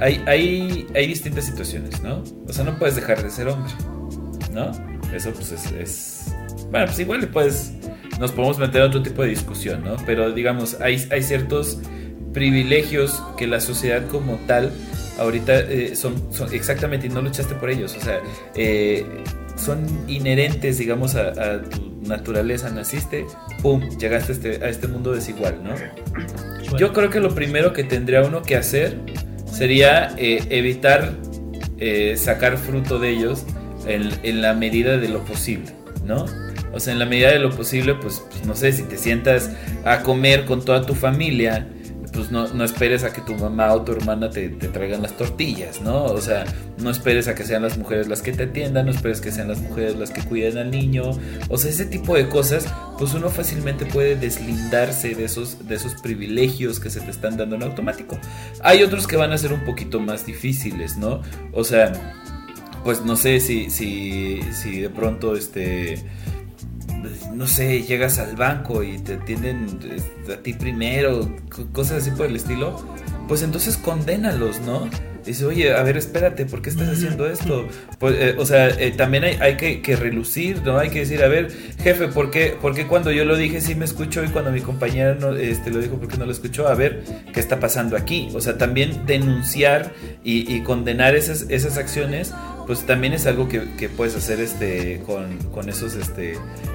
[0.00, 2.22] hay, hay, hay distintas situaciones, ¿no?
[2.46, 3.72] O sea, no puedes dejar de ser hombre,
[4.52, 4.70] ¿no?
[5.14, 5.72] Eso, pues, es...
[5.72, 6.34] es-
[6.70, 7.72] Bueno, pues igual le puedes...
[8.18, 9.96] Nos podemos meter a otro tipo de discusión, ¿no?
[10.04, 11.78] Pero, digamos, hay, hay ciertos
[12.32, 14.70] privilegios que la sociedad como tal
[15.18, 18.20] ahorita eh, son, son exactamente y no luchaste por ellos o sea
[18.54, 19.04] eh,
[19.56, 23.26] son inherentes digamos a, a tu naturaleza naciste
[23.60, 25.74] pum llegaste a este, a este mundo desigual no
[26.76, 28.98] yo creo que lo primero que tendría uno que hacer
[29.50, 31.14] sería eh, evitar
[31.78, 33.44] eh, sacar fruto de ellos
[33.86, 35.72] en, en la medida de lo posible,
[36.04, 36.26] ¿no?
[36.78, 39.50] O sea, en la medida de lo posible, pues, pues, no sé, si te sientas
[39.84, 41.66] a comer con toda tu familia,
[42.12, 45.16] pues no, no esperes a que tu mamá o tu hermana te, te traigan las
[45.16, 46.04] tortillas, ¿no?
[46.04, 46.44] O sea,
[46.78, 49.48] no esperes a que sean las mujeres las que te atiendan, no esperes que sean
[49.48, 51.02] las mujeres las que cuiden al niño.
[51.48, 55.96] O sea, ese tipo de cosas, pues uno fácilmente puede deslindarse de esos, de esos
[55.96, 58.16] privilegios que se te están dando en automático.
[58.62, 61.22] Hay otros que van a ser un poquito más difíciles, ¿no?
[61.50, 62.14] O sea,
[62.84, 66.04] pues no sé si, si, si de pronto este
[67.34, 72.10] no sé, llegas al banco y te atienden este, a ti primero, co- cosas así
[72.10, 72.84] por el estilo,
[73.28, 74.88] pues entonces condénalos, ¿no?
[75.26, 77.68] Dice, oye, a ver, espérate, ¿por qué estás haciendo esto?
[77.98, 80.78] Pues, eh, o sea, eh, también hay, hay que, relucir, ¿no?
[80.78, 81.50] Hay que decir, a ver,
[81.82, 84.62] jefe, ¿por qué, ¿por qué cuando yo lo dije sí me escuchó y cuando mi
[84.62, 86.66] compañera no, este, lo dijo, ¿por qué no lo escuchó?
[86.68, 87.02] A ver,
[87.34, 88.30] ¿qué está pasando aquí?
[88.32, 89.92] O sea, también denunciar
[90.24, 92.32] y, y condenar esas, esas acciones
[92.68, 96.34] pues también es algo que, puedes hacer este con, esos este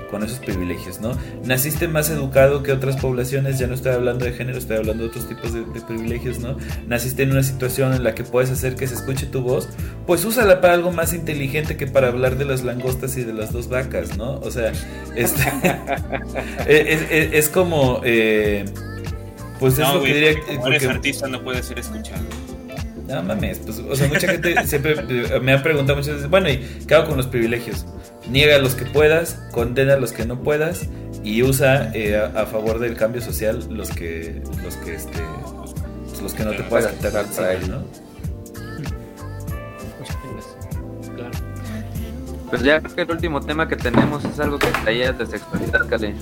[0.10, 1.16] con esos privilegios, ¿no?
[1.46, 5.10] Naciste más educado que otras poblaciones, ya no estoy hablando de género, estoy hablando de
[5.10, 6.58] otros tipos de, privilegios, ¿no?
[6.88, 9.70] Naciste en una situación en la que puedes hacer que se escuche tu voz,
[10.08, 13.54] pues úsala para algo más inteligente que para hablar de las langostas y de las
[13.54, 14.40] dos vacas, ¿no?
[14.40, 14.72] O sea,
[15.16, 15.44] este,
[17.38, 18.66] es, como, eh,
[19.60, 20.40] pues es lo que diría...
[20.40, 22.24] Como eres artista no puede ser escuchado.
[23.14, 24.96] No mames, pues, o sea, mucha gente siempre
[25.40, 27.86] me ha preguntado muchas veces, bueno, ¿y qué hago con los privilegios?
[28.30, 30.88] Niega los que puedas, condena los que no puedas
[31.24, 35.22] y usa eh, a, favor del cambio social los que, los que, este,
[36.22, 37.84] los que no te puedas quitar para él, ¿no?
[42.50, 45.88] Pues ya creo que el último tema que tenemos es algo que traía de sexualidad,
[45.88, 46.14] Cale.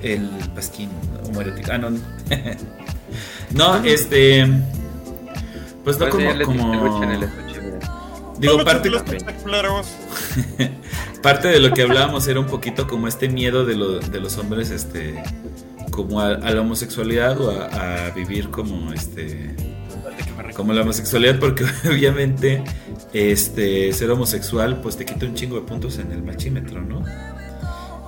[0.00, 0.88] El pasquín
[1.26, 1.68] homoerótico.
[1.72, 1.90] Ah, no.
[3.52, 4.46] no, este.
[5.84, 6.20] Pues no como...
[8.38, 8.90] Digo, parte,
[11.22, 13.74] parte de lo que hablábamos era un poquito como este miedo de,
[14.10, 15.22] de los hombres, este,
[15.92, 19.54] como a, la homosexualidad o a, vivir como, este,
[20.56, 22.64] como la homosexualidad, porque obviamente,
[23.12, 27.04] este, ser homosexual, pues te quita un chingo de puntos en el machímetro, ¿no?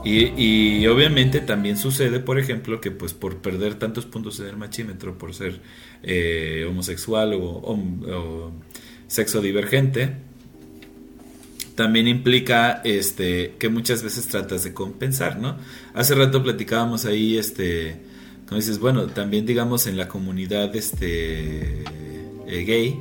[0.04, 5.16] Y, obviamente también sucede, por ejemplo, que pues por perder tantos puntos en el machímetro,
[5.16, 5.60] por ser
[6.02, 8.52] eh, homosexual o,
[9.06, 10.16] sexo divergente,
[11.74, 15.56] también implica este que muchas veces tratas de compensar, ¿no?
[15.94, 17.96] Hace rato platicábamos ahí, este,
[18.46, 21.82] como dices, bueno, también digamos en la comunidad este
[22.46, 22.98] eh, gay,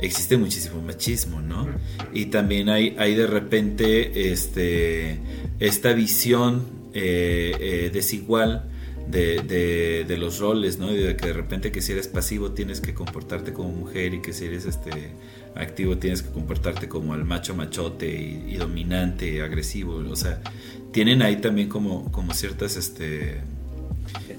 [0.00, 1.68] existe muchísimo machismo, ¿no?
[2.12, 5.18] Y también hay, hay de repente este,
[5.58, 6.62] esta visión
[6.94, 8.64] eh, eh, desigual
[9.08, 10.92] de, de, los roles, ¿no?
[10.92, 14.20] Y de que de repente que si eres pasivo tienes que comportarte como mujer y
[14.20, 14.90] que si eres este
[15.54, 20.42] activo tienes que comportarte como el macho machote y, dominante, agresivo, o sea,
[20.92, 23.40] tienen ahí también como, como ciertas este,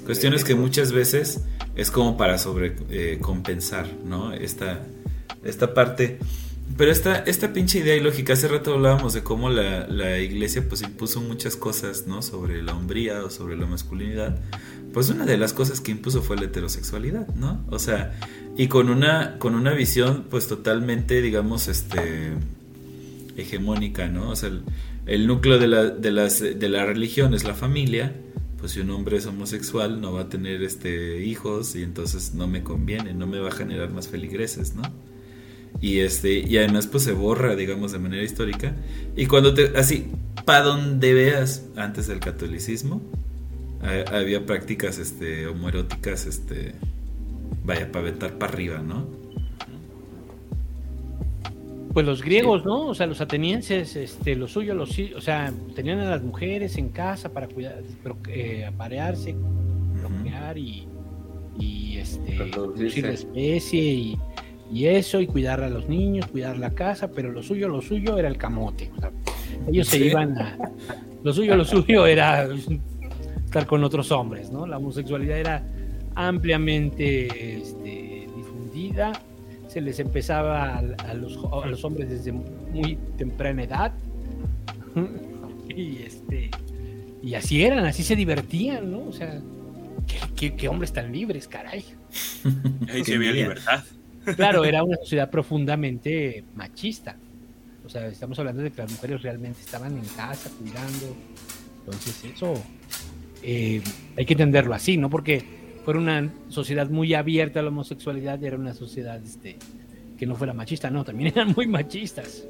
[0.06, 1.42] cuestiones que muchas veces
[1.76, 3.20] es como para sobre eh,
[4.06, 4.34] ¿no?
[4.34, 4.86] Esta,
[5.44, 6.20] esta parte.
[6.78, 10.82] Pero esta, esta pinche idea ilógica, hace rato hablábamos de cómo la, la, iglesia pues
[10.82, 12.22] impuso muchas cosas, ¿no?
[12.22, 14.40] Sobre la hombría o sobre la masculinidad.
[14.94, 17.66] Pues una de las cosas que impuso fue la heterosexualidad, ¿no?
[17.70, 18.18] O sea,
[18.58, 22.34] y con una, con una visión pues totalmente, digamos, este
[23.38, 24.30] hegemónica, ¿no?
[24.30, 24.52] O sea,
[25.06, 28.16] el, núcleo de la, de, las, de la religión es la familia,
[28.60, 32.48] pues si un hombre es homosexual no va a tener este hijos y entonces no
[32.48, 34.84] me conviene, no me va a generar más feligreses, ¿no?
[35.82, 38.76] Y este y además pues se borra digamos de manera histórica.
[39.16, 40.08] Y cuando te así
[40.46, 43.02] para donde veas antes del catolicismo
[44.12, 46.76] había prácticas este homoeróticas este
[47.64, 49.06] vaya para vetar para arriba no
[51.94, 56.00] pues los griegos no o sea los atenienses este lo suyo los o sea tenían
[56.00, 57.82] a las mujeres en casa para cuidar
[58.28, 59.36] eh, aparearse
[60.02, 60.88] procrear y
[61.58, 64.18] y este producir la especie y
[64.72, 68.18] y eso, y cuidar a los niños, cuidar la casa, pero lo suyo, lo suyo
[68.18, 68.92] era el camote.
[69.68, 70.58] ellos se iban a.
[71.24, 72.48] Lo suyo, lo suyo era
[73.46, 74.66] estar con otros hombres, ¿no?
[74.66, 75.64] La homosexualidad era
[76.16, 79.12] ampliamente este, difundida,
[79.68, 83.94] se les empezaba a, los, a los hombres desde muy temprana edad.
[85.76, 86.50] y este
[87.22, 89.00] y así eran, así se divertían, ¿no?
[89.00, 89.42] O sea,
[90.36, 91.84] qué, hombres tan libres, caray.
[92.90, 93.84] Ahí se había libertad.
[94.36, 97.16] Claro, era una sociedad profundamente machista.
[97.86, 101.16] O sea, estamos hablando de que las mujeres realmente estaban en casa cuidando.
[101.80, 102.54] Entonces, eso
[103.42, 103.82] eh,
[104.18, 105.10] hay que entenderlo así, ¿no?
[105.10, 105.44] Porque
[105.86, 109.58] fue una sociedad muy abierta a la homosexualidad y era una sociedad este,
[110.18, 112.44] que no fuera machista, no, también eran muy machistas.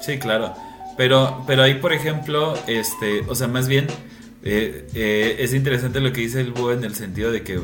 [0.00, 0.54] Sí, claro.
[0.96, 3.86] Pero, pero ahí, por ejemplo, este, o sea, más bien
[4.42, 7.60] eh, eh, es interesante lo que dice el búho en el sentido de que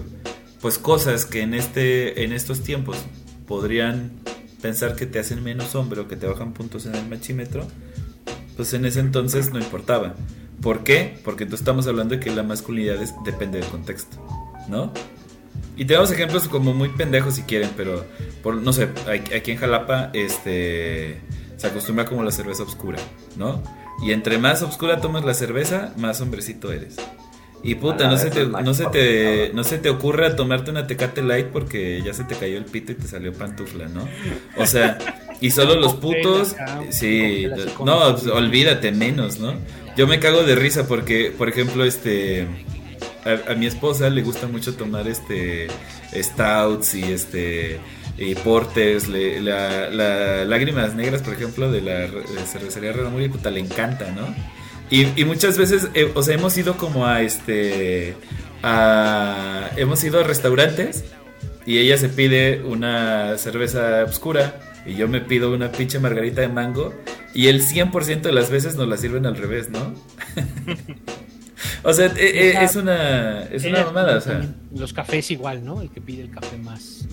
[0.67, 2.97] pues cosas que en este en estos tiempos
[3.47, 4.11] podrían
[4.61, 7.65] pensar que te hacen menos hombre o que te bajan puntos en el machímetro,
[8.57, 10.17] pues en ese entonces no importaba.
[10.61, 11.21] ¿Por qué?
[11.25, 14.17] Porque tú estamos hablando de que la masculinidad depende del contexto,
[14.69, 14.93] ¿no?
[15.77, 18.05] Y tenemos ejemplos como muy pendejos si quieren, pero
[18.43, 18.89] por, no sé,
[19.37, 21.21] aquí en Jalapa este
[21.59, 22.99] se acostumbra como la cerveza oscura,
[23.37, 23.63] ¿no?
[24.05, 26.97] Y entre más oscura tomas la cerveza, más hombrecito eres.
[27.67, 31.23] Y puta, no se, te, no, se te, no se te ocurra tomarte una Tecate
[31.23, 34.07] Light porque ya se te cayó el pito y te salió pantufla, ¿no?
[34.57, 34.99] O sea,
[35.41, 36.55] y solo los putos...
[36.91, 37.47] Sí,
[37.85, 39.55] no, pues, olvídate menos, ¿no?
[39.97, 42.47] Yo me cago de risa porque, por ejemplo, este...
[43.25, 45.67] A, a mi esposa le gusta mucho tomar este
[46.15, 47.81] stouts y este
[48.19, 53.51] y porters, le- la, la- lágrimas negras, por ejemplo, de la de cervecería Redomuri, puta,
[53.51, 54.33] le encanta, ¿no?
[54.91, 58.15] Y, y muchas veces, eh, o sea, hemos ido como a este,
[58.63, 61.05] a, hemos ido a restaurantes
[61.67, 66.49] y ella se pide una cerveza oscura y yo me pido una pinche margarita de
[66.49, 66.95] mango
[67.35, 69.93] y el 100% de las veces nos la sirven al revés, ¿no?
[71.83, 74.41] o sea, eh, eh, Esa- es una, es una mamada, o sea.
[74.75, 75.83] Los cafés igual, ¿no?
[75.83, 77.07] El que pide el café más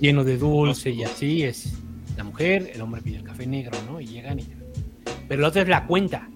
[0.00, 1.74] lleno de dulce y así es
[2.16, 4.00] la mujer, el hombre pide el café negro, ¿no?
[4.00, 4.46] Y llegan y...
[5.28, 6.28] Pero la otra es la cuenta.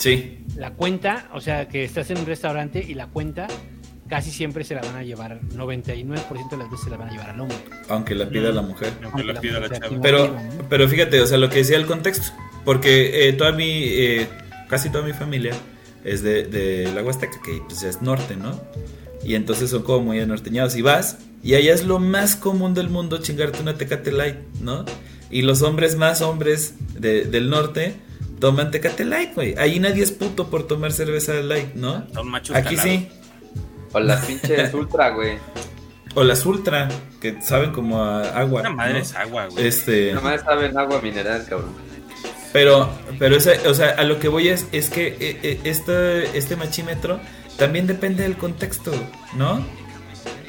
[0.00, 3.46] Sí, La cuenta, o sea, que estás en un restaurante y la cuenta
[4.08, 7.12] casi siempre se la van a llevar, 99% de las veces se la van a
[7.12, 7.56] llevar al hombre.
[7.88, 8.92] aunque la pida la mujer.
[9.04, 10.00] Aunque la pida la chava.
[10.02, 10.36] Pero,
[10.68, 12.32] pero fíjate, o sea, lo que decía el contexto.
[12.64, 14.26] Porque eh, toda mi, eh,
[14.68, 15.52] casi toda mi familia
[16.04, 18.60] es de, de la Huasteca, que pues es norte, ¿no?
[19.22, 20.74] Y entonces son como muy anorteñados.
[20.76, 24.84] Y vas, y allá es lo más común del mundo chingarte una Tecate Light, ¿no?
[25.30, 27.94] Y los hombres más hombres de- del norte
[28.40, 29.54] toman Tecate Light, güey.
[29.58, 32.06] Ahí nadie es puto por tomar cerveza Light, ¿no?
[32.12, 33.08] Son machos Aquí sí.
[33.92, 35.38] O las pinches ultra, güey.
[36.14, 36.88] O las Ultra,
[37.20, 38.62] que saben como a agua.
[38.62, 38.98] Una madre ¿no?
[38.98, 39.66] es agua, güey.
[39.66, 40.12] Este...
[40.12, 41.72] Nomás saben agua mineral, cabrón.
[42.52, 47.20] Pero, pero esa, o sea, a lo que voy es, es que este, este machímetro
[47.56, 48.90] también depende del contexto,
[49.36, 49.64] ¿no?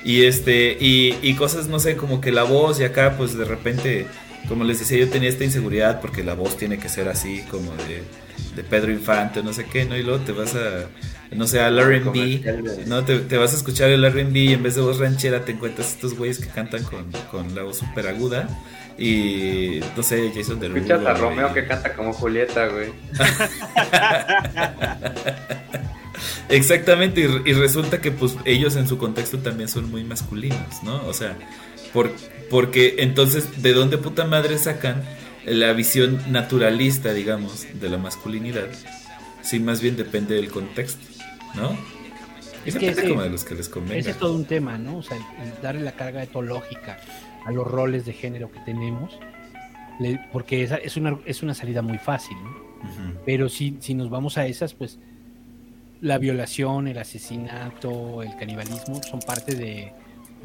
[0.03, 3.45] Y este, y, y cosas, no sé, como que la voz y acá, pues de
[3.45, 4.07] repente,
[4.47, 7.71] como les decía, yo tenía esta inseguridad porque la voz tiene que ser así, como
[7.71, 8.03] de,
[8.55, 9.97] de Pedro Infante, no sé qué, ¿no?
[9.97, 10.87] Y luego te vas a,
[11.31, 12.87] no sé, al RB.
[12.87, 13.03] ¿no?
[13.05, 15.93] Te, te vas a escuchar el RB y en vez de voz ranchera te encuentras
[15.93, 18.47] estos güeyes que cantan con, con la voz súper aguda.
[18.97, 20.79] Y no sé, Jason Derulo.
[20.79, 22.91] Escuchas a Romeo que canta como Julieta, güey.
[26.49, 31.01] Exactamente, y, y resulta que pues ellos en su contexto también son muy masculinos, ¿no?
[31.07, 31.35] O sea,
[31.93, 32.11] por,
[32.51, 35.01] porque entonces, ¿de dónde puta madre sacan
[35.45, 38.67] la visión naturalista, digamos, de la masculinidad?
[39.41, 41.01] Sí, más bien depende del contexto,
[41.55, 41.71] ¿no?
[42.63, 43.95] Y Es depende como de los que les convenga.
[43.99, 44.97] Ese es todo un tema, ¿no?
[44.97, 46.99] O sea, el- darle la carga etológica
[47.43, 49.17] a los roles de género que tenemos,
[50.31, 52.71] porque esa es una, es una salida muy fácil, ¿no?
[53.25, 54.99] Pero si, si nos vamos a esas, pues
[56.01, 59.91] la violación, el asesinato, el canibalismo son parte de,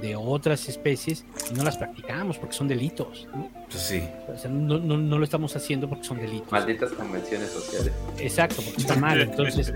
[0.01, 3.27] de otras especies y no las practicamos porque son delitos.
[3.35, 3.49] ¿no?
[3.71, 4.03] Pues sí.
[4.35, 6.53] O sea, no, no- no lo estamos haciendo porque son delitos.
[6.53, 7.93] Malditas convenciones sociales.
[8.19, 9.21] Exacto, porque está mal.
[9.23, 9.73] Entonces,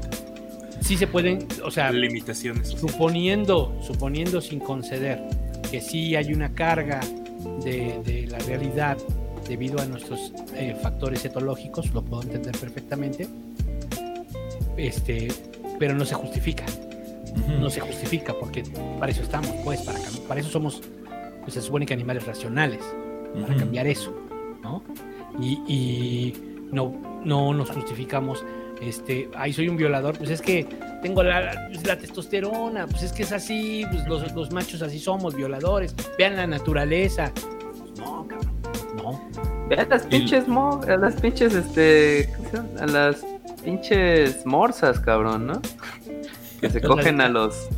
[0.81, 2.69] sí se pueden, o sea, Limitaciones.
[2.69, 5.23] suponiendo, suponiendo sin conceder
[5.71, 7.01] que sí hay una carga
[7.65, 8.99] de, de la realidad
[9.49, 13.27] debido a nuestros eh, factores etológicos, lo puedo entender perfectamente,
[14.77, 15.29] este,
[15.79, 16.65] pero no se justifica,
[17.59, 18.63] No se justifica porque
[18.99, 20.83] para eso estamos, pues, para, para eso somos,
[21.43, 22.81] pues se supone que animales racionales,
[23.41, 24.15] para cambiar eso,
[24.63, 24.83] ¿no?
[25.41, 28.45] Y, y no, no nos justificamos,
[28.81, 30.67] este, ay, soy un violador, pues es que
[31.03, 34.99] tengo la, pues, la testosterona, pues es que es así, pues los, los machos así
[34.99, 37.33] somos, violadores, vean la naturaleza.
[37.35, 38.61] Pues no, cabrón,
[38.97, 39.31] no.
[39.69, 42.29] Vean las pinches mo a las pinches, este,
[42.87, 43.25] las
[43.65, 45.63] pinches morsas, cabrón, ¿no?
[46.61, 47.69] Que se cogen a los,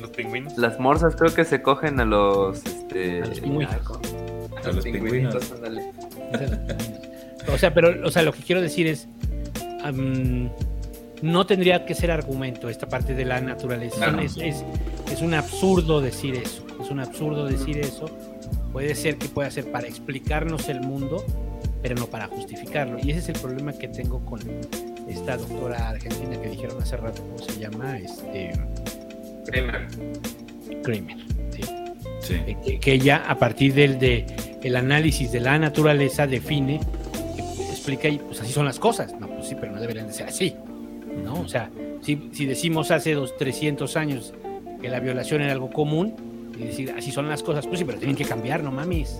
[0.00, 0.56] Los pingüinos.
[0.58, 3.72] las morsas creo que se cogen a los, este, A los pingüinos.
[3.74, 4.00] ay, ¿cómo?
[4.64, 5.52] A los pingüinos.
[5.52, 5.90] ándale.
[7.52, 9.08] O sea, pero, o sea, lo que quiero decir es,
[11.22, 13.96] no tendría que ser argumento esta parte de la naturaleza.
[13.96, 14.20] Claro.
[14.20, 14.64] Es, es-
[15.10, 16.64] es un absurdo decir eso.
[16.80, 18.06] Es un absurdo decir eso.
[18.72, 21.24] Puede ser que pueda ser para explicarnos el mundo,
[21.82, 22.98] pero no para justificarlo.
[23.02, 24.40] Y ese es el problema que tengo con
[25.10, 27.98] esta doctora argentina que dijeron hace rato, ¿cómo se llama?
[27.98, 28.52] Este,
[29.46, 29.88] Kramer.
[30.82, 31.16] Kramer.
[31.50, 31.62] ¿sí?
[32.20, 32.34] Sí.
[32.46, 34.26] Eh, que, que ella a partir del de
[34.62, 36.80] el análisis de la naturaleza define
[37.70, 40.28] explica y pues así son las cosas no pues sí pero no deberían de ser
[40.28, 40.54] así
[41.24, 41.70] no o sea
[42.02, 44.34] si, si decimos hace dos 300 años
[44.80, 46.14] que la violación era algo común
[46.58, 49.18] y decir así son las cosas pues sí pero tienen que cambiar no mames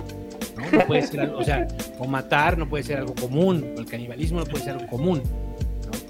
[0.57, 1.67] no, No puede ser o sea
[1.99, 5.23] o matar no puede ser algo común o el canibalismo no puede ser algo común.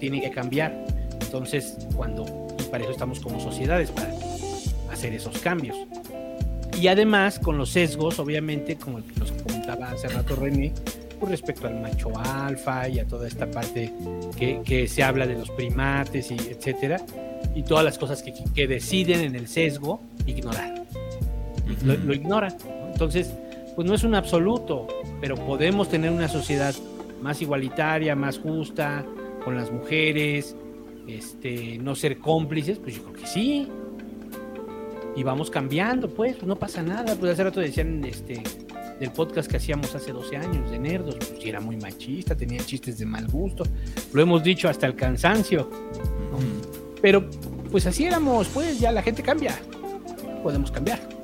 [0.00, 0.84] Tiene que cambiar
[1.20, 4.12] entonces cuando y para eso estamos como sociedades para
[4.90, 5.76] hacer esos cambios
[6.80, 10.72] y además con los sesgos, obviamente, como los que comentaba hace rato René,
[11.18, 13.92] pues respecto al macho alfa y a toda esta parte
[14.36, 17.02] que, que se habla de los primates y etcétera,
[17.54, 20.86] y todas las cosas que, que deciden en el sesgo ignorar.
[21.84, 22.56] Lo, lo ignoran.
[22.64, 22.92] ¿no?
[22.92, 23.30] Entonces,
[23.76, 24.86] pues no es un absoluto,
[25.20, 26.74] pero podemos tener una sociedad
[27.20, 29.04] más igualitaria, más justa,
[29.44, 30.56] con las mujeres,
[31.06, 33.68] este, no ser cómplices, pues yo creo que sí.
[35.16, 37.16] Y vamos cambiando, pues, no pasa nada.
[37.16, 38.42] Pues hace rato decían este,
[39.00, 42.98] del podcast que hacíamos hace 12 años de Nerdos, pues era muy machista, tenía chistes
[42.98, 43.64] de mal gusto.
[44.12, 45.68] Lo hemos dicho hasta el cansancio.
[46.30, 46.38] ¿no?
[47.02, 47.28] Pero
[47.70, 49.58] pues así éramos, pues ya la gente cambia.
[50.42, 51.19] Podemos cambiar.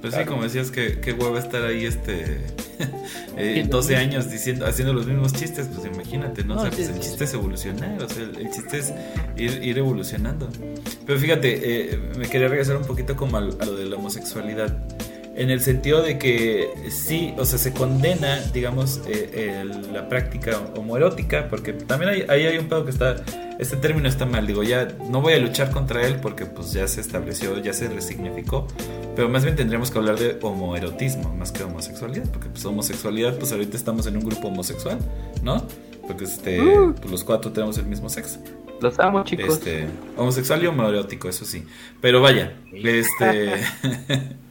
[0.00, 2.38] Pues sí, como decías, que qué hueva estar ahí este
[3.36, 6.54] eh, 12 años diciendo, haciendo los mismos chistes, pues imagínate, ¿no?
[6.54, 8.92] No, o sea, pues el chiste es evolucionar, o sea, el, el chiste es
[9.36, 10.48] ir, ir evolucionando.
[11.06, 14.76] Pero fíjate, eh, me quería regresar un poquito como al- a, lo de la homosexualidad.
[15.38, 20.58] En el sentido de que sí, o sea, se condena, digamos, eh, el- la práctica
[20.76, 23.22] homoerótica, porque también hay, ahí hay un pedo que está,
[23.60, 26.88] este término está mal, digo, ya no voy a luchar contra él porque pues ya
[26.88, 28.66] se estableció, ya se resignificó,
[29.14, 33.52] pero más bien tendríamos que hablar de homoerotismo más que homosexualidad, porque pues homosexualidad, pues
[33.52, 34.98] ahorita estamos en un grupo homosexual,
[35.44, 35.64] ¿no?
[36.04, 36.60] Porque este,
[37.00, 38.40] pues, los cuatro tenemos el mismo sexo.
[38.80, 39.54] Los amo, chicos.
[39.54, 39.86] Este,
[40.16, 41.64] homosexual y homoerótico, eso sí.
[42.00, 43.52] Pero vaya, este.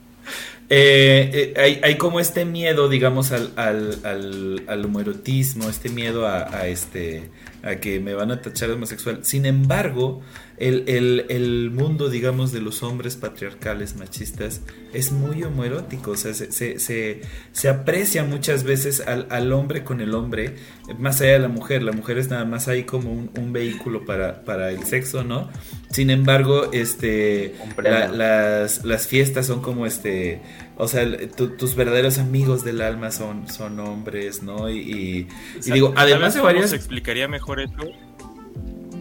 [0.70, 6.28] eh, eh, hay, hay como este miedo, digamos, al, al, al, al homoerotismo, este miedo
[6.28, 7.30] a, a este
[7.68, 9.20] a que me van a tachar de homosexual.
[9.24, 10.22] Sin embargo,
[10.58, 14.62] el, el, el mundo, digamos, de los hombres patriarcales machistas
[14.94, 16.12] es muy homoerótico.
[16.12, 17.22] O sea, se, se, se,
[17.52, 20.56] se aprecia muchas veces al, al hombre con el hombre,
[20.98, 21.84] más allá de la mujer.
[21.84, 25.50] La mujer es nada más ahí como un, un vehículo para, para el sexo, ¿no?
[25.92, 30.42] Sin embargo, este la- las, las fiestas son como este.
[30.78, 34.70] O sea, el- tu- tus verdaderos amigos del alma son, son hombres, ¿no?
[34.70, 35.28] Y, y-
[35.66, 36.70] y digo, ¿Sabes además de cómo varias.
[36.70, 37.74] se explicaría mejor eso?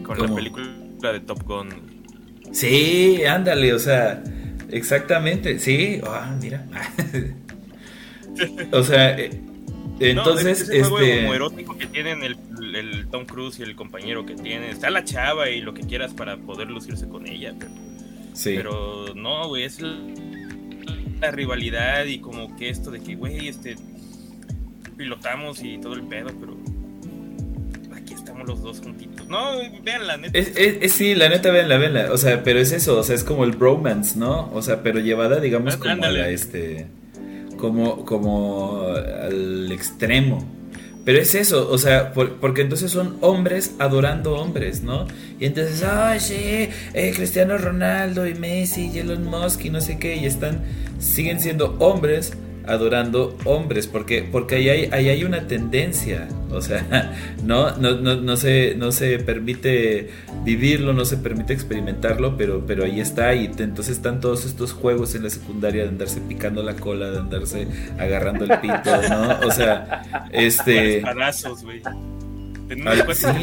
[0.03, 0.27] Con ¿Cómo?
[0.27, 0.67] la película
[1.13, 1.69] de Top Gun.
[2.51, 4.23] Sí, ándale, o sea,
[4.71, 6.65] exactamente, sí, ah, mira.
[8.71, 9.29] o sea, eh,
[9.99, 12.37] entonces, no, juego este, homoerótico que tienen el,
[12.75, 14.69] el Tom Cruise y el compañero que tiene.
[14.69, 17.53] Está la chava y lo que quieras para poder lucirse con ella.
[17.57, 17.71] Pero,
[18.33, 19.95] sí, pero no, güey, es la,
[21.21, 23.75] la rivalidad y como que esto de que, güey, este.
[24.97, 26.57] Pilotamos y todo el pedo, pero.
[27.95, 29.27] Aquí estamos los dos juntitos.
[29.27, 29.51] No,
[29.83, 30.37] vean la neta.
[30.37, 32.11] Es, es- es- sí, la neta, venla, venla.
[32.11, 34.49] O sea, pero es eso, o sea, es como el bromance, ¿no?
[34.53, 36.87] O sea, pero llevada, digamos, como a la, este,
[37.57, 40.56] como, como al extremo.
[41.07, 45.07] Pero es eso, o sea, por- porque entonces son hombres adorando hombres, ¿no?
[45.39, 49.99] Y entonces, ay, sí, eh, Cristiano Ronaldo y Messi y Elon Musk y no sé
[49.99, 50.63] qué, y están,
[50.99, 52.33] siguen siendo hombres
[52.67, 57.13] adorando hombres, porque, porque ahí hay, ahí hay una tendencia, o sea,
[57.43, 60.09] no, no, no, no, se, no se permite
[60.43, 64.73] vivirlo, no se permite experimentarlo, pero, pero ahí está, y te- entonces están todos estos
[64.73, 69.47] juegos en la secundaria de andarse picando la cola, de andarse agarrando el pito, ¿no?
[69.47, 71.01] O sea, este...
[71.83, 72.16] Güey.
[72.69, 72.83] En sí.
[72.85, 73.33] no, eso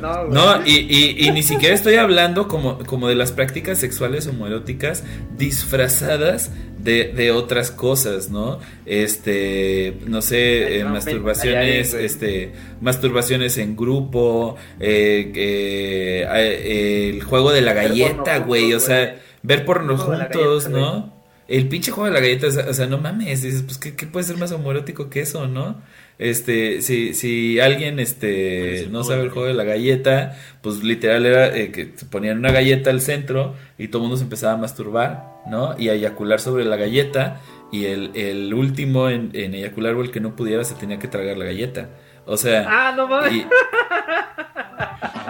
[0.00, 0.32] no, güey.
[0.32, 5.02] No, y, y- y ni siquiera estoy hablando como, como de las prácticas sexuales homoeróticas
[5.36, 8.58] disfrazadas de, de otras cosas, ¿no?
[8.86, 17.52] Este, no sé, Ay, eh, masturbaciones, este, masturbaciones en grupo, eh, eh, eh, el juego
[17.52, 21.20] de la galleta, güey, o sea, ver porno juntos, ¿no?
[21.48, 23.94] El pinche juego de la galleta, o sea, o sea, no mames, dices, pues, ¿qué,
[23.94, 25.80] qué puede ser más homoerótico que eso, no?
[26.18, 31.48] Este, si, si alguien, este, no sabe el juego de la galleta, pues literal era
[31.56, 34.56] eh, que se ponían una galleta al centro y todo el mundo se empezaba a
[34.56, 35.74] masturbar, ¿no?
[35.78, 37.40] Y a eyacular sobre la galleta
[37.72, 41.08] y el, el último en, en eyacular o el que no pudiera se tenía que
[41.08, 41.88] tragar la galleta.
[42.24, 43.32] O sea, Ah, no mames.
[43.32, 43.46] y-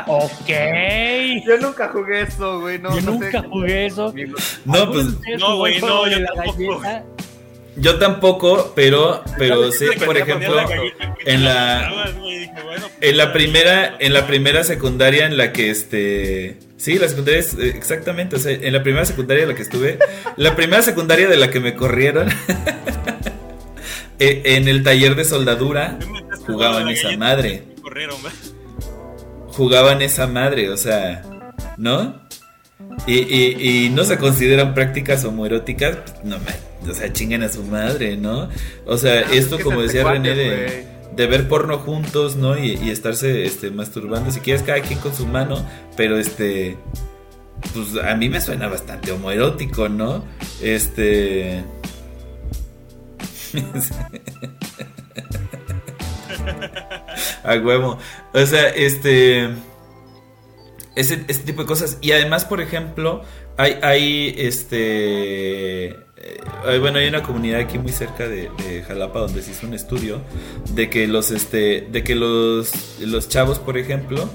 [0.06, 0.48] Ok.
[1.46, 2.78] Yo nunca jugué eso, güey.
[2.78, 3.48] No, Yo no nunca sé.
[3.48, 4.12] jugué eso.
[4.64, 5.06] no, pues
[5.38, 6.80] No, güey, no, yo tampoco.
[6.80, 7.04] galleta.
[7.76, 10.54] Yo tampoco, pero, pero sí, por ejemplo,
[11.24, 16.58] en la- pues, En la primera, en la primera secundaria en la que este.
[16.76, 18.36] Sí, la secundaria es eh, exactamente.
[18.36, 19.98] O sea, en la primera secundaria en la que estuve.
[20.36, 22.28] La primera secundaria de la que me corrieron.
[24.18, 25.98] eh, en el taller de soldadura.
[26.46, 27.64] Jugaban esa madre.
[29.48, 31.22] Jugaban esa madre, o sea.
[31.76, 32.20] ¿No?
[33.06, 35.98] Y, y, y no se consideran prácticas homoeróticas.
[36.24, 36.71] No me.
[36.88, 38.48] O sea, chingan a su madre, ¿no?
[38.86, 42.58] O sea, Ah, esto, es que como decía René, de ver porno juntos, ¿no?
[42.58, 46.76] Y, y estarse este, masturbando, si quieres, cada quien con su mano, pero este.
[47.74, 50.24] Pues a mí me suena bastante homoerótico, ¿no?
[50.60, 51.62] Este.
[57.44, 57.98] a huevo.
[58.32, 59.50] O sea, este.
[60.96, 61.98] ese, ese tipo de cosas.
[62.00, 63.22] Y además, por ejemplo,
[63.56, 65.98] hay, hay este.
[66.22, 68.50] Eh, bueno, hay una comunidad aquí muy cerca de,
[68.86, 70.20] Jalapa donde se hizo un estudio
[70.74, 71.86] de que los este.
[71.90, 74.28] de que los, los chavos, por ejemplo,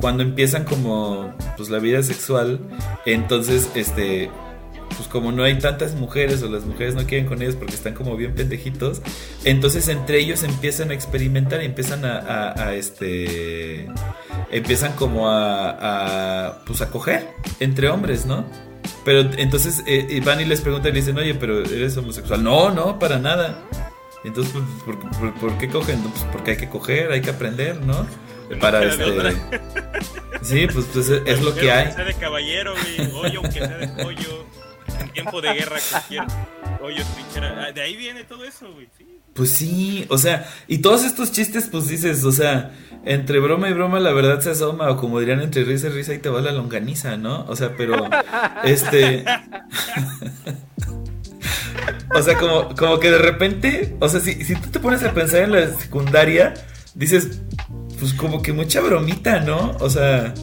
[0.00, 2.60] cuando empiezan como pues la vida sexual,
[3.06, 4.30] entonces este
[4.96, 7.94] pues como no hay tantas mujeres o las mujeres no quieren con ellos porque están
[7.94, 9.02] como bien pendejitos,
[9.44, 13.86] entonces entre ellos empiezan a experimentar empiezan a, este
[14.50, 17.28] empiezan como a pues a coger
[17.60, 18.67] entre hombres, ¿no?
[19.08, 22.44] Pero entonces eh, van y les preguntan y le dicen, oye, pero eres homosexual.
[22.44, 23.64] No, no, para nada.
[24.22, 26.02] Entonces, pues, ¿por, por- por qué cogen?
[26.04, 28.06] No, Pues porque hay que coger, hay que aprender, ¿no?
[28.60, 29.04] Para este.
[30.42, 31.86] Sí, pues, pues, es, es lo que hay.
[31.86, 33.10] Aunque sea de caballero, güey.
[33.14, 34.44] Hoyo, aunque sea de pollo.
[35.00, 36.22] En tiempo de guerra, cualquier
[36.82, 37.64] hoyo trinchera.
[37.68, 38.88] Ah, De ahí viene todo eso, güey.
[38.98, 39.06] Sí.
[39.34, 42.72] Pues sí, o sea, y todos estos chistes, pues dices, o sea,
[43.04, 46.14] entre broma y broma la verdad se asoma, o como dirían entre risa y risa
[46.14, 47.44] y te va la longaniza, ¿no?
[47.48, 48.08] O sea, pero,
[48.64, 49.24] este...
[52.14, 55.12] o sea, como, como que de repente, o sea, si, si tú te pones a
[55.12, 56.54] pensar en la secundaria,
[56.94, 57.40] dices,
[57.98, 59.76] pues como que mucha bromita, ¿no?
[59.80, 60.34] O sea,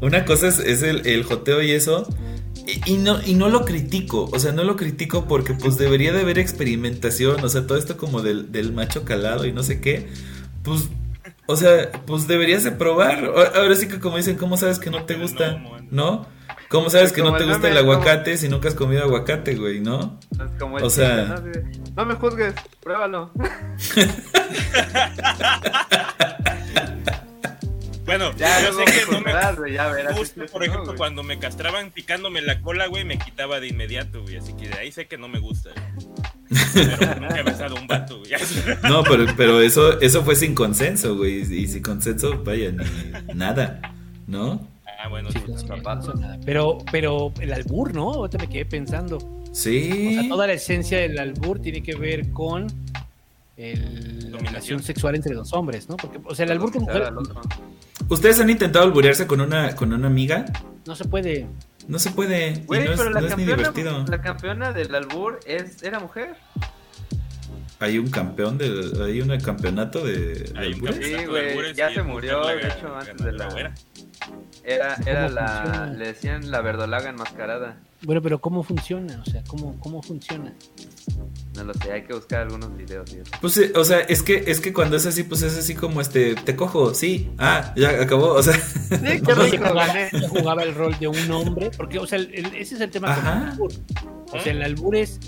[0.00, 2.08] una cosa es, es el, el joteo y eso.
[2.66, 6.12] Y, y no, y no lo critico, o sea, no lo critico porque pues debería
[6.14, 9.82] de haber experimentación, o sea, todo esto como del, del macho calado y no sé
[9.82, 10.08] qué,
[10.62, 10.88] pues,
[11.46, 13.24] o sea, pues deberías de probar.
[13.54, 15.62] Ahora sí que como dicen, ¿cómo sabes que no te gusta?
[15.90, 16.26] no.
[16.70, 20.18] ¿Cómo sabes que no te gusta el aguacate si nunca has comido aguacate, güey, no?
[20.82, 21.36] O sea-
[21.94, 23.30] no me juzgues, pruébalo.
[28.04, 29.32] Bueno, Ya, yo sé que no me
[29.72, 30.16] ya verás.
[30.18, 33.60] gusta, Sí, sí, por no, ejemplo, cuando me castraban picándome la cola, güey, me quitaba
[33.60, 34.36] de inmediato, güey.
[34.36, 35.70] Así que de ahí sé que no me gusta.
[36.74, 38.30] Pero nunca he besado a un vato, güey.
[38.82, 43.80] No, pero, pero eso, eso fue sin consenso, güey, y sin consenso, vaya, ni nada,
[44.26, 44.66] ¿no?
[45.02, 46.40] Ah, bueno, Sí, sí, no.
[46.46, 48.10] Pero, pero el albur, ¿no?
[48.12, 49.16] Ahorita me quedé pensando.
[49.18, 50.14] O Sí.
[50.14, 52.66] sea, toda la esencia del albur tiene que ver con
[53.56, 54.44] el- la Dominación.
[54.46, 55.96] relación sexual entre dos hombres, ¿no?
[55.96, 57.40] Porque, o sea, el albur con Claro, mujer al otro.
[58.08, 60.44] ¿Ustedes han intentado alburearse con una, con una amiga?
[60.86, 61.46] no se puede.
[61.88, 62.62] No se puede.
[62.66, 64.04] Güey, no es, pero la no es ni campeona, divertido.
[64.08, 66.36] la campeona del albur es, era mujer.
[67.80, 71.06] Hay un campeón de, hay un campeonato de, de Hay un albures.
[71.06, 73.74] Sí, güey, ya se murió, de hecho, antes de la-.
[74.62, 75.86] Era, era ¿Cómo la, funciona?
[75.92, 77.76] le decían la verdolaga enmascarada.
[78.04, 79.22] Bueno, pero ¿cómo funciona?
[79.26, 80.52] O sea, ¿cómo, cómo funciona?
[81.56, 83.30] No lo sé, hay que buscar algunos videos eso.
[83.40, 86.00] Pues, eh, o sea, es que, es que cuando es así, pues es así como
[86.00, 90.28] este, te cojo, sí, ah, ya acabó, o sea, Sí, qué Ella rico, jugaba, ella
[90.28, 93.14] jugaba el rol de un hombre, porque, o sea, el- el- ese es el tema
[93.14, 93.72] con el albur.
[94.32, 95.20] O sea, el albur es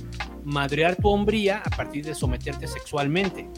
[0.44, 3.48] madrear tu hombría a partir de someterte sexualmente.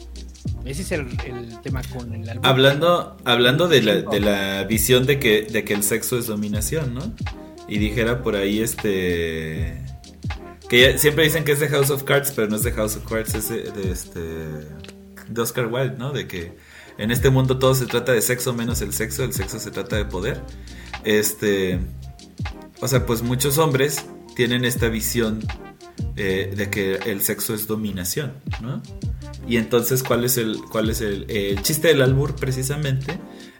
[0.65, 2.45] Ese es el, el tema con el albur.
[2.45, 6.93] hablando, hablando de la, de la visión de que, de que el sexo es dominación,
[6.93, 7.13] ¿no?
[7.69, 9.83] Y dijera por ahí este...
[10.67, 12.95] Que ya- siempre dicen que es de House of Cards, pero no es de House
[12.95, 14.19] of Cards, es de, este...
[14.19, 16.11] De Oscar Wilde, ¿no?
[16.11, 16.53] De que
[16.97, 19.95] en este mundo todo se trata de sexo menos el sexo, el sexo se trata
[19.95, 20.41] de poder.
[21.03, 21.79] Este...
[22.81, 25.41] O sea, pues muchos hombres tienen esta visión
[26.15, 28.81] eh, de que el sexo es dominación, ¿no?
[29.47, 33.19] Y entonces, ¿cuál es el, cuál es el, el chiste del albur precisamente?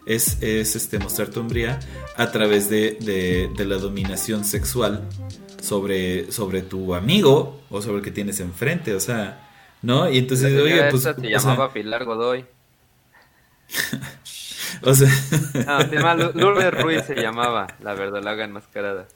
[0.09, 1.79] Es, es este, mostrar tu hombría
[2.17, 5.07] a través de, de- de la dominación sexual
[5.61, 9.47] sobre, sobre tu amigo o sobre el que tienes enfrente, o sea,
[9.81, 10.09] ¿no?
[10.09, 12.43] Y entonces, La oye, pues, se o sea, llamaba Pilar Godoy.
[14.81, 15.09] o sea,
[15.67, 19.07] No, se llama Lu- Lourdes Ruiz se llamaba, la verdolaga enmascarada.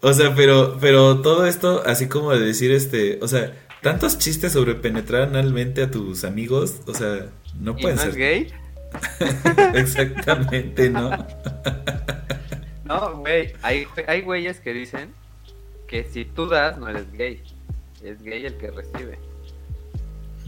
[0.00, 4.52] O sea, pero, pero todo esto, así como de decir, este, o sea, tantos chistes
[4.52, 7.26] sobre penetrar analmente a tus amigos, o sea,
[7.58, 8.52] no ¿Y pueden no ser es gay?
[9.74, 11.10] exactamente, ¿no?
[12.84, 15.14] No, güey, hay, hay güeyes que dicen
[15.86, 17.40] que si tú das, no eres gay.
[18.02, 19.16] Es gay el que recibe.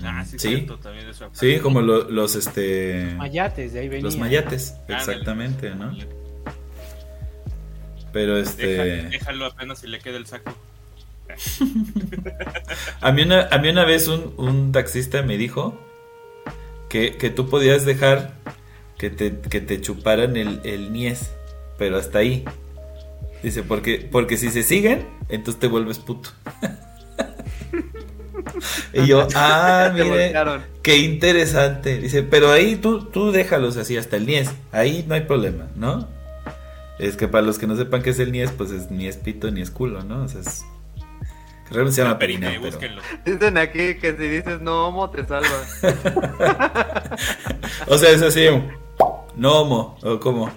[0.02, 0.48] Ah, sí, Sí.
[0.48, 1.30] cierto, también eso.
[1.34, 4.02] Sí, como lo- los, este, Mayates, de ahí venía.
[4.02, 5.96] los mayates, exactamente, ¿no?
[8.12, 10.52] Pero este, déjalo apenas si le queda el saco.
[13.00, 15.78] a mí una, a mí una vez un, un taxista me dijo
[16.92, 18.34] que, que tú podías dejar
[18.98, 21.30] que te, que te chuparan el, el niés,
[21.78, 22.44] pero hasta ahí.
[23.42, 26.28] Dice, porque, porque si se siguen, entonces te vuelves puto.
[28.92, 30.34] y yo, ah, mire,
[30.82, 31.96] qué interesante.
[31.96, 34.50] Dice, pero ahí tú, tú déjalos así hasta el niés.
[34.70, 36.06] Ahí no hay problema, ¿no?
[36.98, 39.16] Es que para los que no sepan qué es el niés, pues es ni es
[39.16, 40.24] pito ni es culo, ¿no?
[40.24, 40.62] O sea, es...
[41.72, 42.94] realmente se llama perineo, Eh, pero...
[43.24, 45.80] Dicen aquí que si dices no homo te salvas.
[47.86, 48.46] O sea, es así,
[49.36, 50.50] no homo, o como.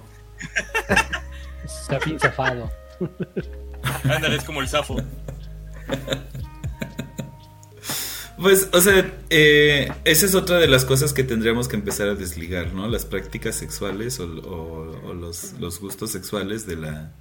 [1.87, 2.69] Zafín zafado.
[4.03, 4.95] Ándale, es como el zafo.
[8.37, 12.15] Pues, o sea, eh, esa es otra de las cosas que tendríamos que empezar a
[12.15, 12.87] desligar, ¿no?
[12.89, 17.11] Las prácticas sexuales o, o- o los, los gustos sexuales de la,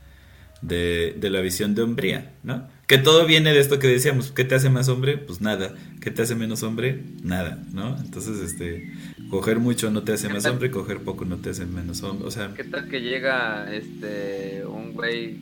[0.61, 2.67] de, de la visión de hombría, ¿no?
[2.87, 5.17] Que todo viene de esto que decíamos, ¿qué te hace más hombre?
[5.17, 5.75] Pues nada.
[6.01, 7.03] ¿Qué te hace menos hombre?
[7.23, 7.97] Nada, ¿no?
[7.99, 8.93] Entonces, este,
[9.31, 12.31] coger mucho no te hace más hombre, coger poco no te hace menos hombre, o
[12.31, 15.39] sea, ¿Qué tal que llega este un güey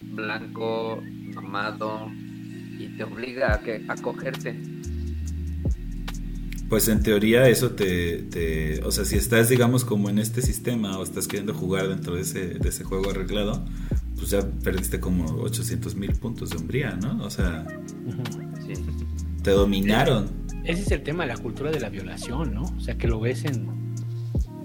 [0.00, 1.02] blanco,
[1.34, 2.10] mamado,
[2.78, 4.56] y te obliga a, que, a cogerte?
[6.70, 10.98] Pues en teoría eso te, te- o sea, si estás digamos como en este sistema
[10.98, 13.62] o estás queriendo jugar dentro de ese, de ese juego arreglado,
[14.22, 17.24] pues ya perdiste como 800 mil puntos de hombría, ¿no?
[17.24, 17.66] O sea,
[18.64, 18.74] Sí.
[19.42, 20.30] te dominaron.
[20.62, 22.62] Ese es el tema de la cultura de la violación, ¿no?
[22.62, 23.66] O sea, que lo ves en,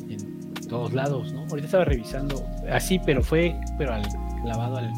[0.10, 1.42] en todos lados, ¿no?
[1.50, 4.04] Ahorita estaba revisando, así, pero fue, pero al
[4.44, 4.92] clavado al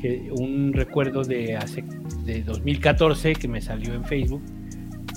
[0.00, 1.82] que un recuerdo de hace
[2.24, 4.42] de 2014 que me salió en Facebook,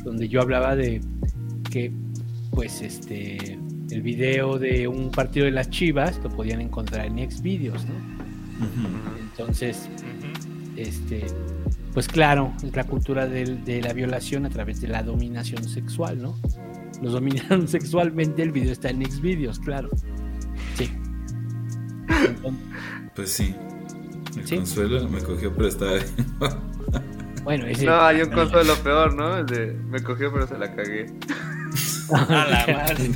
[0.03, 1.01] donde yo hablaba de
[1.69, 1.91] que,
[2.49, 3.59] pues, este,
[3.91, 8.18] el video de un partido de las Chivas lo podían encontrar en Xvideos, ¿no?
[9.19, 9.89] Entonces,
[10.75, 11.25] este,
[11.93, 16.37] pues claro, es la cultura de, la violación a través de la dominación sexual, ¿no?
[17.01, 19.89] Nos dominaron sexualmente, el video está en Xvideos, claro.
[20.75, 20.89] Sí.
[22.09, 22.53] Entonces,
[23.15, 23.55] Pues sí.
[24.37, 24.55] El Sí.
[24.57, 26.05] consuelo me cogió, pero estaba bien.
[27.43, 27.85] bueno, ese...
[27.85, 29.37] No, hay un consuelo peor, ¿no?
[29.37, 31.07] El de, me cogió pero se la cagué.
[32.13, 33.11] A la madre.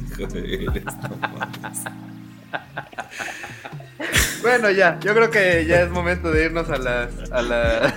[4.41, 7.32] Bueno, ya, yo creo que ya es momento de irnos a las...
[7.32, 7.93] A la...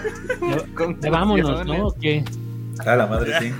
[1.00, 1.92] Ya vámonos, ¿no?
[2.00, 2.24] ¿Qué?
[2.86, 3.52] A la madre, sí.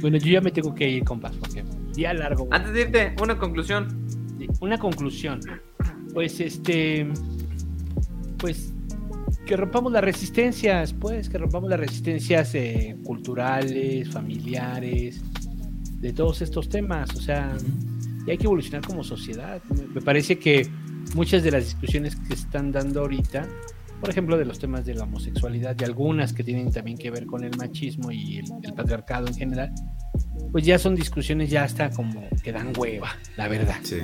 [0.00, 1.64] Bueno, yo ya me tengo que ir, compas, porque
[1.94, 2.48] día largo.
[2.50, 4.06] Antes de irte, una conclusión.
[4.60, 5.40] Una conclusión.
[6.14, 7.08] Pues este.
[8.38, 8.72] Pues
[9.46, 15.22] que rompamos las resistencias, pues, que rompamos las resistencias eh, culturales, familiares,
[16.00, 17.14] de todos estos temas.
[17.14, 17.56] O sea,
[18.26, 19.62] y hay que evolucionar como sociedad.
[19.94, 20.68] Me- parece que
[21.14, 23.46] muchas de las discusiones que se están dando ahorita,
[24.00, 27.26] por ejemplo, de los temas de la homosexualidad, de algunas que tienen también que ver
[27.26, 29.72] con el machismo y el, el patriarcado en general,
[30.52, 33.78] pues ya son discusiones ya hasta como que dan hueva, la verdad.
[33.82, 33.98] Sí.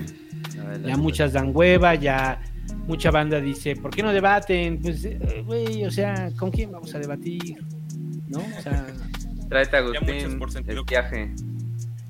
[0.86, 2.40] Ya muchas dan hueva, ya
[2.86, 4.80] mucha banda dice, ¿por qué no debaten?
[4.80, 7.56] Pues, eh, güey, o sea, ¿con quién vamos a debatir?
[8.28, 8.38] ¿No?
[8.38, 8.86] O sea,
[9.48, 11.34] Tráete a Agustín el viaje.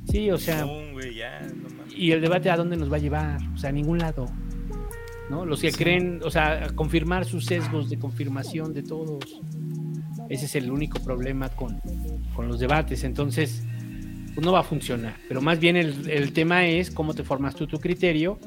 [0.08, 1.71] sí, o sea, No, güey, ya, no.
[1.96, 4.26] Y el debate a dónde nos va a llevar, o sea, a ningún lado.
[5.30, 5.46] ¿No?
[5.46, 5.78] Los que Sí.
[5.78, 9.40] creen, o sea, confirmar sus sesgos de confirmación de todos.
[10.28, 11.80] Ese es el único problema con,
[12.34, 13.02] con los debates.
[13.04, 13.62] Entonces,
[14.34, 15.16] pues no va a funcionar.
[15.28, 18.38] Pero más bien el, el tema es cómo te formas tú tu criterio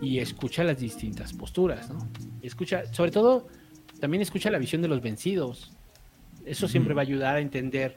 [0.00, 1.98] y escucha las distintas posturas, ¿no?
[2.42, 3.48] Escucha, sobre todo,
[4.00, 5.72] también escucha la visión de los vencidos.
[6.46, 7.96] Eso siempre va a ayudar a entender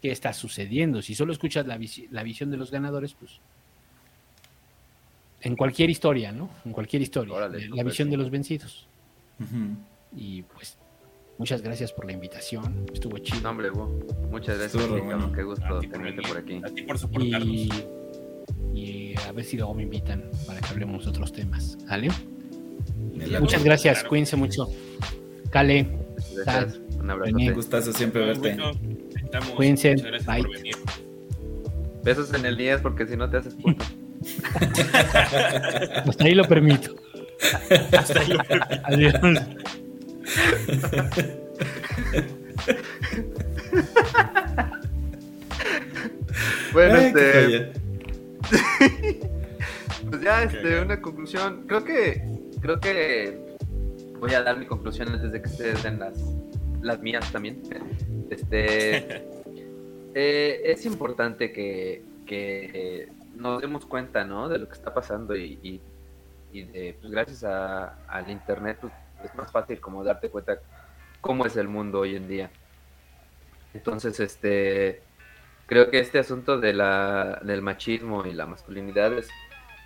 [0.00, 1.02] qué está sucediendo.
[1.02, 3.40] Si solo escuchas la, visi- la visión de los ganadores, pues
[5.42, 6.48] en cualquier historia, ¿no?
[6.64, 8.12] En cualquier historia, Órale, la visión sí.
[8.12, 8.86] de los vencidos.
[10.16, 10.76] Y pues
[11.38, 13.40] muchas gracias por la invitación, estuvo chido.
[13.42, 13.86] No, hombre, Bo,
[14.30, 14.82] muchas gracias.
[14.82, 15.32] Estuvo bueno.
[15.32, 16.60] Qué gusto por tenerte por aquí.
[16.64, 17.48] A ti por soportarnos.
[17.48, 17.70] y,
[18.74, 21.76] y a ver si luego me invitan para que hablemos de otros temas.
[21.88, 22.08] ¿Vale?
[23.40, 24.08] Muchas gracias, claro.
[24.08, 24.68] cuídense mucho.
[25.50, 25.86] Cale,
[26.44, 26.80] Gracias.
[26.98, 27.36] Un abrazo.
[27.36, 28.56] Un gustazo siempre verte.
[29.56, 29.90] Cuídense.
[29.92, 30.42] Muchas gracias Bye.
[30.44, 30.74] por venir.
[32.04, 33.84] Besos en el 10 porque si no te haces puto.
[36.06, 36.94] hasta ahí lo permito.
[38.84, 39.14] Adiós.
[46.72, 47.72] Bueno, Ay, qué este, joya.
[50.10, 51.64] pues ya, este, una conclusión.
[51.66, 52.22] Creo que,
[52.60, 53.38] creo que
[54.18, 56.14] voy a dar mi conclusión antes de que ustedes den las,
[56.80, 57.62] las mías también.
[58.30, 58.96] Este,
[60.14, 63.08] eh, es importante que, que
[63.42, 64.48] nos demos cuenta, ¿no?
[64.48, 65.80] De lo que está pasando y,
[66.52, 68.92] y, de, pues gracias a, al internet, pues,
[69.24, 70.58] es más fácil como darte cuenta
[71.20, 72.50] cómo es el mundo hoy en día.
[73.74, 75.02] Entonces, este,
[75.66, 79.28] creo que este asunto de la, del machismo y la masculinidad es,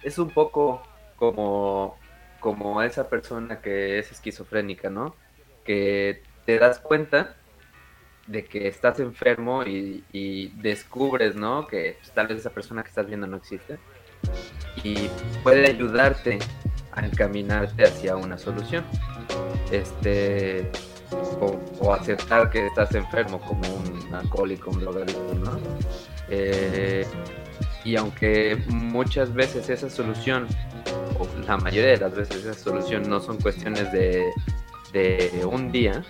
[0.03, 0.83] es un poco
[1.17, 1.99] como,
[2.41, 5.15] como esa persona que es esquizofrénica, ¿no?
[5.65, 7.37] Que te das cuenta
[8.27, 11.67] de que estás enfermo y, descubres, ¿no?
[11.67, 13.79] Que pues, tal vez esa persona que estás viendo no existe
[14.83, 15.09] y
[15.43, 16.39] puede ayudarte
[16.93, 18.85] a encaminarte hacia una solución.
[19.71, 20.71] Este,
[21.41, 25.59] o, aceptar que estás enfermo como un alcohólico, un drogadicto, ¿no?
[26.29, 27.07] Eh,
[27.85, 30.49] y aunque muchas veces esa solución
[31.19, 34.25] o la mayoría de las veces esa solución no son cuestiones de
[35.45, 36.03] un día,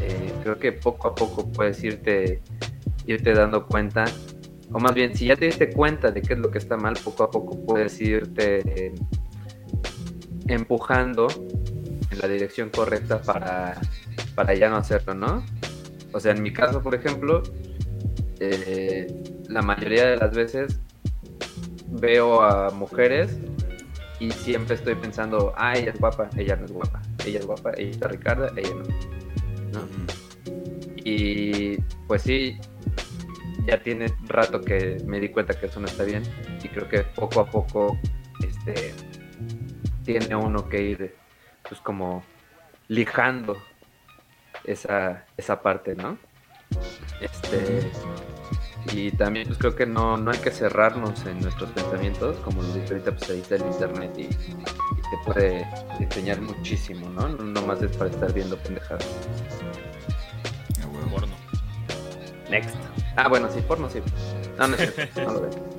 [0.00, 2.42] eh, creo que poco a poco puedes irte,
[3.06, 4.04] irte dando cuenta,
[4.72, 6.94] o más bien, si ya te diste cuenta de qué es lo que está mal,
[7.02, 8.94] poco a poco puedes irte eh,
[10.48, 11.28] empujando
[12.10, 13.80] en la dirección correcta para,
[14.34, 15.44] para ya no hacerlo, ¿no?
[16.12, 17.42] O sea, en mi caso, por ejemplo,
[18.40, 19.06] eh,
[19.48, 20.80] la mayoría de las veces
[21.88, 23.38] veo a mujeres
[24.20, 27.72] y siempre estoy pensando, ah, ella es guapa, ella no es guapa, ella es guapa,
[27.76, 28.84] ella está Ricarda, ella no.
[31.04, 32.58] Y pues sí,
[33.66, 36.22] ya tiene rato que me di cuenta que eso no está bien
[36.62, 37.98] y creo que poco a poco
[38.42, 38.94] este
[40.04, 41.14] tiene uno que ir
[41.66, 42.22] pues como
[42.88, 43.56] lijando
[44.64, 46.18] esa, esa parte, ¿no?
[47.20, 47.90] Este
[48.92, 52.72] y también pues creo que no, no hay que cerrarnos en nuestros pensamientos, como lo
[52.74, 54.28] dije ahorita, pues ahí está el internet y,
[55.14, 55.66] te puede
[56.00, 57.28] enseñar muchísimo, ¿no?
[57.28, 59.06] No más es para estar viendo pendejadas.
[61.10, 61.34] Porno.
[62.50, 62.74] Next.
[63.16, 64.00] Ah, bueno, sí, porno sí.
[64.58, 65.50] No, no es cierto, no lo veo.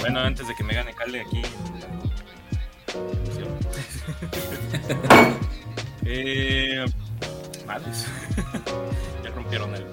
[0.00, 1.42] Bueno, antes de que me gane Cale aquí.
[6.04, 6.84] eh,
[7.66, 8.06] madres.
[9.24, 9.86] ya rompieron el.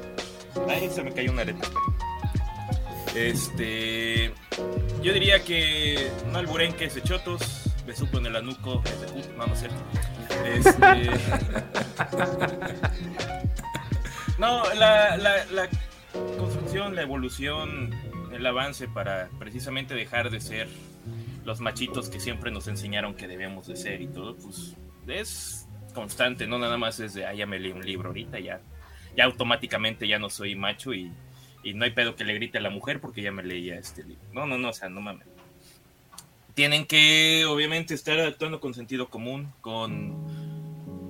[0.67, 1.67] Ay, se me cayó una areta.
[3.15, 4.33] Este.
[5.01, 9.59] Yo diría que no alburenques de chotos, besuco en el anuco, puto, no, no es
[9.59, 9.77] cierto.
[10.45, 11.09] Este.
[14.37, 15.69] no, la, la, la
[16.37, 17.95] construcción, la evolución,
[18.31, 20.67] el avance para precisamente dejar de ser
[21.45, 24.75] los machitos que siempre nos enseñaron que debemos de ser y todo, pues
[25.07, 28.59] es constante, no nada más es de, ah, ya me leí un libro ahorita, ya,
[29.15, 31.11] ya automáticamente ya no soy macho y,
[31.63, 34.03] y no hay pedo que le grite a la mujer porque ya me leía este
[34.03, 34.21] libro.
[34.33, 35.25] No, no, no, o sea, no mames.
[36.57, 40.15] Tienen que, obviamente, estar actuando con sentido común, con,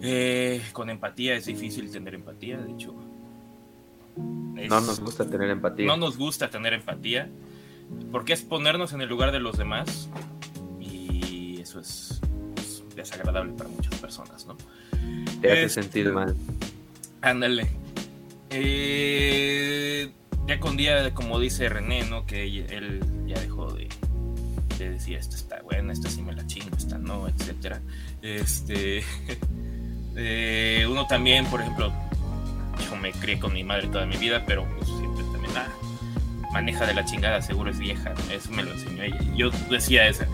[0.02, 1.36] eh, con empatía.
[1.36, 2.94] Es difícil tener empatía, de hecho.
[4.58, 5.86] Es- No nos gusta tener empatía.
[5.88, 7.30] no nos gusta tener empatía,
[8.12, 10.10] porque es ponernos en el lugar de los demás
[10.82, 12.20] y eso es,
[12.58, 14.58] es desagradable para muchas personas, ¿no?
[15.42, 16.36] Te hace es- sentir mal.
[17.22, 17.70] Ándale.
[18.50, 20.12] Eh,
[20.46, 22.26] ya con día, como dice René, ¿no?
[22.26, 23.57] Que él ya dejó
[24.78, 27.82] de, de decir, esta está buena, esta sí me la chingo, esta no, etcétera.
[28.22, 29.04] Este,
[30.16, 31.92] eh, uno también, por ejemplo,
[32.84, 35.68] yo me crié con mi madre toda mi vida, pero pues siempre también, ah,
[36.52, 39.20] maneja de la chingada, seguro es vieja, eso me lo enseñó ella.
[39.36, 40.28] Yo decía esa.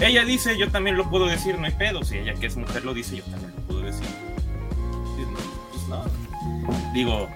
[0.00, 2.04] Ella dice, yo también lo puedo decir, no hay pedo.
[2.04, 4.06] Si ella que es mujer lo dice, yo también lo puedo decir.
[5.72, 6.04] Pues no.
[6.92, 7.28] Digo,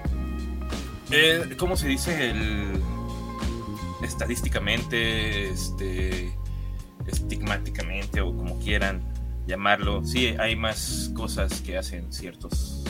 [1.10, 2.30] eh, ¿cómo se dice?
[2.30, 2.80] El,
[4.02, 6.32] estadísticamente, este,
[7.12, 9.02] estigmáticamente o como quieran
[9.46, 10.04] llamarlo.
[10.04, 12.84] Sí, hay más cosas que hacen ciertos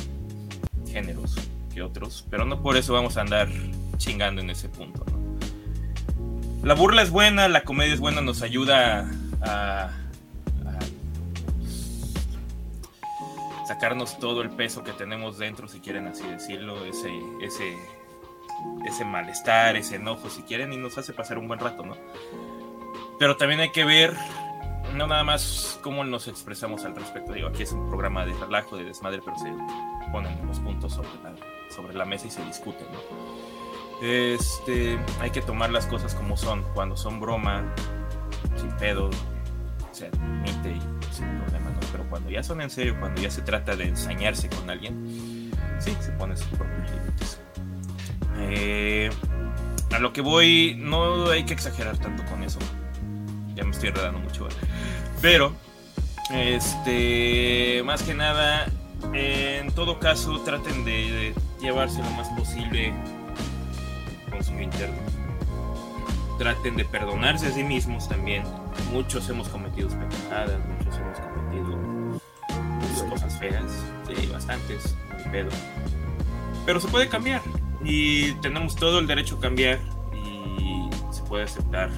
[0.91, 1.35] géneros
[1.73, 3.49] que otros, pero no por eso vamos a andar
[3.97, 5.05] chingando en ese punto.
[5.11, 6.67] ¿no?
[6.67, 9.11] La burla es buena, la comedia es buena, nos ayuda
[9.41, 9.91] a,
[10.65, 10.79] a
[13.67, 17.11] sacarnos todo el peso que tenemos dentro, si quieren así decirlo, ese,
[17.43, 17.75] ese,
[18.87, 21.97] ese malestar, ese enojo, si quieren, y nos hace pasar un buen rato, ¿no?
[23.23, 24.17] Pero también hay que ver,
[24.97, 27.33] no nada más cómo nos expresamos al respecto.
[27.33, 29.55] Digo, aquí es un programa de relajo, de desmadre, pero se
[30.11, 31.33] ponen los puntos sobre la,
[31.73, 34.05] sobre la mesa y se discuten, ¿no?
[34.05, 37.63] Este, hay que tomar las cosas como son, cuando son broma,
[38.57, 39.09] sin pedo,
[39.93, 41.79] se admite y sin problema, ¿no?
[41.93, 45.97] Pero cuando ya son en serio, cuando ya se trata de ensañarse con alguien, sí,
[46.01, 47.41] se pone sus propios límites.
[48.41, 49.11] Eh,
[49.93, 52.59] a lo que voy, no hay que exagerar tanto con eso.
[53.63, 54.57] Ya me estoy enredando mucho, ¿vale?
[55.21, 55.53] Pero,
[56.33, 58.67] este, más que nada,
[59.13, 62.93] en todo caso, traten de, llevarse lo más posible
[64.33, 64.97] con su interno.
[66.39, 68.43] Traten de perdonarse a sí mismos también.
[68.91, 71.79] Muchos hemos cometido pendejadas, muchos hemos cometido
[72.81, 73.63] pues, cosas feas,
[74.09, 75.51] sí, bastantes, ni pedo.
[76.67, 77.43] Pero se puede cambiar
[77.85, 79.79] y tenemos todo el derecho a cambiar
[80.13, 81.91] y se puede aceptar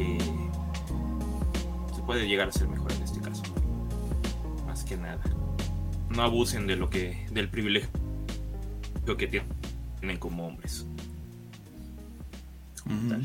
[0.00, 3.42] que se puede llegar a ser mejor en este caso.
[4.66, 5.20] Más que nada.
[6.08, 7.90] No abusen de lo que del privilegio
[9.18, 10.86] que tienen como hombres.
[12.86, 13.22] Ujú.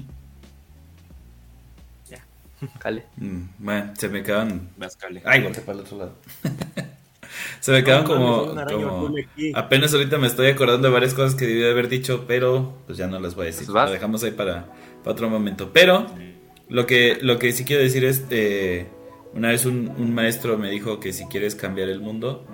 [2.79, 3.05] Jale.
[3.17, 4.69] Mm, Bueno, se me quedan.
[4.77, 5.21] Vas, Cale.
[5.25, 6.15] Ay, volteé para el otro lado.
[7.59, 8.55] se me quedan como.
[9.53, 12.97] Apenas ahorita me estoy acordando de varias cosas que debí de haber dicho, pero pues
[12.97, 13.67] ya no las voy a decir.
[13.67, 13.85] Pues.
[13.85, 14.65] Lo dejamos ahí para,
[15.03, 15.71] para otro momento.
[15.73, 16.07] Pero
[16.69, 18.23] lo que, lo que sí quiero decir es.
[18.29, 18.87] eh,
[19.33, 22.45] Una vez un, un maestro me dijo que si quieres cambiar el mundo,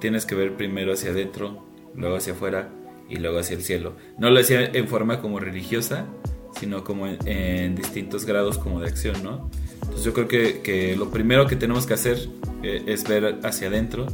[0.00, 1.64] tienes que ver primero hacia adentro,
[1.94, 2.68] luego hacia afuera
[3.08, 3.94] y luego hacia el cielo.
[4.18, 6.06] No lo decía en forma como religiosa,
[6.58, 9.50] sino como en, en distintos grados como de acción, ¿no?
[9.80, 12.18] Entonces yo creo que, que lo primero que tenemos que hacer
[12.62, 14.06] eh, es ver hacia adentro,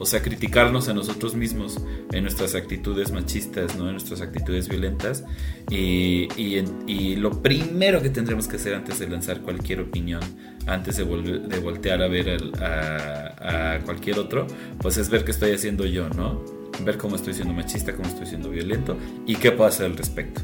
[0.00, 1.78] o sea, criticarnos a nosotros mismos
[2.10, 3.84] en nuestras actitudes machistas, ¿no?
[3.84, 5.24] en nuestras actitudes violentas.
[5.70, 10.22] Y, y, lo primero que tendremos que hacer antes de lanzar cualquier opinión,
[10.66, 14.46] antes de, de voltear a ver a, a cualquier otro,
[14.80, 16.42] pues es ver qué estoy haciendo yo, ¿no?
[16.82, 18.96] Ver cómo estoy siendo machista, cómo estoy siendo violento
[19.26, 20.40] y qué puedo hacer al respecto.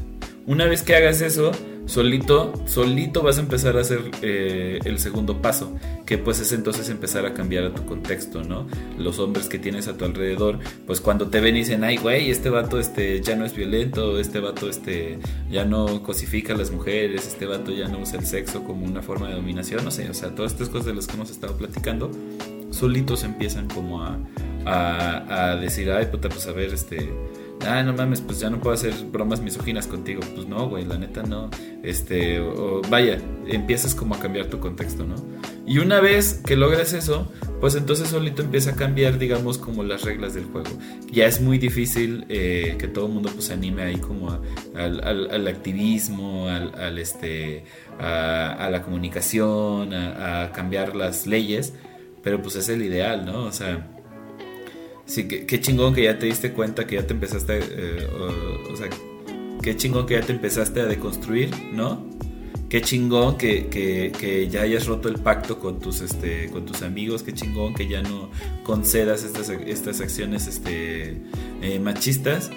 [0.47, 1.51] Una vez que hagas eso,
[1.87, 6.87] solito, solito vas a empezar a hacer eh, el segundo paso, que pues es entonces
[6.87, 8.65] empezar a cambiar a tu contexto, ¿no?
[8.97, 12.31] Los hombres que tienes a tu alrededor, pues cuando te ven y dicen, ay, güey,
[12.31, 15.19] este vato este, ya no es violento, este vato este,
[15.51, 19.01] ya no cosifica a las mujeres, este vato ya no usa el sexo como una
[19.01, 21.57] forma de dominación, no sé, o sea, todas estas cosas de las que hemos estado
[21.57, 22.09] platicando,
[22.71, 24.17] solitos empiezan como a,
[24.63, 27.11] a, a decir, ay, puta, pues a ver, este,
[27.65, 30.21] ah, no mames, pues ya no puedo hacer bromas misóginas contigo.
[30.35, 31.49] Pues no, güey, la neta no.
[31.83, 35.15] Este, o, vaya, empiezas como a cambiar tu contexto, ¿no?
[35.65, 37.29] Y una vez que logras eso,
[37.59, 40.69] pues entonces solito empieza a cambiar, digamos, como las reglas del juego.
[41.11, 44.41] Ya es muy difícil eh, que todo el mundo pues anime ahí como a-
[44.75, 47.65] al, al- al activismo, al, al, este,
[47.99, 51.73] a, a la comunicación, a, a cambiar las leyes,
[52.23, 53.43] pero pues es el ideal, ¿no?
[53.45, 53.87] O sea,
[55.07, 58.07] Sí, qué, qué chingón que ya te diste cuenta, que ya te empezaste, eh,
[58.71, 58.89] o, sea,
[59.63, 62.05] qué chingón que ya te empezaste a deconstruir, ¿no?
[62.67, 66.81] Qué chingón que, que, que ya hayas roto el pacto con tus, este, con tus
[66.81, 68.29] amigos, qué chingón que ya no
[68.63, 71.21] concedas estas, estas acciones este,
[71.61, 72.51] eh, machistas.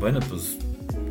[0.00, 0.58] Bueno, pues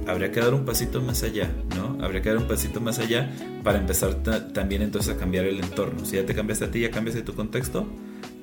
[0.05, 2.03] habría que dar un pasito más allá, ¿no?
[2.03, 3.31] Habría que dar un pasito más allá
[3.63, 6.03] para empezar ta- también entonces a cambiar el entorno.
[6.03, 7.87] Si ya te cambiaste a ti, ya cambiaste tu contexto,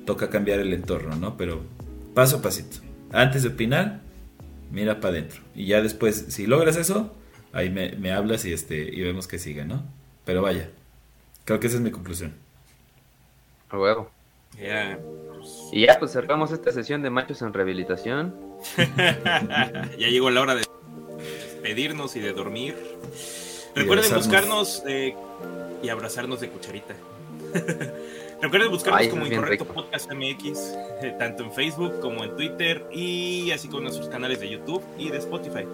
[0.05, 1.37] toca cambiar el entorno, ¿no?
[1.37, 1.61] Pero
[2.19, 2.79] paso a pasito.
[3.13, 4.01] Antes de opinar,
[4.71, 5.39] mira para adentro.
[5.55, 7.15] Y ya después, si logras eso,
[7.53, 9.85] ahí me, me hablas y, este, y vemos que sigue, ¿no?
[10.25, 10.69] Pero vaya,
[11.45, 12.33] creo que esa es mi conclusión.
[13.69, 14.11] A huevo.
[14.61, 14.99] Ya,
[15.71, 18.35] Y ya, pues cerramos esta sesión de machos en rehabilitación.
[19.97, 20.65] ya llegó la hora de
[21.19, 22.75] despedirnos y de dormir.
[23.75, 24.27] Recuerden abrazarnos.
[24.27, 25.15] buscarnos eh,
[25.81, 26.95] y abrazarnos de cucharita.
[28.41, 29.73] Recuerden buscarnos Ay, como Incorrecto rico.
[29.73, 30.57] Podcast MX,
[31.03, 34.81] eh, tanto en Facebook como en Twitter y así como en nuestros canales de YouTube
[34.97, 35.65] y de Spotify.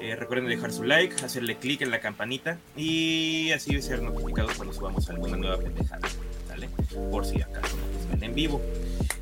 [0.00, 4.74] Eh, recuerden dejar su like, hacerle clic en la campanita y así ser notificados cuando
[4.74, 6.06] subamos alguna nueva pendejada,
[6.46, 6.68] ¿sale?
[7.10, 8.60] Por si acaso no nos ven en vivo.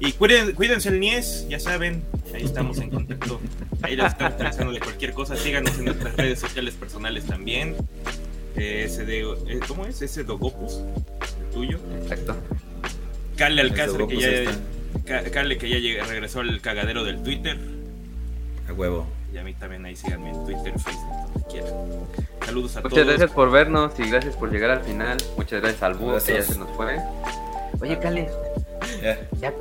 [0.00, 2.02] Y cuiden- cuídense el Nies, ya saben,
[2.34, 3.40] ahí estamos en contacto.
[3.82, 5.36] Ahí les estamos de cualquier cosa.
[5.36, 7.76] Síganos en nuestras redes sociales personales también.
[8.56, 10.02] Eh, de, eh, ¿Cómo es?
[10.02, 10.80] Ese Dogopus,
[11.54, 11.78] tuyo.
[12.02, 12.36] Exacto.
[13.36, 14.52] Calle El Alcázar, que Dogopus ya, está.
[15.06, 17.58] Ca- Calle, que ya regresó al cagadero del Twitter.
[18.68, 19.06] A huevo.
[19.32, 21.72] Y a mí también ahí síganme en Twitter, Facebook, donde quieran.
[22.44, 23.06] Saludos a Muchas todos.
[23.08, 25.16] gracias por vernos y gracias por llegar al final.
[25.36, 26.98] Muchas gracias al búho que ya se nos fue.
[27.80, 28.28] Oye, Cale,
[29.02, 29.18] Ya.
[29.40, 29.52] ya,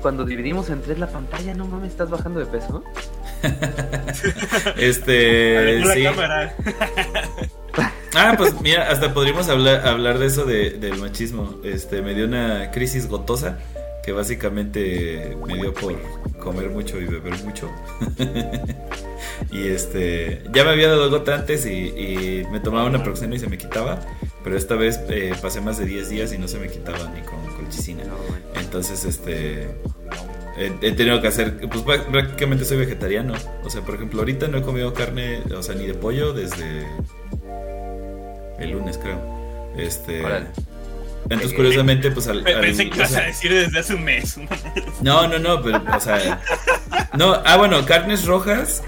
[0.00, 1.52] cuando dividimos en tres la pantalla.
[1.54, 2.82] No mames, ¿estás bajando de peso?
[4.78, 6.02] Este, Alejó la sí.
[6.04, 6.54] cámara.
[8.14, 11.58] Ah, pues mira, hasta podríamos hablar, hablar de eso de- del machismo.
[11.64, 13.58] Este, me dio una crisis gotosa
[14.04, 15.94] que básicamente me dio por
[16.38, 17.70] comer mucho y beber mucho.
[19.50, 23.38] y este, ya me había dado gota antes y, y me tomaba una proxeno y
[23.38, 24.00] se me quitaba,
[24.42, 27.22] pero esta vez eh, pasé más de 10 días y no se me quitaba ni
[27.22, 28.02] con colchicina.
[28.60, 29.68] Entonces, este,
[30.58, 33.34] he, tenido que hacer, pues prá- prácticamente soy vegetariano.
[33.64, 36.86] O sea, por ejemplo, ahorita no he comido carne, o sea, ni de pollo desde
[38.64, 39.18] el lunes, creo.
[39.76, 40.46] Este, Órale.
[41.24, 44.04] entonces curiosamente, pues al, al- Pensé que o ibas sea, a decir desde hace un
[44.04, 44.36] mes.
[45.02, 46.40] no, no, no, pero, o sea,
[47.14, 48.82] no, ah, bueno, carnes rojas,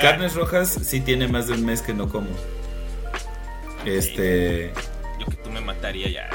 [0.00, 2.28] carnes rojas sí tiene más de un mes que no como.
[3.84, 4.72] Este,
[5.20, 6.30] Yo que tú me mataría ya.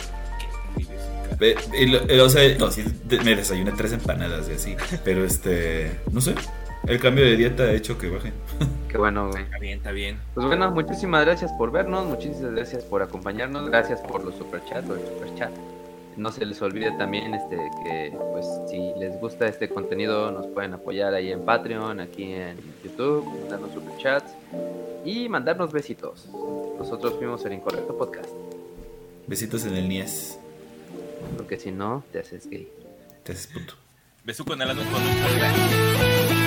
[1.41, 2.83] Eh, o sea, no, sí,
[3.23, 4.75] me desayuné tres empanadas y así.
[5.05, 6.35] Pero este, no sé.
[6.89, 8.33] El cambio de dieta ha hecho que baje.
[8.89, 9.43] Qué bueno, güey.
[9.43, 10.17] Está bien, está bien.
[10.33, 14.95] Pues bueno, muchísimas gracias por vernos, muchísimas gracias por acompañarnos, gracias por los superchats o
[14.95, 15.51] el superchat.
[16.17, 20.73] No se les olvide también este que pues si les gusta este contenido nos pueden
[20.73, 24.33] apoyar ahí en Patreon, aquí en YouTube, darnos superchats
[25.05, 26.27] y mandarnos besitos.
[26.79, 28.31] Nosotros fuimos el Incorrecto Podcast,
[29.27, 30.39] Besitos en el Nies.
[31.37, 32.67] porque si no te haces gay.
[33.21, 33.75] Te haces puto.
[34.25, 36.38] Besuco en la noche con un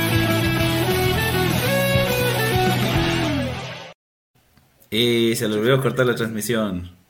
[4.92, 7.01] Y se le olvidó cortar la transmisión.